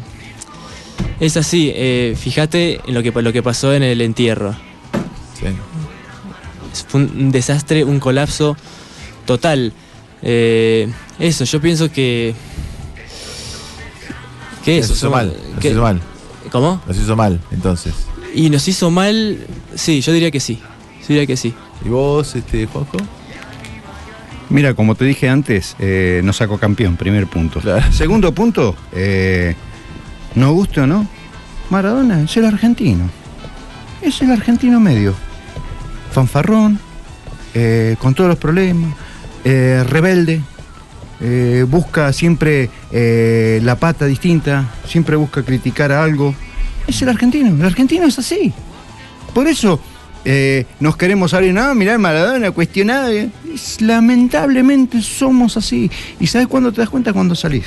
es 1.20 1.36
así, 1.36 1.72
eh, 1.74 2.14
fíjate 2.18 2.80
en 2.86 2.94
lo 2.94 3.02
que, 3.02 3.10
lo 3.10 3.32
que 3.32 3.42
pasó 3.42 3.74
en 3.74 3.82
el 3.82 4.00
entierro. 4.00 4.54
Fue 6.88 7.00
un, 7.00 7.12
un 7.16 7.32
desastre, 7.32 7.84
un 7.84 8.00
colapso 8.00 8.56
total. 9.24 9.72
Eh, 10.22 10.88
eso, 11.18 11.44
yo 11.44 11.60
pienso 11.60 11.90
que. 11.90 12.34
que 14.64 14.76
Nos 14.76 14.84
eso. 14.86 14.94
hizo 14.94 15.10
mal, 15.10 15.34
nos 15.54 15.64
hizo 15.64 15.82
mal. 15.82 16.00
¿Cómo? 16.50 16.82
Nos 16.86 16.96
hizo 16.96 17.16
mal, 17.16 17.40
entonces. 17.50 17.94
Y 18.34 18.50
nos 18.50 18.66
hizo 18.68 18.90
mal. 18.90 19.38
Sí, 19.74 20.00
yo 20.00 20.12
diría 20.12 20.30
que 20.30 20.40
sí. 20.40 20.58
Yo 21.02 21.06
diría 21.08 21.26
que 21.26 21.36
sí. 21.36 21.54
¿Y 21.84 21.88
vos, 21.88 22.34
este, 22.34 22.66
Juanjo? 22.66 22.98
Mira, 24.48 24.74
como 24.74 24.94
te 24.94 25.04
dije 25.04 25.28
antes, 25.28 25.74
eh, 25.78 26.20
nos 26.22 26.36
sacó 26.36 26.58
campeón, 26.58 26.96
primer 26.96 27.26
punto. 27.26 27.60
Segundo 27.90 28.32
punto, 28.32 28.76
eh, 28.92 29.56
no 30.36 30.52
guste 30.52 30.80
o 30.80 30.86
no, 30.86 31.06
Maradona 31.70 32.22
es 32.22 32.36
el 32.36 32.44
argentino. 32.46 33.04
Es 34.02 34.22
el 34.22 34.30
argentino 34.30 34.78
medio. 34.78 35.14
Fanfarrón, 36.12 36.78
eh, 37.54 37.96
con 37.98 38.14
todos 38.14 38.28
los 38.30 38.38
problemas, 38.38 38.94
eh, 39.44 39.84
rebelde, 39.88 40.40
eh, 41.20 41.64
busca 41.68 42.12
siempre 42.12 42.70
la 43.62 43.76
pata 43.76 44.06
distinta, 44.06 44.66
siempre 44.86 45.16
busca 45.16 45.42
criticar 45.42 45.90
a 45.92 46.04
algo. 46.04 46.34
Es 46.86 47.02
el 47.02 47.08
argentino, 47.08 47.48
el 47.54 47.64
argentino 47.64 48.06
es 48.06 48.18
así. 48.18 48.52
Por 49.34 49.48
eso 49.48 49.80
nos 50.80 50.96
queremos 50.96 51.32
abrir, 51.34 51.54
no, 51.54 51.74
mirá 51.74 51.98
Maradona, 51.98 52.50
cuestionado. 52.50 53.08
Es- 53.10 53.80
lamentablemente 53.80 55.00
somos 55.00 55.56
así. 55.56 55.90
¿Y 56.20 56.26
sabes 56.26 56.46
cuándo 56.48 56.72
te 56.72 56.80
das 56.80 56.90
cuenta? 56.90 57.12
Cuando 57.12 57.34
salís. 57.34 57.64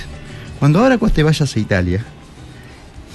Cuando 0.59 0.79
ahora 0.79 0.97
te 0.97 1.23
vayas 1.23 1.55
a 1.55 1.59
Italia 1.59 2.05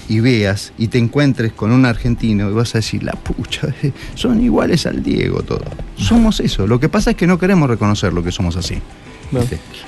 y 0.09 0.21
veas 0.21 0.73
y 0.79 0.89
te 0.89 0.99
encuentres 0.99 1.53
con 1.53 1.73
un 1.73 1.87
argentino 1.87 2.51
y 2.51 2.53
vas 2.53 2.75
a 2.75 2.79
decir, 2.79 3.03
la 3.03 3.13
pucha, 3.13 3.69
son 4.15 4.43
iguales 4.43 4.87
al 4.87 5.03
Diego 5.03 5.43
todos. 5.43 5.63
Somos 5.97 6.41
eso. 6.41 6.67
Lo 6.67 6.79
que 6.81 6.89
pasa 6.89 7.11
es 7.13 7.17
que 7.17 7.27
no 7.27 7.39
queremos 7.39 7.69
reconocer 7.69 8.13
lo 8.13 8.23
que 8.23 8.33
somos 8.33 8.57
así. 8.57 8.77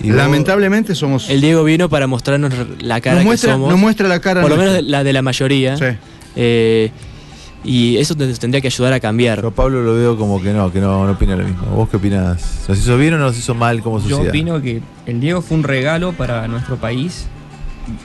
Y 0.02 0.10
Lamentablemente 0.10 0.94
somos... 0.94 1.30
El 1.30 1.40
Diego 1.40 1.62
vino 1.62 1.88
para 1.88 2.06
mostrarnos 2.06 2.52
la 2.80 3.00
cara 3.00 3.16
Nos 3.16 3.22
que 3.22 3.26
muestra- 3.28 3.52
somos. 3.52 3.70
nos 3.70 3.78
muestra 3.78 4.08
la 4.08 4.20
cara 4.20 4.40
Por 4.40 4.50
lo 4.50 4.56
nuestra. 4.56 4.76
menos 4.78 4.90
la 4.90 5.04
de 5.04 5.12
la 5.12 5.22
mayoría. 5.22 5.76
Eh, 6.34 6.90
y 7.62 7.96
eso 7.98 8.16
te- 8.16 8.32
tendría 8.34 8.60
que 8.60 8.68
ayudar 8.68 8.92
a 8.92 9.00
cambiar. 9.00 9.42
Yo 9.42 9.50
Pablo 9.50 9.82
lo 9.82 9.94
veo 9.94 10.16
como 10.16 10.40
que 10.42 10.52
no, 10.52 10.72
que 10.72 10.80
no, 10.80 11.04
no 11.06 11.12
opina 11.12 11.36
lo 11.36 11.44
mismo. 11.44 11.64
¿Vos 11.76 11.88
qué 11.88 11.96
opinás? 11.96 12.64
¿Nos 12.68 12.78
hizo 12.78 12.96
bien 12.96 13.14
o 13.14 13.18
nos 13.18 13.36
hizo 13.38 13.54
mal 13.54 13.82
como 13.82 13.98
Yo 13.98 14.08
sociedad? 14.08 14.28
opino 14.30 14.60
que 14.60 14.80
el 15.06 15.20
Diego 15.20 15.42
fue 15.42 15.56
un 15.58 15.62
regalo 15.64 16.12
para 16.12 16.48
nuestro 16.48 16.76
país. 16.76 17.26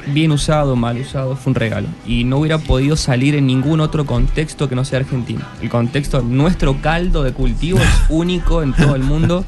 Bien 0.08 0.32
usado, 0.32 0.76
mal 0.76 0.98
usado, 1.00 1.36
fue 1.36 1.52
un 1.52 1.56
regalo. 1.56 1.88
Y 2.06 2.24
no 2.24 2.38
hubiera 2.38 2.58
podido 2.58 2.96
salir 2.96 3.36
en 3.36 3.48
ningún 3.48 3.80
otro 3.80 4.06
contexto 4.06 4.70
que 4.70 4.76
no 4.76 4.86
sea 4.86 5.00
argentino. 5.00 5.42
El 5.62 5.70
contexto, 5.70 6.22
nuestro 6.22 6.82
caldo 6.82 7.24
de 7.24 7.34
cultivo 7.34 7.80
es 7.80 7.90
único 8.10 8.64
en 8.64 8.74
todo 8.74 8.96
el 8.96 9.04
mundo. 9.04 9.46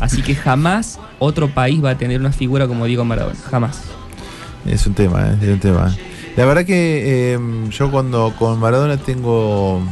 Así 0.00 0.22
que 0.22 0.34
jamás 0.34 0.98
otro 1.18 1.48
país 1.48 1.82
va 1.84 1.90
a 1.90 1.98
tener 1.98 2.20
una 2.20 2.32
figura 2.32 2.66
como 2.66 2.86
Diego 2.86 3.04
Maradona. 3.04 3.38
Jamás. 3.50 3.82
Es 4.66 4.86
un 4.86 4.94
tema, 4.94 5.28
¿eh? 5.28 5.38
es 5.40 5.48
un 5.48 5.60
tema. 5.60 5.94
La 6.36 6.44
verdad 6.44 6.64
que 6.64 7.34
eh, 7.34 7.38
yo 7.70 7.90
cuando 7.90 8.34
con 8.38 8.60
Maradona 8.60 8.96
tengo, 8.96 9.82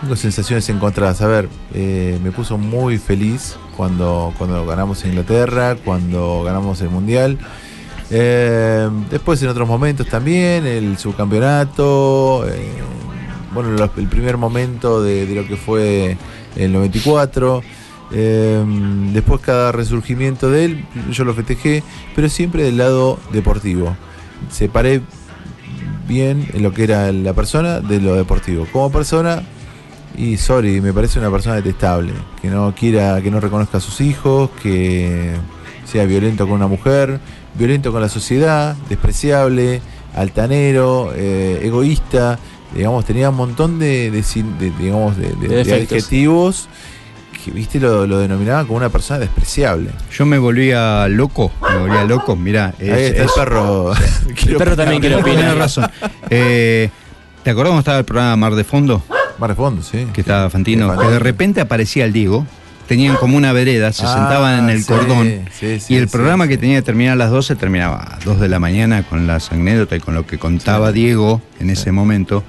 tengo 0.00 0.16
sensaciones 0.16 0.68
encontradas. 0.68 1.20
A 1.22 1.26
ver, 1.26 1.48
eh, 1.74 2.18
me 2.22 2.32
puso 2.32 2.58
muy 2.58 2.98
feliz 2.98 3.56
cuando, 3.76 4.34
cuando 4.38 4.66
ganamos 4.66 5.04
en 5.04 5.10
Inglaterra, 5.10 5.76
cuando 5.76 6.42
ganamos 6.44 6.80
el 6.80 6.90
Mundial. 6.90 7.38
Eh, 8.10 8.88
después 9.10 9.42
en 9.42 9.48
otros 9.48 9.68
momentos 9.68 10.06
también, 10.06 10.66
el 10.66 10.96
subcampeonato, 10.98 12.46
eh, 12.48 12.68
bueno, 13.52 13.90
el 13.96 14.08
primer 14.08 14.36
momento 14.36 15.02
de, 15.02 15.26
lo 15.34 15.46
que 15.46 15.56
fue 15.56 16.16
el 16.56 16.72
94. 16.72 17.62
eh, 18.10 18.64
después 19.12 19.42
cada 19.42 19.70
resurgimiento 19.72 20.50
de 20.50 20.64
él, 20.64 20.84
yo 21.10 21.24
lo 21.24 21.34
festejé, 21.34 21.82
pero 22.14 22.28
siempre 22.28 22.62
del 22.62 22.78
lado 22.78 23.18
deportivo. 23.32 23.96
Separé 24.50 25.02
bien 26.06 26.48
en 26.54 26.62
lo 26.62 26.72
que 26.72 26.84
era 26.84 27.12
la 27.12 27.34
persona 27.34 27.80
de 27.80 28.00
lo 28.00 28.14
deportivo. 28.14 28.66
Como 28.72 28.90
persona, 28.90 29.42
y 30.16 30.38
sorry, 30.38 30.80
me 30.80 30.92
parece 30.92 31.18
una 31.18 31.30
persona 31.30 31.56
detestable, 31.56 32.12
que 32.40 32.48
no 32.48 32.74
quiera, 32.74 33.20
que 33.20 33.30
no 33.30 33.40
reconozca 33.40 33.78
a 33.78 33.80
sus 33.80 34.00
hijos, 34.00 34.50
que 34.62 35.34
sea 35.84 36.04
violento 36.06 36.46
con 36.46 36.56
una 36.56 36.66
mujer, 36.66 37.20
violento 37.54 37.92
con 37.92 38.00
la 38.00 38.08
sociedad, 38.08 38.76
despreciable, 38.88 39.80
altanero, 40.14 41.12
eh, 41.14 41.60
egoísta, 41.62 42.38
digamos, 42.74 43.04
tenía 43.04 43.30
un 43.30 43.36
montón 43.36 43.78
de, 43.78 44.10
de 44.10 44.24
digamos, 44.78 45.16
de, 45.16 45.28
de- 45.28 45.36
De 45.36 45.48
de 45.48 45.56
defectos. 45.56 45.98
adjetivos 45.98 46.68
que, 47.44 47.50
viste, 47.52 47.78
lo, 47.80 48.06
lo 48.06 48.18
denominaba 48.18 48.64
como 48.64 48.76
una 48.76 48.88
persona 48.88 49.20
despreciable. 49.20 49.90
Yo 50.12 50.26
me 50.26 50.38
volvía 50.38 51.06
loco, 51.08 51.52
me 51.70 51.78
volvía 51.78 52.04
loco, 52.04 52.36
mirá. 52.36 52.74
es- 52.78 52.92
Ahí 52.92 53.04
está 53.04 53.22
el 53.22 53.28
perro. 53.34 53.92
El 54.46 54.56
perro 54.56 54.76
también 54.76 55.00
quiere 55.00 55.16
opinar. 55.16 55.56
Razón. 55.56 55.88
Eh, 56.30 56.90
¿Te 57.42 57.50
acordás 57.50 57.68
cuando 57.70 57.80
estaba 57.80 57.98
el 57.98 58.04
programa 58.04 58.36
Mar 58.36 58.54
de 58.54 58.64
Fondo? 58.64 59.02
Mar 59.38 59.50
de 59.50 59.56
Fondo, 59.56 59.82
sí. 59.82 60.06
Que 60.12 60.20
estaba 60.20 60.50
Fantino. 60.50 60.86
Que 60.88 60.94
Fantino. 60.96 61.10
de 61.12 61.18
repente 61.20 61.60
aparecía 61.60 62.04
el 62.04 62.12
Diego. 62.12 62.44
Tenían 62.88 63.16
como 63.16 63.36
una 63.36 63.52
vereda, 63.52 63.92
se 63.92 64.02
Ah, 64.06 64.14
sentaban 64.14 64.64
en 64.64 64.70
el 64.70 64.82
sí, 64.82 64.88
cordón. 64.88 65.40
sí, 65.52 65.78
sí, 65.78 65.94
y 65.94 65.96
el 65.98 66.08
programa 66.08 66.48
que 66.48 66.56
tenía 66.58 66.76
que 66.78 66.82
terminar 66.82 67.12
a 67.12 67.16
las 67.16 67.30
12 67.30 67.54
terminaba 67.54 68.14
a 68.14 68.18
2 68.24 68.40
de 68.40 68.48
la 68.48 68.58
mañana 68.58 69.02
con 69.02 69.26
las 69.26 69.52
anécdotas 69.52 69.98
y 69.98 70.00
con 70.00 70.14
lo 70.14 70.26
que 70.26 70.38
contaba 70.38 70.90
Diego 70.90 71.42
en 71.60 71.68
ese 71.70 71.92
momento, 71.92 72.42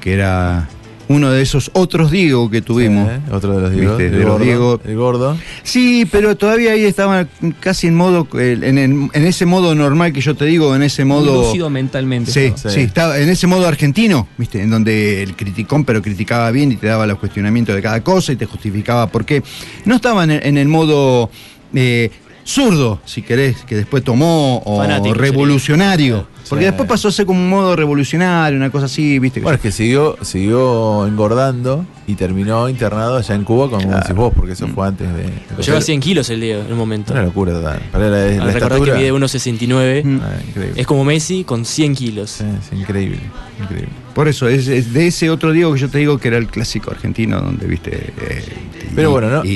que 0.00 0.12
era 0.14 0.68
uno 1.08 1.30
de 1.30 1.42
esos 1.42 1.70
otros 1.74 2.10
Diego 2.10 2.50
que 2.50 2.62
tuvimos. 2.62 3.08
Sí, 3.10 3.32
otro 3.32 3.56
de 3.56 3.60
los 3.62 3.70
Diego. 3.72 3.90
¿Viste? 3.96 4.06
el, 4.06 4.12
De 4.12 4.18
los 4.20 4.28
gordo, 4.32 4.44
Diego. 4.44 4.80
el 4.86 4.96
gordo. 4.96 5.36
Sí, 5.62 6.06
pero 6.10 6.36
todavía 6.36 6.72
ahí 6.72 6.84
estaba 6.84 7.26
casi 7.60 7.88
en 7.88 7.94
modo, 7.94 8.26
en, 8.34 8.78
en- 8.78 9.10
en 9.12 9.26
ese 9.26 9.44
modo 9.46 9.74
normal 9.74 10.12
que 10.12 10.20
yo 10.20 10.34
te 10.34 10.44
digo, 10.46 10.74
en 10.74 10.82
ese 10.82 11.04
modo... 11.04 11.44
lúcido 11.44 11.68
mentalmente. 11.70 12.30
Sí, 12.30 12.40
estaba. 12.54 12.74
sí, 12.74 12.80
estaba 12.80 13.18
en 13.18 13.28
ese 13.28 13.46
modo 13.46 13.66
argentino, 13.68 14.28
¿viste? 14.38 14.62
En 14.62 14.70
donde 14.70 15.22
el 15.22 15.36
criticón, 15.36 15.84
pero 15.84 16.00
criticaba 16.02 16.50
bien 16.50 16.72
y 16.72 16.76
te 16.76 16.86
daba 16.86 17.06
los 17.06 17.18
cuestionamientos 17.18 17.74
de 17.74 17.82
cada 17.82 18.02
cosa 18.02 18.32
y 18.32 18.36
te 18.36 18.46
justificaba 18.46 19.06
por 19.08 19.24
qué. 19.24 19.42
No 19.84 19.96
estaba 19.96 20.24
en 20.24 20.30
el, 20.30 20.46
en 20.46 20.58
el 20.58 20.68
modo 20.68 21.30
eh, 21.74 22.10
zurdo, 22.46 23.00
si 23.04 23.22
querés, 23.22 23.56
que 23.66 23.74
después 23.76 24.02
tomó, 24.04 24.62
o 24.64 24.78
Fanático 24.78 25.14
revolucionario. 25.14 26.26
Porque 26.48 26.64
Sí. 26.64 26.70
después 26.70 26.88
pasó 26.88 27.08
a 27.08 27.12
ser 27.12 27.26
como 27.26 27.40
un 27.40 27.48
modo 27.48 27.74
revolucionario, 27.74 28.56
una 28.58 28.70
cosa 28.70 28.86
así, 28.86 29.18
¿viste? 29.18 29.40
Bueno, 29.40 29.56
es 29.56 29.62
que 29.62 29.72
siguió, 29.72 30.16
siguió 30.22 31.06
engordando 31.06 31.86
y 32.06 32.14
terminó 32.14 32.68
internado 32.68 33.16
allá 33.16 33.34
en 33.34 33.44
Cuba, 33.44 33.70
como 33.70 33.90
decís 33.96 34.14
vos, 34.14 34.32
porque 34.34 34.52
eso 34.52 34.68
fue 34.68 34.86
antes 34.88 35.08
de. 35.14 35.24
Lleva 35.62 35.80
100 35.80 36.00
kilos 36.00 36.28
el 36.30 36.40
Diego 36.40 36.62
en 36.62 36.72
un 36.72 36.78
momento. 36.78 37.12
Una 37.12 37.22
locura 37.22 37.52
total. 37.52 37.80
Para 37.90 38.08
la, 38.10 38.16
la 38.18 38.26
Recordar 38.52 38.52
que 38.52 38.64
estatura. 38.90 38.94
mide 38.96 39.12
1,69. 39.12 40.20
Ah, 40.22 40.34
increíble. 40.48 40.80
Es 40.80 40.86
como 40.86 41.04
Messi 41.04 41.44
con 41.44 41.64
100 41.64 41.94
kilos. 41.94 42.30
Sí, 42.30 42.44
es 42.44 42.78
increíble, 42.78 43.20
increíble. 43.60 43.88
Por 44.14 44.28
eso, 44.28 44.46
es, 44.48 44.68
es 44.68 44.92
de 44.92 45.08
ese 45.08 45.28
otro 45.30 45.50
Diego 45.50 45.72
que 45.74 45.80
yo 45.80 45.88
te 45.88 45.98
digo 45.98 46.18
que 46.18 46.28
era 46.28 46.36
el 46.38 46.46
clásico 46.46 46.90
argentino, 46.92 47.40
donde, 47.40 47.66
viste, 47.66 48.12
eh, 48.20 48.44
y- 48.90 48.94
Pero 48.94 49.10
bueno, 49.10 49.28
¿no? 49.28 49.44
Y, 49.44 49.48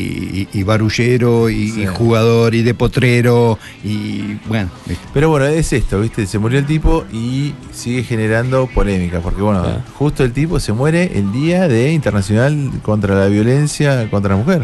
y- 0.53 0.59
y 0.59 0.63
barullero, 0.65 1.49
y, 1.49 1.71
Sí. 1.71 1.83
y 1.83 1.87
jugador, 1.87 2.57
y 2.57 2.63
de 2.63 2.75
potrero, 2.75 3.57
y 3.85 4.35
bueno, 4.49 4.69
¿viste? 4.87 5.05
Pero 5.15 5.29
bueno, 5.31 5.47
es 5.47 5.73
esto, 5.73 6.01
¿viste? 6.01 6.27
Se 6.27 6.41
murió 6.41 6.59
el 6.59 6.67
tipo 6.67 6.78
y 7.13 7.55
sigue 7.73 8.03
generando 8.03 8.67
polémica, 8.73 9.21
porque 9.21 9.43
bueno, 9.43 9.63
Claro. 9.63 9.83
justo 9.95 10.25
el 10.25 10.33
tipo 10.33 10.61
se 10.61 10.73
muere 10.73 11.11
el 11.15 11.33
día 11.33 11.69
de 11.69 11.93
Internacional 11.93 12.71
contra 12.83 13.15
la 13.15 13.27
Violencia 13.27 14.09
contra 14.11 14.33
la 14.37 14.37
Mujer. 14.43 14.63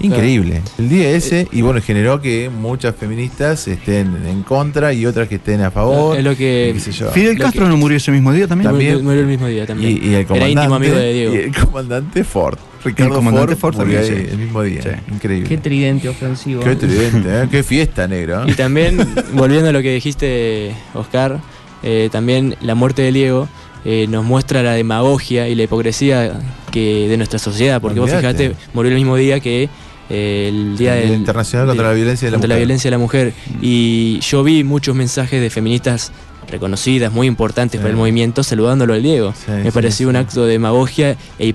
Increíble. 0.00 0.62
El 0.78 0.88
día 0.88 1.10
ese, 1.10 1.46
y 1.52 1.62
bueno, 1.62 1.80
generó 1.80 2.20
que 2.20 2.50
muchas 2.50 2.96
feministas 2.96 3.68
estén 3.68 4.26
en 4.26 4.42
contra 4.42 4.92
y 4.92 5.06
otras 5.06 5.28
que 5.28 5.36
estén 5.36 5.60
a 5.60 5.70
favor. 5.70 6.16
Es 6.16 6.24
lo 6.24 6.34
que- 6.36 6.70
y 6.70 6.72
qué 6.74 6.80
sé 6.80 6.90
yo. 6.92 7.10
Fidel 7.12 7.36
Lo 7.36 7.44
Castro 7.44 7.68
no 7.68 7.76
murió 7.76 7.98
ese 7.98 8.10
mismo 8.10 8.32
día 8.32 8.48
también. 8.48 8.68
También. 8.70 9.04
Murió, 9.04 9.20
el 9.20 9.26
mismo 9.26 9.46
día 9.46 9.64
también. 9.64 9.90
Y, 10.02 10.08
y 10.08 10.14
el 10.14 10.26
comandante, 10.26 10.36
Era 10.36 10.48
íntimo 10.50 10.74
amigo 10.74 10.94
de 10.96 11.12
Diego. 11.12 11.34
Y 11.34 11.36
el 11.38 11.54
comandante 11.54 12.24
Ford. 12.24 12.58
Ricardo 12.84 13.14
comandante 13.14 13.54
Ford, 13.54 13.74
Ford 13.76 13.86
murió 13.86 14.00
también, 14.00 14.18
ahí 14.20 14.26
sí. 14.26 14.32
el 14.32 14.38
mismo 14.38 14.62
día. 14.62 14.82
Sí. 14.82 15.12
Increíble. 15.14 15.48
Qué 15.48 15.58
tridente 15.58 16.08
ofensivo. 16.08 16.62
Qué 16.64 16.74
tridente, 16.74 17.28
¿eh? 17.42 17.48
Qué 17.48 17.62
fiesta, 17.62 18.08
negro. 18.08 18.42
Y 18.48 18.54
también, 18.54 18.96
volviendo 19.34 19.68
a 19.68 19.72
lo 19.72 19.82
que 19.82 19.94
dijiste, 19.94 20.74
Oscar, 20.94 21.38
eh, 21.82 22.08
también 22.12 22.56
la 22.60 22.74
muerte 22.74 23.02
de 23.02 23.12
Diego 23.12 23.48
eh, 23.84 24.06
nos 24.08 24.24
muestra 24.24 24.62
la 24.62 24.72
demagogia 24.72 25.48
y 25.48 25.54
la 25.54 25.64
hipocresía 25.64 26.32
que 26.70 27.08
de 27.08 27.16
nuestra 27.16 27.38
sociedad, 27.38 27.80
porque 27.80 28.00
vos 28.00 28.10
fijate, 28.10 28.54
murió 28.74 28.90
el 28.90 28.96
mismo 28.96 29.16
día 29.16 29.40
que 29.40 29.68
eh, 30.10 30.46
el 30.48 30.76
Día 30.76 30.94
El 30.96 31.00
Día 31.00 31.10
del- 31.10 31.18
Internacional 31.20 31.66
contra 31.68 31.88
la 31.88 31.94
Violencia 31.94 32.26
de 32.26 32.30
la 32.32 32.36
contra 32.36 32.48
la 32.48 32.54
Mujer. 32.54 32.66
violencia 32.66 32.88
de 32.88 32.92
la 32.92 32.98
mujer. 32.98 33.32
Y 33.60 34.20
yo 34.20 34.42
vi 34.44 34.62
muchos 34.64 34.94
mensajes 34.94 35.40
de 35.40 35.48
feministas 35.50 36.12
reconocidas, 36.50 37.12
muy 37.12 37.26
importantes 37.28 37.80
para 37.80 37.90
el 37.90 37.96
movimiento, 37.96 38.42
saludándolo 38.42 38.92
al 38.94 39.02
Diego. 39.02 39.32
Sí, 39.32 39.50
Me 39.52 39.64
sí, 39.64 39.70
pareció 39.70 40.08
un 40.08 40.16
acto 40.16 40.44
de 40.44 40.52
demagogia 40.52 41.16
e 41.38 41.46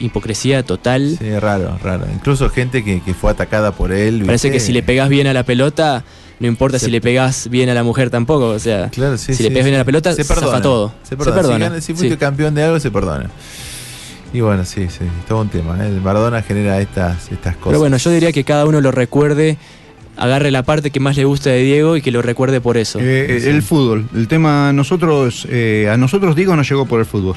hipocresía, 0.00 0.62
total. 0.62 1.16
Sí, 1.18 1.30
raro, 1.38 1.76
raro. 1.82 2.06
Incluso 2.14 2.48
gente 2.48 2.82
que, 2.84 3.00
que 3.02 3.14
fue 3.14 3.30
atacada 3.30 3.72
por 3.72 3.92
él. 3.92 4.22
Parece 4.24 4.48
¿viste? 4.48 4.52
que 4.52 4.60
si 4.60 4.72
le 4.72 4.82
pegás 4.82 5.08
bien 5.08 5.26
a 5.26 5.32
la 5.32 5.42
pelota, 5.42 6.04
no 6.40 6.46
importa 6.46 6.78
Se- 6.78 6.86
si 6.86 6.90
le 6.90 7.00
pegás 7.00 7.48
bien 7.50 7.68
a 7.68 7.74
la 7.74 7.82
mujer 7.82 8.10
tampoco. 8.10 8.48
O 8.48 8.58
sea, 8.58 8.88
Claro, 8.90 9.16
sí, 9.18 9.32
si 9.32 9.34
sí, 9.38 9.42
le 9.44 9.48
pegas 9.50 9.64
sí. 9.64 9.70
bien 9.70 9.74
a 9.76 9.78
la 9.78 9.84
pelota, 9.84 10.12
se 10.12 10.24
zafa 10.24 10.40
perdona. 10.40 10.62
todo. 10.62 10.92
Se 11.02 11.16
perdona. 11.16 11.42
Si, 11.42 11.48
gana- 11.60 11.80
si 11.80 11.94
fuiste 11.94 12.14
sí. 12.14 12.18
campeón 12.18 12.54
de 12.54 12.62
algo, 12.64 12.78
se 12.80 12.90
perdona. 12.90 13.30
Y 14.32 14.40
bueno, 14.40 14.64
sí, 14.64 14.88
sí, 14.90 15.04
es 15.04 15.26
todo 15.26 15.40
un 15.40 15.48
tema. 15.48 15.82
¿eh? 15.82 15.88
El 15.88 16.00
Maradona 16.02 16.42
genera 16.42 16.80
estas, 16.80 17.32
estas 17.32 17.54
cosas. 17.56 17.68
Pero 17.70 17.78
bueno, 17.78 17.96
yo 17.96 18.10
diría 18.10 18.30
que 18.30 18.44
cada 18.44 18.66
uno 18.66 18.80
lo 18.82 18.90
recuerde, 18.90 19.56
agarre 20.18 20.50
la 20.50 20.62
parte 20.64 20.90
que 20.90 21.00
más 21.00 21.16
le 21.16 21.24
gusta 21.24 21.48
de 21.50 21.62
Diego 21.62 21.96
y 21.96 22.02
que 22.02 22.10
lo 22.10 22.20
recuerde 22.20 22.60
por 22.60 22.76
eso. 22.76 22.98
Eh, 23.00 23.48
El 23.48 23.62
fútbol. 23.62 24.06
El 24.14 24.28
tema, 24.28 24.72
nosotros, 24.74 25.46
eh, 25.50 25.88
a 25.90 25.96
nosotros 25.96 26.36
Diego 26.36 26.54
nos 26.56 26.68
llegó 26.68 26.84
por 26.84 27.00
el 27.00 27.06
fútbol. 27.06 27.36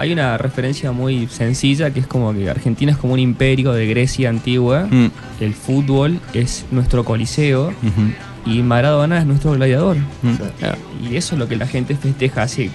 Hay 0.00 0.12
una 0.14 0.38
referencia 0.38 0.92
muy 0.92 1.26
sencilla 1.28 1.90
que 1.90 2.00
es 2.00 2.06
como 2.06 2.32
que 2.32 2.48
Argentina 2.48 2.90
es 2.90 2.96
como 2.96 3.12
un 3.12 3.18
imperio 3.18 3.72
de 3.72 3.86
Grecia 3.86 4.30
antigua. 4.30 4.86
Mm. 4.90 5.08
El 5.40 5.52
fútbol 5.52 6.18
es 6.32 6.64
nuestro 6.70 7.04
coliseo 7.04 7.70
y 8.46 8.62
Maradona 8.62 9.18
es 9.18 9.26
nuestro 9.26 9.52
gladiador. 9.52 9.98
Mm. 10.22 11.06
Y 11.10 11.16
eso 11.16 11.34
es 11.34 11.38
lo 11.38 11.48
que 11.48 11.56
la 11.56 11.66
gente 11.66 11.94
festeja. 11.96 12.40
Así, 12.44 12.70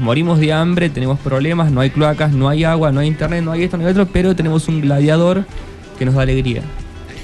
morimos 0.00 0.38
de 0.38 0.52
hambre, 0.52 0.88
tenemos 0.88 1.18
problemas, 1.18 1.72
no 1.72 1.80
hay 1.80 1.90
cloacas, 1.90 2.30
no 2.32 2.48
hay 2.48 2.62
agua, 2.62 2.92
no 2.92 3.00
hay 3.00 3.08
internet, 3.08 3.42
no 3.42 3.50
hay 3.50 3.64
esto, 3.64 3.76
no 3.76 3.84
hay 3.84 3.90
otro, 3.90 4.06
pero 4.06 4.36
tenemos 4.36 4.68
un 4.68 4.80
gladiador 4.80 5.44
que 5.98 6.04
nos 6.04 6.14
da 6.14 6.22
alegría. 6.22 6.62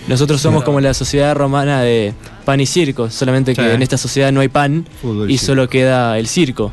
Nosotros 0.08 0.40
somos 0.40 0.64
como 0.64 0.80
la 0.80 0.94
sociedad 0.94 1.32
romana 1.36 1.80
de 1.80 2.12
pan 2.44 2.58
y 2.60 2.66
circo, 2.66 3.08
solamente 3.08 3.54
que 3.54 3.62
Sí. 3.62 3.68
en 3.68 3.82
esta 3.82 3.98
sociedad 3.98 4.32
no 4.32 4.40
hay 4.40 4.48
pan 4.48 4.84
Fútbol 5.00 5.30
y 5.30 5.34
y 5.34 5.38
circo. 5.38 5.46
solo 5.52 5.68
queda 5.68 6.18
el 6.18 6.26
circo. 6.26 6.72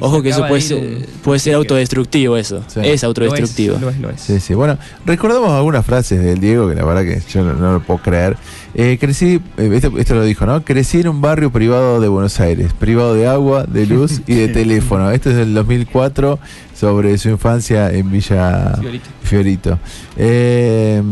Ojo 0.00 0.22
que 0.22 0.30
eso 0.30 0.46
puede 0.46 0.60
ser, 0.60 0.76
un- 0.78 1.06
puede 1.22 1.38
ser 1.38 1.54
autodestructivo 1.54 2.36
eso. 2.36 2.62
Sí. 2.68 2.80
Es 2.82 3.04
autodestructivo. 3.04 3.76
Lo 3.80 3.90
es, 3.90 3.98
lo 3.98 4.10
es. 4.10 4.20
Sí, 4.20 4.40
sí. 4.40 4.54
Bueno, 4.54 4.78
recordamos 5.06 5.50
algunas 5.50 5.84
frases 5.86 6.22
del 6.22 6.40
Diego 6.40 6.68
que 6.68 6.74
la 6.74 6.84
verdad 6.84 7.02
que 7.02 7.20
yo 7.30 7.42
no, 7.44 7.54
no 7.54 7.72
lo 7.74 7.80
puedo 7.80 8.00
creer. 8.02 8.36
Eh, 8.76 8.98
crecí, 9.00 9.40
eh, 9.56 9.70
esto, 9.72 9.92
esto 9.98 10.14
lo 10.14 10.24
dijo, 10.24 10.46
¿no? 10.46 10.64
Crecí 10.64 11.00
en 11.00 11.08
un 11.08 11.20
barrio 11.20 11.50
privado 11.52 12.00
de 12.00 12.08
Buenos 12.08 12.40
Aires, 12.40 12.72
privado 12.72 13.14
de 13.14 13.26
agua, 13.28 13.64
de 13.64 13.86
luz 13.86 14.20
y 14.26 14.34
de 14.34 14.48
teléfono. 14.48 15.10
Esto 15.12 15.30
es 15.30 15.36
del 15.36 15.54
2004 15.54 16.38
sobre 16.74 17.16
su 17.18 17.28
infancia 17.28 17.90
en 17.92 18.10
Villa 18.10 18.74
Fiorito. 18.80 19.08
Fiorito. 19.22 19.78
Eh, 20.16 21.02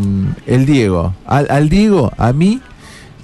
el 0.47 0.67
Diego, 0.67 1.15
al, 1.27 1.47
al 1.51 1.69
Diego, 1.69 2.13
a 2.19 2.33
mí, 2.33 2.61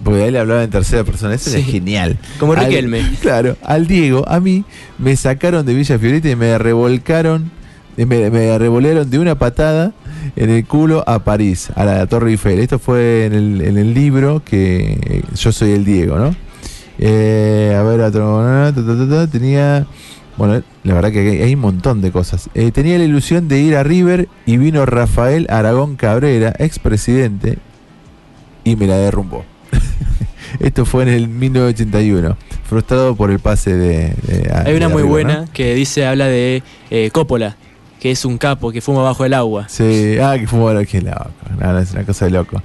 porque 0.05 0.27
él 0.29 0.37
hablaba 0.37 0.63
en 0.65 0.71
tercera 0.71 1.05
persona, 1.05 1.35
eso 1.35 1.51
Sí. 1.51 1.59
es 1.59 1.67
genial. 1.67 2.19
Como 2.39 2.53
Al- 2.55 2.67
Riquelme. 2.67 3.03
Claro, 3.21 3.57
al 3.65 3.87
Diego, 3.87 4.25
a 4.29 4.41
mí 4.41 4.65
me 4.99 5.17
sacaron 5.17 5.65
de 5.67 5.75
Villa 5.75 5.99
Fiorita 5.99 6.29
y 6.31 6.37
me 6.37 6.57
revolcaron, 6.59 7.51
me, 7.97 8.07
me 8.31 8.59
revolearon 8.59 9.09
de 9.11 9.19
una 9.19 9.37
patada 9.39 9.93
en 10.37 10.51
el 10.51 10.65
culo 10.67 11.03
a 11.07 11.19
París, 11.25 11.71
a 11.75 11.85
la 11.85 12.07
Torre 12.07 12.31
Eiffel. 12.31 12.59
Esto 12.61 12.79
fue 12.79 13.25
en 13.27 13.33
el, 13.35 13.61
en 13.63 13.77
el 13.79 13.93
libro 13.95 14.43
que 14.45 15.25
yo 15.35 15.51
soy 15.53 15.73
el 15.73 15.85
Diego, 15.85 16.19
¿no? 16.19 16.35
Eh, 17.01 17.75
a 17.79 17.83
ver, 17.83 18.01
otro, 18.01 19.29
tenía... 19.29 19.87
Bueno, 20.37 20.63
la 20.85 20.95
verdad 20.95 21.11
que 21.11 21.19
hay, 21.31 21.43
hay 21.43 21.55
un 21.55 21.61
montón 21.61 22.01
de 22.01 22.13
cosas. 22.13 22.49
Eh, 22.55 22.71
tenía 22.71 22.97
la 22.99 23.03
ilusión 23.05 23.49
de 23.49 23.61
ir 23.61 23.75
a 23.75 23.83
River 23.83 24.29
y 24.47 24.57
vino 24.57 24.87
Rafael 24.87 25.47
Aragón 25.51 25.97
Cabrera, 25.97 26.55
expresidente, 26.61 27.59
y 28.63 28.77
me 28.77 28.87
la 28.87 28.97
derrumbó. 28.99 29.45
Esto 30.61 30.85
fue 30.85 31.03
en 31.05 31.09
el 31.11 31.29
1981, 31.29 32.37
frustrado 32.69 33.15
por 33.15 33.31
el 33.31 33.39
pase 33.39 33.75
de... 33.77 34.15
de- 34.23 34.51
Hay 34.65 34.75
una 34.75 34.89
muy 34.89 35.03
buena 35.03 35.43
¿no? 35.43 35.49
que 35.53 35.75
dice, 35.75 36.07
habla 36.07 36.27
de 36.27 36.63
eh, 36.91 37.11
Coppola, 37.13 37.57
que 38.01 38.11
es 38.11 38.25
un 38.25 38.39
capo 38.39 38.73
que 38.73 38.81
fuma 38.81 39.03
bajo 39.03 39.25
el 39.25 39.35
agua. 39.35 39.69
Sí, 39.69 40.17
ah, 40.23 40.37
que 40.39 40.47
que 40.87 41.01
loco. 41.03 41.31
No, 41.61 41.73
no, 41.73 41.79
es 41.79 41.93
una 41.93 42.05
cosa 42.05 42.25
de 42.25 42.31
loco. 42.33 42.63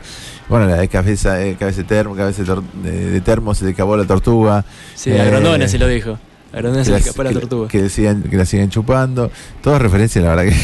Bueno, 0.50 0.66
la 0.68 0.78
de 0.78 0.88
cabeza, 0.88 1.42
eh, 1.44 1.56
cabeza 1.60 1.78
de 1.82 1.84
termo, 1.88 2.16
cabeza 2.16 2.44
de, 2.84 3.22
termo, 3.22 3.54
se 3.54 3.66
le 3.66 3.72
acabó 3.72 3.96
la 3.98 4.06
tortuga. 4.06 4.66
Sí, 4.96 5.12
a 5.12 5.26
Eh, 5.26 5.30
Grondona 5.30 5.68
se 5.68 5.78
lo 5.78 5.88
dijo. 5.88 6.18
A 6.54 6.58
Grondona 6.58 6.84
se 6.86 6.92
le 6.92 6.98
escapó 6.98 7.24
la 7.24 7.32
tortuga. 7.32 7.68
Que, 7.68 7.82
decían, 7.84 8.24
que 8.24 8.38
la 8.38 8.46
siguen 8.46 8.70
chupando. 8.70 9.32
Todas 9.62 9.82
referencias, 9.82 10.24
la 10.24 10.36
verdad 10.36 10.52
que. 10.52 10.56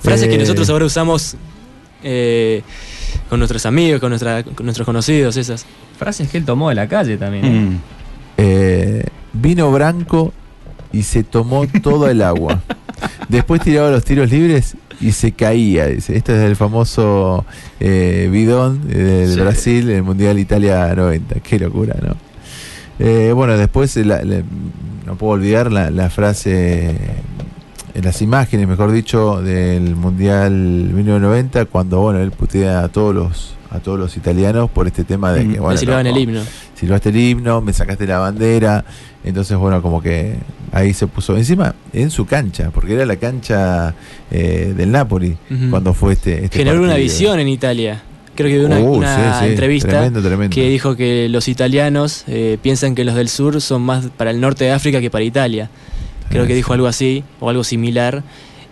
Frases 0.00 0.28
que 0.28 0.34
Eh, 0.34 0.38
nosotros 0.38 0.68
ahora 0.70 0.84
usamos 0.86 1.36
eh, 2.02 2.62
con 3.28 3.38
nuestros 3.40 3.64
amigos, 3.66 4.00
con, 4.00 4.10
nuestra, 4.10 4.42
con 4.42 4.64
nuestros 4.66 4.84
conocidos, 4.86 5.36
esas. 5.36 5.64
Frases 5.98 6.28
que 6.28 6.38
él 6.38 6.44
tomó 6.44 6.68
de 6.70 6.74
la 6.74 6.88
calle 6.88 7.16
también. 7.16 7.44
¿eh? 7.44 7.50
Mm. 7.50 7.78
eh, 8.38 9.04
vino 9.32 9.70
Branco 9.70 10.32
y 10.92 11.02
se 11.04 11.22
tomó 11.22 11.66
todo 11.82 12.08
el 12.08 12.22
agua. 12.22 12.60
Después 13.28 13.60
tiraba 13.62 13.90
los 13.90 14.04
tiros 14.04 14.30
libres 14.30 14.76
y 15.00 15.12
se 15.12 15.32
caía. 15.32 15.86
Dice. 15.86 16.16
Esto 16.16 16.32
es 16.34 16.40
del 16.40 16.56
famoso 16.56 17.44
eh, 17.80 18.28
bidón 18.30 18.88
del 18.88 19.34
Sí. 19.34 19.40
Brasil, 19.40 19.90
el 19.90 20.02
Mundial 20.02 20.38
Italia 20.38 20.92
90. 20.94 21.40
Qué 21.40 21.58
locura, 21.58 21.96
¿no? 22.02 22.16
Eh, 22.98 23.32
bueno, 23.34 23.56
después 23.56 23.96
la- 23.96 24.22
la- 24.22 24.42
no 25.06 25.16
puedo 25.16 25.32
olvidar 25.32 25.72
la, 25.72 25.90
la 25.90 26.10
frase, 26.10 26.94
en 27.94 28.04
las 28.04 28.22
imágenes, 28.22 28.66
mejor 28.68 28.90
dicho, 28.92 29.42
del 29.42 29.94
Mundial 29.96 30.52
1990, 30.52 31.66
cuando 31.66 32.00
bueno 32.00 32.20
él 32.20 32.30
putea 32.30 32.84
a 32.84 32.88
todos 32.88 33.14
los 33.14 33.54
a 33.70 33.80
todos 33.80 33.98
los 33.98 34.16
italianos 34.18 34.68
por 34.70 34.86
este 34.86 35.02
tema 35.02 35.32
de 35.32 35.44
Mm, 35.44 35.52
que 35.54 35.60
bueno, 35.60 35.72
Le 35.72 35.78
silbaban 35.78 36.04
no, 36.04 36.10
el 36.10 36.18
himno. 36.18 36.40
silbaste 36.74 37.08
el 37.08 37.16
himno, 37.16 37.60
me 37.62 37.72
sacaste 37.72 38.06
la 38.06 38.18
bandera, 38.18 38.84
entonces 39.24 39.56
bueno, 39.56 39.80
como 39.80 40.02
que 40.02 40.36
ahí 40.72 40.92
se 40.92 41.06
puso 41.06 41.34
encima 41.38 41.74
en 41.94 42.10
su 42.10 42.26
cancha, 42.26 42.70
porque 42.70 42.92
era 42.94 43.06
la 43.06 43.16
cancha 43.16 43.94
eh, 44.30 44.74
del 44.76 44.90
Napoli 44.92 45.38
cuando 45.70 45.94
fue 45.94 46.12
este, 46.12 46.44
este 46.44 46.58
Generó 46.58 46.82
una 46.82 46.96
visión 46.96 47.40
en 47.40 47.48
Italia. 47.48 48.02
Creo 48.34 48.48
que 48.48 48.58
vi 48.58 48.64
una, 48.64 48.78
Uh, 48.78 48.94
una 48.94 49.38
sí, 49.38 49.44
sí, 49.46 49.50
entrevista 49.52 49.88
tremendo, 49.88 50.20
tremendo. 50.22 50.54
que 50.54 50.68
dijo 50.68 50.94
que 50.96 51.28
los 51.30 51.48
italianos 51.48 52.24
eh, 52.28 52.58
piensan 52.62 52.94
que 52.94 53.04
los 53.04 53.14
del 53.14 53.28
sur 53.30 53.58
son 53.62 53.82
más 53.82 54.06
para 54.16 54.30
el 54.30 54.40
norte 54.40 54.64
de 54.64 54.72
África 54.72 55.00
que 55.00 55.10
para 55.10 55.24
Italia. 55.24 55.70
Creo 56.32 56.44
que 56.44 56.50
Sí. 56.52 56.56
dijo 56.56 56.72
algo 56.72 56.86
así 56.88 57.22
o 57.38 57.48
algo 57.48 57.62
similar. 57.62 58.24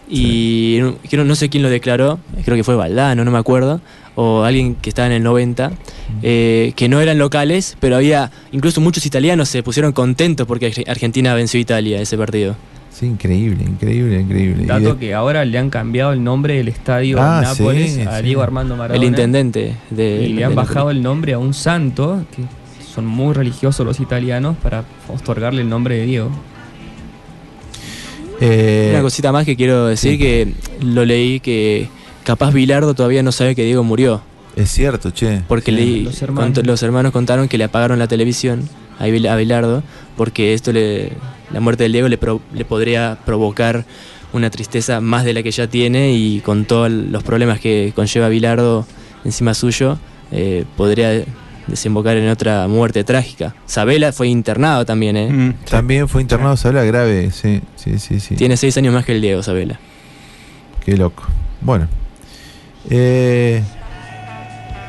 Y 0.09 0.79
no, 0.81 0.97
creo- 1.09 1.25
no 1.25 1.35
sé 1.37 1.49
quién 1.49 1.63
lo 1.63 1.71
declaró, 1.71 2.19
creo 2.45 2.57
que 2.57 2.65
fue 2.65 2.75
Valdano, 2.75 3.25
no 3.25 3.31
me 3.31 3.39
acuerdo, 3.39 3.81
o 4.17 4.43
alguien 4.43 4.75
que 4.75 4.89
estaba 4.89 5.07
en 5.07 5.13
el 5.13 5.23
90, 5.23 5.71
eh, 6.23 6.73
que 6.75 6.89
no 6.89 7.01
eran 7.01 7.19
locales, 7.19 7.77
pero 7.79 7.95
había, 7.95 8.31
incluso 8.51 8.81
muchos 8.81 9.07
italianos 9.07 9.49
se 9.49 9.63
pusieron 9.63 9.93
contentos 9.93 10.49
porque 10.49 10.73
Arge- 10.73 10.89
Argentina 10.89 11.33
venció 11.35 11.59
a 11.59 11.61
Italia 11.61 12.01
ese 12.01 12.19
partido. 12.19 12.57
Sí, 12.91 13.07
increíble, 13.07 13.63
increíble, 13.63 14.21
increíble. 14.21 14.67
Dato 14.67 14.95
de- 14.95 14.99
que 15.01 15.15
ahora 15.15 15.45
le 15.45 15.57
han 15.59 15.71
cambiado 15.71 16.13
el 16.13 16.25
nombre 16.25 16.55
del 16.55 16.67
estadio 16.69 17.17
Ah, 17.21 17.41
Nápoles 17.45 17.93
sí, 17.95 18.01
a 18.03 18.17
sí. 18.19 18.25
Diego 18.25 18.43
Armando 18.43 18.77
Maradona. 18.77 19.01
El 19.01 19.09
intendente 19.09 19.77
de... 19.91 20.25
Y 20.27 20.33
le 20.33 20.39
de 20.41 20.45
han 20.45 20.55
bajado 20.57 20.91
el 20.91 21.03
nombre 21.03 21.35
a 21.35 21.39
un 21.39 21.55
santo, 21.55 22.25
que 22.35 22.43
son 22.85 23.07
muy 23.07 23.33
religiosos 23.33 23.87
los 23.87 24.01
italianos, 24.01 24.57
para 24.61 24.85
otorgarle 25.09 25.63
el 25.63 25.69
nombre 25.69 25.97
de 25.99 26.07
Diego. 26.07 26.31
Eh, 28.41 28.89
Una 28.93 29.03
cosita 29.03 29.33
más 29.33 29.45
que 29.45 29.57
quiero 29.57 29.87
decir 29.87 30.13
sí. 30.13 30.19
que 30.19 30.49
lo 30.83 31.05
leí 31.05 31.41
que 31.41 31.89
capaz 32.25 32.53
Bilardo 32.53 32.95
todavía 32.95 33.23
no 33.23 33.33
sabe 33.33 33.55
que 33.55 33.65
Diego 33.65 33.85
murió. 33.85 34.23
es 34.57 34.71
cierto, 34.71 35.11
che. 35.11 35.43
Porque 35.49 35.71
Sí. 35.71 35.77
leí- 35.77 36.03
Los 36.05 36.21
hermanos. 36.23 36.59
cont- 36.59 36.65
los 36.67 36.83
hermanos 36.83 37.13
contaron 37.13 37.49
que 37.49 37.57
le 37.59 37.65
apagaron 37.65 37.99
la 37.99 38.09
televisión 38.09 38.69
a 38.99 39.07
Bil- 39.07 39.29
a 39.29 39.37
Bilardo 39.37 39.83
porque 40.17 40.53
esto 40.55 40.73
le, 40.73 41.13
la 41.53 41.61
muerte 41.61 41.85
del 41.85 41.93
Diego 41.93 42.09
le, 42.09 42.19
pro- 42.19 42.41
le 42.53 42.65
podría 42.65 43.19
provocar 43.25 43.85
una 44.33 44.51
tristeza 44.51 45.01
más 45.01 45.25
de 45.25 45.33
la 45.35 45.43
que 45.43 45.51
ya 45.51 45.67
tiene 45.69 46.13
y 46.15 46.41
con 46.41 46.65
todos 46.65 46.91
los 46.91 47.23
problemas 47.23 47.59
que 47.61 47.93
conlleva 47.97 48.29
Bilardo 48.29 48.87
encima 49.25 49.55
suyo 49.55 49.99
eh, 50.33 50.65
podría 50.77 51.25
desembocar 51.67 52.17
en 52.17 52.29
otra 52.29 52.67
muerte 52.69 53.05
trágica. 53.05 53.55
Sabela 53.67 54.13
fue 54.13 54.29
internado 54.29 54.85
también, 54.85 55.17
¿eh? 55.17 55.31
Mm. 55.31 55.55
También 55.69 56.09
fue 56.09 56.23
internado, 56.23 56.57
se 56.57 56.69
habla 56.69 56.85
grave, 56.85 57.31
sí, 57.31 57.61
sí, 57.77 57.99
sí, 57.99 58.21
sí. 58.21 58.35
Tiene 58.37 58.57
seis 58.57 58.77
años 58.77 58.95
más 58.95 59.05
que 59.05 59.13
el 59.13 59.21
Diego, 59.21 59.43
Sabela. 59.43 59.79
Qué 60.85 60.97
loco. 60.97 61.25
Bueno. 61.61 61.89
Eh, 62.89 63.63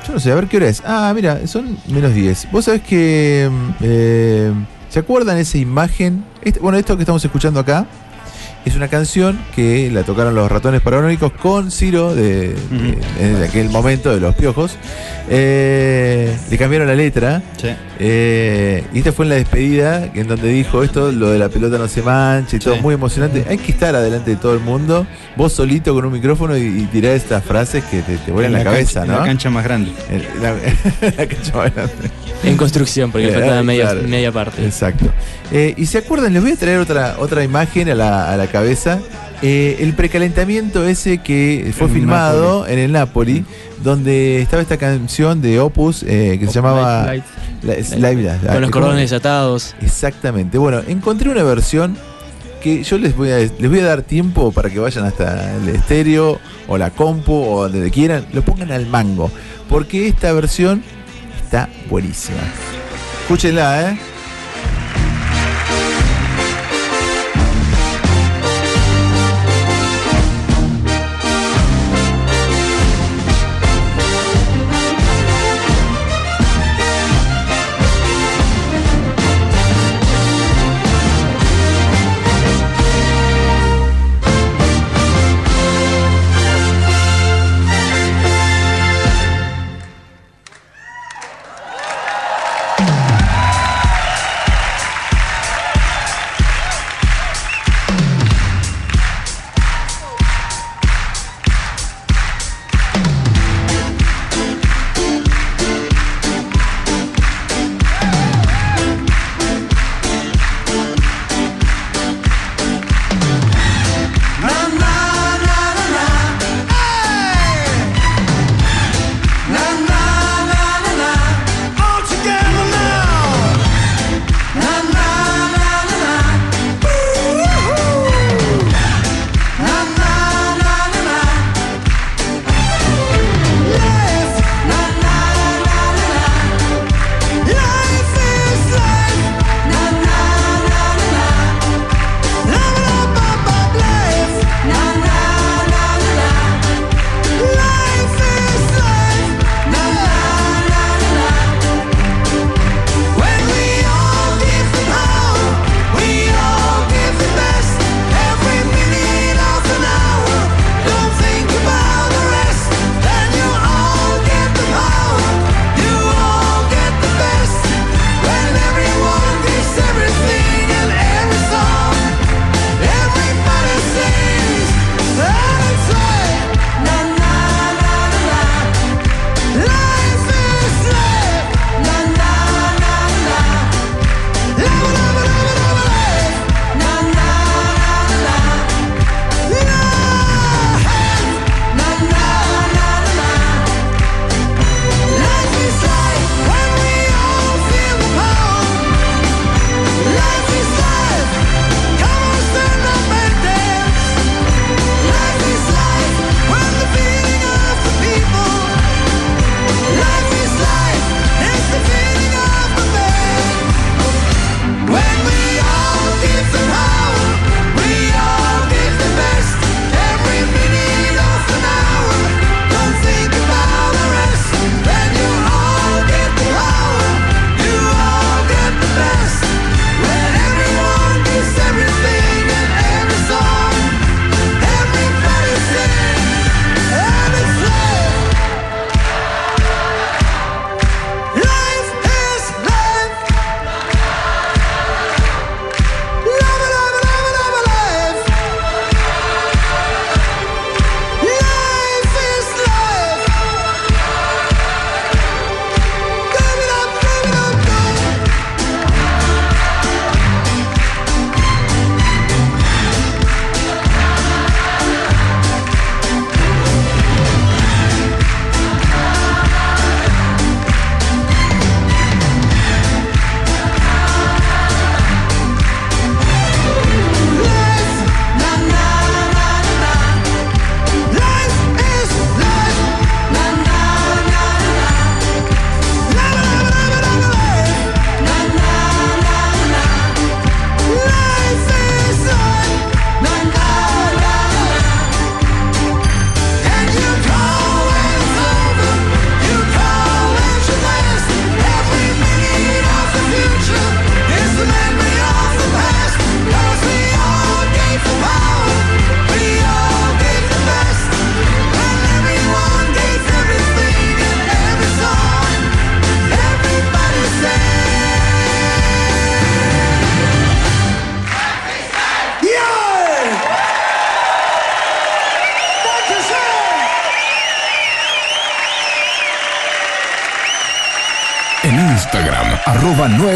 yo 0.07 0.13
no 0.13 0.19
sé, 0.19 0.31
a 0.31 0.35
ver 0.35 0.47
qué 0.47 0.57
hora 0.57 0.67
es. 0.69 0.81
Ah, 0.85 1.11
mira, 1.15 1.45
son 1.47 1.77
menos 1.87 2.13
10. 2.13 2.51
Vos 2.51 2.65
sabés 2.65 2.81
que... 2.81 3.49
mm, 3.51 3.69
eh, 3.81 4.51
¿Se 4.89 4.99
acuerdan 4.99 5.37
esa 5.37 5.57
imagen? 5.57 6.25
Este- 6.41 6.59
bueno, 6.59 6.77
esto 6.77 6.97
que 6.97 7.03
estamos 7.03 7.23
escuchando 7.23 7.59
acá 7.61 7.85
es 8.65 8.75
una 8.75 8.87
canción 8.87 9.39
que 9.55 9.89
la 9.91 10.03
tocaron 10.03 10.35
los 10.35 10.51
ratones 10.51 10.81
paranoicos 10.81 11.31
con 11.33 11.71
Ciro 11.71 12.13
de, 12.15 12.53
de- 13.19 13.35
de 13.39 13.45
aquel 13.47 13.69
momento 13.69 14.13
de 14.13 14.19
los 14.19 14.35
piojos. 14.35 14.77
Eh, 15.29 16.35
le 16.49 16.57
cambiaron 16.57 16.87
la 16.87 16.95
letra. 16.95 17.41
Sí. 17.57 17.69
Eh, 18.03 18.83
y 18.93 18.97
esta 18.97 19.11
fue 19.11 19.25
en 19.25 19.29
la 19.29 19.35
despedida, 19.35 20.09
en 20.15 20.27
donde 20.27 20.47
dijo 20.49 20.81
esto, 20.81 21.11
lo 21.11 21.29
de 21.29 21.37
la 21.37 21.49
pelota 21.49 21.77
no 21.77 21.87
se 21.87 22.01
mancha 22.01 22.55
y 22.55 22.59
todo, 22.59 22.73
Sí. 22.73 22.81
muy 22.81 22.95
emocionante. 22.95 23.45
Hay 23.47 23.59
que 23.59 23.71
estar 23.71 23.95
adelante 23.95 24.31
de 24.31 24.37
todo 24.37 24.55
el 24.55 24.59
mundo, 24.59 25.05
vos 25.35 25.53
solito 25.53 25.93
con 25.93 26.05
un 26.05 26.11
micrófono 26.13 26.57
y, 26.57 26.61
y 26.61 26.87
tirar 26.91 27.11
estas 27.13 27.43
frases 27.43 27.83
que 27.83 28.01
te, 28.01 28.17
te 28.17 28.31
vuelan 28.31 28.53
la, 28.53 28.63
cabeza, 28.63 29.01
cancha, 29.01 29.05
¿no? 29.05 29.13
En 29.13 29.19
la 29.19 29.25
cancha 29.27 29.49
más 29.51 29.63
grande. 29.63 29.91
En 30.09 30.41
la- 30.41 30.53
la 31.17 31.27
cancha 31.27 31.55
más 31.55 31.75
grande. 31.75 31.93
En 32.43 32.57
construcción, 32.57 33.11
porque 33.11 33.27
le 33.27 33.33
Eh, 33.33 33.35
faltaba 33.39 33.61
media, 33.61 33.91
claro. 33.91 34.07
media 34.07 34.31
parte. 34.31 34.65
Exacto. 34.65 35.05
Eh, 35.51 35.75
y 35.77 35.85
se 35.85 35.99
acuerdan, 35.99 36.33
les 36.33 36.41
voy 36.41 36.53
a 36.53 36.55
traer 36.55 36.79
otra, 36.79 37.17
otra 37.19 37.43
imagen 37.43 37.87
a 37.89 37.93
la, 37.93 38.33
a 38.33 38.35
la 38.37 38.47
cabeza. 38.47 38.97
Eh, 39.43 39.77
el 39.79 39.93
precalentamiento 39.95 40.85
ese 40.87 41.17
que 41.17 41.73
fue 41.75 41.87
En 41.87 41.93
filmado 41.93 42.67
en 42.67 42.77
el 42.77 42.91
Napoli, 42.91 43.43
donde 43.83 44.39
estaba 44.41 44.61
esta 44.61 44.77
canción 44.77 45.41
de 45.41 45.59
Opus 45.59 46.03
eh, 46.03 46.37
que 46.39 46.45
se 46.45 46.53
llamaba 46.53 47.05
Light, 47.05 47.23
la- 47.63 48.33
la- 48.43 48.53
Con 48.53 48.61
los 48.61 48.69
cordones 48.71 49.09
desatados. 49.09 49.75
Exactamente. 49.81 50.57
Bueno, 50.59 50.81
encontré 50.87 51.29
una 51.31 51.41
versión 51.41 51.97
que 52.61 52.83
yo 52.83 52.99
les 52.99 53.15
voy 53.17 53.31
a 53.31 53.37
les 53.39 53.67
voy 53.69 53.79
a 53.79 53.85
dar 53.85 54.03
tiempo 54.03 54.51
para 54.51 54.69
que 54.69 54.77
vayan 54.77 55.05
hasta 55.05 55.55
el 55.55 55.69
estéreo 55.69 56.39
o 56.67 56.77
la 56.77 56.91
compu 56.91 57.33
o 57.33 57.67
donde 57.67 57.89
quieran, 57.89 58.27
lo 58.33 58.43
pongan 58.43 58.71
al 58.71 58.85
mango, 58.85 59.31
porque 59.67 60.07
esta 60.07 60.31
versión 60.33 60.83
está 61.43 61.67
buenísima. 61.89 62.37
Escúchenla, 63.23 63.89
¿eh? 63.91 63.97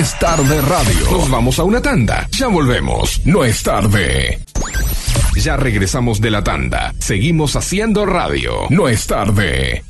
es 0.06 0.20
tarde 0.20 0.62
radio. 0.62 1.12
Nos 1.12 1.32
vamos 1.32 1.58
a 1.58 1.64
una 1.64 1.82
tanda. 1.82 2.28
Ya 2.30 2.46
volvemos. 2.46 3.26
No 3.26 3.44
es 3.44 3.64
tarde. 3.64 4.40
Ya 5.36 5.58
regresamos 5.58 6.22
de 6.22 6.30
la 6.30 6.44
tanda. 6.44 6.94
Seguimos 7.00 7.56
haciendo 7.56 8.06
radio. 8.06 8.68
No 8.70 8.88
es 8.88 9.08
tarde. 9.08 9.84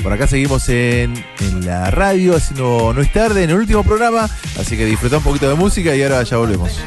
Por 0.00 0.12
acá 0.12 0.28
seguimos 0.28 0.68
en, 0.68 1.14
en 1.40 1.66
la 1.66 1.90
radio, 1.90 2.36
haciendo 2.36 2.92
no 2.94 3.02
es 3.02 3.12
tarde, 3.12 3.42
en 3.42 3.50
el 3.50 3.56
último 3.56 3.82
programa, 3.82 4.28
así 4.60 4.76
que 4.76 4.84
disfruta 4.84 5.16
un 5.16 5.24
poquito 5.24 5.48
de 5.48 5.54
música 5.54 5.96
y 5.96 6.02
ahora 6.02 6.22
ya 6.22 6.36
volvemos. 6.36 6.78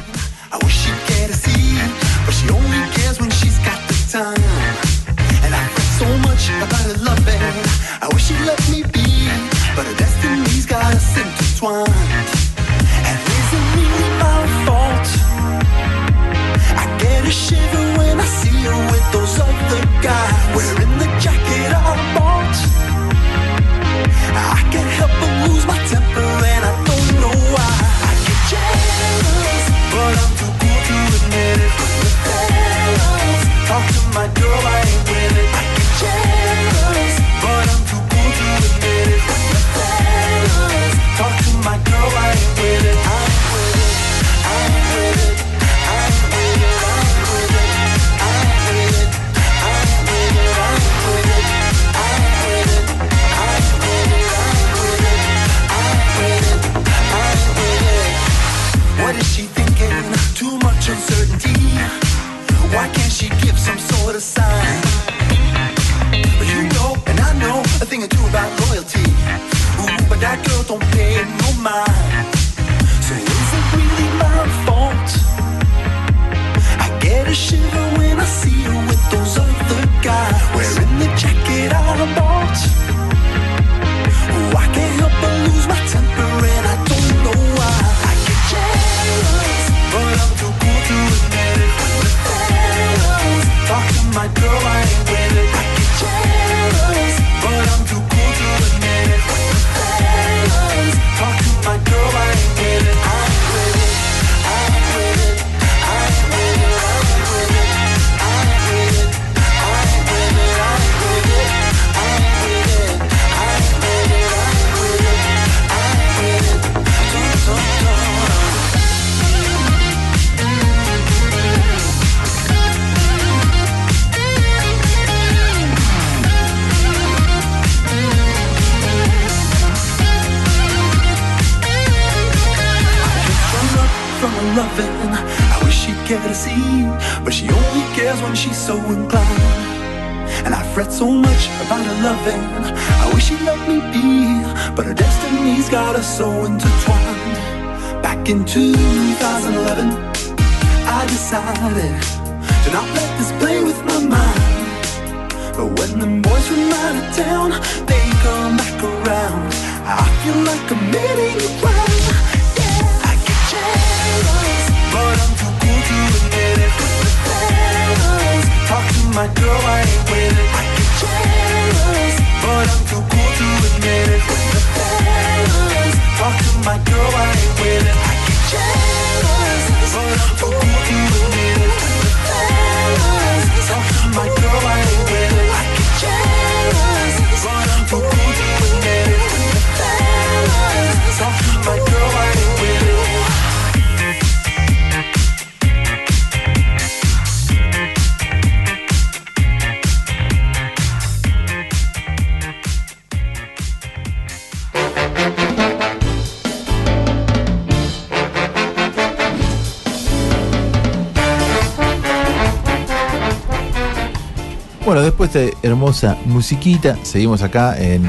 hermosa 215.68 216.18
musiquita. 216.26 216.98
Seguimos 217.03 217.41
acá 217.41 217.77
en, 217.77 218.03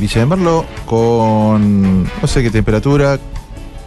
Villa 0.00 0.20
de 0.20 0.26
Merlo 0.26 0.64
con 0.86 2.04
no 2.04 2.26
sé 2.26 2.42
qué 2.42 2.50
temperatura, 2.50 3.18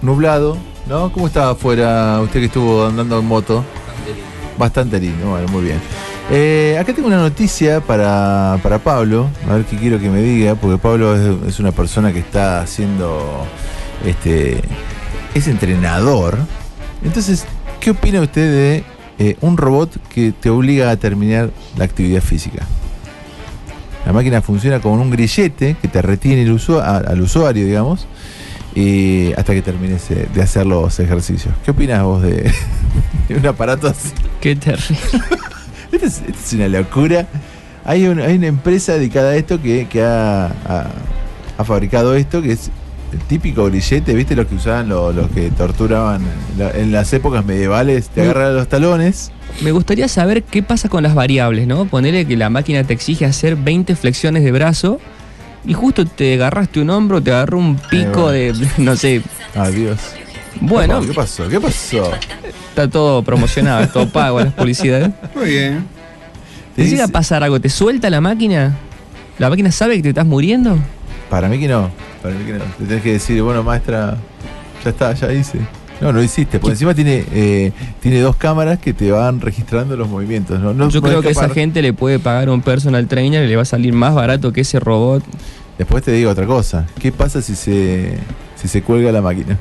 nublado, 0.02 0.58
¿no? 0.88 1.12
¿Cómo 1.12 1.28
estaba 1.28 1.52
afuera 1.52 2.20
usted 2.22 2.40
que 2.40 2.45
estuvo 2.48 2.86
andando 2.86 3.20
en 3.20 3.26
moto? 3.26 3.64
Bastante 3.86 4.14
lindo. 4.14 4.58
Bastante 4.58 4.99
lindo, 4.99 5.30
bueno, 5.30 5.48
muy 5.49 5.64
bien. 5.64 5.80
Eh, 6.30 6.78
acá 6.78 6.94
tengo 6.94 7.08
una 7.08 7.20
noticia 7.20 7.80
para, 7.80 8.60
para, 8.62 8.80
Pablo, 8.80 9.30
a 9.49 9.56
ver 9.56 9.66
qué 9.66 9.78
quiero 9.78 9.98
que 9.98 10.10
me 10.10 10.22
diga, 10.22 10.56
porque 10.56 10.78
Pablo 10.78 11.16
es, 11.48 11.60
una 11.60 11.72
persona 11.72 12.12
que 12.12 12.20
está 12.20 12.60
haciendo, 12.60 13.45
este, 14.06 14.62
es 15.34 15.48
entrenador. 15.48 16.38
Entonces, 17.02 17.45
¿qué 17.80 17.91
opina 17.91 18.20
usted 18.20 18.52
de 18.52 18.84
eh, 19.20 19.38
un 19.40 19.56
robot 19.56 19.98
que 20.10 20.34
te 20.34 20.49
obliga 20.49 20.91
a 20.91 20.98
terminar 20.98 21.49
la 21.78 21.86
actividad 21.86 22.22
física? 22.22 22.66
máquina 24.18 24.41
funciona 24.41 24.80
como 24.80 24.99
un 24.99 25.11
grillete 25.11 25.76
que 25.80 25.88
te 25.88 26.02
retiene 26.02 26.41
el 26.41 26.52
usu 26.52 26.80
al 26.80 27.22
usuario, 27.22 27.65
digamos, 27.65 28.07
y 28.73 29.31
hasta 29.34 29.53
que 29.53 29.61
termines 29.61 30.10
eh, 30.10 30.27
de 30.34 30.41
hacer 30.41 30.65
los 30.65 30.99
ejercicios. 30.99 31.53
¿Qué 31.64 31.69
opinas 31.69 32.02
vos 32.03 32.22
de, 32.23 32.52
un 33.30 33.45
aparato 33.45 33.88
así? 33.88 34.10
Qué 34.41 34.56
terrible. 34.56 34.98
Esta 35.91 36.06
es, 36.07 36.53
una 36.53 36.68
locura. 36.68 37.27
Hay, 37.85 38.07
un, 38.07 38.19
hay, 38.19 38.38
una 38.38 38.48
empresa 38.48 38.94
dedicada 38.94 39.31
a 39.31 39.35
esto 39.35 39.61
que, 39.61 39.88
ha, 40.03 40.52
fabricado 41.64 42.15
esto, 42.15 42.41
que 42.41 42.53
es 42.53 42.72
el 43.14 43.19
típico 43.19 43.65
grillete, 43.65 44.15
¿viste? 44.15 44.35
Los 44.35 44.48
que 44.48 44.56
usaban 44.56 44.89
los 44.89 45.30
que 45.30 45.52
torturaban 45.52 46.23
en, 46.23 46.60
la, 46.60 46.72
en 46.72 46.91
las 46.91 47.14
épocas 47.14 47.45
medievales, 47.45 48.10
te 48.10 48.22
mm. 48.22 48.23
agarran 48.23 48.56
los 48.56 48.68
talones 48.68 49.31
me 49.62 49.72
gustaría 49.72 50.08
saber 50.08 50.44
qué 50.44 50.62
pasa 50.62 50.88
con 50.88 51.02
las 51.04 51.16
variables, 51.16 51.68
¿no? 51.68 51.86
Ponerle 51.86 52.26
que 52.26 52.38
la 52.38 52.50
máquina 52.50 52.84
te 52.84 52.94
exige 52.94 53.26
hacer 53.26 53.56
20 53.56 53.96
flexiones 53.96 54.44
de 54.44 54.52
brazo 54.52 55.00
y 55.66 55.74
justo 55.74 56.06
te 56.06 56.36
agarraste 56.36 56.80
un 56.80 56.90
hombro, 56.92 57.22
te 57.22 57.32
agarró 57.32 57.58
un 57.58 57.76
pico 57.76 58.30
de, 58.30 58.54
no 58.78 58.96
sé. 58.96 59.22
Adiós. 59.56 59.98
Bueno, 60.62 61.02
¿Qué 61.02 61.14
pasó? 61.14 61.48
¿Qué 61.50 61.60
pasó? 61.60 62.12
está 62.70 62.88
todo 62.88 63.24
promocionado, 63.24 63.84
es 63.84 63.92
todo 63.92 64.08
pago 64.08 64.40
las 64.40 64.54
publicidades. 64.54 65.10
Muy 65.36 65.50
bien. 65.50 65.86
¿Te 66.76 66.86
llega 66.88 67.06
a 67.06 67.08
pasar 67.08 67.44
algo? 67.44 67.60
¿Te 67.60 67.70
suelta 67.70 68.10
la 68.10 68.22
máquina? 68.22 68.76
¿La 69.40 69.50
máquina 69.50 69.72
sabe 69.72 69.96
que 69.98 70.04
te 70.04 70.10
estás 70.10 70.26
muriendo? 70.28 70.78
Para 71.30 71.48
mí 71.48 71.60
que 71.60 71.68
no. 71.68 71.90
Para 72.22 72.36
mí 72.36 72.46
que 72.46 72.54
no. 72.54 72.64
Te 72.78 72.86
tenés 72.86 73.04
que 73.04 73.14
decir, 73.14 73.42
bueno, 73.42 73.64
maestra, 73.64 74.18
ya 74.84 74.90
está, 74.92 75.14
ya 75.14 75.34
hice. 75.34 75.60
No, 76.02 76.14
no 76.14 76.22
hiciste. 76.22 76.60
Por 76.60 76.72
encima 76.72 76.94
tiene, 76.94 77.26
eh, 77.34 77.72
tiene 78.02 78.19
dos 78.19 78.36
cámaras 78.36 78.80
que 78.80 78.94
te 78.94 79.11
van 79.11 79.41
registrando 79.41 79.95
los 79.95 80.07
movimientos. 80.07 80.60
No, 80.60 80.74
no 80.74 80.90
Yo 80.90 81.02
creo 81.02 81.22
que 81.22 81.30
esa 81.30 81.49
gente 81.49 81.82
le 81.82 81.94
puede 81.94 82.19
pagar 82.19 82.49
a 82.49 82.52
un 82.52 82.61
personal 82.61 83.07
trainer 83.07 83.45
y 83.45 83.48
le 83.48 83.56
va 83.56 83.64
a 83.64 83.65
salir 83.65 83.94
más 83.94 84.14
barato 84.14 84.53
que 84.53 84.61
ese 84.61 84.80
robot. 84.80 85.24
Después 85.78 86.03
te 86.03 86.11
digo 86.11 86.32
otra 86.32 86.45
cosa. 86.45 86.86
¿Qué 86.99 87.11
pasa 87.11 87.41
si 87.41 87.56
se, 87.56 88.18
si 88.56 88.68
se 88.68 88.82
cuelga 88.82 89.11
la 89.11 89.22
máquina? 89.22 89.57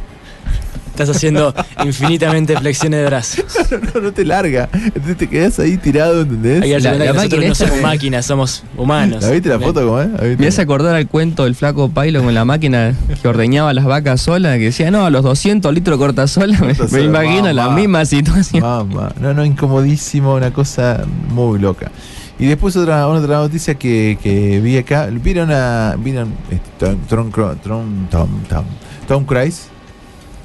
Estás 0.97 1.15
haciendo 1.15 1.55
infinitamente 1.85 2.57
flexiones 2.57 3.01
de 3.01 3.07
brazos. 3.07 3.45
no, 3.95 4.01
no 4.01 4.13
te 4.13 4.25
larga. 4.25 4.69
Entonces 4.73 5.17
te 5.19 5.29
quedas 5.29 5.59
ahí 5.59 5.77
tirado, 5.77 6.23
¿entendés? 6.23 6.63
Hay 6.63 6.69
que 6.69 6.81
darse 6.81 6.89
La- 6.99 7.05
la 7.05 7.05
que 7.05 7.13
nosotros 7.13 7.41
máquina 7.43 7.49
no 7.49 7.55
somos 7.55 7.83
máquinas, 7.83 8.27
somos 8.27 8.65
humanos. 8.79 9.23
¿La 9.23 9.31
viste 9.31 9.49
la 9.51 9.61
foto 9.61 9.85
cómo 9.87 10.01
es? 10.01 10.39
Me 10.39 10.47
hace 10.47 10.63
acordar 10.63 10.95
al 10.95 11.07
cuento 11.07 11.45
del 11.45 11.55
flaco 11.55 11.91
Pailo 11.91 12.23
con 12.23 12.33
la 12.35 12.47
máquina 12.47 12.95
que 13.21 13.29
ordeñaba 13.29 13.75
las 13.75 13.85
vacas 13.85 14.23
sola, 14.23 14.55
que 14.57 14.65
decía, 14.65 14.91
no, 14.91 15.05
a 15.05 15.11
los 15.11 15.23
200 15.23 15.73
litros 15.75 15.99
corta 15.99 16.27
sola. 16.27 16.59
Me, 16.93 17.01
imagino 17.03 17.53
la 17.53 17.69
misma 17.69 18.07
situación. 18.07 18.63
Mamá. 18.63 19.13
No, 19.21 19.35
no, 19.35 19.45
incomodísimo, 19.45 20.35
una 20.35 20.51
cosa 20.53 21.05
muy 21.29 21.59
loca. 21.59 21.91
Y 22.39 22.47
después 22.47 22.75
otra, 22.77 23.07
otra 23.09 23.37
noticia 23.39 23.75
que, 23.75 24.19
que 24.23 24.61
vi 24.61 24.77
acá. 24.79 25.09
¿Vieron 25.11 25.51
a. 25.53 25.95
¿Vieron 25.99 26.33
este, 26.51 26.69
Tom, 26.79 26.97
Tom, 27.09 27.31
Cru- 27.33 27.57
Tom, 27.63 28.07
Tom, 28.11 28.29
Tom, 28.49 28.65
Tom 29.09 29.25
Cruise? 29.25 29.69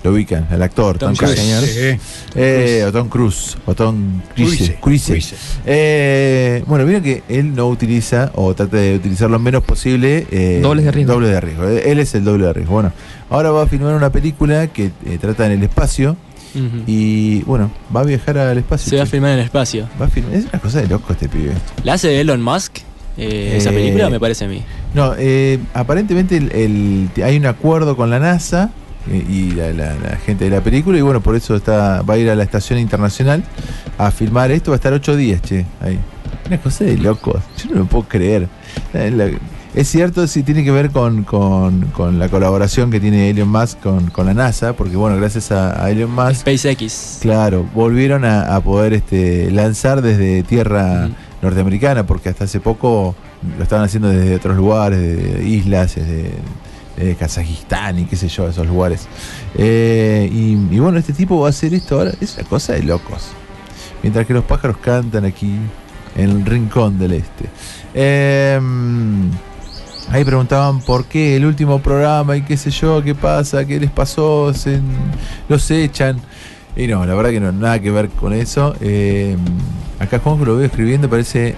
Lo 0.04 0.12
ubican, 0.12 0.48
el 0.52 0.62
actor 0.64 0.98
Tom, 0.98 1.14
Tom 1.16 1.28
Cruise. 1.28 1.40
Sí. 1.74 2.00
Eh, 2.36 2.84
o 2.88 2.92
Tom 2.92 3.08
Cruise. 3.08 3.56
O 3.68 3.76
Tom 3.76 4.22
Cruise. 4.82 5.34
Eh, 5.66 6.64
bueno, 6.66 6.86
vieron 6.86 7.04
que 7.04 7.22
él 7.30 7.54
no 7.54 7.68
utiliza, 7.68 8.32
o 8.36 8.54
trata 8.56 8.78
de 8.78 8.96
utilizar 8.96 9.30
lo 9.30 9.38
menos 9.40 9.64
posible. 9.64 10.26
eh, 10.32 10.60
Dobles 10.62 10.86
de 10.86 10.92
riesgo. 10.92 11.14
Dobles 11.14 11.30
de 11.32 11.42
riesgo. 11.42 11.68
Él 11.68 12.00
es 12.00 12.16
el 12.16 12.24
doble 12.24 12.46
de 12.48 12.54
riesgo. 12.54 12.74
Bueno, 12.74 12.92
ahora 13.30 13.52
va 13.52 13.64
a 13.64 13.68
filmar 13.68 13.94
una 13.94 14.12
película 14.12 14.68
que 14.68 14.86
eh, 15.06 15.18
trata 15.20 15.46
en 15.46 15.52
el 15.54 15.64
espacio. 15.64 16.18
Y 16.86 17.44
bueno, 17.44 17.72
va 17.96 18.02
a 18.02 18.04
viajar 18.04 18.38
al 18.38 18.58
espacio. 18.58 18.90
Se 18.90 18.98
va 18.98 19.04
a 19.04 19.06
filmar 19.06 19.32
en 19.32 19.40
el 19.40 19.46
espacio. 19.46 19.88
Va 20.02 20.08
a 20.08 20.10
filmar- 20.10 20.34
Es 20.34 20.46
una 20.52 20.60
cosa 20.60 20.82
de 20.82 20.88
loco 20.88 21.14
este 21.14 21.30
pibe. 21.30 21.54
¿La 21.84 21.94
hace 21.94 22.20
Elon 22.20 22.42
Musk? 22.42 22.80
eh, 23.18 23.56
esa 23.58 23.70
película 23.72 24.10
me 24.10 24.20
parece 24.20 24.46
a 24.46 24.48
mí. 24.48 24.62
No, 24.94 25.14
eh, 25.18 25.60
aparentemente 25.74 26.38
el- 26.38 26.52
el- 26.54 27.24
hay 27.24 27.38
un 27.38 27.46
acuerdo 27.46 27.96
con 27.96 28.10
la 28.10 28.20
NASA 28.20 28.72
y 29.10 29.52
la, 29.52 29.72
la- 29.74 29.96
la 29.96 30.16
gente 30.18 30.46
de 30.46 30.52
la 30.52 30.62
película 30.62 30.98
y 30.98 31.02
bueno, 31.02 31.22
por 31.22 31.36
eso 31.36 31.56
está 31.56 32.02
va 32.02 32.14
a 32.14 32.18
ir 32.18 32.30
a 32.30 32.36
la 32.36 32.44
estación 32.44 32.80
internacional 32.80 33.44
a 33.98 34.12
filmar 34.12 34.52
esto. 34.52 34.72
Va 34.72 34.76
a 34.76 34.78
estar 34.78 34.94
ocho 34.94 35.16
días, 35.16 35.42
che, 35.42 35.66
ahí. 35.82 36.00
Una 36.48 36.58
cosa 36.60 36.84
de 36.84 36.98
locos. 36.98 37.42
Yo 37.58 37.72
no 37.74 37.80
lo 37.82 37.86
puedo 37.86 38.08
creer. 38.08 38.48
Eh, 38.94 39.12
la- 39.12 39.30
es 39.74 39.88
cierto, 39.88 40.28
sí, 40.28 40.44
tiene 40.44 40.66
que 40.66 40.72
ver 40.72 40.90
con, 40.92 41.24
con- 41.24 41.82
con 41.94 42.20
la 42.20 42.28
colaboración 42.28 42.92
que 42.92 43.00
tiene 43.00 43.30
Elon 43.30 43.48
Musk 43.48 43.80
con, 43.80 44.10
con 44.10 44.26
la 44.26 44.34
NASA, 44.34 44.74
porque 44.74 44.98
bueno, 44.98 45.16
gracias 45.16 45.52
a, 45.54 45.82
a 45.84 45.90
Elon 45.90 46.12
Musk 46.12 46.42
SpaceX. 46.42 47.20
Claro, 47.22 47.66
volvieron 47.74 48.26
a, 48.26 48.54
a 48.54 48.60
poder 48.62 48.92
este, 48.94 49.50
lanzar 49.52 50.02
desde 50.02 50.44
tierra 50.44 51.10
norteamericana, 51.42 52.06
porque 52.06 52.28
hasta 52.30 52.44
hace 52.44 52.60
poco 52.60 53.16
lo 53.58 53.64
estaban 53.64 53.86
haciendo 53.86 54.10
desde 54.10 54.36
otros 54.36 54.58
lugares, 54.58 55.00
de 55.00 55.44
islas, 55.48 55.96
desde, 55.96 56.32
desde 57.02 57.16
Kazajistán 57.16 58.00
y 58.00 58.06
qué 58.06 58.16
sé 58.16 58.28
yo, 58.28 58.48
esos 58.48 58.68
lugares. 58.68 59.08
Eh, 59.56 60.30
y, 60.32 60.80
bueno, 60.80 60.98
este 60.98 61.14
tipo 61.14 61.40
va 61.40 61.48
a 61.48 61.50
hacer 61.50 61.74
esto 61.74 61.98
ahora, 62.00 62.14
es 62.22 62.36
una 62.38 62.48
cosa 62.48 62.74
de 62.74 62.84
locos. 62.84 63.30
Mientras 64.04 64.26
que 64.26 64.34
los 64.34 64.44
pájaros 64.46 64.78
cantan 64.78 65.26
aquí 65.26 65.56
en 66.16 66.30
el 66.30 66.46
rincón 66.46 66.98
del 66.98 67.14
este. 67.14 67.46
Eh, 67.94 68.60
Ahí 70.12 70.26
preguntaban 70.26 70.82
por 70.82 71.06
qué 71.06 71.38
el 71.38 71.46
último 71.46 71.80
programa 71.80 72.36
y 72.36 72.42
qué 72.42 72.58
sé 72.58 72.70
yo, 72.70 73.02
qué 73.02 73.16
pasa, 73.16 73.64
qué 73.64 73.80
les 73.80 73.92
pasó, 73.92 74.54
se, 74.54 74.82
los 75.48 75.72
echan. 75.72 76.20
Y 76.76 76.88
no, 76.88 77.06
la 77.06 77.16
verdad 77.16 77.30
que 77.30 77.40
no, 77.40 77.54
nada 77.54 77.80
que 77.80 77.92
ver 77.92 78.10
con 78.10 78.34
eso. 78.34 78.76
Eh, 78.82 79.38
acá 80.00 80.20
Juanjo 80.20 80.44
lo 80.44 80.58
veo 80.58 80.66
escribiendo, 80.66 81.10
parece 81.10 81.56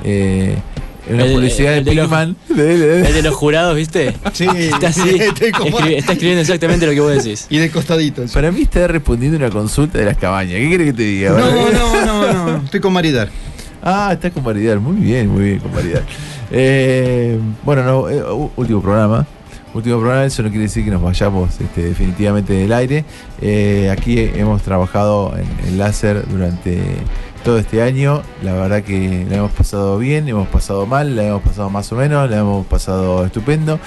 eh, 1.07 1.13
una 1.13 1.25
El- 1.25 1.33
publicidad 1.33 1.73
el 1.77 1.83
de 1.85 1.91
Pigman. 1.91 2.35
De- 2.49 2.77
de- 2.77 3.01
El 3.07 3.13
de 3.13 3.21
los 3.23 3.35
jurados, 3.35 3.75
¿viste? 3.75 4.13
Sí, 4.33 4.45
Está 4.55 4.87
así. 4.87 5.09
está 5.19 6.11
escribiendo 6.13 6.41
exactamente 6.41 6.85
lo 6.85 6.91
que 6.93 6.99
vos 7.01 7.11
decís. 7.23 7.47
Y 7.49 7.57
de 7.57 7.69
costadito. 7.69 8.27
sí. 8.27 8.33
Para 8.33 8.51
mí 8.51 8.61
está 8.63 8.87
respondiendo 8.87 9.37
una 9.37 9.49
consulta 9.49 9.97
de 9.97 10.05
las 10.05 10.17
cabañas. 10.17 10.55
¿Qué 10.59 10.67
quiere 10.69 10.85
que 10.85 10.93
te 10.93 11.03
diga? 11.03 11.31
No, 11.31 11.71
no, 11.71 12.05
no, 12.05 12.33
no. 12.57 12.63
Estoy 12.65 12.79
con 12.79 12.93
Maridar. 12.93 13.29
Ah, 13.81 14.11
está 14.13 14.29
con 14.31 14.43
Maridar. 14.43 14.79
Muy 14.79 14.95
bien, 14.95 15.27
muy 15.27 15.43
bien 15.43 15.59
con 15.59 15.73
Maridar. 15.73 16.03
Eh, 16.51 17.37
bueno, 17.63 17.83
no, 17.83 18.09
eh, 18.09 18.23
último 18.55 18.81
programa. 18.81 19.25
Último 19.73 19.97
programa, 19.99 20.23
eso 20.25 20.43
no 20.43 20.49
quiere 20.49 20.65
decir 20.65 20.85
que 20.85 20.91
nos 20.91 21.01
vayamos 21.01 21.49
este, 21.59 21.81
definitivamente 21.81 22.53
del 22.53 22.71
aire. 22.71 23.05
Eh, 23.41 23.89
aquí 23.91 24.19
hemos 24.35 24.61
trabajado 24.61 25.35
en, 25.35 25.67
en 25.67 25.79
láser 25.79 26.27
durante 26.29 26.79
todo 27.43 27.59
este 27.59 27.81
año. 27.81 28.23
La 28.41 28.53
verdad 28.53 28.83
que 28.83 29.25
la 29.29 29.37
hemos 29.37 29.51
pasado 29.51 29.97
bien, 29.97 30.27
hemos 30.27 30.47
pasado 30.47 30.85
mal, 30.85 31.15
la 31.15 31.27
hemos 31.27 31.41
pasado 31.41 31.69
más 31.69 31.91
o 31.91 31.95
menos, 31.95 32.29
la 32.29 32.39
hemos 32.39 32.65
pasado 32.65 33.25
estupendo. 33.25 33.79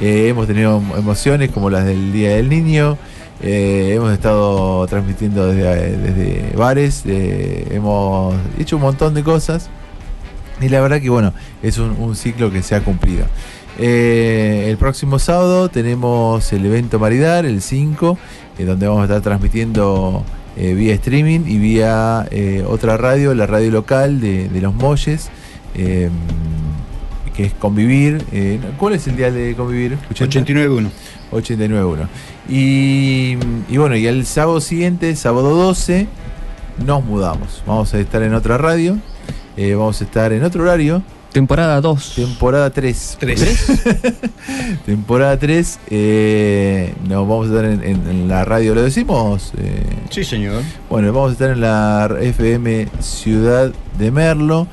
Eh, 0.00 0.28
hemos 0.28 0.46
tenido 0.46 0.82
emociones 0.96 1.50
como 1.50 1.70
las 1.70 1.84
del 1.84 2.12
Día 2.12 2.36
del 2.36 2.48
Niño. 2.48 2.98
Eh, 3.42 3.94
hemos 3.96 4.12
estado 4.12 4.86
transmitiendo 4.86 5.46
desde, 5.48 5.96
desde 5.96 6.56
bares, 6.56 7.02
eh, 7.06 7.66
hemos 7.72 8.34
hecho 8.58 8.76
un 8.76 8.82
montón 8.82 9.14
de 9.14 9.24
cosas 9.24 9.68
y 10.62 10.68
la 10.68 10.80
verdad 10.80 11.00
que 11.00 11.10
bueno, 11.10 11.32
es 11.62 11.78
un, 11.78 12.14
ciclo 12.14 12.50
que 12.50 12.62
se 12.62 12.74
ha 12.74 12.82
cumplido. 12.82 13.26
Eh, 13.78 14.66
el 14.68 14.76
próximo 14.76 15.18
sábado 15.18 15.68
tenemos 15.68 16.52
el 16.52 16.64
evento 16.66 16.98
Maridar, 16.98 17.44
el 17.44 17.62
5, 17.62 18.18
eh, 18.58 18.64
donde 18.64 18.86
vamos 18.86 19.02
a 19.02 19.04
estar 19.04 19.22
transmitiendo 19.22 20.24
eh, 20.56 20.74
vía 20.74 20.94
streaming 20.94 21.40
y 21.46 21.58
vía 21.58 22.26
eh, 22.30 22.64
otra 22.66 22.96
radio, 22.96 23.34
la 23.34 23.46
radio 23.46 23.70
local 23.70 24.20
de, 24.20 24.48
de 24.48 24.60
Los 24.60 24.74
Molles, 24.74 25.30
eh, 25.74 26.10
que 27.34 27.44
es 27.44 27.54
Convivir. 27.54 28.24
¿Cuál 28.78 28.94
es 28.94 29.06
el 29.08 29.16
día 29.16 29.30
de 29.30 29.54
Convivir? 29.54 29.96
89.1. 30.12 30.90
89.1. 31.32 32.06
Y, 32.48 33.38
y 33.68 33.76
bueno, 33.78 33.96
y 33.96 34.06
el 34.06 34.26
sábado 34.26 34.60
siguiente, 34.60 35.16
sábado 35.16 35.54
12, 35.54 36.06
nos 36.84 37.02
mudamos. 37.02 37.62
Vamos 37.66 37.94
a 37.94 37.98
estar 37.98 38.22
en 38.22 38.34
otra 38.34 38.58
radio, 38.58 38.98
vamos 39.56 40.00
a 40.02 40.04
estar 40.04 40.32
en 40.32 40.44
otro 40.44 40.64
horario. 40.64 41.02
Temporada 41.32 41.80
2. 41.80 42.12
Temporada 42.16 42.70
3. 42.70 43.16
Tres. 43.18 43.66
Temporada 44.86 45.38
3. 45.38 45.78
eh, 45.90 46.94
nos 47.08 47.26
vamos 47.28 47.46
a 47.46 47.50
estar 47.50 47.64
en, 47.64 47.82
en- 47.82 48.08
en 48.10 48.28
la 48.28 48.44
radio, 48.44 48.74
¿lo 48.74 48.82
decimos? 48.82 49.52
Eh, 49.58 49.82
Sí, 50.10 50.24
señor. 50.24 50.62
bueno, 50.90 51.12
vamos 51.12 51.30
a 51.30 51.32
estar 51.32 51.50
en 51.50 51.60
la 51.62 52.10
FM 52.20 52.88
Ciudad 53.00 53.72
de 53.98 54.10
Merlo, 54.10 54.66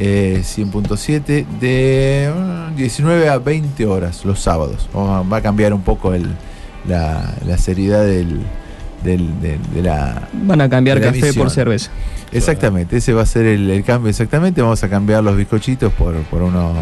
eh, 0.00 0.42
100.7, 0.42 1.46
de 1.60 2.32
mm, 2.72 2.76
19 2.76 3.28
a 3.28 3.38
20 3.38 3.86
horas 3.86 4.24
los 4.24 4.40
sábados. 4.40 4.88
Vamos 4.92 5.26
a- 5.26 5.28
va 5.28 5.36
a 5.36 5.42
cambiar 5.42 5.72
un 5.72 5.82
poco 5.82 6.12
el, 6.12 6.26
la, 6.88 7.34
la 7.46 7.56
seriedad 7.58 8.02
del, 8.04 8.40
del- 9.04 9.40
del- 9.40 9.60
de 9.74 9.82
la... 9.82 10.28
Van 10.32 10.60
a 10.60 10.68
cambiar 10.68 11.00
de 11.00 11.06
café 11.06 11.32
por 11.34 11.50
cerveza. 11.50 11.90
Exactamente, 12.32 12.96
ese 12.98 13.12
va 13.12 13.22
a 13.22 13.26
ser 13.26 13.46
el, 13.46 13.68
el 13.70 13.82
cambio 13.84 14.10
exactamente. 14.10 14.62
Vamos 14.62 14.82
a 14.84 14.88
cambiar 14.88 15.22
los 15.24 15.36
bizcochitos 15.36 15.92
por, 15.92 16.14
por 16.24 16.42
unos 16.42 16.76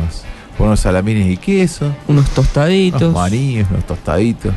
por 0.56 0.66
unos 0.66 0.80
salamines 0.80 1.28
y 1.28 1.36
queso, 1.36 1.84
Unos 2.08 2.24
unos 2.24 2.30
tostaditos. 2.30 3.14
maníes, 3.14 3.66
unos 3.70 3.84
tostaditos. 3.86 4.52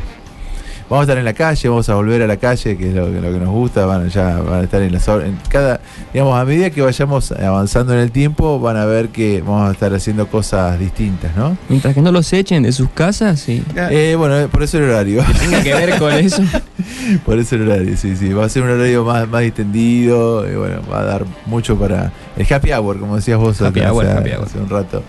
Vamos 0.92 1.00
a 1.00 1.02
estar 1.04 1.16
en 1.18 1.24
la 1.24 1.32
calle, 1.32 1.68
vamos 1.70 1.88
a 1.88 1.94
volver 1.94 2.20
a 2.20 2.26
la 2.26 2.36
calle, 2.36 2.76
que 2.76 2.90
es 2.90 2.94
lo, 2.94 3.06
que- 3.06 3.18
lo 3.22 3.32
que 3.32 3.38
nos 3.38 3.48
gusta. 3.48 3.86
Van, 3.86 4.10
ya 4.10 4.36
van 4.40 4.60
a 4.60 4.62
estar 4.64 4.82
en 4.82 4.92
las 4.92 5.08
en 5.08 5.38
cada, 5.48 5.80
digamos, 6.12 6.38
a 6.38 6.44
medida 6.44 6.68
que 6.68 6.82
vayamos 6.82 7.32
avanzando 7.32 7.94
en 7.94 8.00
el 8.00 8.10
tiempo, 8.12 8.60
van 8.60 8.76
a 8.76 8.84
ver 8.84 9.08
que 9.08 9.40
vamos 9.40 9.70
a 9.70 9.72
estar 9.72 9.94
haciendo 9.94 10.26
cosas 10.26 10.78
distintas, 10.78 11.34
¿no? 11.34 11.56
Mientras 11.70 11.94
que 11.94 12.02
no 12.02 12.12
los 12.12 12.30
echen 12.34 12.62
de 12.62 12.72
sus 12.72 12.90
casas, 12.90 13.40
sí. 13.40 13.62
Eh, 13.74 14.16
bueno, 14.18 14.38
eh, 14.38 14.48
por 14.48 14.62
eso 14.62 14.76
el 14.76 14.84
horario. 14.84 15.24
Tenga 15.40 15.62
que 15.62 15.72
ver 15.72 15.98
con 15.98 16.12
eso. 16.12 16.42
Por 17.24 17.38
eso 17.38 17.56
el 17.56 17.62
horario, 17.70 17.96
sí, 17.96 18.14
sí. 18.16 18.32
Va 18.34 18.44
a 18.44 18.48
ser 18.50 18.62
un 18.62 18.70
horario 18.70 19.02
más, 19.04 19.26
más 19.28 19.40
distendido. 19.42 20.46
Y 20.50 20.54
bueno, 20.56 20.80
va 20.92 21.00
a 21.00 21.04
dar 21.04 21.24
mucho 21.46 21.76
para. 21.76 22.12
El 22.36 22.46
happy 22.52 22.70
hour, 22.72 22.98
como 23.00 23.16
decías 23.16 23.38
vos 23.38 23.60
Happy 23.62 23.80
hace- 23.80 23.88
hour, 23.90 24.04
hace, 24.06 24.18
happy 24.18 24.30
hour. 24.32 24.44
hace 24.44 24.58
un 24.58 24.68
rato. 24.68 25.02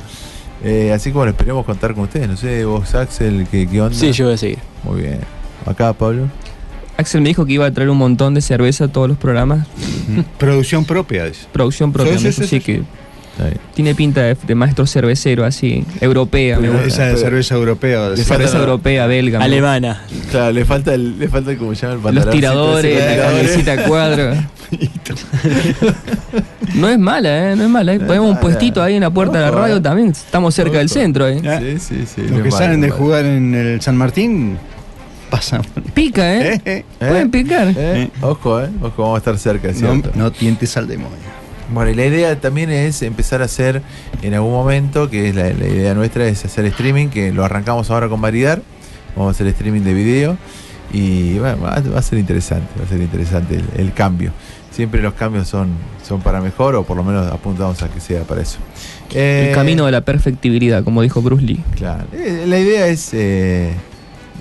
Eh, 0.63 0.91
así 0.93 1.11
como 1.11 1.25
esperemos 1.25 1.65
contar 1.65 1.93
con 1.93 2.03
ustedes. 2.05 2.29
No 2.29 2.37
sé, 2.37 2.63
vos, 2.65 2.95
Axel, 2.95 3.45
¿qué, 3.51 3.67
qué 3.67 3.81
onda? 3.81 3.97
Sí, 3.97 4.11
yo 4.13 4.25
voy 4.25 4.33
a 4.35 4.37
seguir. 4.37 4.59
Muy 4.83 5.01
bien. 5.01 5.19
Acá, 5.65 5.93
Pablo. 5.93 6.29
Axel 6.97 7.21
me 7.21 7.29
dijo 7.29 7.45
que 7.45 7.53
iba 7.53 7.65
a 7.65 7.71
traer 7.71 7.89
un 7.89 7.97
montón 7.97 8.33
de 8.33 8.41
cerveza 8.41 8.85
a 8.85 8.87
todos 8.87 9.07
los 9.07 9.17
programas. 9.17 9.67
Producción 10.37 10.85
propia, 10.85 11.25
dice. 11.25 11.47
Producción 11.51 11.91
propia, 11.91 12.17
Sí, 12.17 12.25
me 12.25 12.31
sí, 12.31 12.41
dijo, 12.41 12.65
que 12.65 12.83
tiene 13.73 13.95
pinta 13.95 14.21
de, 14.21 14.37
de 14.45 14.55
maestro 14.55 14.85
cervecero 14.85 15.43
así, 15.43 15.83
europea, 16.01 16.59
me 16.59 16.69
gusta. 16.69 16.85
Esa 16.85 17.05
de 17.07 17.17
cerveza 17.17 17.55
europea. 17.55 18.11
De 18.11 18.23
cerveza 18.23 18.59
europea, 18.59 19.07
belga. 19.07 19.41
Alemana. 19.41 20.03
Claro, 20.29 20.51
le 20.51 20.65
falta 20.65 20.93
el, 20.93 21.17
le 21.17 21.27
falta 21.27 21.51
el, 21.51 21.57
como 21.57 21.73
se 21.73 21.87
llama 21.87 22.09
el 22.09 22.15
Los 22.15 22.25
pantaloncito 22.25 22.31
tiradores, 22.31 23.17
la 23.17 23.25
camiseta 23.25 23.83
cuadro. 23.85 24.35
no 26.75 26.89
es 26.89 26.99
mala, 26.99 27.51
¿eh? 27.51 27.55
No 27.55 27.63
es 27.63 27.69
mala. 27.69 27.93
¿eh? 27.95 27.99
Ponemos 27.99 28.29
un 28.29 28.39
puestito 28.39 28.83
ahí 28.83 28.95
en 28.95 29.01
la 29.01 29.09
puerta 29.09 29.39
de 29.39 29.45
la 29.45 29.51
radio 29.51 29.77
eh. 29.77 29.81
también. 29.81 30.09
Estamos 30.09 30.53
cerca 30.53 30.77
del 30.77 30.89
centro, 30.89 31.27
¿eh? 31.27 31.41
Sí, 31.41 31.79
sí, 31.79 32.05
sí. 32.05 32.21
Los 32.21 32.31
no 32.31 32.43
que 32.43 32.49
es 32.49 32.53
malo, 32.53 32.65
salen 32.65 32.81
de 32.81 32.87
es 32.87 32.93
jugar 32.93 33.25
en 33.25 33.55
el 33.55 33.81
San 33.81 33.97
Martín 33.97 34.57
Pica, 35.93 36.35
¿eh? 36.35 36.61
¿Eh? 36.65 36.85
Pueden 36.99 37.31
picar. 37.31 37.73
¿Eh? 37.75 38.09
Ojo, 38.21 38.61
eh. 38.61 38.69
Ojo, 38.81 39.01
vamos 39.03 39.15
a 39.15 39.17
estar 39.19 39.37
cerca, 39.37 39.71
No, 39.81 40.01
no 40.15 40.31
tientes 40.31 40.75
al 40.77 40.87
demonio. 40.87 41.17
Bueno, 41.73 41.89
y 41.91 41.95
la 41.95 42.05
idea 42.05 42.39
también 42.39 42.69
es 42.69 43.01
empezar 43.01 43.41
a 43.41 43.45
hacer 43.45 43.81
en 44.21 44.33
algún 44.33 44.51
momento, 44.51 45.09
que 45.09 45.29
es 45.29 45.35
la, 45.35 45.45
la 45.45 45.67
idea 45.67 45.93
nuestra, 45.95 46.27
es 46.27 46.45
hacer 46.45 46.65
streaming, 46.65 47.07
que 47.07 47.31
lo 47.31 47.43
arrancamos 47.43 47.89
ahora 47.89 48.09
con 48.09 48.19
Maridar. 48.19 48.61
Vamos 49.15 49.29
a 49.29 49.35
hacer 49.35 49.47
streaming 49.47 49.81
de 49.81 49.93
video 49.93 50.37
y 50.91 51.39
bueno, 51.39 51.61
va, 51.61 51.79
va 51.79 51.99
a 51.99 52.01
ser 52.01 52.19
interesante, 52.19 52.67
va 52.79 52.85
a 52.85 52.87
ser 52.89 53.01
interesante 53.01 53.55
el, 53.55 53.65
el 53.77 53.93
cambio. 53.93 54.31
Siempre 54.71 55.01
los 55.01 55.13
cambios 55.13 55.47
son, 55.47 55.69
son 56.07 56.21
para 56.21 56.41
mejor 56.41 56.75
o 56.75 56.83
por 56.83 56.97
lo 56.97 57.03
menos 57.03 57.31
apuntamos 57.31 57.81
a 57.83 57.89
que 57.89 57.99
sea 57.99 58.21
para 58.23 58.41
eso. 58.41 58.57
Eh, 59.13 59.47
El 59.49 59.55
camino 59.55 59.85
de 59.85 59.91
la 59.91 60.01
perfectibilidad, 60.01 60.83
como 60.83 61.01
dijo 61.01 61.21
Bruce 61.21 61.43
Lee. 61.43 61.63
Claro, 61.75 62.05
eh, 62.11 62.45
la 62.47 62.59
idea 62.59 62.87
es... 62.87 63.09
eh, 63.13 63.71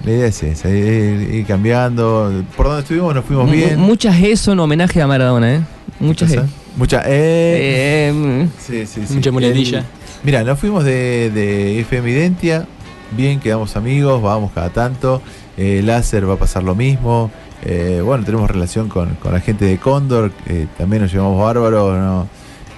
la 0.04 0.10
idea 0.10 0.26
es 0.26 0.42
esa, 0.42 0.68
ir, 0.68 1.30
ir 1.34 1.46
cambiando. 1.46 2.44
Por 2.56 2.66
donde 2.66 2.82
estuvimos 2.82 3.14
nos 3.14 3.24
fuimos 3.24 3.50
bien. 3.50 3.78
Muchas 3.78 4.16
G 4.16 4.36
son 4.36 4.58
homenaje 4.60 5.00
a 5.00 5.06
Maradona, 5.06 5.54
¿eh? 5.56 5.60
Muchas 6.00 6.30
G. 6.30 6.36
cosa? 6.36 6.48
Mucha. 6.76 7.02
Eh, 7.06 8.08
Eh, 8.08 8.12
mm, 8.12 8.48
sí, 8.58 8.86
sí, 8.86 9.02
sí. 9.06 9.14
Mucha 9.14 9.30
muletilla. 9.30 9.84
Mira, 10.24 10.42
nos 10.44 10.58
fuimos 10.58 10.84
de, 10.84 11.30
de 11.30 11.80
FM 11.80 12.10
Identia. 12.10 12.66
Bien, 13.10 13.40
quedamos 13.40 13.76
amigos, 13.76 14.22
vamos 14.22 14.52
cada 14.54 14.70
tanto. 14.70 15.20
Eh, 15.56 15.82
Láser 15.84 16.28
va 16.28 16.34
a 16.34 16.38
pasar 16.38 16.62
lo 16.62 16.74
mismo. 16.74 17.30
Eh, 17.64 18.00
bueno, 18.04 18.24
tenemos 18.24 18.50
relación 18.50 18.88
con, 18.88 19.14
con 19.16 19.32
la 19.32 19.40
gente 19.40 19.64
de 19.66 19.78
Cóndor. 19.78 20.32
eh, 20.46 20.66
también 20.78 21.02
nos 21.02 21.12
llevamos 21.12 21.40
bárbaros. 21.40 21.96
¿no? 21.98 22.28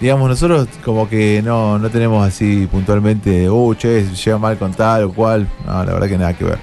Digamos, 0.01 0.29
nosotros 0.29 0.69
como 0.85 1.09
que 1.09 1.41
no, 1.45 1.79
no 1.79 1.89
tenemos 1.89 2.27
así 2.27 2.67
puntualmente, 2.71 3.49
uh, 3.49 3.75
che, 3.75 4.05
se 4.05 4.15
lleva 4.15 4.39
mal 4.39 4.59
con 4.59 4.75
tal 4.75 5.05
o 5.05 5.13
cual. 5.13 5.47
No, 5.65 5.85
la 5.85 5.93
verdad 5.93 6.09
que 6.09 6.19
nada 6.19 6.33
que 6.35 6.45
ver. 6.45 6.59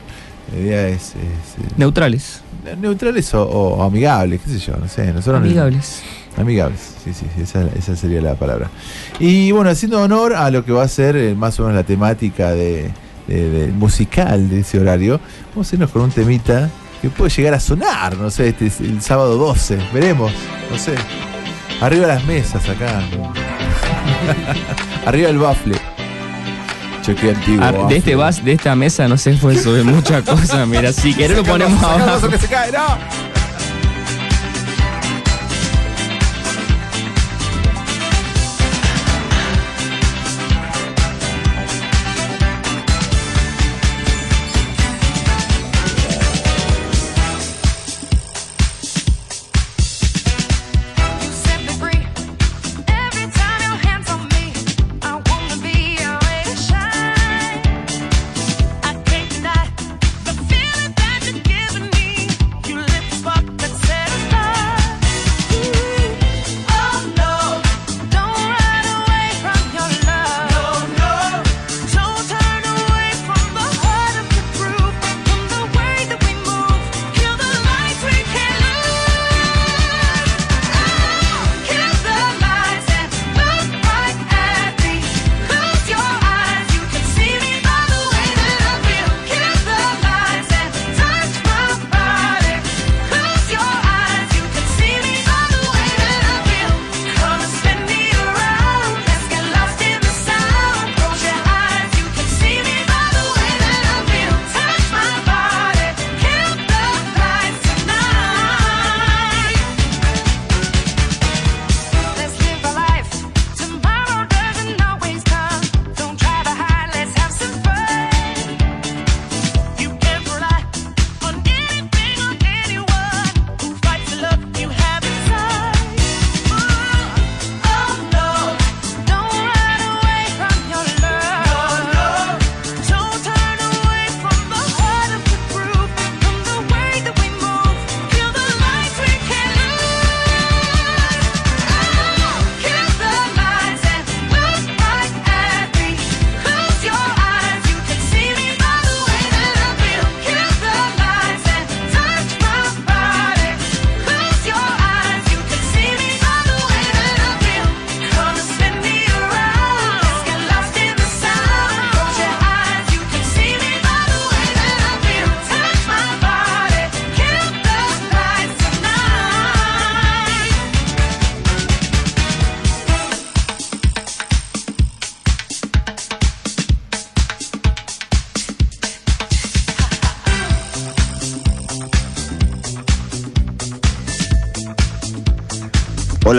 La 0.54 0.60
idea 0.60 0.88
es, 0.90 1.10
es, 1.10 1.14
eh, 1.14 1.68
neutrales. 1.78 2.42
neutrales 2.80 3.34
o, 3.34 3.44
o 3.44 3.84
amigables, 3.84 4.42
qué 4.46 4.52
sé 4.52 4.60
yo, 4.60 4.76
no 4.78 4.88
sé. 4.88 5.12
Nosotros 5.14 5.42
Amigables. 5.42 6.02
Amigables, 6.38 6.80
sí, 7.04 7.14
sí, 7.14 7.26
sí, 7.36 7.42
esa, 7.42 7.68
esa 7.78 7.96
sería 7.96 8.22
la 8.22 8.36
palabra. 8.36 8.70
Y 9.20 9.52
bueno, 9.52 9.70
haciendo 9.70 10.02
honor 10.02 10.34
a 10.34 10.50
lo 10.50 10.64
que 10.66 10.72
va 10.72 10.84
a 10.84 10.88
ser 10.88 11.16
eh, 11.16 11.36
más 11.36 11.60
o 11.60 11.64
menos 11.64 11.76
la 11.76 11.84
temática 11.84 12.52
de, 12.52 12.90
de- 13.28 13.50
de- 13.50 13.68
musical 13.72 14.50
de 14.50 14.60
ese 14.62 14.80
horario, 14.80 15.20
vamos 15.54 15.72
a 15.72 15.76
irnos 15.76 15.90
con 15.92 16.02
un 16.04 16.12
temita 16.12 16.70
que 17.02 17.10
puede 17.10 17.32
llegar 17.32 17.54
a 17.56 17.60
sonar, 17.60 18.16
no 18.18 18.30
sé, 18.30 18.50
este 18.50 18.68
es 18.68 18.80
el 18.80 19.02
sábado 19.02 19.36
12, 19.38 19.78
veremos, 19.94 20.32
no 20.70 20.78
sé. 20.78 20.94
Arriba 21.82 22.08
las 22.08 22.24
mesas 22.26 22.68
acá. 22.70 23.02
Arriba 25.06 25.30
el 25.30 25.38
bafle. 25.40 25.76
Antiguo. 27.10 27.64
Ah, 27.64 27.88
de 27.88 27.98
este 27.98 28.16
vas, 28.16 28.44
de 28.44 28.54
esta 28.54 28.76
mesa 28.76 29.08
no 29.08 29.18
se 29.18 29.36
fue 29.36 29.56
sobre 29.58 29.84
muchas 29.84 30.24
cosas. 30.30 30.68
Mira, 30.68 30.94
si 30.94 31.14
querés 31.14 31.38
lo 31.38 31.44
ponemos 31.44 31.82
abajo. 31.82 32.18
eso 32.18 32.30
que 32.30 32.38
se 32.38 32.48
cae, 32.48 32.72
no. 32.72 33.31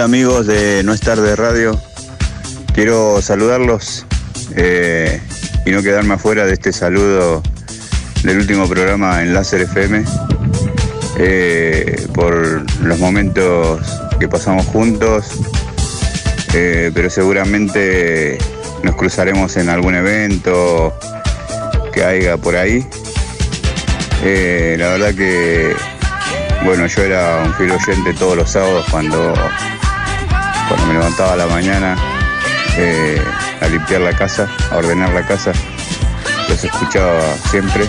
Amigos 0.03 0.49
de 0.49 0.83
No 0.83 0.93
Estar 0.95 1.21
de 1.21 1.37
Radio, 1.37 1.81
quiero 2.75 3.23
saludarlos 3.23 4.05
eh, 4.57 5.21
y 5.65 5.71
no 5.71 5.81
quedarme 5.81 6.15
afuera 6.15 6.45
de 6.45 6.55
este 6.55 6.73
saludo 6.73 7.41
del 8.25 8.39
último 8.39 8.69
programa 8.69 9.23
en 9.23 9.33
Láser 9.33 9.61
FM 9.61 10.05
eh, 11.19 12.09
por 12.15 12.35
los 12.83 12.99
momentos 12.99 13.81
que 14.19 14.29
pasamos 14.29 14.67
juntos, 14.67 15.27
eh, 16.53 16.91
pero 16.93 17.09
seguramente 17.09 18.39
nos 18.83 18.97
cruzaremos 18.97 19.57
en 19.57 19.69
algún 19.69 19.95
evento 19.95 20.93
que 21.93 22.03
haya 22.03 22.37
por 22.37 22.57
ahí. 22.57 22.85
La 24.23 24.89
verdad 24.89 25.15
que, 25.15 25.75
bueno, 26.65 26.87
yo 26.89 27.03
era 27.03 27.45
un 27.45 27.55
fiel 27.55 27.71
oyente 27.71 28.15
todos 28.15 28.37
los 28.37 28.51
sábados 28.51 28.85
cuando, 28.91 29.33
cuando 30.69 30.87
me 30.87 30.95
levantaba 30.95 31.33
a 31.33 31.37
la 31.37 31.47
mañana 31.47 31.97
eh, 32.77 33.21
a 33.61 33.69
limpiar 33.69 34.01
la 34.01 34.13
casa, 34.13 34.49
a 34.71 34.77
ordenar 34.77 35.11
la 35.11 35.23
casa. 35.27 35.53
Los 36.49 36.65
escuchaba 36.65 37.21
siempre. 37.51 37.89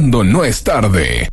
No 0.00 0.44
es 0.44 0.64
tarde. 0.64 1.28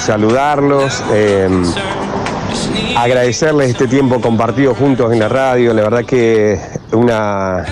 Saludarlos, 0.00 1.02
eh, 1.12 1.48
agradecerles 2.96 3.70
este 3.70 3.86
tiempo 3.86 4.20
compartido 4.20 4.74
juntos 4.74 5.12
en 5.12 5.18
la 5.18 5.28
radio, 5.28 5.74
la 5.74 5.82
verdad 5.82 6.04
que 6.04 6.58
una, 6.92 7.64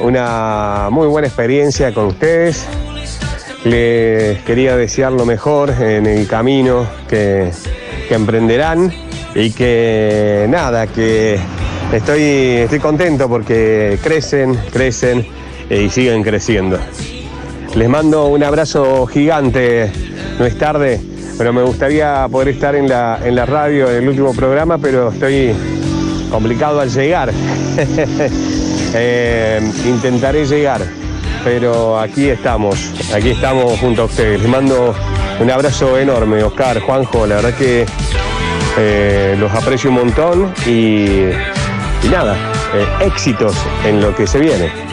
una 0.00 0.88
muy 0.90 1.06
buena 1.06 1.28
experiencia 1.28 1.92
con 1.92 2.06
ustedes. 2.06 2.66
Les 3.64 4.42
quería 4.42 4.76
desear 4.76 5.12
lo 5.12 5.24
mejor 5.24 5.70
en 5.70 6.06
el 6.06 6.26
camino 6.26 6.84
que, 7.08 7.52
que 8.08 8.14
emprenderán 8.14 8.92
y 9.36 9.52
que 9.52 10.46
nada, 10.48 10.88
que 10.88 11.38
estoy, 11.92 12.22
estoy 12.22 12.80
contento 12.80 13.28
porque 13.28 13.98
crecen, 14.02 14.56
crecen 14.72 15.24
y 15.70 15.88
siguen 15.90 16.24
creciendo. 16.24 16.78
Les 17.74 17.88
mando 17.88 18.26
un 18.26 18.42
abrazo 18.42 19.06
gigante. 19.06 19.90
No 20.38 20.46
es 20.46 20.58
tarde, 20.58 21.00
pero 21.38 21.52
me 21.52 21.62
gustaría 21.62 22.26
poder 22.30 22.48
estar 22.48 22.74
en 22.74 22.88
la, 22.88 23.18
en 23.24 23.34
la 23.34 23.46
radio 23.46 23.90
en 23.90 24.02
el 24.02 24.08
último 24.08 24.34
programa, 24.34 24.78
pero 24.78 25.10
estoy 25.10 25.52
complicado 26.30 26.80
al 26.80 26.90
llegar. 26.90 27.32
Eh, 28.94 29.58
intentaré 29.86 30.44
llegar, 30.44 30.82
pero 31.42 31.98
aquí 31.98 32.28
estamos, 32.28 32.92
aquí 33.14 33.30
estamos 33.30 33.80
junto 33.80 34.02
a 34.02 34.04
ustedes. 34.04 34.42
Les 34.42 34.50
mando 34.50 34.94
un 35.40 35.50
abrazo 35.50 35.98
enorme, 35.98 36.42
Oscar, 36.44 36.78
Juanjo, 36.80 37.26
la 37.26 37.36
verdad 37.36 37.54
que 37.54 37.86
eh, 38.78 39.34
los 39.38 39.50
aprecio 39.52 39.88
un 39.88 39.96
montón 39.96 40.54
y, 40.66 41.30
nada, 42.10 42.36
eh, 42.74 43.06
éxitos 43.06 43.56
en 43.86 44.02
lo 44.02 44.14
que 44.14 44.26
se 44.26 44.38
viene. 44.40 44.91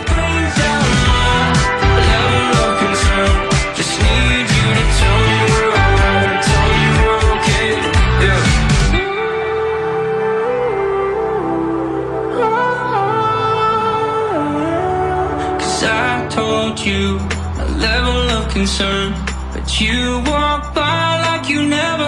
Told 16.70 16.86
you. 16.86 17.18
A 17.58 17.68
level 17.82 18.30
of 18.38 18.48
concern, 18.54 19.16
but 19.54 19.82
you 19.82 20.22
walk 20.28 20.76
by 20.76 21.20
like 21.26 21.50
you 21.50 21.66
never 21.66 21.99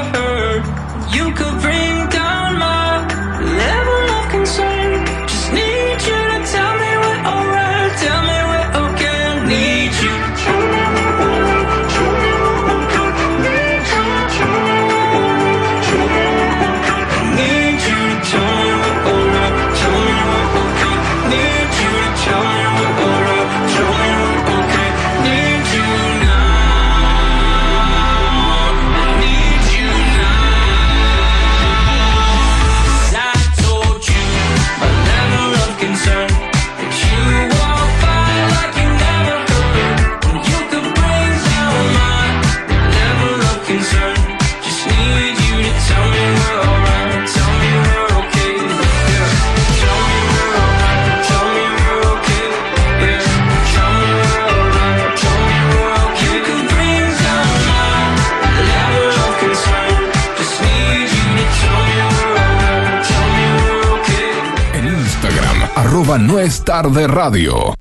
no 66.17 66.39
es 66.39 66.65
tarde 66.65 67.07
radio. 67.07 67.73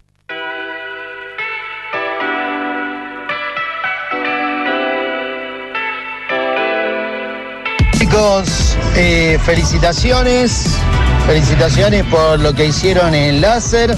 Chicos, 7.98 8.77
eh, 8.94 9.39
felicitaciones. 9.44 10.77
Felicitaciones 11.27 12.05
por 12.05 12.39
lo 12.39 12.52
que 12.52 12.66
hicieron 12.66 13.15
en 13.15 13.40
láser. 13.40 13.97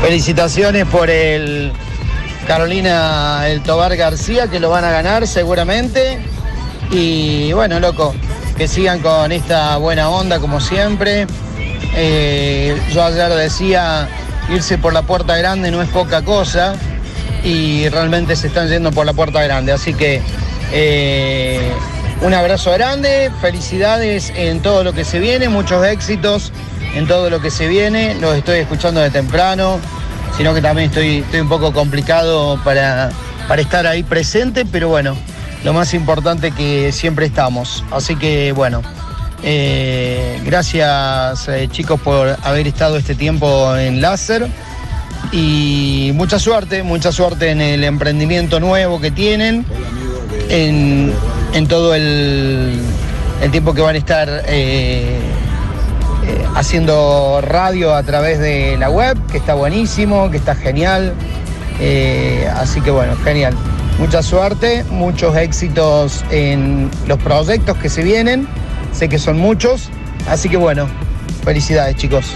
Felicitaciones 0.00 0.86
por 0.86 1.10
el 1.10 1.72
Carolina 2.46 3.48
El 3.48 3.62
Tobar 3.62 3.96
García, 3.96 4.48
que 4.48 4.60
lo 4.60 4.70
van 4.70 4.84
a 4.84 4.90
ganar 4.90 5.26
seguramente. 5.26 6.18
Y 6.92 7.52
bueno, 7.52 7.80
loco, 7.80 8.14
que 8.56 8.68
sigan 8.68 9.00
con 9.00 9.32
esta 9.32 9.76
buena 9.78 10.08
onda 10.08 10.38
como 10.38 10.60
siempre. 10.60 11.26
Eh, 11.96 12.78
yo 12.92 13.02
ayer 13.02 13.32
decía, 13.32 14.08
irse 14.50 14.78
por 14.78 14.92
la 14.92 15.02
puerta 15.02 15.36
grande 15.36 15.70
no 15.70 15.82
es 15.82 15.88
poca 15.88 16.22
cosa 16.22 16.74
y 17.42 17.88
realmente 17.88 18.36
se 18.36 18.48
están 18.48 18.68
yendo 18.68 18.92
por 18.92 19.06
la 19.06 19.12
puerta 19.12 19.42
grande. 19.42 19.72
Así 19.72 19.94
que 19.94 20.20
eh, 20.72 21.72
un 22.20 22.34
abrazo 22.34 22.72
grande, 22.72 23.30
felicidades 23.40 24.32
en 24.36 24.60
todo 24.60 24.84
lo 24.84 24.92
que 24.92 25.04
se 25.04 25.18
viene, 25.18 25.48
muchos 25.48 25.84
éxitos 25.86 26.52
en 26.94 27.06
todo 27.06 27.30
lo 27.30 27.40
que 27.40 27.50
se 27.50 27.66
viene. 27.66 28.14
Los 28.16 28.36
estoy 28.36 28.58
escuchando 28.58 29.00
de 29.00 29.10
temprano, 29.10 29.78
sino 30.36 30.54
que 30.54 30.60
también 30.60 30.90
estoy, 30.90 31.18
estoy 31.18 31.40
un 31.40 31.48
poco 31.48 31.72
complicado 31.72 32.60
para, 32.62 33.10
para 33.48 33.62
estar 33.62 33.86
ahí 33.86 34.02
presente, 34.02 34.64
pero 34.64 34.88
bueno, 34.88 35.16
lo 35.64 35.72
más 35.72 35.94
importante 35.94 36.52
que 36.52 36.92
siempre 36.92 37.26
estamos. 37.26 37.84
Así 37.90 38.16
que 38.16 38.52
bueno, 38.52 38.82
eh, 39.42 40.40
gracias 40.44 41.48
eh, 41.48 41.68
chicos 41.70 42.00
por 42.00 42.36
haber 42.42 42.66
estado 42.66 42.96
este 42.96 43.14
tiempo 43.14 43.76
en 43.76 44.00
Láser 44.00 44.48
y 45.32 46.12
mucha 46.14 46.38
suerte, 46.38 46.82
mucha 46.82 47.12
suerte 47.12 47.50
en 47.50 47.60
el 47.60 47.84
emprendimiento 47.84 48.60
nuevo 48.60 49.00
que 49.00 49.10
tienen, 49.10 49.64
en, 50.48 51.12
en 51.52 51.66
todo 51.66 51.94
el, 51.94 52.80
el 53.42 53.50
tiempo 53.50 53.74
que 53.74 53.82
van 53.82 53.96
a 53.96 53.98
estar 53.98 54.42
eh, 54.46 55.18
haciendo 56.54 57.40
radio 57.42 57.94
a 57.94 58.02
través 58.02 58.38
de 58.38 58.76
la 58.78 58.90
web, 58.90 59.18
que 59.30 59.38
está 59.38 59.54
buenísimo, 59.54 60.30
que 60.30 60.38
está 60.38 60.54
genial. 60.54 61.14
Así 62.54 62.80
que 62.80 62.90
bueno, 62.90 63.14
genial. 63.22 63.54
Mucha 63.98 64.22
suerte, 64.22 64.84
muchos 64.90 65.36
éxitos 65.36 66.24
en 66.30 66.90
los 67.06 67.18
proyectos 67.18 67.76
que 67.78 67.88
se 67.88 68.02
vienen. 68.02 68.46
Sé 68.96 69.10
que 69.10 69.18
son 69.18 69.38
muchos. 69.38 69.90
Así 70.26 70.48
que 70.48 70.56
bueno, 70.56 70.88
felicidades 71.44 71.96
chicos. 71.96 72.32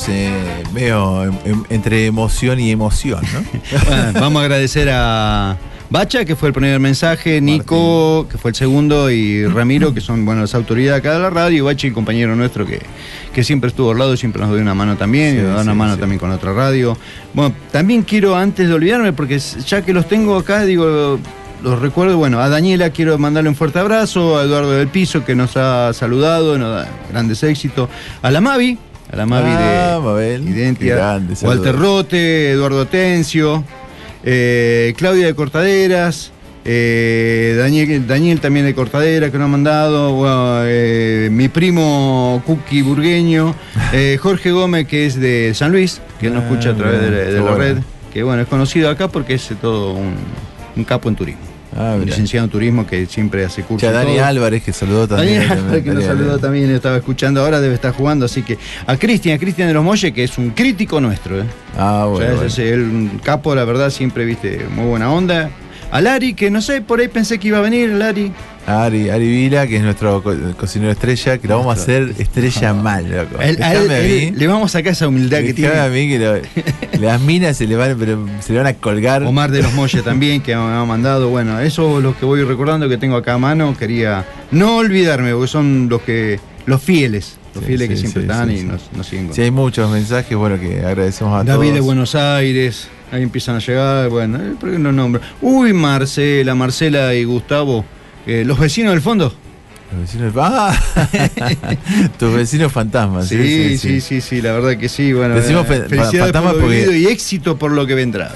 Estamos, 0.00 0.08
eh, 0.08 0.62
medio 0.72 1.24
em- 1.24 1.38
em- 1.44 1.64
entre 1.70 2.06
emoción 2.06 2.60
y 2.60 2.70
emoción, 2.70 3.20
¿no? 3.32 3.42
Bueno, 3.86 4.12
vamos 4.14 4.40
a 4.40 4.44
agradecer 4.44 4.88
a 4.90 5.56
Bacha, 5.90 6.24
que 6.24 6.36
fue 6.36 6.48
el 6.48 6.54
primer 6.54 6.78
mensaje, 6.78 7.40
Nico, 7.40 8.26
que 8.30 8.38
fue 8.38 8.52
el 8.52 8.54
segundo, 8.54 9.10
y 9.10 9.46
Ramiro, 9.46 9.92
que 9.92 10.00
son 10.00 10.24
bueno, 10.24 10.42
las 10.42 10.54
autoridades 10.54 11.00
acá 11.00 11.14
de 11.14 11.18
la 11.18 11.30
radio, 11.30 11.58
y 11.58 11.60
Bachi, 11.62 11.88
el 11.88 11.92
compañero 11.92 12.36
nuestro 12.36 12.64
que, 12.64 12.80
que 13.34 13.42
siempre 13.42 13.68
estuvo 13.68 13.90
al 13.90 13.98
lado, 13.98 14.16
siempre 14.16 14.40
nos 14.40 14.52
dio 14.52 14.62
una 14.62 14.74
mano 14.74 14.96
también, 14.96 15.36
y 15.36 15.42
nos 15.42 15.56
da 15.56 15.62
una 15.62 15.74
mano 15.74 15.94
sí. 15.94 16.00
también 16.00 16.20
con 16.20 16.30
otra 16.30 16.52
radio. 16.52 16.96
Bueno, 17.34 17.54
también 17.72 18.02
quiero, 18.02 18.36
antes 18.36 18.68
de 18.68 18.74
olvidarme, 18.74 19.12
porque 19.12 19.40
ya 19.66 19.82
que 19.82 19.92
los 19.92 20.06
tengo 20.06 20.36
acá, 20.36 20.64
digo, 20.64 21.18
los 21.62 21.78
recuerdo, 21.80 22.16
bueno, 22.16 22.38
a 22.38 22.48
Daniela 22.48 22.90
quiero 22.90 23.18
mandarle 23.18 23.50
un 23.50 23.56
fuerte 23.56 23.80
abrazo, 23.80 24.38
a 24.38 24.44
Eduardo 24.44 24.70
del 24.70 24.88
Piso, 24.88 25.24
que 25.24 25.34
nos 25.34 25.56
ha 25.56 25.92
saludado, 25.92 26.56
nos 26.56 26.84
da 26.84 26.88
grandes 27.10 27.42
éxitos, 27.42 27.88
a 28.22 28.30
la 28.30 28.40
Mavi, 28.40 28.78
a 29.12 29.16
la 29.16 29.26
Mavi 29.26 29.50
Ah, 29.50 29.94
de 29.98 30.00
Mabel, 30.06 30.48
Identia, 30.48 30.86
qué 30.94 30.94
grande, 31.00 31.34
Walter. 31.42 31.74
Rote, 31.76 32.50
Eduardo 32.52 32.86
Tencio, 32.86 33.64
eh, 34.24 34.94
Claudia 34.96 35.26
de 35.26 35.34
Cortaderas, 35.34 36.32
eh, 36.64 37.56
Daniel, 37.58 38.06
Daniel 38.06 38.40
también 38.40 38.66
de 38.66 38.74
Cortaderas 38.74 39.30
que 39.30 39.38
nos 39.38 39.46
ha 39.46 39.48
mandado, 39.48 40.12
bueno, 40.12 40.60
eh, 40.64 41.28
mi 41.32 41.48
primo 41.48 42.42
Cookie 42.46 42.82
Burgueño, 42.82 43.54
Jorge 44.20 44.52
Gómez 44.52 44.86
que 44.86 45.06
es 45.06 45.18
de 45.18 45.52
San 45.54 45.72
Luis, 45.72 46.00
que 46.20 46.30
nos 46.30 46.42
Ah, 46.42 46.46
escucha 46.46 46.70
a 46.70 46.74
través 46.76 47.00
de, 47.00 47.10
la- 47.10 47.16
de 47.50 47.54
red, 47.56 47.78
que 48.12 48.22
bueno, 48.22 48.42
es 48.42 48.48
conocido 48.48 48.90
acá 48.90 49.08
porque 49.08 49.34
es 49.34 49.48
todo 49.60 49.94
un, 49.94 50.14
un 50.76 50.84
capo 50.84 51.08
en 51.08 51.16
turismo. 51.16 51.40
Ah, 51.76 51.94
un 51.96 52.04
licenciado 52.04 52.44
en 52.46 52.50
turismo 52.50 52.86
que 52.86 53.06
siempre 53.06 53.44
hace 53.44 53.62
cursos. 53.62 53.82
Ya 53.82 53.92
Dani 53.92 54.14
todo. 54.16 54.24
Álvarez, 54.24 54.62
que 54.62 54.72
saludó 54.72 55.06
también. 55.06 55.40
También, 55.46 55.58
Álvarez, 55.66 55.84
que 55.84 55.90
nos 55.90 56.04
Dani 56.04 56.18
saludó 56.18 56.38
también, 56.38 56.70
estaba 56.70 56.96
escuchando 56.96 57.40
ahora, 57.42 57.60
debe 57.60 57.74
estar 57.74 57.92
jugando, 57.92 58.26
así 58.26 58.42
que 58.42 58.58
a 58.86 58.96
Cristian, 58.96 59.36
a 59.36 59.38
Cristian 59.38 59.68
de 59.68 59.74
los 59.74 59.84
Molles, 59.84 60.12
que 60.12 60.24
es 60.24 60.36
un 60.38 60.50
crítico 60.50 61.00
nuestro, 61.00 61.40
¿eh? 61.40 61.44
Ah, 61.78 62.06
O 62.06 62.18
sea, 62.18 62.30
bueno. 62.34 62.44
es 62.46 62.58
un 62.58 63.20
capo, 63.22 63.54
la 63.54 63.64
verdad, 63.64 63.90
siempre, 63.90 64.24
viste, 64.24 64.66
muy 64.74 64.86
buena 64.86 65.12
onda. 65.12 65.50
A 65.92 66.00
Lari, 66.00 66.34
que 66.34 66.50
no 66.50 66.60
sé, 66.62 66.82
por 66.82 67.00
ahí 67.00 67.08
pensé 67.08 67.38
que 67.38 67.48
iba 67.48 67.58
a 67.58 67.62
venir, 67.62 67.90
Lari. 67.90 68.32
Ari, 68.70 69.10
Ari 69.10 69.28
Vila, 69.28 69.66
que 69.66 69.76
es 69.76 69.82
nuestro 69.82 70.22
co- 70.22 70.34
cocinero 70.58 70.92
estrella, 70.92 71.38
que 71.38 71.48
lo 71.48 71.58
vamos 71.58 71.78
a 71.78 71.82
hacer 71.82 72.14
estrella 72.18 72.72
mal, 72.74 73.04
loco. 73.10 73.40
Él- 73.40 73.62
a 73.62 73.74
él- 73.74 73.90
a 73.90 73.98
mí. 74.00 74.30
le 74.36 74.46
vamos 74.46 74.70
a 74.74 74.78
sacar 74.78 74.92
esa 74.92 75.08
humildad 75.08 75.40
que 75.40 75.52
tiene. 75.54 75.78
a 75.78 75.88
mí 75.88 76.08
que 76.08 76.18
lo- 76.18 77.00
las 77.00 77.20
minas 77.20 77.56
se 77.56 77.66
le 77.66 77.76
van, 77.76 77.96
pero 77.98 78.26
se 78.40 78.52
le 78.52 78.58
van 78.58 78.68
a 78.68 78.74
colgar. 78.74 79.22
Omar 79.24 79.50
de 79.50 79.62
los 79.62 79.72
Molles 79.74 80.02
también, 80.04 80.40
que 80.42 80.54
me 80.54 80.62
ha 80.62 80.84
mandado. 80.84 81.28
Bueno, 81.30 81.58
eso 81.60 81.98
es 81.98 82.02
lo 82.04 82.16
que 82.18 82.24
voy 82.24 82.42
recordando 82.42 82.88
que 82.88 82.96
tengo 82.98 83.16
acá 83.16 83.34
a 83.34 83.38
mano. 83.38 83.76
Quería 83.78 84.24
no 84.50 84.76
olvidarme, 84.78 85.32
porque 85.32 85.48
son 85.48 85.88
los 85.88 86.02
que 86.02 86.38
los 86.66 86.82
fieles, 86.82 87.36
los 87.54 87.62
Sí, 87.64 87.68
fieles 87.68 87.88
que 87.88 87.96
siempre 87.96 88.22
sí, 88.22 88.28
están 88.30 88.50
y. 88.50 88.62
Nos, 88.62 88.90
nos 88.96 89.06
siguen. 89.06 89.32
Sí, 89.34 89.42
hay 89.42 89.50
muchos 89.50 89.90
mensajes, 89.90 90.36
bueno, 90.36 90.60
que 90.60 90.80
agradecemos 90.80 91.34
a 91.40 91.44
David 91.44 91.62
todos. 91.68 91.74
de 91.74 91.80
Buenos 91.80 92.14
Aires, 92.14 92.88
Ahí 93.12 93.24
empiezan 93.24 93.56
a 93.56 93.58
llegar, 93.58 94.08
bueno, 94.08 94.38
¿por 94.60 94.70
qué 94.70 94.78
no 94.78 94.92
nombro? 94.92 95.20
Uy, 95.42 95.72
Marcela, 95.72 96.54
Marcela 96.54 97.12
y 97.12 97.24
Gustavo, 97.24 97.84
eh, 98.30 98.44
los 98.44 98.58
vecinos 98.58 98.92
del 98.92 99.00
fondo. 99.02 99.32
Los 99.92 100.00
vecinos. 100.02 100.32
¡Ah! 100.36 100.78
Tus 102.18 102.34
vecinos 102.34 102.70
fantasmas. 102.72 103.26
Sí, 103.28 103.76
sí, 103.76 104.00
sí, 104.00 104.20
sí, 104.20 104.40
la 104.40 104.52
verdad 104.52 104.76
que 104.78 104.88
sí. 104.88 105.12
Bueno, 105.12 105.34
decimos 105.34 105.64
eh, 105.66 105.68
fe- 105.68 105.88
felicidades 105.88 106.32
por 106.32 106.44
lo 106.54 106.60
porque- 106.60 106.98
y 106.98 107.06
éxito 107.06 107.58
por 107.58 107.72
lo 107.72 107.86
que 107.86 107.94
vendrá. 107.94 108.30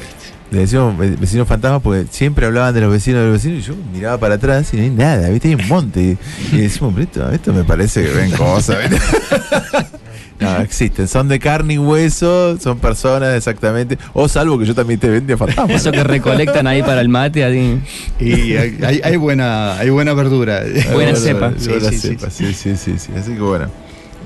Le 0.50 0.60
decimos 0.60 0.96
ve- 0.98 1.16
vecinos 1.16 1.48
fantasmas 1.48 1.80
porque 1.82 2.06
siempre 2.10 2.46
hablaban 2.46 2.74
de 2.74 2.80
los 2.80 2.92
vecinos 2.92 3.20
de 3.20 3.26
los 3.28 3.32
vecinos 3.42 3.58
y 3.60 3.62
yo 3.68 3.74
miraba 3.92 4.18
para 4.18 4.34
atrás 4.34 4.72
y 4.72 4.76
no 4.76 4.82
hay 4.82 4.90
nada, 4.90 5.28
¿viste? 5.30 5.48
Hay 5.48 5.54
un 5.54 5.66
monte. 5.68 6.16
Y 6.52 6.56
decimos, 6.56 6.92
pero 6.94 7.04
esto, 7.04 7.30
esto 7.32 7.52
me 7.52 7.64
parece 7.64 8.02
que 8.04 8.10
ven 8.10 8.30
cosas. 8.32 8.78
No, 10.40 10.56
existen, 10.60 11.06
son 11.08 11.28
de 11.28 11.38
carne 11.38 11.74
y 11.74 11.78
hueso, 11.78 12.58
son 12.58 12.78
personas 12.78 13.34
exactamente. 13.36 13.98
O 14.12 14.28
salvo 14.28 14.58
que 14.58 14.64
yo 14.66 14.74
también 14.74 14.98
te 15.00 15.08
vendía 15.08 15.36
fantasmas. 15.36 15.80
Eso 15.80 15.92
que 15.92 16.02
recolectan 16.04 16.66
ahí 16.66 16.82
para 16.82 17.00
el 17.00 17.08
mate, 17.08 17.44
ahí. 17.44 17.80
Y 18.18 18.54
hay, 18.56 19.16
buena, 19.16 19.78
hay 19.78 19.90
buena 19.90 20.12
verdura. 20.14 20.62
Buena 20.92 21.14
cepa. 21.16 21.52
Sí, 21.56 21.68
Buena 21.68 21.90
sí, 21.90 21.98
sí, 21.98 22.08
cepa, 22.08 22.30
sí, 22.30 22.52
sí, 22.54 22.76
sí, 22.76 22.98
sí. 22.98 23.12
Así 23.16 23.32
que 23.34 23.40
bueno. 23.40 23.66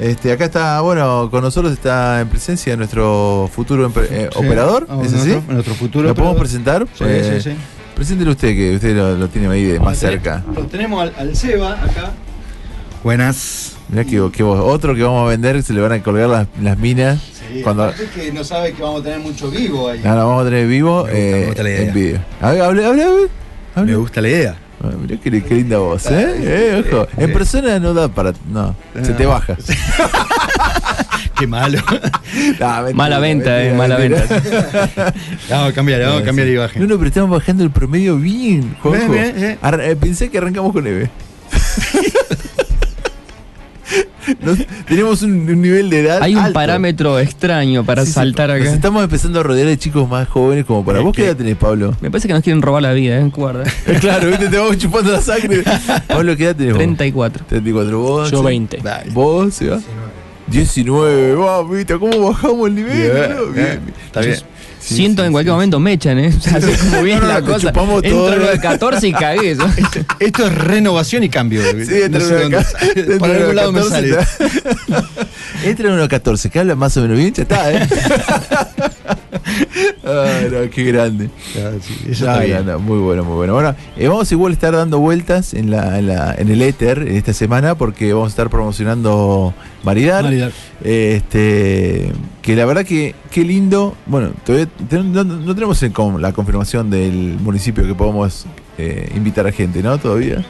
Este, 0.01 0.31
acá 0.31 0.45
está, 0.45 0.81
bueno, 0.81 1.29
con 1.29 1.43
nosotros 1.43 1.73
está 1.73 2.21
en 2.21 2.29
presencia 2.29 2.77
nuestro 2.77 3.51
futuro 3.53 3.91
eh, 3.97 4.29
Sí. 4.33 4.39
operador, 4.39 4.87
Oh, 4.89 5.03
¿es 5.03 5.13
así? 5.13 5.31
nuestro- 5.31 5.53
nuestro 5.55 5.75
futuro 5.75 6.07
¿Lo 6.09 6.15
podemos 6.15 6.39
presentar? 6.39 6.87
Sí, 6.97 7.03
Eh, 7.05 7.41
sí, 7.43 7.51
sí. 7.51 7.57
Preséntelo 7.97 8.31
usted, 8.31 8.55
que 8.55 8.77
usted 8.77 8.95
lo, 8.97 9.17
lo 9.17 9.27
tiene 9.29 9.49
ahí 9.49 9.65
de 9.65 9.81
más 9.81 9.99
cerca. 9.99 10.45
Lo 10.55 10.63
tenemos 10.67 11.03
al, 11.03 11.13
al 11.19 11.35
Seba 11.35 11.73
acá. 11.73 12.13
Buenas. 13.03 13.68
Mirá 13.89 14.05
que, 14.05 14.31
que 14.33 14.43
vos- 14.43 14.61
otro 14.63 14.95
que 14.95 15.03
vamos 15.03 15.27
a 15.27 15.31
vender, 15.31 15.63
se 15.63 15.73
le 15.73 15.81
van 15.81 15.93
a 15.93 16.03
colgar 16.03 16.29
las, 16.29 16.47
las 16.61 16.79
minas. 16.79 17.21
Sí, 17.53 17.63
cuando, 17.63 17.91
que 18.15 18.31
no 18.33 18.45
sabe 18.45 18.73
que 18.75 18.83
vamos 18.83 19.01
a 19.01 19.05
tener 19.05 19.21
mucho 19.21 19.51
vivo 19.51 19.89
ahí. 19.89 20.01
no, 20.05 20.11
no, 20.15 20.29
vamos 20.29 20.43
a 20.43 20.45
tener 20.51 20.67
vivo 20.67 21.05
Me 21.05 21.11
gusta, 21.11 21.15
me 21.15 21.41
eh, 21.43 21.47
gusta 21.47 21.63
la 21.63 21.69
idea. 21.71 21.83
en 21.89 21.95
vídeo. 21.95 22.19
A 22.41 22.51
ver, 22.53 22.63
hable, 22.63 22.85
hable, 22.87 23.05
hable. 23.05 23.29
hable. 23.75 23.91
Me 23.93 23.97
gusta 23.97 24.21
la 24.21 24.29
idea. 24.29 24.57
Ah, 24.85 24.91
Mirá 25.01 25.17
qué, 25.21 25.43
qué 25.43 25.55
linda 25.55 25.79
voz, 25.79 26.07
¿eh? 26.11 26.35
Eh, 26.41 26.85
ojo. 26.93 27.09
En 27.17 27.33
persona 27.33 27.79
no 27.81 27.95
da 27.95 28.09
para. 28.09 28.33
No, 28.53 28.77
se 29.03 29.13
te 29.15 29.25
No. 29.25 29.31
baja. 29.31 29.57
Qué 31.39 31.47
malo. 31.47 31.79
No, 32.61 32.67
mentira, 32.83 32.95
Mala 32.95 33.19
venta, 33.21 33.63
eh, 33.65 33.73
mala 33.73 33.97
mentira. 33.99 34.25
Vamos 35.51 35.71
a 35.71 35.73
cambiar, 35.73 36.01
vamos 36.03 36.23
a 36.23 36.25
cambiar 36.25 36.47
la 36.49 36.55
imagen. 36.55 36.83
No, 36.83 36.89
no, 36.89 36.97
pero 36.99 37.09
estamos 37.09 37.31
bajando 37.31 37.65
el 37.65 37.71
promedio 37.71 38.17
bien, 38.19 38.77
Juanjo. 38.83 39.15
Eh, 39.15 39.97
pensé 40.01 40.31
que 40.31 40.39
arrancamos 40.39 40.73
con 40.73 40.87
Eve. 40.87 41.11
Nos- 44.41 44.59
tenemos 44.87 45.23
un, 45.23 45.33
un 45.49 45.61
nivel 45.63 45.91
de 45.91 46.01
edad. 46.01 46.23
Hay 46.23 46.35
un 46.35 46.41
alto. 46.43 46.55
parámetro 46.55 47.19
extraño 47.19 47.85
para 47.85 48.03
Sí, 48.03 48.09
sí, 48.09 48.13
saltar 48.15 48.51
Nos 48.51 48.61
acá. 48.61 48.75
estamos 48.75 49.03
empezando 49.05 49.41
a 49.41 49.43
rodear 49.43 49.67
de 49.69 49.79
chicos 49.79 50.09
más 50.09 50.29
jóvenes 50.29 50.65
como 50.65 50.85
para. 50.85 51.01
¿Vos 51.01 51.15
qué 51.15 51.27
edad 51.27 51.37
tenés, 51.37 51.57
Pablo? 51.57 51.95
Me 52.01 52.11
parece 52.11 52.29
que 52.29 52.35
nos 52.35 52.43
quieren 52.43 52.61
robar 52.63 52.83
la 52.83 52.93
vida, 52.93 53.19
¿eh? 53.19 53.31
Guarda. 53.35 53.65
claro, 54.01 54.29
viste, 54.29 54.49
te 54.49 54.57
vamos 54.59 54.79
chupando 54.79 55.13
la 55.13 55.21
sangre. 55.21 55.63
Pablo, 56.09 56.37
¿qué 56.37 56.45
edad 56.45 56.57
tenés 56.57 56.73
vos? 56.75 56.79
34. 56.79 57.45
34, 57.49 57.99
vos. 57.99 58.31
Yo 58.31 58.39
sí. 58.41 58.45
20. 58.45 58.79
¿Vos, 59.13 59.55
se 59.55 59.69
va? 59.69 59.81
19, 60.49 61.35
vamos, 61.35 61.77
viste, 61.77 61.99
¿cómo 61.99 62.31
bajamos 62.31 62.69
el 62.69 62.75
nivel? 62.75 62.95
Bien. 63.13 63.29
Bien, 63.29 63.55
bien. 63.55 63.81
Está 64.07 64.21
bien. 64.21 64.39
Sí, 64.89 64.95
Siento 64.97 65.23
sí, 65.23 65.27
en 65.27 65.33
cualquier 65.33 65.53
sí. 65.53 65.57
momento 65.57 65.81
me 65.81 65.93
echan, 65.93 66.19
¿eh? 66.19 66.33
O 66.39 66.41
sea, 66.41 66.57
así 66.57 66.73
como 66.73 67.03
bien 67.03 67.21
No, 67.21 67.27
no, 67.27 67.33
la 67.35 67.43
cosa. 67.43 67.59
chupamos 67.69 68.03
todo, 68.03 68.29
Entro 68.33 68.45
a 68.47 68.49
¿eh? 68.49 68.51
los 68.55 68.61
14 68.63 69.09
y 69.09 69.13
cagué 69.13 69.51
eso. 69.53 69.69
Esto 70.19 70.47
es 70.47 70.55
renovación 70.55 71.23
y 71.25 71.29
cambio. 71.29 71.61
Sí, 71.63 71.69
No 71.77 72.05
entra 72.07 72.21
sé 72.21 72.43
en 72.43 72.51
dónde 72.51 73.19
Por 73.19 73.31
en 73.31 73.37
algún 73.37 73.57
lado 73.57 73.73
me 73.73 73.81
14, 73.83 74.13
sale. 74.13 74.27
Entra 75.65 75.89
en 75.89 75.95
unos 75.95 76.09
14, 76.09 76.49
que 76.51 76.59
habla 76.61 76.75
más 76.75 76.97
o 76.97 77.03
menos 77.03 77.17
bien, 77.19 77.33
ya 77.35 77.43
está, 77.43 77.73
¿eh? 77.73 77.89
Ay, 80.05 80.49
no, 80.51 80.71
qué 80.71 80.85
grande. 80.85 81.31
Ah, 81.57 81.71
sí, 81.81 81.95
eso 82.11 82.25
No, 82.27 82.33
está 82.33 82.41
no, 82.41 82.47
bien. 82.47 82.67
no, 82.67 82.79
muy 82.79 82.99
bueno, 82.99 83.25
muy 83.25 83.37
bueno. 83.37 83.55
Bueno, 83.55 83.75
eh, 83.97 84.09
vamos 84.09 84.31
igual 84.33 84.53
a 84.53 84.55
estar 84.55 84.75
dando 84.75 84.99
vueltas 84.99 85.55
en, 85.55 85.71
la, 85.71 85.99
en, 85.99 86.07
la- 86.09 86.35
en 86.37 86.49
el 86.51 86.63
éter 86.63 87.01
esta 87.09 87.33
semana 87.33 87.75
porque 87.77 88.13
vamos 88.13 88.29
a 88.29 88.31
estar 88.31 88.51
promocionando 88.51 89.55
Maridar. 89.85 90.25
Maridar. 90.25 90.53
Este, 90.85 92.13
que 92.43 92.57
la 92.57 92.65
verdad 92.65 92.85
que 92.85 93.15
qué 93.31 93.45
lindo. 93.45 93.95
Bueno, 94.07 94.31
todavía 94.45 94.69
te- 94.89 95.03
no, 95.03 95.25
no 95.25 95.55
tenemos 95.55 95.83
el 95.83 95.93
la 96.19 96.33
confirmación 96.33 96.91
del 96.91 97.37
municipio 97.41 97.87
que 97.87 97.95
podamos 97.95 98.47
eh, 98.79 99.11
invitar 99.17 99.47
a 99.47 99.53
gente, 99.53 99.83
¿no? 99.83 99.99
Todavía. 99.99 100.45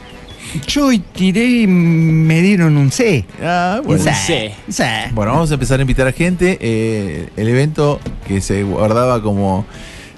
Yo 0.67 0.91
tiré 1.15 1.45
y 1.45 1.67
me 1.67 2.41
dieron 2.43 2.77
un 2.77 2.91
C. 2.91 3.25
Ah, 3.43 3.81
bueno. 3.85 4.03
Sí. 4.05 4.51
C. 4.69 4.85
Bueno, 5.13 5.33
vamos 5.33 5.51
a 5.51 5.55
empezar 5.55 5.79
a 5.79 5.83
invitar 5.83 6.07
a 6.07 6.13
gente. 6.13 6.59
Eh, 6.61 7.29
el 7.37 7.49
evento 7.49 8.01
que 8.27 8.41
se 8.41 8.63
guardaba 8.63 9.23
como 9.23 9.67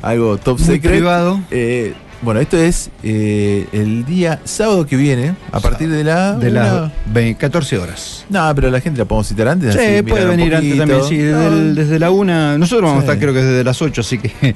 algo 0.02 0.38
top 0.38 0.58
Muy 0.58 0.66
secret. 0.66 0.92
privado. 0.94 1.40
Eh, 1.50 1.94
bueno, 2.22 2.38
esto 2.40 2.58
es 2.58 2.90
eh, 3.02 3.66
el 3.72 4.04
día 4.04 4.40
sábado 4.44 4.86
que 4.86 4.94
viene, 4.96 5.34
a 5.52 5.60
partir 5.60 5.88
de 5.88 6.04
la. 6.04 6.34
De 6.34 6.50
una- 6.50 6.64
las 6.82 6.92
ve- 7.06 7.34
14 7.38 7.78
horas. 7.78 8.26
No, 8.28 8.52
pero 8.54 8.70
la 8.70 8.80
gente 8.80 8.98
la 8.98 9.06
podemos 9.06 9.26
citar 9.28 9.48
antes. 9.48 9.72
Sí, 9.74 9.80
así 9.80 10.02
puede 10.02 10.24
un 10.24 10.30
venir 10.32 10.54
antes 10.54 10.76
también, 10.76 11.02
sí, 11.04 11.16
desde, 11.16 11.32
No, 11.32 11.46
el- 11.48 11.74
desde 11.74 11.98
la 11.98 12.10
una. 12.10 12.58
Nosotros 12.58 12.90
vamos 12.90 13.04
Sí. 13.04 13.08
a 13.10 13.12
estar 13.14 13.22
creo 13.22 13.34
que 13.34 13.42
desde 13.42 13.64
las 13.64 13.80
8, 13.80 14.02
así 14.02 14.18
que 14.18 14.54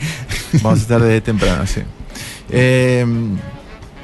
Vamos 0.63 0.81
a 0.81 0.83
estar 0.83 1.01
desde 1.03 1.21
temprano, 1.23 1.67
sí. 1.67 1.81
Eh, 2.51 3.05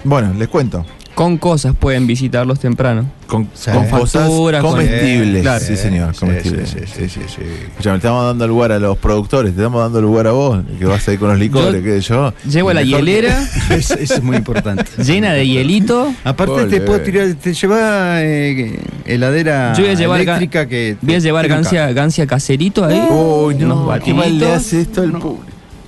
bueno, 0.02 0.32
les 0.38 0.48
cuento. 0.48 0.84
Con 1.20 1.36
cosas 1.36 1.74
pueden 1.78 2.06
visitarlos 2.06 2.58
temprano. 2.60 3.04
Con, 3.26 3.50
Sí. 3.52 3.70
con 3.70 3.86
Con 3.90 4.00
cosas 4.00 4.22
facturas, 4.22 4.62
con- 4.62 4.70
comestibles. 4.70 5.42
Claro. 5.42 5.62
Sí, 5.66 5.76
señor, 5.76 6.14
Sí, 6.14 6.20
comestibles. 6.20 6.70
sí, 6.70 6.78
sí, 6.86 7.08
sí, 7.10 7.20
sí. 7.28 7.42
Escuchame, 7.68 7.96
estamos 7.98 8.24
dando 8.24 8.48
lugar 8.48 8.72
a 8.72 8.78
los 8.78 8.96
productores, 8.96 9.52
te 9.54 9.60
estamos 9.60 9.82
dando 9.82 10.00
lugar 10.00 10.28
a 10.28 10.32
vos, 10.32 10.60
que 10.78 10.86
vas 10.86 11.06
ahí 11.08 11.18
con 11.18 11.28
los 11.28 11.38
licores, 11.38 11.84
que 11.84 12.00
yo. 12.00 12.32
Llevo 12.50 12.72
la 12.72 12.82
Mejor 12.82 13.00
hielera 13.04 13.38
Es- 13.70 13.90
Eso 13.90 14.14
es 14.14 14.22
muy 14.22 14.38
importante. 14.38 14.84
llena 15.04 15.34
de 15.34 15.46
hielito. 15.46 16.10
Aparte 16.24 16.64
te 16.68 16.80
puedo 16.80 17.00
tirar, 17.02 17.34
te 17.34 17.52
lleva 17.52 18.22
eh, 18.22 18.80
heladera 19.04 19.74
Yo 19.74 19.82
voy 19.82 19.90
a 19.90 19.94
llevar 19.96 20.20
eléctrica 20.22 20.66
que 20.66 20.96
Voy 21.02 21.16
a 21.16 21.18
llevar 21.18 21.46
gancia, 21.48 21.92
gancia 21.92 22.26
caserito 22.26 22.82
ahí. 22.82 22.98
Uy, 23.10 23.56
no, 23.56 23.82
unos 23.84 24.00
qué 24.00 24.14
mal 24.14 24.38
le 24.38 24.52
hace 24.52 24.80
esto 24.80 25.02
al 25.02 25.10
público. 25.12 25.40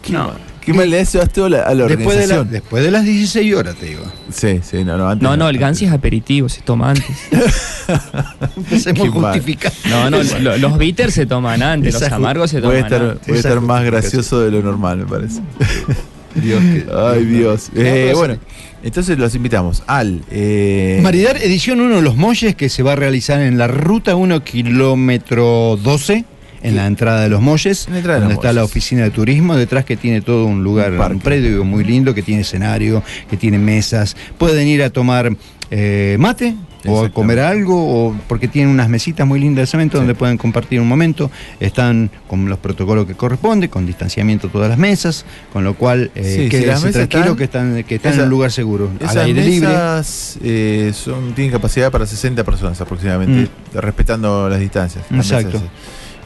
Qué, 0.03 0.13
No. 0.13 0.52
Qué 0.65 0.73
mal 0.73 0.89
le 0.91 1.01
hace 1.01 1.19
esto 1.21 1.45
a 1.45 1.49
la, 1.51 1.63
a 1.63 1.75
la 1.75 1.87
Después 1.87 2.17
de, 2.17 2.27
la- 2.27 2.35
organización. 2.41 2.51
después 2.51 2.85
de 2.85 2.91
las 2.91 3.05
16 3.05 3.55
horas, 3.55 3.75
te 3.77 3.87
digo. 3.87 4.03
Sí, 4.33 4.61
sí, 4.63 4.85
no, 4.85 4.97
no, 4.97 5.09
antes. 5.09 5.23
No, 5.23 5.37
no, 5.37 5.49
el 5.49 5.59
gancia 5.59 5.89
es 5.89 5.93
aperitivo, 5.95 6.49
se 6.49 6.63
toma 6.63 6.91
antes. 6.91 7.05
Empecemos 8.57 9.09
justificar. 9.11 9.73
No, 9.89 10.11
no, 10.11 10.19
lo- 10.41 10.57
los 10.59 10.79
bitters 10.79 11.15
se 11.15 11.27
toman 11.27 11.63
antes, 11.63 11.95
los 11.95 12.03
amargos 12.13 12.51
se 12.51 12.61
toman 12.61 12.77
estar, 12.79 13.03
antes. 13.03 13.29
Esa 13.29 13.49
estar 13.49 13.61
más 13.61 13.85
gracioso 13.85 14.41
de 14.41 14.51
lo 14.51 14.63
normal, 14.63 14.99
me 14.99 15.07
parece. 15.07 15.41
Dios 16.35 16.61
que- 16.63 16.87
Ay, 16.97 17.25
Dios. 17.27 17.71
No, 17.75 17.83
Eh, 17.83 18.13
bueno, 18.15 18.37
entonces 18.83 19.19
los 19.19 19.35
invitamos 19.35 19.83
al. 19.87 20.23
Eh, 20.31 21.01
Maridar 21.03 21.37
Edición 21.37 21.81
1 21.81 22.01
Los 22.01 22.17
Molles, 22.17 22.55
que 22.57 22.69
se 22.69 22.83
va 22.83 22.93
a 22.93 22.97
realizar 22.97 23.41
en 23.41 23.59
la 23.59 23.67
ruta 23.69 24.17
1, 24.17 24.43
kilómetro 24.43 25.79
12, 25.83 26.25
en 26.63 26.77
la 26.77 26.87
entrada 26.87 27.23
de 27.23 27.29
Los 27.29 27.41
Molles, 27.41 27.87
de 27.87 28.01
donde 28.03 28.21
Los 28.21 28.33
está 28.33 28.53
la 28.53 28.65
oficina 28.65 29.03
de 29.03 29.11
turismo, 29.11 29.57
detrás 29.57 29.85
que 29.85 29.97
tiene 29.97 30.21
todo 30.21 30.47
un 30.47 30.63
lugar, 30.63 30.93
Un 30.93 31.21
predio 31.21 31.65
muy 31.65 31.85
lindo, 31.85 32.15
que 32.15 32.23
tiene 32.23 32.43
escenario, 32.43 33.03
que 33.29 33.37
tiene 33.37 33.59
mesas. 33.59 34.17
Pueden 34.39 34.67
ir 34.69 34.83
a 34.83 34.91
tomar 34.91 35.33
eh, 35.71 36.17
mate. 36.21 36.55
O 36.85 37.05
a 37.05 37.11
comer 37.11 37.39
algo, 37.39 37.77
o 38.09 38.17
porque 38.27 38.49
tienen 38.49 38.69
unas 38.75 38.89
mesitas 38.89 39.25
muy 39.25 39.39
lindas 39.39 39.63
de 39.63 39.67
cemento 39.69 39.97
Sí. 39.97 40.01
donde 40.01 40.17
pueden 40.17 40.37
compartir 40.37 40.81
un 40.81 40.89
momento. 40.89 41.31
Están 41.61 42.11
con 42.27 42.49
los 42.49 42.59
protocolos 42.59 43.07
que 43.07 43.15
corresponde, 43.15 43.69
con 43.71 43.87
distanciamiento 43.87 44.49
todas 44.49 44.69
las 44.69 44.79
mesas, 44.79 45.25
con 45.53 45.63
lo 45.63 45.75
cual 45.75 46.11
eh, 46.17 46.39
Sí, 46.43 46.49
quédense 46.49 46.91
tranquilo 46.91 47.23
están- 47.23 47.37
que 47.37 47.45
están, 47.45 47.85
que 47.85 47.95
están 47.95 48.15
en 48.15 48.21
un 48.23 48.29
lugar 48.31 48.51
seguro, 48.51 48.91
al 48.99 49.07
Esas 49.07 49.17
aire 49.19 49.45
libre. 49.45 49.69
mesas 49.69 50.39
eh, 50.43 50.91
son, 50.93 51.35
tienen 51.37 51.53
capacidad 51.53 51.93
para 51.93 52.05
60 52.05 52.43
personas 52.43 52.81
aproximadamente, 52.81 53.49
respetando 53.75 54.49
las 54.49 54.59
distancias. 54.59 55.05
las 55.09 55.25
Mm. 55.31 55.35
Exacto. 55.35 55.59
mesas. 55.61 55.71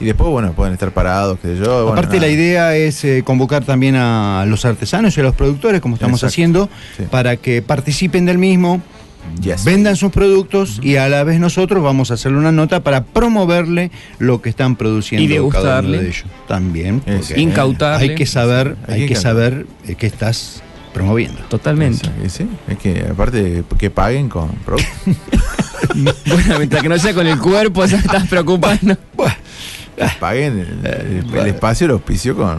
Y 0.01 0.05
después, 0.05 0.29
bueno, 0.31 0.53
pueden 0.53 0.75
estar 0.75 0.91
parados, 0.93 1.39
que 1.41 1.57
yo. 1.57 1.65
bueno, 1.85 1.93
Aparte 1.93 2.17
nada. 2.17 2.27
la 2.29 2.33
idea 2.33 2.77
es 2.77 3.03
eh, 3.05 3.23
convocar 3.25 3.65
también 3.65 3.97
a 3.97 4.45
los 4.47 4.65
artesanos 4.65 5.17
y 5.17 5.21
a 5.21 5.25
los 5.25 5.35
productores, 5.35 5.81
como 5.81 5.95
estamos 5.95 6.19
Exacto. 6.21 6.33
haciendo, 6.33 6.69
Sí. 6.97 7.05
para 7.11 7.37
que 7.37 7.63
participen 7.63 8.27
del 8.27 8.37
mismo, 8.39 8.83
Yes. 9.43 9.65
vendan 9.65 9.97
sus 9.97 10.13
productos 10.13 10.79
y 10.83 10.97
a 10.97 11.09
la 11.09 11.25
vez 11.25 11.41
nosotros 11.41 11.83
vamos 11.83 12.11
a 12.11 12.15
hacerle 12.15 12.39
una 12.39 12.53
nota 12.53 12.81
para 12.81 13.03
promoverle 13.05 13.91
lo 14.21 14.41
que 14.41 14.51
están 14.51 14.77
produciendo 14.77 15.25
Y 15.25 15.29
cada 15.29 15.41
uno 15.41 15.51
degustarle. 15.51 15.99
de 15.99 16.05
ellos. 16.09 16.25
También. 16.47 17.03
Incautarle. 17.37 18.11
hay 18.11 18.15
que 18.15 18.27
saber, 18.27 18.77
Hay 18.87 19.03
hay 19.03 19.09
que 19.09 19.17
saber 19.17 19.67
eh, 19.89 19.95
qué 19.97 20.07
estás 20.07 20.63
promoviendo. 20.95 21.41
Totalmente. 21.49 22.09
Y 22.25 22.29
sí, 22.29 22.47
es 22.69 22.79
que 22.79 23.05
aparte 23.11 23.65
que 23.79 23.91
paguen 23.91 24.29
con 24.29 24.51
productos. 24.65 24.93
Bueno, 25.95 26.59
mientras 26.59 26.83
que 26.83 26.89
no 26.89 26.99
sea 26.99 27.15
con 27.15 27.27
el 27.27 27.39
cuerpo, 27.39 27.85
ya 27.87 27.99
estás 27.99 28.27
preocupando. 28.29 28.97
Paguen 30.21 30.59
el, 30.59 30.87
el- 30.87 31.35
el 31.35 31.47
espacio, 31.47 31.87
el 31.87 31.93
auspicio 31.93 32.37
con, 32.37 32.59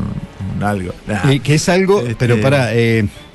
algo. 0.62 0.94
Nah. 1.08 1.32
Eh, 1.32 1.40
que 1.40 1.56
es 1.56 1.70
algo, 1.70 2.00
Este- 2.02 2.16
pero 2.16 2.40
para 2.42 2.70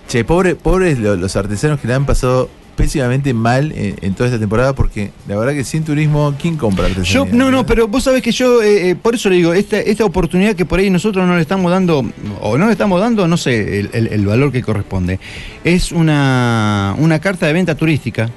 Che, 0.08 0.24
pobre, 0.24 0.56
pobres 0.56 0.98
lo- 0.98 1.16
los 1.16 1.36
artesanos 1.36 1.78
que 1.80 1.86
le 1.86 1.94
han 1.94 2.04
pasado 2.04 2.50
pésimamente 2.76 3.32
mal 3.34 3.70
en, 3.72 3.96
en 4.00 4.14
toda 4.14 4.28
esta 4.28 4.38
temporada 4.40 4.72
porque 4.74 5.10
la 5.28 5.36
verdad 5.36 5.52
que 5.52 5.62
sin 5.62 5.84
turismo, 5.84 6.34
¿quién 6.40 6.56
compra? 6.56 6.88
Yo, 6.88 7.26
no, 7.30 7.50
no, 7.50 7.64
pero 7.66 7.86
vos 7.86 8.02
sabés 8.02 8.22
que 8.22 8.32
yo, 8.32 8.62
eh, 8.62 8.90
eh, 8.90 8.96
por 8.96 9.14
eso 9.14 9.28
le 9.30 9.36
digo, 9.36 9.52
esta, 9.54 9.78
esta 9.78 10.04
oportunidad 10.04 10.56
que 10.56 10.64
por 10.64 10.80
ahí 10.80 10.90
nosotros 10.90 11.26
no 11.26 11.36
le 11.36 11.42
estamos 11.42 11.70
dando, 11.70 12.04
o 12.40 12.58
no 12.58 12.66
le 12.66 12.72
estamos 12.72 12.98
dando, 13.00 13.28
no 13.28 13.36
sé, 13.36 13.78
el, 13.80 13.90
el- 13.92 14.06
el 14.08 14.26
valor 14.26 14.50
que 14.50 14.62
corresponde, 14.62 15.20
es 15.64 15.92
una, 15.92 16.94
una 16.98 17.20
carta 17.20 17.46
de 17.46 17.52
venta 17.52 17.74
turística. 17.74 18.28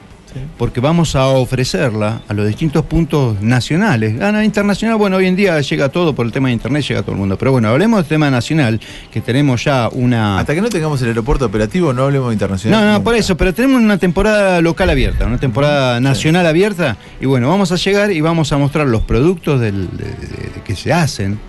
Porque 0.57 0.80
vamos 0.80 1.16
a 1.16 1.28
ofrecerla 1.28 2.22
a 2.28 2.34
los 2.34 2.48
distintos 2.48 2.86
puntos 2.86 3.41
nacionales. 3.41 4.18
Gana 4.18 4.44
internacional, 4.44 4.98
bueno, 4.98 5.18
hoy 5.18 5.28
en 5.28 5.36
día 5.36 5.60
llega 5.62 5.90
todo 5.90 6.14
por 6.16 6.26
el 6.26 6.32
tema 6.32 6.48
de 6.49 6.53
internet, 6.53 6.84
llega 6.88 7.02
todo 7.02 7.12
el 7.14 7.18
mundo. 7.18 7.38
Pero 7.38 7.52
bueno, 7.52 7.70
hablemos 7.70 7.99
del 7.99 8.06
tema 8.07 8.30
nacional, 8.30 8.80
que 9.12 9.22
tenemos 9.22 9.64
ya 9.64 9.90
una. 9.91 10.40
Hasta 10.40 10.53
que 10.56 10.62
no 10.62 10.70
tengamos 10.70 11.02
el 11.02 11.10
aeropuerto 11.10 11.45
operativo, 11.45 11.94
no 11.94 12.03
hablemos 12.03 12.30
de 12.30 12.34
internacional. 12.34 12.86
No, 12.86 12.91
no, 12.94 13.03
por 13.03 13.16
eso, 13.16 13.36
pero 13.38 13.53
tenemos 13.53 13.82
una 13.82 13.98
temporada 13.98 14.62
local 14.62 14.90
abierta, 14.90 15.26
una 15.26 15.38
temporada 15.40 15.99
nacional 15.99 16.45
abierta, 16.45 16.98
y 17.22 17.26
bueno, 17.26 17.49
vamos 17.49 17.72
a 17.72 17.76
llegar 17.76 18.12
y 18.12 18.22
vamos 18.22 18.52
a 18.52 18.57
mostrar 18.57 18.88
los 18.88 19.02
productos 19.03 19.60
del- 19.60 19.90
de- 19.95 20.03
de- 20.06 20.49
de 20.56 20.62
que 20.64 20.76
se 20.76 20.91
hacen, 20.94 21.40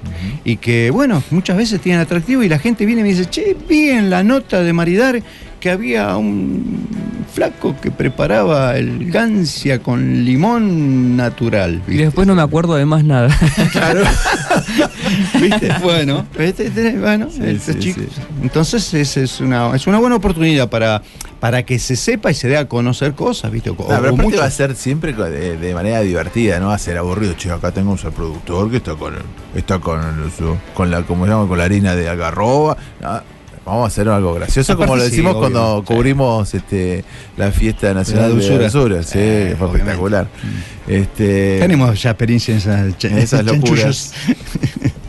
y 0.45 0.57
que, 0.57 0.91
bueno, 0.91 1.23
muchas 1.31 1.57
veces 1.57 1.81
tienen 1.81 2.01
atractivo, 2.01 2.43
y 2.43 2.49
la 2.49 2.59
gente 2.59 2.87
viene 2.87 3.01
y 3.01 3.05
me 3.05 3.11
dice, 3.11 3.27
che, 3.29 3.57
vi 3.69 3.91
en 3.91 4.11
la 4.11 4.23
nota 4.23 4.63
de 4.63 4.73
Maridar 4.73 5.21
que 5.67 5.73
había 5.73 6.17
un 6.17 6.87
flaco 7.35 7.75
que 7.83 7.91
preparaba 7.91 8.77
el 8.79 9.11
gancia 9.11 9.81
con 9.81 10.25
limón 10.25 11.17
natural. 11.17 11.83
Y 11.89 11.97
después 11.97 12.25
no 12.25 12.37
me 12.37 12.43
acuerdo 12.43 12.77
de 12.77 12.87
más 12.87 13.03
nada. 13.03 13.37
Claro. 13.73 14.03
¿Viste? 15.41 15.73
Bueno, 15.83 16.25
bueno, 17.01 17.29
estos 17.43 17.79
chicos. 17.81 18.05
Entonces 18.43 18.95
es, 18.95 19.17
es 19.17 19.41
una, 19.41 19.75
es 19.75 19.87
una 19.89 19.99
buena 19.99 20.17
oportunidad 20.17 20.69
para, 20.71 21.03
para 21.41 21.65
que 21.65 21.79
se 21.81 21.97
sepa 21.97 22.31
y 22.31 22.35
se 22.35 22.47
dé 22.49 22.57
a 22.57 22.69
conocer 22.69 23.15
cosas, 23.15 23.51
¿viste? 23.51 23.71
O- 23.71 23.75
No, 23.77 23.87
pero 24.01 24.17
mucho- 24.17 24.39
va 24.39 24.45
a 24.45 24.51
ser 24.51 24.77
siempre 24.77 25.13
de, 25.13 25.57
de 25.57 25.75
manera 25.75 26.01
divertida, 26.03 26.61
no 26.61 26.69
va 26.69 26.75
a 26.75 26.79
ser 26.79 26.97
aburrido. 26.97 27.35
Che, 27.35 27.51
acá 27.51 27.73
tenemos 27.73 28.05
al 28.05 28.13
productor 28.13 28.71
que 28.71 28.77
está 28.79 28.95
con 28.95 29.15
está 29.55 29.79
con 29.81 30.01
con 30.75 30.91
la 30.91 31.03
como 31.03 31.25
se 31.25 31.33
llama 31.33 31.49
con 31.49 31.59
la 31.59 31.65
harina 31.65 31.95
de 31.97 32.09
algarroba. 32.09 32.77
No, 33.01 33.21
vamos 33.67 33.85
a 33.85 33.87
hacer 33.89 34.09
algo 34.09 34.33
gracioso 34.35 34.77
como 34.79 34.97
lo 34.97 35.03
sí, 35.05 35.11
decimos 35.11 35.33
obvio, 35.33 35.41
cuando 35.41 35.85
sí. 35.87 35.93
cubrimos 35.95 36.55
este 36.55 37.05
la 37.37 37.51
fiesta 37.53 37.93
nacional 37.93 38.23
La 38.23 38.29
dulzura. 38.31 38.57
de 38.59 38.63
dulzura, 38.71 39.03
sí, 39.03 39.19
Eh, 39.21 39.55
fue 39.59 39.67
espectacular. 39.69 40.29
Este 40.87 41.59
Tenemos 41.61 42.01
ya 42.01 42.11
experiencia 42.11 42.53
en 42.55 43.19
esas, 43.19 43.41
en 43.41 43.47
locuras. 43.47 44.13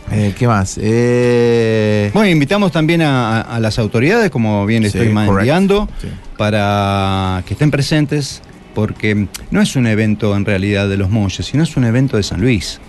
Eh, 0.10 0.34
¿Qué 0.40 0.48
más? 0.48 0.80
Eh, 0.82 2.10
Bueno, 2.14 2.30
invitamos 2.30 2.72
también 2.72 3.02
a, 3.02 3.58
las 3.60 3.78
autoridades, 3.78 4.32
como 4.32 4.66
bien 4.66 4.82
le 4.82 4.90
Sí, 4.90 4.98
estoy 4.98 5.14
mandando, 5.14 5.90
Sí. 6.02 6.08
para 6.38 7.44
que 7.46 7.54
estén 7.56 7.72
presentes, 7.72 8.42
porque 8.74 9.28
no 9.52 9.62
es 9.62 9.76
un 9.76 9.86
evento 9.86 10.34
en 10.38 10.46
realidad 10.46 10.88
de 10.88 10.96
los 10.96 11.10
Molles, 11.10 11.46
sino 11.46 11.62
es 11.64 11.76
un 11.76 11.84
evento 11.84 12.16
de 12.16 12.24
San 12.24 12.40
Luis. 12.40 12.80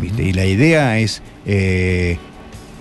¿viste? 0.00 0.22
Y 0.22 0.32
la 0.32 0.46
idea 0.46 0.98
es 1.00 1.20
eh, 1.46 2.16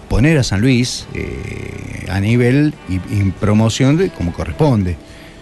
poner 0.10 0.38
a 0.38 0.44
San 0.44 0.62
Luis 0.62 1.08
eh, 1.14 2.06
a 2.10 2.20
nivel 2.20 2.74
y, 2.90 2.96
y 2.96 3.32
promoción 3.40 3.98
de 3.98 4.10
como 4.10 4.34
corresponde. 4.34 4.96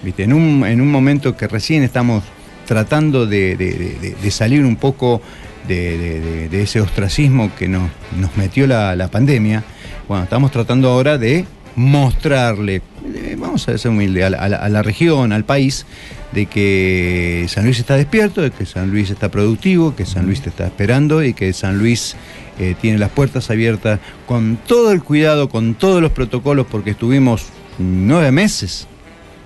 ¿viste? 0.03 0.23
En, 0.23 0.33
un, 0.33 0.65
en 0.65 0.81
un 0.81 0.91
momento 0.91 1.35
que 1.37 1.47
recién 1.47 1.83
estamos 1.83 2.23
tratando 2.65 3.25
de, 3.27 4.15
salir 4.29 4.65
un 4.65 4.75
poco 4.75 5.21
de, 5.67 6.49
ese 6.51 6.81
ostracismo 6.81 7.51
que 7.57 7.67
nos, 7.67 7.89
nos 8.19 8.35
metió 8.37 8.65
la, 8.67 8.95
la 8.95 9.07
pandemia, 9.09 9.63
bueno, 10.07 10.23
estamos 10.23 10.51
tratando 10.51 10.89
ahora 10.89 11.17
de 11.17 11.45
mostrarle, 11.75 12.81
eh, 13.13 13.35
vamos 13.37 13.67
a 13.67 13.77
ser 13.77 13.91
humilde, 13.91 14.23
a 14.23 14.29
la- 14.29 14.37
a 14.39 14.69
la 14.69 14.81
región, 14.81 15.31
al 15.31 15.43
país, 15.43 15.85
de 16.31 16.45
que 16.47 17.45
San 17.49 17.65
Luis 17.65 17.79
está 17.79 17.95
despierto, 17.95 18.41
de 18.41 18.51
que 18.51 18.65
San 18.65 18.91
Luis 18.91 19.09
está 19.09 19.29
productivo, 19.29 19.95
que 19.95 20.05
San 20.05 20.25
Luis 20.25 20.41
te 20.41 20.49
está 20.49 20.65
esperando 20.65 21.23
y 21.23 21.33
que 21.33 21.53
San 21.53 21.77
Luis 21.77 22.15
eh, 22.59 22.75
tiene 22.79 22.97
las 22.97 23.09
puertas 23.09 23.49
abiertas 23.49 23.99
con 24.25 24.57
todo 24.67 24.91
el 24.91 25.03
cuidado, 25.03 25.49
con 25.49 25.75
todos 25.75 26.01
los 26.01 26.11
protocolos, 26.11 26.65
porque 26.69 26.91
estuvimos 26.91 27.47
nueve 27.77 28.31
meses 28.31 28.87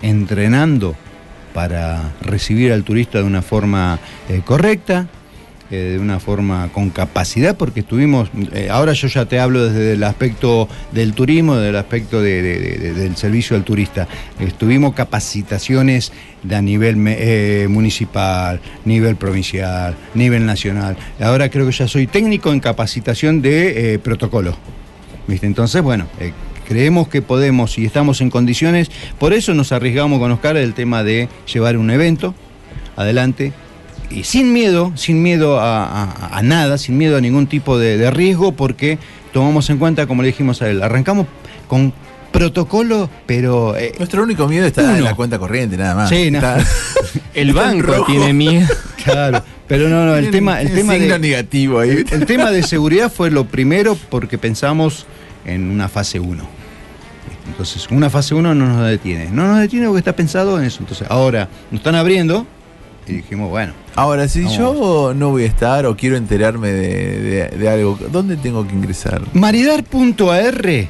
entrenando 0.01 0.95
para 1.53 2.13
recibir 2.21 2.71
al 2.71 2.83
turista 2.83 3.19
de 3.19 3.23
una 3.25 3.41
forma 3.41 3.99
eh, 4.29 4.41
correcta, 4.45 5.07
eh, 5.71 5.75
de 5.75 5.99
una 5.99 6.19
forma 6.19 6.69
con 6.73 6.89
capacidad, 6.89 7.55
porque 7.57 7.81
estuvimos, 7.81 8.29
eh, 8.53 8.69
ahora 8.71 8.93
yo 8.93 9.07
ya 9.07 9.25
te 9.25 9.39
hablo 9.39 9.65
desde 9.69 9.93
el 9.93 10.03
aspecto 10.03 10.67
del 10.91 11.13
turismo, 11.13 11.55
del 11.57 11.75
aspecto 11.75 12.21
de- 12.21 12.41
de- 12.41 12.59
de- 12.59 12.77
de- 12.77 12.93
del 12.93 13.15
servicio 13.15 13.55
al 13.55 13.63
turista. 13.63 14.07
Estuvimos 14.39 14.93
capacitaciones 14.93 16.11
a 16.51 16.61
nivel 16.61 16.95
eh, 17.07 17.67
municipal, 17.69 18.59
nivel 18.85 19.15
provincial, 19.15 19.95
nivel 20.15 20.45
nacional. 20.45 20.97
Ahora 21.19 21.49
creo 21.49 21.65
que 21.65 21.71
ya 21.71 21.87
soy 21.87 22.07
técnico 22.07 22.51
en 22.51 22.59
capacitación 22.59 23.41
de 23.41 23.93
eh, 23.93 23.99
protocolo. 23.99 24.55
¿Viste? 25.27 25.45
Entonces, 25.45 25.81
bueno, 25.83 26.07
creemos 26.67 27.07
que 27.07 27.21
podemos 27.21 27.77
y 27.77 27.85
estamos 27.85 28.21
en 28.21 28.31
condiciones, 28.31 28.89
por 29.19 29.33
eso 29.33 29.53
nos 29.53 29.71
arriesgamos 29.71 30.17
con 30.19 30.31
Oscar 30.31 30.57
el 30.57 30.73
tema 30.73 31.03
de 31.03 31.29
llevar 31.53 31.77
un 31.77 31.91
evento 31.91 32.33
adelante 32.95 33.53
y 34.09 34.23
sin 34.23 34.51
miedo, 34.53 34.91
sin 34.95 35.21
miedo 35.21 35.59
a, 35.59 35.83
a- 36.03 36.37
a 36.37 36.41
nada, 36.41 36.77
sin 36.77 36.97
miedo 36.97 37.17
a 37.17 37.21
ningún 37.21 37.47
tipo 37.47 37.77
de, 37.77 37.97
de 37.97 38.09
riesgo, 38.11 38.51
porque 38.53 38.97
tomamos 39.33 39.69
en 39.69 39.77
cuenta, 39.77 40.07
como 40.07 40.21
le 40.23 40.27
dijimos 40.29 40.61
a 40.61 40.69
él, 40.69 40.81
arrancamos 40.81 41.27
con 41.67 41.93
protocolo, 42.31 43.09
pero... 43.25 43.75
eh, 43.75 43.93
Nuestro 43.97 44.23
único 44.23 44.47
miedo 44.47 44.65
está 44.65 44.97
en 44.97 45.03
la 45.03 45.15
cuenta 45.15 45.39
corriente, 45.39 45.77
nada 45.77 45.95
más. 45.95 46.09
Sí, 46.09 46.29
no. 46.31 46.37
Está- 46.39 46.57
El 47.33 47.53
banco 47.53 48.03
tiene 48.05 48.33
miedo. 48.33 48.67
Claro, 49.03 49.41
pero 49.65 49.87
no, 49.87 50.05
no, 50.05 50.13
el 50.15 50.23
Tiene- 50.25 50.37
tema, 50.37 50.61
el 50.61 50.73
tema 50.73 50.93
signo 50.93 51.13
de, 51.13 51.19
negativo 51.19 51.79
ahí. 51.79 51.89
el, 51.91 52.05
el 52.11 52.25
tema 52.25 52.51
de 52.51 52.61
seguridad 52.63 53.09
fue 53.09 53.31
lo 53.31 53.45
primero 53.45 53.95
porque 54.09 54.37
pensamos 54.37 55.05
en 55.45 55.71
una 55.71 55.87
fase 55.87 56.19
1. 56.19 56.43
Entonces, 57.47 57.87
una 57.89 58.09
fase 58.09 58.35
1 58.35 58.53
no 58.53 58.65
nos 58.65 58.85
detiene. 58.87 59.29
No 59.31 59.47
nos 59.47 59.59
detiene 59.59 59.87
porque 59.87 59.99
está 59.99 60.13
pensado 60.15 60.59
en 60.59 60.65
eso. 60.65 60.79
Entonces, 60.81 61.07
ahora 61.09 61.47
nos 61.71 61.79
están 61.79 61.95
abriendo 61.95 62.45
y 63.09 63.17
dijimos, 63.17 63.49
bueno. 63.49 63.73
Ahora, 63.95 64.27
si 64.27 64.41
Vamos. 64.43 64.57
yo 64.57 65.13
no 65.15 65.29
voy 65.31 65.43
a 65.43 65.47
estar 65.47 65.85
o 65.85 65.95
quiero 65.97 66.15
enterarme 66.17 66.69
de, 66.69 67.19
de- 67.19 67.57
de 67.57 67.69
algo, 67.69 67.97
¿dónde 68.11 68.37
tengo 68.37 68.65
que 68.67 68.73
ingresar? 68.73 69.21
Maridar.ar 69.33 70.87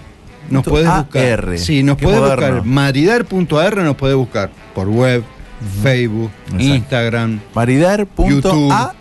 nos 0.49 0.63
puedes 0.63 0.87
buscar. 0.87 1.39
AR. 1.49 1.57
Sí, 1.57 1.83
nos 1.83 2.01
moderno. 2.01 2.25
buscar. 2.57 2.65
Maridar.ar 2.65 3.77
nos 3.77 3.95
puedes 3.95 4.15
buscar 4.17 4.49
por 4.73 4.87
web, 4.89 5.23
Facebook, 5.83 6.31
Exacto. 6.47 6.63
Instagram. 6.63 7.39
Maridar.ar. 7.53 8.95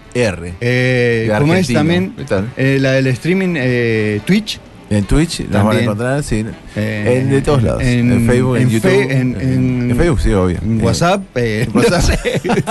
Eh, 0.60 1.30
como 1.38 1.54
es 1.54 1.72
también 1.72 2.14
eh, 2.56 2.78
la 2.80 2.92
del 2.92 3.06
streaming 3.08 3.54
eh, 3.56 4.20
Twitch. 4.24 4.58
En 4.90 5.04
Twitch 5.04 5.40
nos 5.40 5.50
van 5.50 5.56
a 5.60 5.62
También. 5.64 5.82
encontrar, 5.84 6.22
sí. 6.22 6.44
Eh, 6.74 7.18
en 7.20 7.30
de 7.30 7.42
todos 7.42 7.62
lados. 7.62 7.82
En, 7.82 8.26
Facebook, 8.26 8.56
en, 8.56 8.62
en 8.62 8.68
YouTube. 8.70 8.90
Fe- 8.90 9.18
en- 9.18 9.94
Facebook, 9.96 10.20
sí, 10.20 10.32
obvio. 10.32 10.58
En 10.62 10.80
Eh, 10.80 10.82
WhatsApp, 10.84 11.22
eh, 11.36 11.66
en 11.68 11.76
WhatsApp. 11.76 12.02
no 12.02 12.16
sé. 12.16 12.40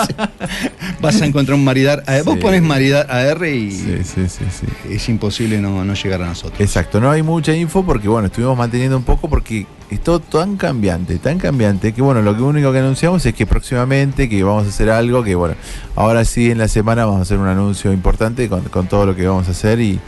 vas 1.02 1.22
a 1.22 1.26
encontrar 1.27 1.56
un 1.56 1.64
maridar. 1.64 2.03
Vos 2.26 2.38
pones 2.38 2.64
maridar 2.64 3.06
AR 3.11 3.45
y 3.48 3.69
Sí, 3.72 3.98
sí, 4.03 4.22
sí, 4.30 4.45
sí. 4.49 4.65
es 4.94 5.07
imposible 5.10 5.60
no, 5.61 5.85
no 5.85 5.94
llegar 5.94 6.22
a 6.23 6.26
nosotros. 6.26 6.60
Exacto, 6.60 6.99
no 6.99 7.11
hay 7.11 7.22
mucha 7.22 7.56
info 7.56 7.85
porque 7.85 8.07
bueno, 8.07 8.27
estuvimos 8.27 8.57
manteniendo 8.57 8.98
un 8.98 9.03
poco 9.03 9.30
porque 9.30 9.68
es 9.91 9.99
todo 10.02 10.19
tan 10.19 10.57
cambiante, 10.57 11.18
tan 11.19 11.38
cambiante, 11.38 11.94
que 11.94 12.02
bueno, 12.02 12.22
lo 12.23 12.35
que 12.35 12.41
único 12.41 12.72
que 12.72 12.80
anunciamos 12.80 13.23
es 13.27 13.34
que 13.35 13.45
próximamente 13.45 14.27
que 14.27 14.41
vamos 14.44 14.65
a 14.65 14.69
hacer 14.69 14.89
algo, 14.89 15.23
que 15.23 15.35
bueno, 15.35 15.53
ahora 15.95 16.26
sí 16.26 16.49
en 16.49 16.57
la 16.57 16.68
semana 16.68 17.06
vamos 17.06 17.19
a 17.19 17.22
hacer 17.22 17.38
un 17.38 17.48
anuncio 17.48 17.94
importante 17.94 18.49
con, 18.49 18.64
con 18.64 18.88
todo 18.88 19.06
lo 19.06 19.15
que 19.15 19.27
vamos 19.27 19.48
a 19.48 19.52
hacer 19.52 19.80
y, 19.80 19.99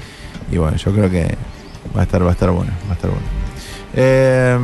y 0.51 0.57
bueno, 0.57 0.75
yo 0.77 0.91
creo 0.91 1.09
que 1.09 1.35
va 1.95 2.01
a 2.01 2.03
estar, 2.03 2.23
va 2.23 2.29
a 2.29 2.33
estar 2.33 2.51
bueno, 2.51 2.71
va 2.87 2.91
a 2.91 2.95
estar 2.95 3.09
bueno. 3.09 3.25
Eh, 3.95 4.57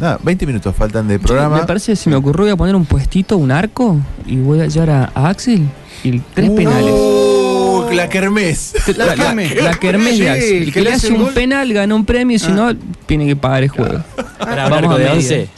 nada, 0.00 0.18
20 0.22 0.46
minutos 0.46 0.74
faltan 0.74 1.06
de 1.06 1.18
programa. 1.18 1.60
Me 1.60 1.66
parece, 1.66 1.94
se 1.94 2.10
me 2.10 2.16
ocurrió 2.16 2.44
voy 2.44 2.50
a 2.52 2.56
poner 2.56 2.74
un 2.74 2.84
puestito, 2.84 3.36
un 3.36 3.50
arco, 3.52 3.96
y 4.26 4.36
voy 4.36 4.60
a 4.60 4.66
llevar 4.66 4.90
a, 4.90 5.12
a 5.14 5.28
Axel 5.28 5.62
y 6.02 6.18
tres 6.18 6.50
penales. 6.50 6.92
Uh, 6.92 7.88
la 7.92 8.08
kermés. 8.08 8.74
La, 8.96 9.14
la, 9.14 9.34
la 9.34 9.74
kermés 9.78 10.18
de 10.18 10.30
Axel. 10.30 10.62
El 10.64 10.72
que 10.72 10.80
le 10.82 10.92
hace 10.92 11.12
un 11.12 11.32
penal 11.32 11.72
gana 11.72 11.94
un 11.94 12.04
premio, 12.04 12.38
si 12.38 12.50
no, 12.50 12.74
tiene 13.06 13.26
que 13.26 13.36
pagar 13.36 13.62
el 13.62 13.68
juego. 13.68 14.02
Para 14.38 14.64
un 14.66 14.70
Vamos 14.70 14.78
arco 14.78 14.92
a 14.92 14.98
de 14.98 15.04
medir. 15.04 15.16
11. 15.16 15.48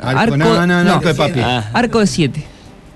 Arco, 0.00 0.36
no, 0.36 0.66
no, 0.66 0.84
no, 0.84 0.92
arco 0.94 1.08
de 1.08 1.14
papi. 1.14 1.40
Ah. 1.40 1.70
Arco 1.72 2.00
de 2.00 2.06
7. 2.06 2.44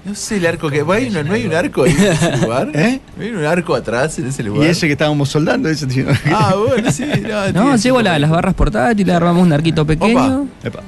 No 0.04 0.14
sé 0.16 0.36
el 0.38 0.46
arco 0.46 0.68
que. 0.68 0.80
¿hay 0.88 1.08
una- 1.08 1.22
¿No 1.22 1.32
hay 1.34 1.46
un 1.46 1.54
arco 1.54 1.84
ahí 1.84 1.92
en 1.96 2.02
ese 2.12 2.36
lugar? 2.38 2.70
¿Eh? 2.74 3.00
¿No 3.16 3.22
hay 3.22 3.30
un 3.30 3.44
arco 3.44 3.74
atrás 3.74 4.18
en 4.18 4.26
ese 4.26 4.42
Y 4.42 4.46
lugar? 4.46 4.68
ese 4.68 4.86
que 4.86 4.92
estábamos 4.92 5.28
soldando, 5.28 5.68
ese 5.68 5.86
tío. 5.86 6.06
Ah, 6.32 6.54
bueno, 6.66 6.90
sí. 6.90 7.04
No, 7.22 7.52
No, 7.70 7.76
llevo 7.76 8.02
la- 8.02 8.18
las 8.18 8.30
barras 8.30 8.54
portátiles, 8.54 9.14
armamos 9.14 9.42
un 9.46 9.52
arquito 9.52 9.86
pequeño. 9.86 10.48
Epa. 10.64 10.80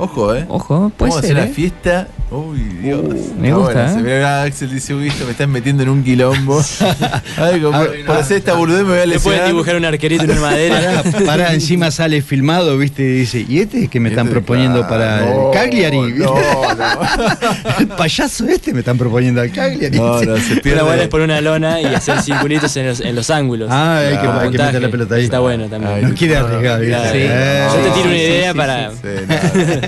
Ojo, 0.00 0.34
eh. 0.34 0.44
Ojo, 0.48 0.90
puede 0.96 1.10
Vamos 1.10 1.16
a 1.24 1.26
ser. 1.26 1.32
hacer 1.36 1.44
una 1.44 1.50
¿eh? 1.50 1.54
fiesta 1.54 2.08
Uy, 2.30 2.60
Dios. 2.80 3.02
me 3.40 3.48
Está 3.48 3.58
gusta, 3.58 3.72
bueno, 3.74 3.90
¿eh? 3.90 3.94
se 3.94 4.02
ve, 4.02 4.24
ah, 4.24 4.42
Axel 4.44 4.70
dice, 4.72 4.94
uy, 4.94 5.08
esto 5.08 5.24
me 5.24 5.32
están 5.32 5.50
metiendo 5.50 5.82
en 5.82 5.88
un 5.88 6.04
quilombo. 6.04 6.62
Ay, 7.36 7.60
como, 7.60 7.76
por, 7.76 8.04
por 8.06 8.16
hacer 8.18 8.36
esta 8.36 8.54
boludez 8.54 8.84
me 8.84 8.90
voy 8.90 8.98
a 9.00 9.06
Le 9.06 9.18
pueden 9.18 9.40
lesionar. 9.40 9.46
dibujar 9.48 9.74
un 9.76 9.84
arquerito 9.84 10.22
en 10.30 10.40
madera. 10.40 11.02
Pará, 11.02 11.24
pará, 11.26 11.54
encima 11.54 11.90
sale 11.90 12.22
filmado, 12.22 12.78
¿viste? 12.78 13.02
Y 13.02 13.06
dice, 13.20 13.44
¿y 13.48 13.58
este 13.58 13.82
es 13.84 13.90
que 13.90 13.98
me 13.98 14.10
están 14.10 14.26
Este, 14.28 14.34
proponiendo 14.38 14.86
claro, 14.86 14.88
para 14.88 15.20
no, 15.22 15.48
el 15.48 15.54
Cagliari? 15.58 15.98
No, 16.12 16.34
el 17.80 17.88
payaso 17.88 18.46
este 18.48 18.72
me 18.72 18.78
están 18.78 18.96
proponiendo 18.96 19.40
al 19.40 19.50
Cagliari. 19.50 19.96
no, 19.98 20.22
no, 20.22 20.36
se 20.36 20.52
Una 20.52 20.62
pierde. 20.62 20.82
bola 20.82 21.02
es 21.02 21.08
por 21.08 21.20
una 21.22 21.40
lona 21.40 21.80
y 21.80 21.86
hacer 21.86 22.22
circulitos 22.22 22.76
en 22.76 22.86
los, 22.86 23.00
en 23.00 23.16
los 23.16 23.28
ángulos. 23.30 23.68
Ah, 23.72 23.98
hay 23.98 24.16
que, 24.18 24.26
hay 24.28 24.50
que 24.50 24.58
meter 24.58 24.82
la 24.82 24.88
pelota 24.88 25.14
ahí. 25.16 25.24
Está 25.24 25.40
bueno 25.40 25.66
también. 25.66 25.94
Ay, 25.96 26.02
No 26.04 26.14
quiere 26.14 26.36
arriesgar. 26.36 26.80
Eh, 27.12 27.66
Yo 27.74 27.80
te 27.82 27.90
tiro 27.90 28.08
una 28.08 28.14
Sí, 28.14 28.22
idea 28.22 28.52
sí, 28.52 28.56
para. 28.56 28.90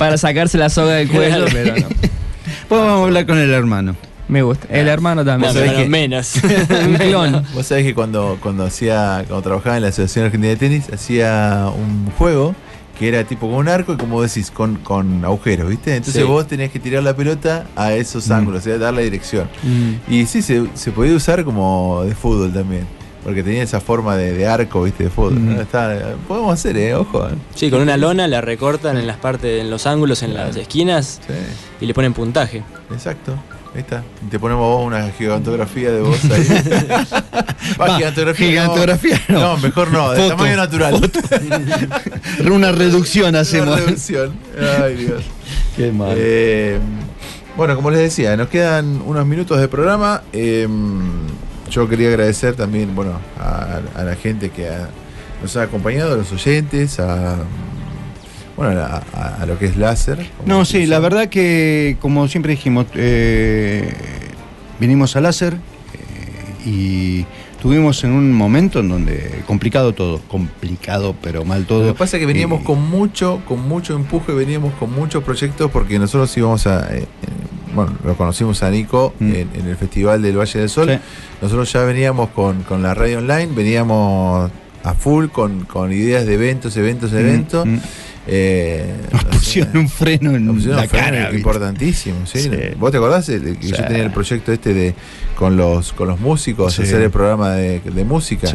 Para 0.02 0.18
sacarse 0.18 0.58
la 0.58 0.68
soga 0.68 0.94
del 0.94 1.08
cuello, 1.08 1.44
pero 1.52 1.76
no. 1.76 1.86
Pues 2.68 2.80
vamos 2.80 3.00
a 3.00 3.04
hablar 3.04 3.26
con 3.26 3.38
el 3.38 3.50
hermano. 3.52 3.94
Me 4.28 4.42
gusta. 4.42 4.66
El 4.70 4.88
hermano 4.88 5.22
No, 5.22 5.30
también. 5.30 5.52
sabés 5.52 5.70
pero 5.70 5.82
que- 5.84 5.88
menos. 5.88 6.34
Un 6.86 6.94
clon. 6.94 7.44
Vos 7.54 7.66
sabés 7.66 7.84
que 7.84 7.94
cuando, 7.94 8.36
cuando 8.40 8.64
hacía, 8.64 9.24
cuando 9.28 9.42
trabajaba 9.42 9.76
en 9.76 9.82
la 9.82 9.88
Asociación 9.88 10.24
Argentina 10.26 10.48
de 10.50 10.56
Tenis, 10.56 10.88
hacía 10.92 11.66
un 11.76 12.10
juego 12.18 12.54
que 12.98 13.08
era 13.08 13.22
tipo 13.24 13.48
con 13.48 13.58
un 13.58 13.68
arco 13.68 13.92
y 13.92 13.96
como 13.96 14.20
decís, 14.22 14.50
con, 14.50 14.76
con 14.76 15.24
agujeros, 15.24 15.68
¿viste? 15.68 15.94
Entonces 15.96 16.22
Sí. 16.22 16.28
vos 16.28 16.46
tenías 16.46 16.70
que 16.70 16.78
tirar 16.80 17.02
la 17.02 17.14
pelota 17.14 17.66
a 17.76 17.92
esos 17.94 18.28
Mm. 18.28 18.32
ángulos, 18.32 18.60
o 18.60 18.64
sea, 18.64 18.78
dar 18.78 18.92
la 18.94 19.00
dirección. 19.02 19.48
Mm. 19.62 20.12
Y 20.12 20.26
sí, 20.26 20.42
se, 20.42 20.64
se 20.74 20.90
podía 20.92 21.14
usar 21.14 21.44
como 21.44 22.02
de 22.04 22.14
fútbol 22.14 22.52
también. 22.52 22.86
Porque 23.24 23.42
tenía 23.42 23.62
esa 23.62 23.80
forma 23.80 24.16
de, 24.16 24.32
de 24.32 24.46
arco, 24.46 24.82
¿viste? 24.82 25.04
De 25.04 25.10
fútbol. 25.10 25.34
Mm. 25.34 25.54
¿no? 25.54 25.60
Está- 25.62 26.14
podemos 26.26 26.52
hacer, 26.54 26.76
¿eh? 26.76 26.94
Ojo. 26.94 27.26
¿eh? 27.28 27.32
Sí, 27.54 27.70
con 27.70 27.80
una 27.80 27.96
lona 27.96 28.26
la 28.28 28.40
recortan 28.40 28.96
en 28.98 29.06
las 29.06 29.16
partes, 29.16 29.60
en 29.60 29.70
los 29.70 29.86
ángulos, 29.86 30.22
en 30.22 30.34
las 30.34 30.56
esquinas 30.56 31.20
Sí, 31.26 31.32
y 31.80 31.86
le 31.86 31.94
ponen 31.94 32.12
puntaje. 32.14 32.62
exacto. 32.92 33.34
Ahí 33.74 33.80
está. 33.80 34.02
Y 34.26 34.28
te 34.28 34.38
ponemos 34.38 34.64
vos 34.66 34.86
una 34.86 35.08
gigantografía 35.12 35.90
de 35.92 36.00
vos 36.02 36.18
ahí. 36.24 36.46
Va, 37.80 37.86
Va, 37.86 37.96
gigantografía. 37.96 38.46
gigantografía 38.48 39.18
no. 39.28 39.34
no. 39.40 39.40
No, 39.40 39.56
mejor 39.62 39.90
no, 39.92 40.10
de 40.10 40.16
Foto, 40.20 40.28
tamaño 40.36 40.56
natural. 40.56 41.10
Una 42.52 42.72
reducción 42.72 43.30
Una 43.30 43.40
hacemos. 43.40 43.80
reducción. 43.80 44.32
Ay, 44.82 44.96
Dios. 44.96 45.22
Qué 45.76 45.90
mal. 45.90 46.12
Eh, 46.18 46.78
bueno, 47.56 47.74
como 47.76 47.90
les 47.90 48.00
decía, 48.00 48.36
nos 48.36 48.48
quedan 48.48 49.00
unos 49.06 49.24
minutos 49.26 49.58
de 49.58 49.68
programa. 49.68 50.22
Eh, 50.34 50.68
yo 51.72 51.88
quería 51.88 52.08
agradecer 52.08 52.54
también, 52.54 52.94
bueno, 52.94 53.18
a, 53.38 53.80
a 53.94 54.04
la 54.04 54.14
gente 54.14 54.50
que 54.50 54.68
ha- 54.68 54.88
nos 55.42 55.56
ha 55.56 55.62
acompañado, 55.62 56.14
a 56.14 56.16
los 56.16 56.30
oyentes, 56.32 57.00
a 57.00 57.38
bueno, 58.56 58.80
a, 58.80 59.02
a- 59.14 59.42
a 59.42 59.46
lo 59.46 59.58
que 59.58 59.66
es 59.66 59.76
láser. 59.76 60.30
No, 60.46 60.64
sí, 60.64 60.86
la 60.86 60.98
verdad 61.00 61.28
que, 61.28 61.96
como 62.00 62.28
siempre 62.28 62.52
dijimos, 62.52 62.86
eh, 62.94 63.92
vinimos 64.78 65.16
a 65.16 65.20
láser 65.20 65.54
eh, 65.54 66.68
y 66.68 67.26
tuvimos 67.60 68.04
en 68.04 68.12
un 68.12 68.32
momento 68.32 68.80
en 68.80 68.88
donde 68.90 69.42
complicado 69.46 69.94
todo, 69.94 70.20
complicado 70.28 71.16
pero 71.22 71.44
mal 71.44 71.64
todo. 71.64 71.86
Lo 71.86 71.92
que 71.94 71.98
pasa 71.98 72.16
es 72.18 72.20
que 72.20 72.26
veníamos 72.26 72.60
Y- 72.60 72.64
con 72.64 72.82
mucho, 72.90 73.40
con 73.48 73.66
mucho 73.66 73.94
empuje, 73.96 74.32
veníamos 74.32 74.74
con 74.74 74.92
muchos 74.92 75.24
proyectos 75.24 75.70
porque 75.70 75.98
nosotros 75.98 76.36
íbamos 76.36 76.66
a, 76.66 76.94
eh, 76.94 77.06
bueno, 77.74 77.96
lo 78.04 78.16
conocimos 78.16 78.62
a 78.62 78.70
Nico 78.70 79.14
Mm. 79.18 79.34
en, 79.34 79.48
en 79.54 79.66
el 79.68 79.76
Festival 79.76 80.22
del 80.22 80.36
Valle 80.38 80.58
del 80.60 80.68
Sol. 80.68 80.88
Sí. 80.90 80.98
Nosotros 81.40 81.72
ya 81.72 81.82
veníamos 81.84 82.30
con, 82.30 82.62
con 82.62 82.82
la 82.82 82.94
radio 82.94 83.18
online, 83.18 83.48
veníamos 83.54 84.50
a 84.84 84.94
full 84.94 85.26
con, 85.28 85.64
con 85.64 85.92
ideas 85.92 86.26
de 86.26 86.34
eventos, 86.34 86.76
eventos, 86.76 87.12
Mm, 87.12 87.16
eventos. 87.16 87.66
mm. 87.66 87.78
Eh, 88.28 88.94
Nos 89.12 89.24
pusieron 89.24 89.76
un 89.78 89.88
freno 89.88 90.30
en 90.36 90.46
nos 90.46 90.54
pusieron 90.56 90.76
la 90.76 90.82
un 90.84 90.88
freno 90.88 91.06
cara. 91.06 91.34
importantísimo, 91.34 92.24
¿sí? 92.26 92.40
Sí. 92.40 92.50
¿Vos 92.78 92.92
te 92.92 92.96
acordás 92.98 93.28
el- 93.28 93.58
que 93.58 93.66
Sí. 93.66 93.72
yo 93.72 93.84
tenía 93.84 94.04
el 94.04 94.12
proyecto 94.12 94.52
este 94.52 94.72
de 94.74 94.94
con 95.36 95.56
los 95.56 95.92
con 95.92 96.06
los 96.08 96.20
músicos, 96.20 96.78
hacer 96.78 97.00
el 97.02 97.10
programa 97.10 97.50
de, 97.54 97.80
de 97.80 98.04
música? 98.04 98.48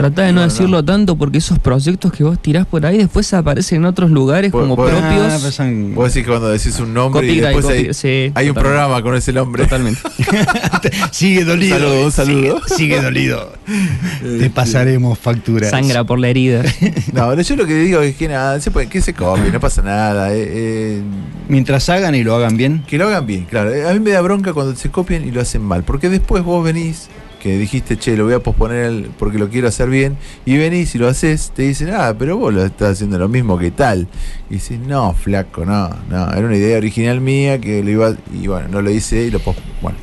Trata 0.00 0.22
de 0.22 0.28
no, 0.32 0.40
No, 0.40 0.46
no. 0.46 0.52
decirlo 0.52 0.84
tanto 0.84 1.16
porque 1.16 1.38
esos 1.38 1.58
proyectos 1.58 2.12
que 2.12 2.24
vos 2.24 2.40
tirás 2.40 2.66
por 2.66 2.86
ahí 2.86 2.98
después 2.98 3.32
aparecen 3.34 3.78
en 3.78 3.84
otros 3.84 4.10
lugares 4.10 4.50
como 4.50 4.74
vos- 4.76 4.90
propios. 4.90 5.32
Ah, 5.32 5.38
pasan- 5.42 5.94
Vos 5.94 6.06
decís 6.12 6.24
que 6.24 6.30
cuando 6.30 6.48
decís 6.48 6.78
un 6.80 6.94
nombre 6.94 7.26
y 7.26 7.40
después 7.40 7.66
hay, 7.66 7.84
copy- 7.88 7.92
sí, 7.94 8.32
hay 8.34 8.48
un 8.48 8.54
programa 8.54 9.02
con 9.02 9.14
ese 9.14 9.32
nombre. 9.32 9.64
Totalmente. 9.64 10.00
sigue 11.10 11.44
dolido. 11.44 11.76
Un 11.76 11.80
saludo, 11.82 12.04
un 12.06 12.12
saludo. 12.12 12.60
Sigue, 12.66 12.76
sigue 12.76 13.02
dolido. 13.02 13.52
Te 14.38 14.50
pasaremos 14.50 15.18
facturas. 15.18 15.70
Sangra 15.70 16.04
por 16.04 16.18
la 16.18 16.28
herida. 16.28 16.62
No, 17.12 17.38
yo 17.40 17.56
lo 17.56 17.66
que 17.66 17.74
digo 17.74 18.00
es 18.00 18.16
que 18.16 18.28
nada, 18.28 18.60
se 18.60 18.70
puede, 18.70 18.86
que 18.88 19.00
se 19.00 19.12
copie, 19.14 19.50
no 19.50 19.60
pasa 19.60 19.82
nada. 19.82 20.32
eh, 20.32 20.44
eh, 20.48 21.02
Mientras 21.48 21.88
hagan 21.88 22.14
y 22.14 22.22
lo 22.22 22.34
hagan 22.36 22.56
bien. 22.56 22.82
que 22.86 22.96
lo 22.98 23.08
hagan 23.08 23.26
bien, 23.26 23.44
claro. 23.44 23.70
A 23.88 23.92
mí 23.92 24.00
me 24.00 24.10
da 24.10 24.20
bronca 24.20 24.52
cuando 24.52 24.74
se 24.76 24.90
copian 24.90 25.26
y 25.26 25.30
lo 25.30 25.40
hacen 25.40 25.62
mal, 25.62 25.82
porque 25.82 26.08
después 26.08 26.42
vos 26.44 26.64
venís, 26.64 27.08
que 27.40 27.58
dijiste, 27.58 27.96
che, 27.98 28.16
lo 28.16 28.24
voy 28.24 28.34
a 28.34 28.38
posponer 28.40 29.08
porque 29.18 29.38
lo 29.38 29.48
quiero 29.48 29.66
hacer 29.66 29.88
bien, 29.90 30.16
y 30.46 30.56
venís 30.56 30.94
y 30.94 30.98
lo 30.98 31.08
haces, 31.08 31.50
te 31.54 31.62
dicen, 31.62 31.90
ah, 31.92 32.14
pero 32.16 32.36
vos 32.36 32.54
lo 32.54 32.64
estás 32.64 32.92
haciendo 32.92 33.18
lo 33.18 33.28
mismo 33.28 33.58
que 33.58 33.72
tal. 33.72 34.06
Y 34.48 34.54
dices, 34.54 34.78
no, 34.78 35.12
flaco, 35.14 35.64
no, 35.64 35.90
no, 36.08 36.30
era 36.30 36.46
una 36.46 36.56
idea 36.56 36.76
original 36.78 37.20
mía 37.20 37.60
que 37.60 37.82
lo 37.82 37.90
iba, 37.90 38.14
y 38.32 38.46
bueno, 38.46 38.68
no 38.68 38.82
lo 38.82 38.90
hice 38.90 39.24
y 39.24 39.30
lo 39.32 39.40
pos 39.40 39.56
Bueno. 39.82 39.98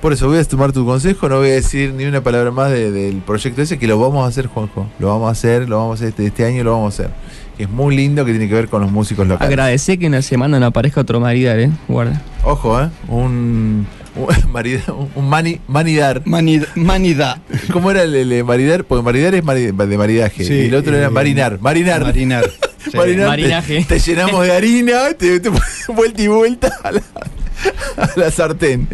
Por 0.00 0.12
eso 0.12 0.28
voy 0.28 0.38
a 0.38 0.44
tomar 0.44 0.70
tu 0.70 0.86
consejo, 0.86 1.28
no 1.28 1.38
voy 1.38 1.48
a 1.48 1.54
decir 1.54 1.92
ni 1.92 2.04
una 2.04 2.22
palabra 2.22 2.52
más 2.52 2.70
de- 2.70 2.92
del 2.92 3.16
proyecto 3.16 3.62
ese, 3.62 3.80
que 3.80 3.88
lo 3.88 3.98
vamos 3.98 4.24
a 4.24 4.28
hacer, 4.28 4.46
Juanjo. 4.46 4.86
Lo 5.00 5.08
vamos 5.08 5.26
a 5.26 5.32
hacer, 5.32 5.68
lo 5.68 5.78
vamos 5.78 5.90
a 5.92 5.94
hacer 5.94 6.08
este, 6.10 6.26
este 6.26 6.44
año, 6.44 6.62
lo 6.62 6.70
vamos 6.70 7.00
a 7.00 7.02
hacer. 7.02 7.14
Que 7.56 7.64
es 7.64 7.68
muy 7.68 7.96
lindo, 7.96 8.24
que 8.24 8.30
tiene 8.30 8.46
que 8.46 8.54
ver 8.54 8.68
con 8.68 8.80
los 8.80 8.92
músicos 8.92 9.26
locales. 9.26 9.50
Agradecé 9.50 9.98
que 9.98 10.06
en 10.06 10.12
la 10.12 10.22
semana 10.22 10.60
no 10.60 10.66
aparezca 10.66 11.00
otro 11.00 11.18
maridar, 11.18 11.58
eh. 11.58 11.70
Guarda. 11.88 12.22
Ojo, 12.44 12.80
¿eh? 12.80 12.88
Un, 13.08 13.88
un, 14.16 14.52
marida- 14.52 14.92
un 14.92 15.28
mani- 15.30 15.60
manidar. 15.68 16.22
Manid- 16.24 16.66
manida. 16.74 17.40
¿Cómo 17.72 17.90
era 17.90 18.02
el, 18.02 18.14
el 18.14 18.44
maridar? 18.44 18.84
Porque 18.84 19.02
maridar 19.04 19.34
es 19.34 19.44
mari- 19.44 19.72
de 19.72 19.98
maridaje. 19.98 20.44
Sí, 20.44 20.52
y 20.54 20.66
el 20.66 20.74
otro 20.74 20.96
era 20.96 21.06
eh, 21.06 21.10
marinar. 21.10 21.58
Marinar. 21.60 22.02
Marinar. 22.02 22.44
Sí. 22.78 22.96
Marinar, 22.96 23.24
te- 23.26 23.30
Marinaje. 23.42 23.84
Te, 23.86 23.98
llenamos 23.98 24.46
de 24.46 24.52
harina, 24.52 25.12
te, 25.18 25.40
vuelta 25.94 26.22
y 26.22 26.28
vuelta 26.28 26.72
a 26.82 26.92
la, 26.92 27.02
a 27.98 28.10
la 28.16 28.30
sartén. 28.30 28.88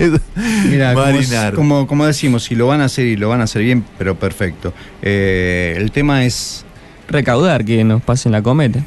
Mira, 0.69 0.95
como, 0.95 1.05
marinar. 1.07 1.55
como, 1.55 1.87
como 1.87 2.05
decimos, 2.07 2.43
si 2.45 2.57
lo 2.57 2.67
van 2.67 2.81
a 2.81 2.87
hacer 2.87 3.07
y 3.07 3.17
lo 3.17 3.29
van 3.29 3.41
a 3.41 3.45
hacer 3.45 3.63
bien, 3.63 3.85
pero 3.97 4.19
perfecto. 4.19 4.73
Eh, 5.01 5.75
el 5.77 5.93
tema 5.93 6.25
es. 6.25 6.65
Recaudar 7.07 7.65
que 7.65 7.85
nos 7.85 8.03
pasen 8.03 8.33
la 8.33 8.43
cometa. 8.43 8.81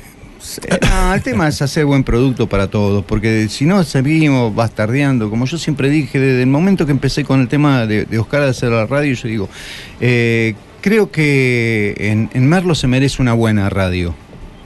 Eh, 0.67 0.79
no, 0.81 1.13
el 1.13 1.21
tema 1.21 1.47
es 1.47 1.61
hacer 1.61 1.85
buen 1.85 2.03
producto 2.03 2.47
para 2.47 2.67
todos, 2.67 3.03
porque 3.05 3.47
si 3.49 3.65
no 3.65 3.83
seguimos 3.83 4.53
bastardeando, 4.53 5.29
como 5.29 5.45
yo 5.45 5.57
siempre 5.57 5.89
dije, 5.89 6.19
desde 6.19 6.41
el 6.41 6.47
momento 6.47 6.85
que 6.85 6.91
empecé 6.91 7.23
con 7.23 7.41
el 7.41 7.47
tema 7.47 7.85
de, 7.85 8.05
de 8.05 8.19
Oscar 8.19 8.41
de 8.43 8.49
hacer 8.49 8.69
la 8.69 8.85
radio, 8.85 9.13
yo 9.13 9.27
digo, 9.27 9.49
eh, 9.99 10.55
creo 10.81 11.11
que 11.11 11.95
en, 11.97 12.29
en 12.33 12.47
Merlo 12.47 12.75
se 12.75 12.87
merece 12.87 13.21
una 13.21 13.33
buena 13.33 13.69
radio. 13.69 14.15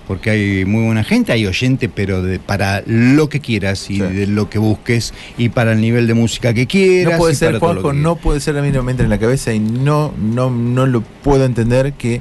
Porque 0.07 0.29
hay 0.29 0.65
muy 0.65 0.83
buena 0.83 1.05
gente, 1.05 1.31
hay 1.31 1.45
oyente, 1.45 1.87
pero 1.87 2.21
de- 2.21 2.37
para 2.37 2.83
lo 2.85 3.29
que 3.29 3.39
quieras 3.39 3.89
y 3.89 3.95
Sí. 3.95 4.01
de 4.01 4.27
lo 4.27 4.49
que 4.49 4.59
busques 4.59 5.13
y 5.37 5.49
para 5.49 5.71
el 5.71 5.79
nivel 5.79 6.05
de 6.05 6.13
música 6.15 6.53
que 6.53 6.67
quieras. 6.67 7.13
No 7.13 7.17
puede 7.19 7.35
ser, 7.35 7.59
Juanjo, 7.59 7.93
no 7.93 8.17
puede 8.17 8.41
ser 8.41 8.57
a 8.57 8.61
mí 8.61 8.71
no 8.71 8.83
me 8.83 8.91
entra 8.91 9.05
en 9.05 9.09
la 9.09 9.19
cabeza 9.19 9.53
y 9.53 9.59
no, 9.61 10.13
no, 10.19 10.49
no 10.49 10.85
lo 10.85 10.99
puedo 11.01 11.45
entender 11.45 11.93
que 11.93 12.19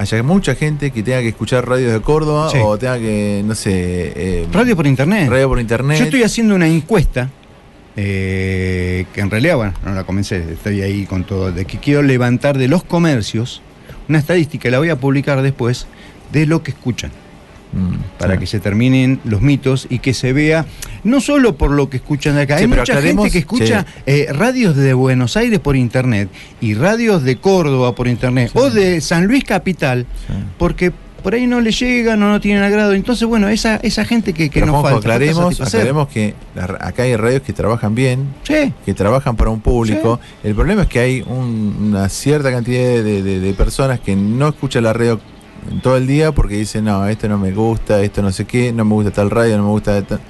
haya 0.00 0.22
mucha 0.22 0.54
gente 0.54 0.90
que 0.92 1.02
tenga 1.02 1.20
que 1.20 1.28
escuchar 1.28 1.68
radios 1.68 1.92
de 1.92 2.00
Córdoba 2.00 2.50
Sí. 2.50 2.58
o 2.62 2.78
tenga 2.78 2.98
que, 2.98 3.42
no 3.44 3.54
sé, 3.54 3.72
eh, 4.14 4.46
Radio 4.52 4.76
por 4.76 4.86
internet. 4.86 5.28
radio 5.28 5.48
por 5.48 5.58
internet. 5.60 5.98
Yo 5.98 6.04
estoy 6.04 6.22
haciendo 6.22 6.54
una 6.54 6.68
encuesta, 6.68 7.28
eh, 7.96 9.06
que 9.12 9.20
en 9.20 9.30
realidad, 9.30 9.56
bueno, 9.56 9.72
no 9.84 9.92
la 9.94 10.04
comencé, 10.04 10.36
estoy 10.52 10.82
ahí 10.82 11.04
con 11.04 11.24
todo, 11.24 11.50
de 11.50 11.64
que 11.64 11.78
quiero 11.78 12.02
levantar 12.02 12.56
de 12.56 12.68
los 12.68 12.84
comercios 12.84 13.60
una 14.08 14.18
estadística, 14.18 14.70
la 14.70 14.78
voy 14.78 14.88
a 14.90 14.96
publicar 14.96 15.42
después, 15.42 15.86
de 16.32 16.46
lo 16.46 16.62
que 16.62 16.70
escuchan, 16.70 17.10
Mm, 17.72 18.18
para 18.18 18.34
sí. 18.34 18.40
que 18.40 18.46
se 18.46 18.60
terminen 18.60 19.20
los 19.24 19.42
mitos 19.42 19.86
y 19.90 19.98
que 19.98 20.14
se 20.14 20.32
vea, 20.32 20.64
no 21.04 21.20
solo 21.20 21.56
por 21.56 21.70
lo 21.70 21.90
que 21.90 21.98
escuchan 21.98 22.34
de 22.36 22.42
acá, 22.42 22.56
Sí, 22.56 22.62
hay 22.62 22.68
mucha 22.68 22.82
aclaremos- 22.82 23.24
gente 23.24 23.30
que 23.30 23.38
escucha 23.38 23.84
eh, 24.06 24.26
radios 24.32 24.74
de 24.74 24.94
Buenos 24.94 25.36
Aires 25.36 25.58
por 25.58 25.76
internet 25.76 26.30
y 26.62 26.74
radios 26.74 27.22
de 27.24 27.36
Córdoba 27.36 27.94
por 27.94 28.08
internet 28.08 28.50
o 28.54 28.70
de 28.70 29.00
San 29.02 29.26
Luis 29.26 29.44
Capital, 29.44 30.06
porque 30.56 30.92
por 31.22 31.34
ahí 31.34 31.46
no 31.48 31.60
le 31.60 31.72
llegan 31.72 32.22
o 32.22 32.28
no 32.30 32.40
tienen 32.40 32.62
agrado. 32.62 32.94
Entonces, 32.94 33.26
bueno, 33.28 33.48
esa, 33.48 33.76
esa 33.76 34.04
gente 34.04 34.32
que, 34.32 34.48
que 34.48 34.60
Pero, 34.60 34.66
nos 34.72 34.80
Juanjo, 34.80 35.02
falta. 35.02 35.14
aclaremos, 35.14 35.60
aclaremos 35.60 36.08
que 36.08 36.34
la- 36.54 36.78
acá 36.80 37.02
hay 37.02 37.16
radios 37.16 37.42
que 37.42 37.52
trabajan 37.52 37.94
bien, 37.94 38.28
Sí. 38.44 38.72
que 38.86 38.94
trabajan 38.94 39.36
para 39.36 39.50
un 39.50 39.60
público. 39.60 40.20
El 40.44 40.54
problema 40.54 40.82
es 40.82 40.88
que 40.88 41.00
hay 41.00 41.22
un- 41.26 41.88
una 41.88 42.08
cierta 42.08 42.50
cantidad 42.50 42.80
de, 43.02 43.22
de- 43.22 43.40
de 43.40 43.52
personas 43.52 43.98
que 44.00 44.14
no 44.16 44.48
escuchan 44.48 44.84
la 44.84 44.92
radio 44.92 45.20
en 45.70 45.80
todo 45.80 45.96
el 45.96 46.06
día 46.06 46.32
porque 46.32 46.56
dicen, 46.56 46.84
no, 46.84 47.06
esto 47.06 47.28
no 47.28 47.38
me 47.38 47.52
gusta, 47.52 48.02
esto 48.02 48.22
no 48.22 48.32
sé 48.32 48.44
qué, 48.44 48.72
no 48.72 48.84
me 48.84 48.94
gusta 48.94 49.10
tal 49.10 49.30
radio, 49.30 49.56
no 49.58 49.64
me 49.64 49.70
gusta 49.70 50.00
tal... 50.02 50.20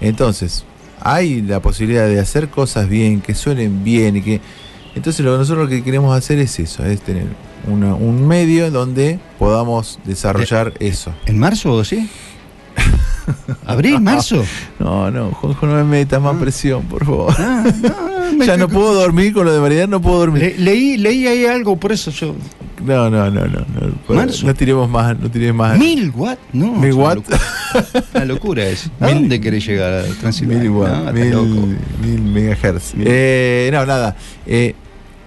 Entonces, 0.00 0.64
hay 1.00 1.42
la 1.42 1.60
posibilidad 1.60 2.06
de 2.06 2.18
hacer 2.20 2.48
cosas 2.48 2.88
bien, 2.88 3.20
que 3.20 3.34
suenen 3.34 3.84
bien 3.84 4.16
y 4.16 4.22
que... 4.22 4.40
Entonces 4.94 5.24
lo 5.24 5.32
que 5.32 5.38
nosotros 5.38 5.64
lo 5.64 5.70
que 5.70 5.82
queremos 5.82 6.16
hacer 6.16 6.38
es 6.38 6.58
eso, 6.58 6.84
es 6.84 7.00
tener 7.00 7.26
una- 7.66 7.94
un 7.94 8.26
medio 8.26 8.70
donde 8.70 9.18
podamos 9.38 9.98
desarrollar 10.04 10.74
eso. 10.80 11.12
¿En 11.26 11.38
marzo 11.38 11.72
o 11.72 11.84
sí? 11.84 12.08
¿Abril, 13.66 14.00
marzo? 14.00 14.44
No, 14.78 15.10
no, 15.10 15.30
Juanjo, 15.30 15.66
no 15.66 15.74
me 15.76 15.84
metas 15.84 16.20
más 16.20 16.36
presión, 16.36 16.82
por 16.84 17.04
favor. 17.06 17.32
me 18.36 18.44
ya 18.46 18.56
no 18.56 18.68
puedo 18.68 18.92
dormir 18.94 19.32
con 19.32 19.44
lo 19.46 19.52
de 19.52 19.60
variedad, 19.60 19.88
no 19.88 20.02
puedo 20.02 20.18
dormir. 20.18 20.42
Le- 20.42 20.58
leí, 20.58 20.96
leí 20.98 21.26
ahí 21.26 21.46
algo, 21.46 21.76
por 21.76 21.92
eso 21.92 22.10
yo. 22.10 22.34
No, 22.84 23.08
no, 23.10 23.30
no, 23.30 23.44
no. 23.46 23.58
No, 24.08 24.14
Marzo. 24.14 24.46
no 24.46 24.54
tiremos 24.54 24.88
más, 24.88 25.18
no 25.18 25.30
tiremos 25.30 25.56
más. 25.68 25.78
¿Mil 25.78 26.10
watt? 26.14 26.38
No. 26.52 26.72
¿Mil 26.74 26.92
watt? 26.94 27.16
locura. 27.16 27.38
Una 28.14 28.24
locura 28.24 28.64
es. 28.66 28.90
¿A 29.00 29.08
dónde 29.10 29.40
querés 29.40 29.66
llegar 29.66 30.04
Transilvania? 30.20 30.62
Mil 30.62 30.70
watt, 30.70 31.04
No, 31.04 31.12
mil, 31.12 31.30
loco. 31.30 31.66
mil 32.02 32.20
megahertz. 32.22 32.94
Eh, 32.98 33.70
no, 33.72 33.86
nada. 33.86 34.16
Eh, 34.46 34.74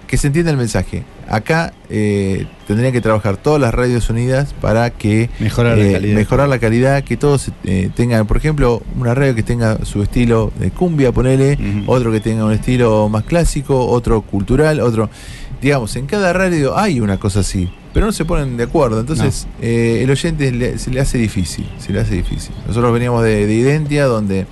que 0.06 0.16
se 0.16 0.28
entienda 0.28 0.52
el 0.52 0.56
mensaje. 0.56 1.02
Acá 1.28 1.72
eh, 1.90 2.46
tendrían 2.68 2.92
que 2.92 3.00
trabajar 3.00 3.36
todas 3.36 3.60
las 3.60 3.74
radios 3.74 4.08
unidas 4.10 4.54
para 4.60 4.90
que 4.90 5.28
Mejorar 5.40 5.76
la 5.76 5.84
eh, 5.84 5.92
calidad. 5.94 6.14
mejorar 6.14 6.48
la 6.48 6.58
calidad, 6.60 7.02
que 7.02 7.16
todos 7.16 7.50
eh, 7.64 7.90
tengan, 7.96 8.28
por 8.28 8.36
ejemplo, 8.36 8.80
una 8.96 9.12
radio 9.16 9.34
que 9.34 9.42
tenga 9.42 9.84
su 9.84 10.00
estilo 10.04 10.52
de 10.60 10.70
cumbia, 10.70 11.10
ponele, 11.10 11.58
otro 11.88 12.12
que 12.12 12.20
tenga 12.20 12.44
un 12.44 12.52
estilo 12.52 13.08
más 13.08 13.24
clásico, 13.24 13.88
otro 13.88 14.22
cultural, 14.22 14.78
otro, 14.78 15.10
digamos, 15.62 15.96
en 15.96 16.06
cada 16.06 16.32
radio 16.32 16.76
hay 16.78 17.00
una 17.00 17.18
cosa 17.18 17.40
así, 17.40 17.68
pero 17.94 18.06
no 18.06 18.12
se 18.12 18.24
ponen 18.24 18.56
de 18.56 18.64
acuerdo, 18.64 19.00
entonces 19.00 19.46
eh, 19.62 20.00
el 20.02 20.10
oyente 20.10 20.52
le- 20.52 20.78
se 20.78 20.90
le 20.90 21.00
hace 21.00 21.18
difícil, 21.18 21.66
se 21.78 21.92
le 21.92 22.00
hace 22.00 22.14
difícil. 22.14 22.54
Nosotros 22.66 22.92
veníamos 22.92 23.22
de, 23.24 23.46
de 23.46 23.54
Identia, 23.54 24.04
donde 24.06 24.46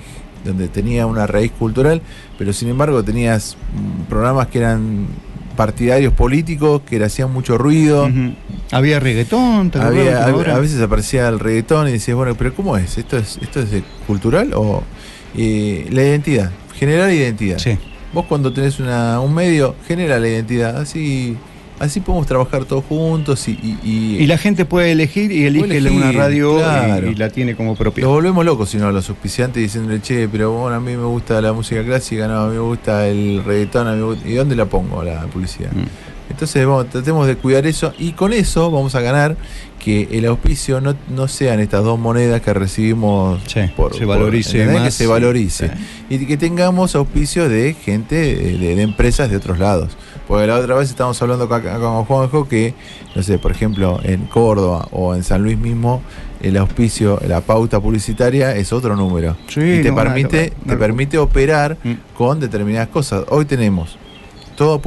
donde 0.45 0.69
tenía 0.69 1.07
una 1.07 1.27
raíz 1.27 1.53
cultural, 1.53 2.03
pero 2.37 2.53
sin 2.53 2.69
embargo 2.69 3.03
tenías 3.03 3.57
mm, 3.75 4.03
programas 4.11 4.49
que 4.49 4.59
eran 4.59 5.07
partidarios 5.57 6.13
políticos, 6.13 6.83
que 6.87 6.99
le 6.99 7.07
hacían 7.07 7.33
mucho 7.33 7.57
ruido. 7.57 8.11
Había 8.71 9.01
reggaetón, 9.01 9.71
¿te 9.71 9.79
Había- 9.79 10.25
a, 10.57 10.59
veces 10.61 10.81
aparecía 10.83 11.29
el 11.29 11.39
reggaetón 11.41 11.89
y 11.89 11.93
decías, 11.93 12.15
bueno, 12.17 12.35
pero 12.35 12.53
¿cómo 12.55 12.77
es? 12.77 12.99
¿Esto 12.99 13.17
es, 13.17 13.39
esto 13.41 13.61
es 13.61 13.71
de 13.71 13.83
cultural 14.07 14.53
o 14.55 14.83
eh, 15.37 15.87
la 15.91 16.03
identidad? 16.03 16.51
Generar 16.75 17.11
identidad. 17.11 17.57
Vos 18.15 18.27
cuando 18.29 18.53
tenés 18.53 18.79
una, 18.81 19.21
un 19.21 19.35
medio, 19.35 19.75
genera 19.87 20.19
la 20.19 20.29
identidad. 20.29 20.77
Así, 20.79 21.37
así 21.81 21.99
podemos 22.01 22.27
trabajar 22.27 22.65
todos 22.65 22.85
juntos 22.89 23.49
y, 23.49 23.53
y- 23.53 23.79
y- 23.83 24.17
Y 24.23 24.27
la 24.29 24.39
gente 24.39 24.65
puede 24.65 24.93
elegir 24.93 25.33
y 25.33 25.45
elige 25.47 25.77
elegir, 25.79 25.99
una 25.99 26.13
radio 26.13 26.57
y- 26.59 26.63
claro. 26.63 27.11
y, 27.11 27.15
la 27.17 27.29
tiene 27.31 27.57
como 27.57 27.75
propia. 27.75 28.05
Nos 28.05 28.13
volvemos 28.13 28.45
locos 28.45 28.71
si 28.71 28.77
no 28.79 28.87
a 28.87 28.93
los 28.93 29.09
auspiciantes 29.11 29.61
diciéndole, 29.63 30.01
che, 30.01 30.29
pero 30.29 30.53
bueno, 30.53 30.77
a 30.77 30.81
mí 30.81 30.97
me 30.97 31.05
gusta 31.05 31.41
la 31.43 31.53
música 31.53 31.83
clásica, 31.85 32.29
no, 32.29 32.43
a 32.43 32.47
mí 32.47 32.55
me 32.55 32.61
gusta 32.61 33.07
el 33.09 33.43
reggaetón, 33.45 33.89
a 33.89 33.93
mí 33.93 33.99
me 33.99 34.05
gusta- 34.05 34.29
¿y 34.29 34.35
dónde 34.35 34.55
la 34.57 34.67
pongo 34.67 35.03
la 35.03 35.23
publicidad? 35.27 35.71
Entonces, 36.31 36.67
vamos, 36.67 36.89
tratemos 36.91 37.27
de 37.27 37.37
cuidar 37.37 37.67
eso 37.67 37.93
y 37.99 38.13
con 38.13 38.33
eso 38.33 38.71
vamos 38.71 38.95
a 38.95 39.01
ganar 39.01 39.37
que 39.79 40.09
el 40.13 40.25
auspicio 40.25 40.81
no, 40.81 40.97
no 41.15 41.29
sean 41.29 41.61
estas 41.61 41.85
dos 41.85 41.99
monedas 41.99 42.41
que 42.41 42.55
recibimos 42.55 43.43
por 43.77 43.95
se 43.95 44.07
valorice 44.07 44.63
¿entendés? 44.63 44.77
que 44.81 44.85
más, 44.87 44.95
se 44.95 45.05
sí. 45.05 45.11
valorice. 45.11 45.71
y 46.09 46.25
que 46.25 46.39
tengamos 46.39 46.95
auspicio 46.97 47.51
de 47.51 47.75
gente 47.75 48.15
de, 48.17 48.57
de- 48.75 48.83
empresas 48.83 49.31
de 49.31 49.37
otros 49.37 49.59
lados. 49.59 49.91
Porque 50.27 50.47
la 50.47 50.57
otra 50.57 50.77
vez 50.77 50.89
estábamos 50.89 51.21
hablando 51.21 51.47
con, 51.51 51.61
con 51.61 52.05
Juanjo 52.07 52.49
que 52.49 52.73
no 53.15 53.23
sé 53.23 53.39
por 53.39 53.51
ejemplo 53.53 54.01
en 54.03 54.25
Córdoba 54.25 54.89
o 54.91 55.15
en 55.15 55.23
San 55.23 55.43
Luis 55.43 55.59
mismo 55.59 56.01
el 56.41 56.57
auspicio 56.57 57.21
la 57.29 57.43
pauta 57.43 57.79
publicitaria 57.81 58.57
es 58.57 58.73
otro 58.73 58.97
número. 58.97 59.37
Sí, 59.49 59.61
y 59.61 59.83
te 59.83 59.91
no, 59.91 59.97
permite 59.97 60.53
te 60.67 60.77
permite 60.79 61.19
operar 61.19 61.77
con 62.17 62.41
determinadas 62.41 62.89
cosas. 62.89 63.25
Hoy 63.29 63.45
tenemos 63.45 63.99
todo 64.57 64.75
a 64.75 64.81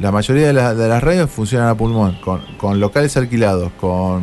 la 0.00 0.10
mayoría 0.12 0.46
de, 0.46 0.52
la- 0.52 0.74
de 0.74 0.88
las 0.88 1.02
radios 1.02 1.30
funcionan 1.30 1.68
a 1.68 1.74
pulmón, 1.76 2.16
con, 2.24 2.40
con 2.56 2.80
locales 2.80 3.16
alquilados, 3.16 3.70
con 3.80 4.22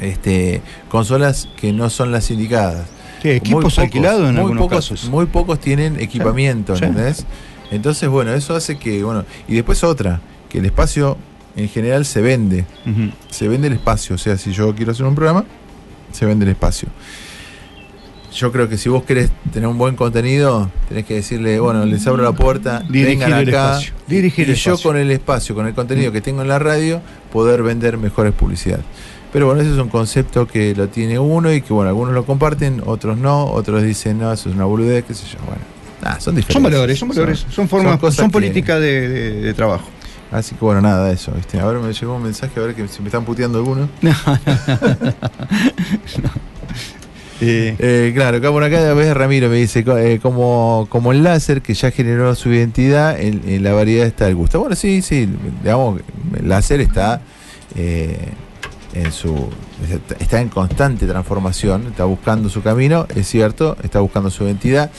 este 0.00 0.62
consolas 0.88 1.48
que 1.56 1.72
no 1.72 1.90
son 1.90 2.12
las 2.12 2.30
indicadas. 2.30 2.86
Sí, 3.22 3.30
equipos 3.30 3.78
alquilados 3.78 4.20
en 4.28 4.32
muy 4.34 4.40
algunos 4.40 4.62
pocos, 4.62 4.76
casos. 4.90 5.10
Muy 5.10 5.26
pocos 5.26 5.60
tienen 5.60 6.00
equipamiento, 6.00 6.74
Sí. 6.76 6.84
¿entendés? 6.84 7.26
Entonces, 7.70 8.08
bueno, 8.08 8.32
eso 8.32 8.54
hace 8.56 8.78
que, 8.78 9.04
bueno, 9.04 9.24
y 9.46 9.54
después 9.54 9.84
otra, 9.84 10.20
que 10.48 10.58
el 10.58 10.64
espacio 10.66 11.16
en 11.56 11.68
general 11.68 12.04
se 12.06 12.20
vende. 12.22 12.64
Se 13.28 13.46
vende 13.48 13.66
el 13.68 13.74
espacio, 13.74 14.14
o 14.14 14.18
sea, 14.18 14.36
si 14.38 14.52
yo 14.52 14.74
quiero 14.74 14.92
hacer 14.92 15.04
un 15.04 15.14
programa, 15.14 15.44
se 16.12 16.24
vende 16.26 16.44
el 16.46 16.52
espacio. 16.52 16.88
Yo 18.32 18.52
creo 18.52 18.68
que 18.68 18.76
si 18.78 18.88
vos 18.88 19.02
querés 19.02 19.30
tener 19.52 19.68
un 19.68 19.76
buen 19.76 19.96
contenido, 19.96 20.70
tenés 20.88 21.04
que 21.04 21.14
decirle, 21.14 21.58
bueno, 21.58 21.84
les 21.84 22.06
abro 22.06 22.22
la 22.22 22.32
puerta, 22.32 22.78
Dirigir 22.88 23.06
vengan 23.18 23.32
el 23.40 23.48
acá. 23.48 23.70
espacio, 23.72 23.92
dirigir 24.06 24.48
y 24.48 24.50
el 24.52 24.56
yo 24.56 24.70
espacio. 24.74 24.90
con 24.90 24.96
el 24.98 25.10
espacio, 25.10 25.54
con 25.56 25.66
el 25.66 25.74
contenido 25.74 26.12
que 26.12 26.20
tengo 26.20 26.40
en 26.42 26.48
la 26.48 26.58
radio, 26.60 27.00
poder 27.32 27.62
vender 27.64 27.98
mejores 27.98 28.32
publicidad. 28.32 28.78
Pero 29.32 29.46
bueno, 29.46 29.60
ese 29.60 29.72
es 29.72 29.78
un 29.78 29.88
concepto 29.88 30.46
que 30.46 30.74
lo 30.76 30.88
tiene 30.88 31.18
uno 31.18 31.52
y 31.52 31.60
que 31.62 31.72
bueno, 31.72 31.88
algunos 31.88 32.14
lo 32.14 32.24
comparten, 32.24 32.82
otros 32.86 33.18
no, 33.18 33.44
otros 33.46 33.82
dicen, 33.82 34.18
no, 34.18 34.32
eso 34.32 34.48
es 34.48 34.54
una 34.54 34.64
boludez, 34.64 35.04
qué 35.04 35.14
sé 35.14 35.24
yo. 35.26 35.38
Bueno, 35.46 35.60
nada, 36.02 36.20
son 36.20 36.34
diferentes. 36.36 36.54
Son 36.54 36.62
valores, 36.62 36.98
son 36.98 37.08
valores, 37.08 37.46
son 37.50 37.68
formas, 37.68 37.98
son, 38.14 38.26
que- 38.28 38.32
políticas 38.32 38.80
de, 38.80 39.08
de- 39.08 39.40
de 39.42 39.54
trabajo. 39.54 39.88
Así 40.32 40.54
que 40.54 40.64
bueno, 40.64 40.80
nada 40.80 41.08
de 41.08 41.14
eso, 41.14 41.32
¿viste? 41.32 41.58
A 41.58 41.66
ver, 41.66 41.78
me 41.78 41.92
llegó 41.92 42.14
un 42.14 42.22
mensaje, 42.22 42.60
a 42.60 42.62
ver 42.62 42.74
que 42.76 42.86
se 42.86 43.00
me 43.02 43.06
están 43.08 43.24
puteando 43.24 43.58
algunos. 43.58 43.88
Eh, 47.42 48.12
claro, 48.14 48.38
acá 48.38 48.50
por 48.50 48.62
acá 48.62 48.90
a 48.90 48.94
veces 48.94 49.14
Ramiro 49.14 49.48
me 49.48 49.56
dice, 49.56 49.84
eh, 49.86 50.18
como, 50.20 50.86
como 50.90 51.12
el 51.12 51.22
láser 51.22 51.62
que 51.62 51.74
ya 51.74 51.90
generó 51.90 52.34
su 52.34 52.52
identidad, 52.52 53.20
en, 53.20 53.42
en 53.46 53.62
la 53.62 53.72
variedad 53.72 54.06
está 54.06 54.28
el 54.28 54.34
gusto. 54.34 54.60
Bueno, 54.60 54.76
sí, 54.76 55.02
sí, 55.02 55.28
digamos, 55.62 56.00
el 56.38 56.48
láser 56.48 56.80
está 56.80 57.20
eh, 57.76 58.16
en 58.94 59.12
su 59.12 59.48
está 60.18 60.40
en 60.40 60.48
constante 60.50 61.06
transformación, 61.06 61.86
está 61.86 62.04
buscando 62.04 62.50
su 62.50 62.62
camino, 62.62 63.06
es 63.14 63.26
cierto, 63.26 63.76
está 63.82 64.00
buscando 64.00 64.30
su 64.30 64.44
identidad. 64.44 64.90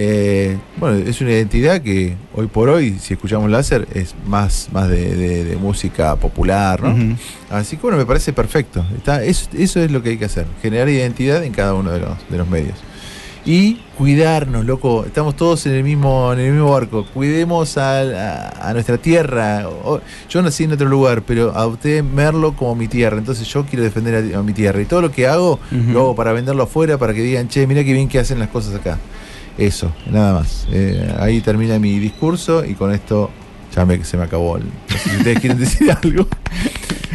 Eh, 0.00 0.56
bueno, 0.78 0.96
es 0.96 1.20
una 1.20 1.32
identidad 1.32 1.82
que 1.82 2.14
hoy 2.32 2.46
por 2.46 2.68
hoy, 2.68 2.98
si 3.00 3.14
escuchamos 3.14 3.50
láser, 3.50 3.88
es 3.94 4.14
más, 4.26 4.68
más 4.72 4.88
de, 4.88 5.16
de- 5.16 5.44
de 5.44 5.56
música 5.56 6.14
popular, 6.14 6.80
¿no? 6.80 7.16
Así 7.50 7.76
que 7.76 7.82
bueno, 7.82 7.98
me 7.98 8.06
parece 8.06 8.32
perfecto. 8.32 8.84
Está, 8.96 9.24
eso, 9.24 9.48
eso 9.58 9.80
es 9.80 9.90
lo 9.90 10.00
que 10.00 10.10
hay 10.10 10.16
que 10.16 10.26
hacer, 10.26 10.46
generar 10.62 10.88
identidad 10.88 11.42
en 11.42 11.52
cada 11.52 11.74
uno 11.74 11.90
de 11.90 11.98
los, 11.98 12.10
de 12.30 12.38
los 12.38 12.48
medios. 12.48 12.78
Y 13.44 13.80
cuidarnos, 13.96 14.64
loco. 14.66 15.04
Estamos 15.06 15.34
todos 15.34 15.64
en 15.66 15.72
el 15.72 15.82
mismo, 15.82 16.32
en 16.32 16.38
el 16.40 16.52
mismo 16.52 16.70
barco. 16.70 17.04
Cuidemos 17.14 17.76
a, 17.78 18.00
a- 18.02 18.68
a 18.68 18.72
nuestra 18.74 18.98
tierra. 18.98 19.66
Yo 20.28 20.42
nací 20.42 20.64
en 20.64 20.72
otro 20.72 20.86
lugar, 20.88 21.22
pero 21.22 21.56
adopté 21.56 22.02
Merlo 22.04 22.54
como 22.54 22.74
mi 22.76 22.86
tierra. 22.88 23.16
Entonces 23.18 23.48
yo 23.48 23.64
quiero 23.64 23.82
defender 23.84 24.32
a, 24.34 24.38
a 24.38 24.42
mi 24.44 24.52
tierra. 24.52 24.80
Y 24.80 24.84
todo 24.84 25.00
lo 25.00 25.10
que 25.10 25.26
hago, 25.26 25.54
Ujú. 25.72 25.92
lo 25.92 26.00
hago 26.00 26.14
para 26.14 26.32
venderlo 26.32 26.62
afuera, 26.64 26.98
para 26.98 27.14
que 27.14 27.22
digan, 27.22 27.48
che, 27.48 27.66
mira 27.66 27.82
qué 27.82 27.92
bien 27.94 28.08
que 28.08 28.18
hacen 28.20 28.38
las 28.38 28.48
cosas 28.48 28.74
acá. 28.76 28.98
Eso, 29.58 29.92
nada 30.10 30.34
más. 30.34 30.66
Eh, 30.72 31.12
ahí 31.18 31.40
termina 31.40 31.78
mi 31.78 31.98
discurso 31.98 32.64
y 32.64 32.74
con 32.74 32.92
esto 32.92 33.30
ya 33.74 33.84
me, 33.84 34.02
se 34.04 34.16
me 34.16 34.22
acabó. 34.24 34.56
El, 34.56 34.64
no 34.64 34.96
sé 34.98 35.10
si 35.10 35.16
ustedes 35.16 35.40
quieren 35.40 35.58
decir 35.58 35.90
algo. 36.02 36.26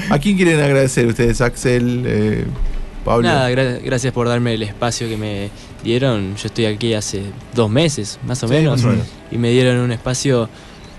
¿A 0.10 0.20
quién 0.20 0.36
quieren 0.36 0.60
agradecer 0.60 1.08
ustedes? 1.08 1.40
Axel, 1.42 2.04
eh, 2.06 2.46
Pablo. 3.06 3.28
Nada, 3.28 3.50
gra- 3.50 3.80
gracias 3.84 4.12
por 4.14 4.28
darme 4.28 4.54
el 4.54 4.64
espacio 4.64 5.08
que 5.08 5.16
me 5.18 5.50
dieron. 5.84 6.36
Yo 6.36 6.48
estoy 6.48 6.66
aquí 6.66 6.94
hace 6.94 7.24
dos 7.56 7.70
meses, 7.70 8.20
más 8.28 8.44
o 8.44 8.48
Sí, 8.48 8.54
menos, 8.56 8.78
más 8.82 8.86
o 8.86 8.90
menos. 8.92 9.08
y 9.32 9.38
me 9.38 9.50
dieron 9.52 9.78
un 9.78 9.92
espacio 9.94 10.50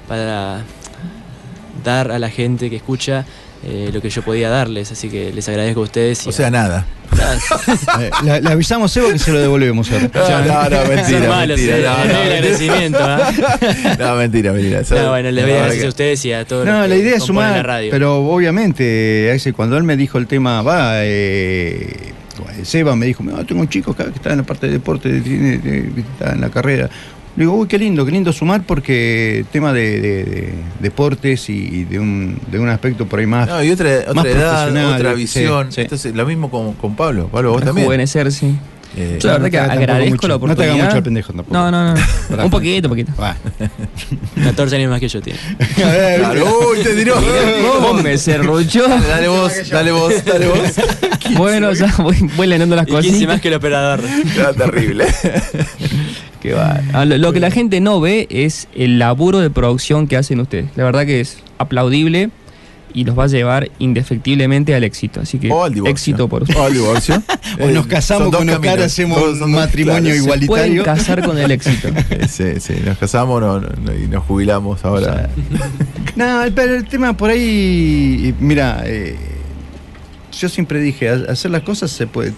para 0.09 0.63
dar 1.85 2.11
a 2.11 2.19
la 2.19 2.31
gente 2.31 2.71
que 2.71 2.77
escucha 2.77 3.27
eh, 3.67 3.91
lo 3.93 4.01
que 4.03 4.11
yo 4.11 4.23
podía 4.23 4.49
darles, 4.51 4.93
así 4.93 5.09
que 5.09 5.33
les 5.33 5.49
agradezco 5.49 5.81
a 5.81 5.85
ustedes. 5.85 6.25
y 6.25 6.29
O 6.29 6.31
a- 6.31 6.33
sea, 6.33 6.51
nada. 6.51 6.87
Eh, 8.01 8.11
le, 8.25 8.41
le 8.43 8.51
avisamos 8.51 8.91
a 8.91 8.95
Seba 8.95 9.13
que 9.13 9.19
se 9.21 9.31
lo 9.33 9.39
devolvemos 9.39 9.89
ahora. 9.93 10.11
No, 10.13 10.45
no, 10.45 10.71
no, 10.83 10.89
mentira, 10.89 11.29
malos, 11.29 11.61
mentira. 11.61 11.79
eh, 12.05 12.09
no, 12.09 12.19
agradecimiento, 12.19 12.99
¿ah? 13.01 13.33
No, 13.99 14.17
mentira, 14.17 14.53
mentira. 14.53 14.83
No, 14.91 15.11
bueno, 15.11 15.31
les 15.31 15.45
doy 15.45 15.53
No, 15.53 15.59
gracias 15.61 15.81
que- 15.81 15.87
a 15.87 15.89
ustedes 15.89 16.25
y 16.25 16.33
a 16.33 16.45
todos 16.45 16.67
No, 16.67 16.81
los 16.81 16.89
la 16.89 16.95
que 16.97 17.01
idea 17.01 17.17
es 17.17 17.23
sumar, 17.23 17.53
la 17.57 17.63
radio. 17.63 17.91
pero 17.93 18.17
obviamente, 18.27 19.31
Axel, 19.33 19.55
cuando 19.55 19.77
él 19.77 19.85
me 19.85 19.97
dijo 19.97 20.19
el 20.19 20.27
tema, 20.27 20.63
va, 20.63 20.95
eh, 21.05 22.13
Seba 22.65 22.97
me 22.97 23.07
dijo, 23.07 23.23
"No, 23.23 23.45
tengo 23.47 23.61
un 23.61 23.69
chico 23.69 23.93
acá 23.93 24.05
que 24.05 24.17
está 24.17 24.31
en 24.33 24.39
la 24.39 24.43
parte 24.43 24.67
de 24.67 24.73
deporte, 24.75 25.21
tiene- 25.21 25.61
está 26.19 26.33
en 26.33 26.41
la 26.41 26.51
carrera. 26.51 26.91
Le 27.37 27.43
digo, 27.45 27.55
uy, 27.57 27.67
qué 27.67 27.79
lindo, 27.79 28.05
qué 28.05 28.13
lindo 28.13 28.33
sumar 28.33 28.63
porque 28.65 29.45
tema 29.51 29.73
de, 29.73 30.01
de- 30.01 30.25
de 30.25 30.55
deportes 30.81 31.49
y 31.51 31.85
de 31.85 31.99
un, 31.99 32.39
de 32.51 32.59
un 32.61 32.69
aspecto 32.69 33.07
por 33.07 33.19
ahí 33.19 33.27
más. 33.27 33.49
No, 33.49 33.63
y 33.65 33.71
otra, 33.73 33.91
otra 34.03 34.15
más 34.15 34.25
edad, 34.27 34.65
profesional, 34.67 34.95
otra 34.95 35.15
visión. 35.15 35.73
sí. 35.73 35.81
Entonces, 35.81 36.15
lo 36.15 36.27
mismo 36.27 36.49
con, 36.51 36.75
con 36.75 36.95
Pablo. 36.95 37.29
Pablo, 37.33 37.51
vos 37.53 37.65
también. 37.65 37.85
Rejuvenecer, 37.87 38.31
sí. 38.31 38.55
Eh, 38.97 39.19
Yo 39.21 39.27
la 39.27 39.39
verdad 39.39 39.51
que 39.51 39.57
no 39.67 39.73
agradezco 39.81 40.11
mucho, 40.11 40.29
la 40.29 40.35
no 40.35 40.39
te 40.39 40.45
oportunidad. 40.45 40.75
hagas 40.75 40.85
mucho 40.87 40.97
al 40.99 41.03
pendejo 41.03 41.33
tampoco. 41.33 41.53
No, 41.53 41.71
no, 41.73 41.95
no. 41.95 42.45
Un 42.45 42.51
poquito, 42.51 42.89
poquito. 42.89 43.13
14 44.45 44.77
años 44.77 44.91
más 44.91 45.01
que 45.01 45.09
yo 45.09 45.21
tiene. 45.21 45.39
Claro, 45.75 46.59
uy, 46.71 46.79
te 46.85 46.95
tiró. 46.95 47.17
¿Cómo 47.81 47.95
me 48.01 48.17
serruchó? 48.17 48.87
Dale, 48.87 49.09
dale 49.09 49.27
vos, 49.27 49.53
dale 49.69 49.91
vos, 49.91 50.25
dale 50.25 50.47
vos. 50.47 50.59
Bueno, 51.37 51.73
ya 51.73 51.93
voy, 51.99 52.17
voy 52.37 52.47
leyendo 52.47 52.77
las 52.77 52.87
Y 52.87 52.91
15 52.93 53.09
cositas. 53.09 53.29
más 53.29 53.41
que 53.41 53.49
el 53.49 53.55
operador. 53.55 54.01
Era 54.37 54.53
terrible. 54.53 55.07
Qué 56.45 56.53
va. 56.53 56.81
Ah, 56.93 57.05
Lo, 57.07 57.17
lo 57.19 57.33
que 57.33 57.41
la 57.41 57.51
gente 57.51 57.81
no 57.81 58.01
ve 58.01 58.27
es 58.31 58.69
el 58.77 58.99
laburo 59.01 59.41
de 59.41 59.49
producción 59.51 60.07
que 60.07 60.17
hacen 60.19 60.39
ustedes. 60.41 60.67
La 60.77 60.85
verdad 60.85 61.07
que 61.07 61.21
es 61.21 61.39
aplaudible. 61.59 62.31
y 62.97 63.03
los 63.03 63.19
va 63.19 63.25
a 63.25 63.27
llevar 63.27 63.71
indefectiblemente 63.81 64.73
al 64.73 64.85
éxito. 64.85 65.21
Así 65.21 65.39
que 65.41 65.51
O 65.51 65.65
al 65.65 65.75
divorcio. 65.75 65.91
éxito 65.91 66.29
por 66.29 66.43
ustedes. 66.43 66.61
O 66.61 66.65
al 66.65 66.73
divorcio. 66.75 67.21
O 67.61 67.67
nos 67.71 67.87
casamos 67.89 68.25
son 68.25 68.31
dos 68.31 68.39
con 68.41 68.49
Oscar, 68.51 68.81
hacemos 68.83 69.21
Dos- 69.21 69.41
un 69.41 69.51
matrimonio 69.53 70.01
claro, 70.13 70.17
se 70.23 70.27
Pueden 70.29 70.43
igualitario. 70.45 70.85
casar 70.85 71.25
con 71.25 71.39
el 71.39 71.51
éxito. 71.51 71.89
Eh, 72.11 72.29
Sí, 72.29 72.61
sí, 72.61 72.75
nos 72.85 72.97
casamos 72.99 73.41
no, 73.41 73.59
no, 73.61 73.69
no, 73.83 73.93
y 73.95 74.07
nos 74.07 74.23
jubilamos 74.25 74.85
ahora. 74.85 75.29
No, 76.15 76.43
pero 76.55 76.75
el 76.77 76.85
tema 76.87 77.17
por 77.17 77.31
ahí, 77.31 78.33
mira, 78.39 78.83
eh, 78.85 79.17
yo 80.39 80.49
siempre 80.49 80.79
dije, 80.81 81.09
ha- 81.09 81.33
hacer 81.33 81.51
las 81.51 81.63
cosas 81.63 81.91
se 81.91 82.07
puede, 82.07 82.33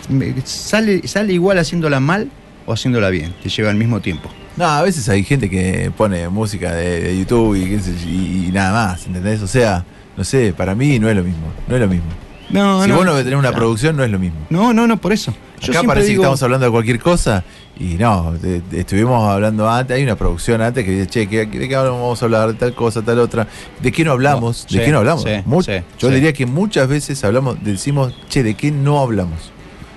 sale, 0.44 1.06
sale 1.08 1.32
igual 1.34 1.58
haciéndola 1.58 2.00
mal 2.00 2.30
o 2.66 2.72
haciéndola 2.72 3.10
bien, 3.10 3.34
te 3.42 3.48
lleva 3.48 3.70
al 3.70 3.76
mismo 3.76 4.00
tiempo. 4.00 4.28
No, 4.56 4.64
a 4.66 4.82
veces 4.82 5.08
hay 5.08 5.22
gente 5.24 5.48
que 5.50 5.90
pone 5.96 6.28
música 6.28 6.74
de, 6.74 7.02
de 7.02 7.18
YouTube 7.18 7.54
y, 7.56 7.68
qué 7.70 7.80
sé 7.80 7.92
yo, 8.02 8.08
y- 8.08 8.46
y 8.48 8.52
nada 8.52 8.72
más, 8.88 9.06
¿entendés? 9.06 9.40
O 9.42 9.46
sea, 9.46 9.84
no 10.16 10.24
sé, 10.24 10.52
para 10.56 10.74
mí 10.74 10.98
no 10.98 11.08
es 11.10 11.16
lo 11.16 11.22
mismo, 11.24 11.46
no 11.68 11.74
es 11.74 11.80
lo 11.80 11.88
mismo. 11.88 12.06
No, 12.48 12.82
si 12.82 12.88
no, 12.88 12.96
vos 12.96 13.04
no 13.06 13.14
tenés 13.16 13.34
una 13.34 13.52
producción, 13.52 13.96
no 13.96 14.04
es 14.04 14.10
lo 14.10 14.18
mismo. 14.20 14.38
No, 14.50 14.72
no, 14.72 14.86
no, 14.86 14.96
por 14.98 15.12
eso. 15.12 15.34
Yo 15.60 15.72
Acá 15.72 15.82
parece 15.86 16.08
digo, 16.08 16.20
que 16.20 16.24
estamos 16.26 16.42
hablando 16.42 16.66
de 16.66 16.70
cualquier 16.72 17.00
cosa 17.00 17.42
y 17.78 17.94
no, 17.94 18.32
de- 18.40 18.60
de- 18.60 18.80
estuvimos 18.80 19.28
hablando 19.28 19.68
antes, 19.68 19.96
hay 19.96 20.02
una 20.04 20.14
producción 20.16 20.60
antes 20.62 20.84
que 20.84 20.90
dice, 20.92 21.06
che, 21.08 21.26
¿qué- 21.28 21.46
¿de 21.46 21.68
qué 21.68 21.76
vamos 21.76 22.22
a 22.22 22.24
hablar? 22.24 22.48
De 22.48 22.54
tal 22.54 22.74
cosa, 22.74 23.02
tal 23.02 23.18
otra. 23.18 23.48
¿De 23.82 23.90
qué 23.90 24.04
no 24.04 24.12
hablamos? 24.12 24.64
No, 24.70 24.74
¿De 24.74 24.78
sí, 24.80 24.84
qué 24.86 24.92
no 24.92 24.98
hablamos? 24.98 25.24
sí, 25.24 25.30
Mu- 25.44 25.62
sí, 25.62 25.72
Yo 25.98 26.08
sí. 26.08 26.14
diría 26.14 26.32
que 26.32 26.46
muchas 26.46 26.86
veces 26.88 27.22
hablamos, 27.24 27.56
decimos, 27.64 28.14
che, 28.28 28.42
¿de 28.42 28.54
qué 28.54 28.70
no 28.70 29.00
hablamos? 29.00 29.50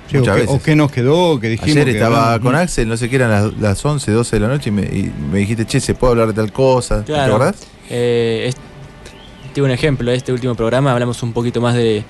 Sí, 0.10 0.18
o, 0.18 0.34
veces. 0.36 0.62
qué 0.64 0.76
nos 0.76 0.92
quedó, 0.92 1.40
que 1.40 1.50
dijimos 1.50 1.72
Ayer 1.76 1.86
que 1.86 1.92
estaba 1.92 2.34
hablamos. 2.34 2.52
con 2.52 2.56
Axel, 2.56 2.88
no 2.88 2.98
sé 2.98 3.10
qué 3.10 3.16
eran 3.18 3.32
las, 3.32 3.54
las 3.60 3.86
11, 3.86 4.12
12 4.12 4.36
de 4.36 4.40
la 4.40 4.48
noche 4.48 4.70
y 4.70 4.72
me, 4.72 4.82
y 4.84 5.12
me 5.32 5.40
dijiste, 5.40 5.66
che, 5.66 5.80
¿se 5.80 5.94
puede 5.96 6.12
hablar 6.12 6.28
de 6.28 6.34
tal 6.34 6.52
cosa? 6.52 7.00
¿Te 7.00 7.14
Claro. 7.14 7.36
acordás? 7.36 7.68
Eh, 7.90 8.46
es- 8.50 8.56
te 8.56 9.56
digo 9.56 9.66
un 9.66 9.72
ejemplo, 9.72 10.12
este 10.12 10.32
último 10.32 10.56
programa 10.56 10.92
hablamos 10.92 11.22
un 11.24 11.34
poquito 11.34 11.60
más 11.60 11.74
de, 11.76 12.04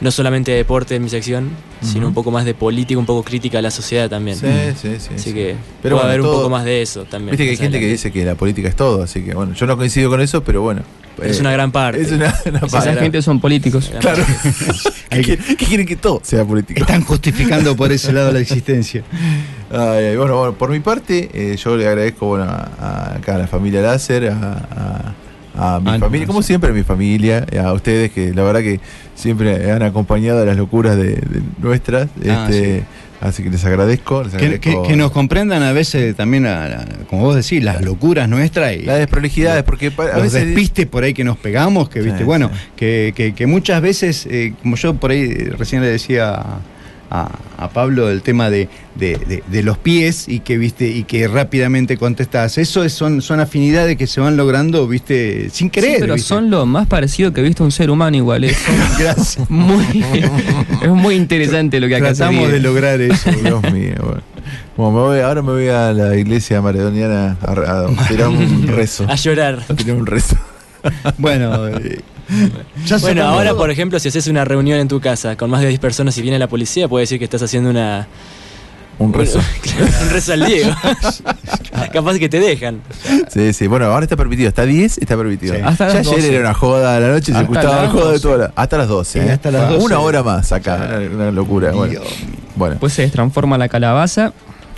no 0.00 0.10
solamente 0.10 0.52
de 0.52 0.58
deporte 0.58 0.94
en 0.94 1.02
mi 1.02 1.08
sección, 1.08 1.50
sino 1.82 2.06
un 2.06 2.14
poco 2.14 2.30
más 2.30 2.44
de 2.44 2.54
política, 2.54 2.98
un 2.98 3.04
poco 3.06 3.22
crítica 3.24 3.58
a 3.58 3.62
la 3.62 3.70
sociedad 3.70 4.08
también. 4.08 4.36
Sí, 4.36 4.46
sí, 4.80 4.96
sí. 5.00 5.08
Así 5.14 5.18
sí. 5.30 5.34
que 5.34 5.56
Pero 5.82 5.96
puede 5.96 6.06
bueno, 6.06 6.08
haber 6.08 6.20
un 6.20 6.26
poco 6.28 6.50
más 6.50 6.64
de 6.64 6.82
eso 6.82 7.04
también. 7.04 7.32
Viste 7.32 7.44
que 7.44 7.50
hay 7.50 7.56
gente 7.56 7.80
que 7.80 7.86
dice 7.88 8.12
que 8.12 8.24
la 8.24 8.36
política 8.36 8.68
es 8.68 8.76
todo, 8.76 9.02
así 9.02 9.22
que 9.24 9.34
bueno, 9.34 9.54
yo 9.54 9.66
no 9.66 9.76
coincido 9.76 10.08
con 10.08 10.20
eso, 10.20 10.42
pero 10.44 10.62
bueno. 10.62 10.82
Es 11.22 11.38
eh, 11.38 11.40
una 11.40 11.52
gran 11.52 11.70
parte. 11.72 12.00
Es 12.02 12.10
una, 12.12 12.34
una 12.46 12.58
Esa 12.58 12.66
parte. 12.78 12.94
gente 12.96 13.22
son 13.22 13.40
políticos. 13.40 13.90
Claro. 14.00 14.22
¿Qué, 15.10 15.22
quieren- 15.22 15.44
qué 15.56 15.66
quieren 15.66 15.86
que 15.86 15.96
todo 15.96 16.20
sea 16.22 16.44
político? 16.44 16.80
Están 16.80 17.02
justificando 17.04 17.76
por 17.76 17.92
ese 17.92 18.12
lado 18.12 18.32
la 18.32 18.40
existencia. 18.40 19.02
Ay, 19.70 20.04
ay, 20.06 20.16
bueno, 20.16 20.36
bueno, 20.38 20.54
por 20.54 20.70
mi 20.70 20.80
parte, 20.80 21.30
eh, 21.32 21.56
yo 21.56 21.76
le 21.76 21.86
agradezco 21.88 22.26
bueno, 22.26 22.44
a, 22.44 22.68
a- 22.80 23.14
acá 23.16 23.34
a 23.36 23.38
la 23.38 23.46
familia 23.46 23.80
Láser, 23.82 24.28
a, 24.30 24.34
a- 24.36 25.14
a 25.76 25.80
mi 25.80 25.88
Ah, 25.90 25.98
familia, 26.00 26.26
no, 26.26 26.32
como 26.32 26.42
sí. 26.42 26.48
siempre 26.48 26.70
a 26.70 26.72
mi 26.72 26.82
familia, 26.82 27.46
a 27.64 27.72
ustedes 27.72 28.10
que 28.10 28.34
la 28.34 28.42
verdad 28.42 28.60
que 28.60 28.80
siempre 29.14 29.70
han 29.70 29.82
acompañado 29.84 30.42
a 30.42 30.44
las 30.44 30.56
locuras 30.56 30.96
de, 30.96 31.10
de 31.14 31.42
nuestras. 31.58 32.08
Ah, 32.28 32.46
este, 32.50 32.82
Así 33.24 33.42
que 33.42 33.50
les 33.50 33.64
agradezco. 33.64 34.22
les 34.22 34.32
Que, 34.34 34.38
que- 34.38 34.46
agradezco 34.70 34.82
que 34.82 34.96
nos 34.96 35.10
comprendan 35.10 35.62
a 35.62 35.72
veces 35.72 36.14
también, 36.14 36.46
a 36.46 36.84
como 37.08 37.22
vos 37.22 37.34
decís, 37.34 37.64
las 37.64 37.80
locuras 37.82 38.28
nuestras 38.28 38.74
y 38.76 38.82
las 38.82 38.98
desprolijidades, 38.98 39.62
porque 39.64 39.90
a 39.96 40.02
los 40.18 40.22
veces 40.24 40.46
despistes 40.46 40.86
por 40.86 41.04
ahí 41.04 41.14
que 41.14 41.24
nos 41.24 41.38
pegamos, 41.38 41.88
que 41.88 42.00
viste, 42.02 42.18
Sí, 42.18 42.24
bueno, 42.24 42.50
sí. 42.52 42.70
Que, 42.76 43.44
muchas 43.48 43.80
veces, 43.80 44.26
eh, 44.30 44.52
como 44.62 44.76
yo 44.76 44.94
por 44.94 45.10
ahí 45.10 45.26
recién 45.32 45.80
le 45.82 45.88
decía 45.88 46.38
a, 47.14 47.22
a- 47.22 47.64
a 47.64 47.68
Pablo 47.70 48.10
el 48.10 48.22
tema 48.22 48.50
de, 48.50 48.68
de- 48.96 49.16
de- 49.16 49.42
de 49.46 49.62
los 49.62 49.78
pies 49.78 50.28
y 50.28 50.40
que 50.40 50.58
viste, 50.58 50.88
y 50.88 51.04
que 51.04 51.28
rápidamente 51.28 51.96
contestás. 51.96 52.58
Eso 52.58 52.82
es- 52.84 52.92
son, 52.92 53.22
son 53.22 53.40
afinidades 53.40 53.96
que 53.96 54.06
se 54.06 54.20
van 54.20 54.36
logrando, 54.36 54.86
viste, 54.88 55.48
sin 55.50 55.68
Sí, 55.68 55.70
querer. 55.70 55.96
pero 56.00 56.14
¿viste? 56.14 56.28
son 56.28 56.50
lo 56.50 56.66
más 56.66 56.86
parecido 56.86 57.32
que 57.32 57.40
he 57.40 57.44
visto 57.44 57.62
a 57.62 57.66
un 57.66 57.72
ser 57.72 57.90
humano 57.90 58.16
igual. 58.16 58.44
Es, 58.44 58.58
Gracias. 58.98 59.48
muy, 59.50 60.04
es 60.82 60.88
muy 60.90 61.14
interesante 61.14 61.80
lo 61.80 61.88
que 61.88 61.96
acá 61.96 62.12
Tratamos 62.12 62.50
de 62.50 62.60
lograr 62.60 63.00
eso. 63.00 63.30
Dios 63.42 63.62
mío. 63.72 63.94
Bueno. 64.02 64.22
Bueno, 64.76 64.92
me 64.92 65.00
voy- 65.00 65.20
ahora 65.20 65.40
me 65.42 65.52
voy 65.52 65.68
a 65.68 65.92
la 65.92 66.16
iglesia 66.16 66.60
maredoniana 66.60 67.36
a, 67.40 67.52
a 67.52 68.08
tirar 68.08 68.28
un 68.28 68.66
rezo. 68.74 69.06
A 69.08 69.14
llorar. 69.14 69.62
A 69.68 69.74
tirar 69.74 69.96
un 69.96 70.04
rezo. 70.06 70.36
Bueno, 71.16 71.68
eh, 71.68 72.00
Bueno, 73.00 73.24
ahora 73.24 73.50
todo. 73.50 73.58
por 73.60 73.70
ejemplo, 73.70 73.98
si 73.98 74.08
haces 74.08 74.26
una 74.26 74.44
reunión 74.44 74.78
en 74.78 74.88
tu 74.88 75.00
casa 75.00 75.36
con 75.36 75.50
más 75.50 75.60
de 75.62 75.68
10 75.68 75.80
personas 75.80 76.16
y 76.18 76.22
viene 76.22 76.38
la 76.38 76.48
policía, 76.48 76.88
puede 76.88 77.02
decir 77.02 77.18
que 77.18 77.24
estás 77.24 77.42
haciendo 77.42 77.70
una... 77.70 78.06
Un 78.98 79.12
rezo. 79.12 79.40
un 80.02 80.10
rezo 80.10 80.32
al 80.34 80.44
Diego. 80.46 80.70
Capaz 81.92 82.18
que 82.18 82.28
te 82.28 82.38
dejan. 82.38 82.80
Sí, 83.28 83.52
sí. 83.52 83.66
Bueno, 83.66 83.86
ahora 83.86 84.04
está 84.04 84.16
permitido. 84.16 84.48
Hasta 84.48 84.64
10 84.64 84.98
está 84.98 85.16
permitido. 85.16 85.54
Sí. 85.56 85.60
Hasta 85.64 85.88
ya 85.88 85.94
las 85.94 86.06
ayer 86.06 86.16
12. 86.20 86.30
era 86.34 86.40
una 86.40 86.54
joda 86.54 86.96
a 86.96 87.00
la 87.00 87.08
noche, 87.08 87.26
se 87.26 87.32
Hasta 87.32 87.42
escuchaba 87.42 87.82
las 87.82 87.92
joda 87.92 88.04
de 88.04 88.12
12. 88.12 88.22
toda 88.22 88.38
la- 88.38 88.52
Hasta 88.54 88.78
las 88.78 88.88
12. 88.88 89.12
Sí, 89.22 89.26
¿eh? 89.28 89.32
hasta 89.32 89.50
las 89.50 89.68
12. 89.70 89.84
Una 89.84 89.98
hora 89.98 90.22
más 90.22 90.52
acá. 90.52 90.76
Una, 90.88 90.98
una 91.14 91.30
locura. 91.32 91.72
Bueno. 91.72 92.00
Bueno. 92.54 92.74
Después 92.74 92.92
se 92.92 93.08
transforma 93.08 93.58
la 93.58 93.68
calabaza. 93.68 94.32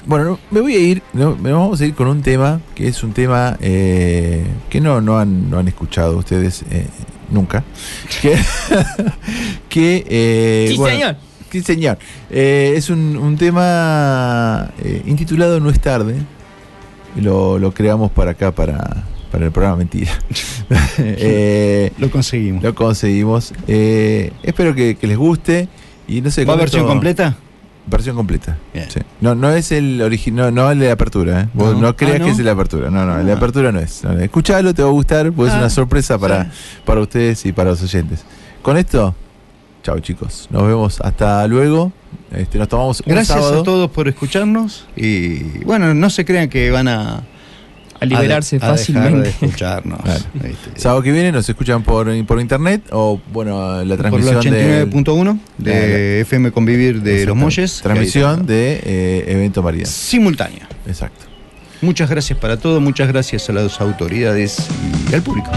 Bueno, 0.07 0.25
no, 0.25 0.39
me 0.51 0.61
voy 0.61 0.75
a 0.77 0.79
ir, 0.79 1.03
no, 1.13 1.35
me 1.37 1.53
vamos 1.53 1.81
a 1.81 1.85
ir 1.85 1.93
con 1.95 2.07
un 2.07 2.23
tema 2.23 2.61
que 2.77 2.87
es 2.89 3.03
un 3.03 3.13
tema 3.13 3.57
eh, 3.61 4.47
que 4.71 4.81
no, 4.81 5.01
no, 5.01 5.19
han, 5.19 5.51
no 5.51 5.59
han 5.59 5.67
escuchado 5.69 6.17
ustedes 6.17 6.63
eh, 6.71 6.87
nunca. 7.37 7.63
Que, 8.21 8.37
que, 9.69 10.05
eh, 10.09 10.67
Sí, 10.71 10.77
bueno, 10.77 10.97
señor. 10.99 11.17
Sí, 11.51 11.63
señor. 11.63 11.99
Eh, 12.31 12.75
es 12.77 12.91
un, 12.91 13.17
un 13.17 13.37
tema 13.37 14.71
eh, 14.83 15.03
intitulado 15.07 15.61
No 15.61 15.71
es 15.71 15.81
tarde. 15.81 16.17
Lo, 17.17 17.59
lo 17.59 17.73
creamos 17.73 18.11
para 18.11 18.33
acá, 18.33 18.53
para, 18.53 19.05
para 19.31 19.47
el 19.47 19.53
programa 19.53 19.77
Mentira. 19.79 20.13
Eh, 20.99 21.93
Lo 21.99 22.11
conseguimos. 22.11 22.63
lo 22.63 22.75
conseguimos. 22.75 23.53
Eh, 23.69 24.33
espero 24.43 24.75
que, 24.75 24.97
que 24.97 25.07
les 25.07 25.17
guste. 25.17 25.69
Y 26.09 26.21
no 26.21 26.31
sé, 26.31 26.45
¿Va 26.45 26.57
versión 26.57 26.83
esto- 26.83 26.93
completa? 26.93 27.37
Versión 27.87 28.17
completa. 28.17 28.57
Bien. 28.75 28.91
Sí. 28.91 29.01
No, 29.21 29.35
no 29.37 29.51
es 29.51 29.71
el 29.71 30.03
original, 30.03 30.53
no, 30.55 30.65
no 30.65 30.71
el 30.73 30.79
de 30.81 30.91
apertura, 30.91 31.43
¿eh? 31.43 31.49
Vos 31.55 31.75
No. 31.75 31.81
no, 31.83 31.97
creas 31.97 32.17
Ah, 32.17 32.19
¿no? 32.19 32.25
que 32.27 32.31
es 32.33 32.39
el 32.41 32.45
de 32.47 32.51
apertura. 32.51 32.91
No, 32.91 33.07
no, 33.07 33.19
el 33.19 33.27
de 33.27 33.33
Ah. 33.33 33.37
apertura 33.37 33.71
no 33.71 33.79
es. 33.79 34.03
Escuchalo, 34.05 34.75
te 34.75 34.83
va 34.83 34.89
a 34.89 34.93
gustar, 34.93 35.31
porque 35.33 35.51
es 35.51 35.55
Ah, 35.55 35.59
una 35.61 35.71
sorpresa 35.71 36.19
para, 36.19 36.45
sí. 36.47 36.51
para 36.85 37.01
ustedes 37.01 37.47
y 37.47 37.53
para 37.53 37.71
los 37.71 37.83
oyentes. 37.83 38.25
Con 38.63 38.77
esto, 38.77 39.15
chao 39.85 39.99
chicos. 40.01 40.49
Nos 40.51 40.67
vemos 40.67 41.01
hasta 41.01 41.47
luego. 41.47 41.93
Este, 42.33 42.59
nos 42.59 42.69
tomamos 42.69 43.01
un 43.07 43.13
Gracias 43.15 43.39
sábado. 43.39 43.61
a 43.61 43.63
todos 43.65 43.91
por 43.91 44.09
escucharnos 44.09 44.87
y 44.97 45.63
bueno, 45.65 45.95
no 45.95 46.11
se 46.11 46.25
crean 46.25 46.49
que 46.49 46.71
van 46.73 46.89
a 46.89 47.23
A 48.01 48.05
liberarse 48.05 48.57
a 48.57 48.59
de- 48.59 48.65
a 48.67 48.69
dejar 48.73 48.79
fácilmente. 48.79 49.21
de 49.23 49.29
escucharnos. 49.31 50.01
Claro. 50.03 50.25
Sábado 50.77 51.03
que 51.03 51.13
viene 51.13 51.33
nos 51.33 51.49
escuchan 51.49 51.83
por, 51.83 52.09
por 52.27 52.41
internet 52.41 52.83
o, 52.93 53.21
bueno, 53.33 53.77
la 53.77 53.79
Por 53.79 53.87
la 53.89 53.97
transmisión 53.97 54.55
de. 54.55 54.87
89.1 54.87 55.39
de 55.59 56.21
FM 56.21 56.51
Convivir 56.53 57.03
de 57.03 57.25
Los 57.27 57.37
Molles. 57.37 57.81
Transmisión 57.83 58.47
de 58.47 58.81
eh, 58.85 59.25
Evento 59.29 59.63
María. 59.63 59.87
simultánea. 59.87 60.69
Exacto. 60.87 61.25
Muchas 61.83 62.09
gracias 62.09 62.39
para 62.39 62.57
todo, 62.57 62.81
muchas 62.81 63.09
gracias 63.09 63.49
a 63.51 63.53
las 63.53 63.81
autoridades 63.81 64.67
y 65.11 65.15
al 65.15 65.23
público, 65.23 65.51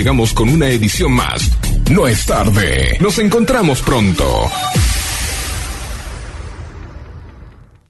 llegamos 0.00 0.32
con 0.32 0.48
una 0.48 0.66
edición 0.70 1.12
más. 1.12 1.50
No 1.90 2.08
es 2.08 2.24
tarde. 2.24 2.96
Nos 3.02 3.18
encontramos 3.18 3.82
pronto. 3.82 4.50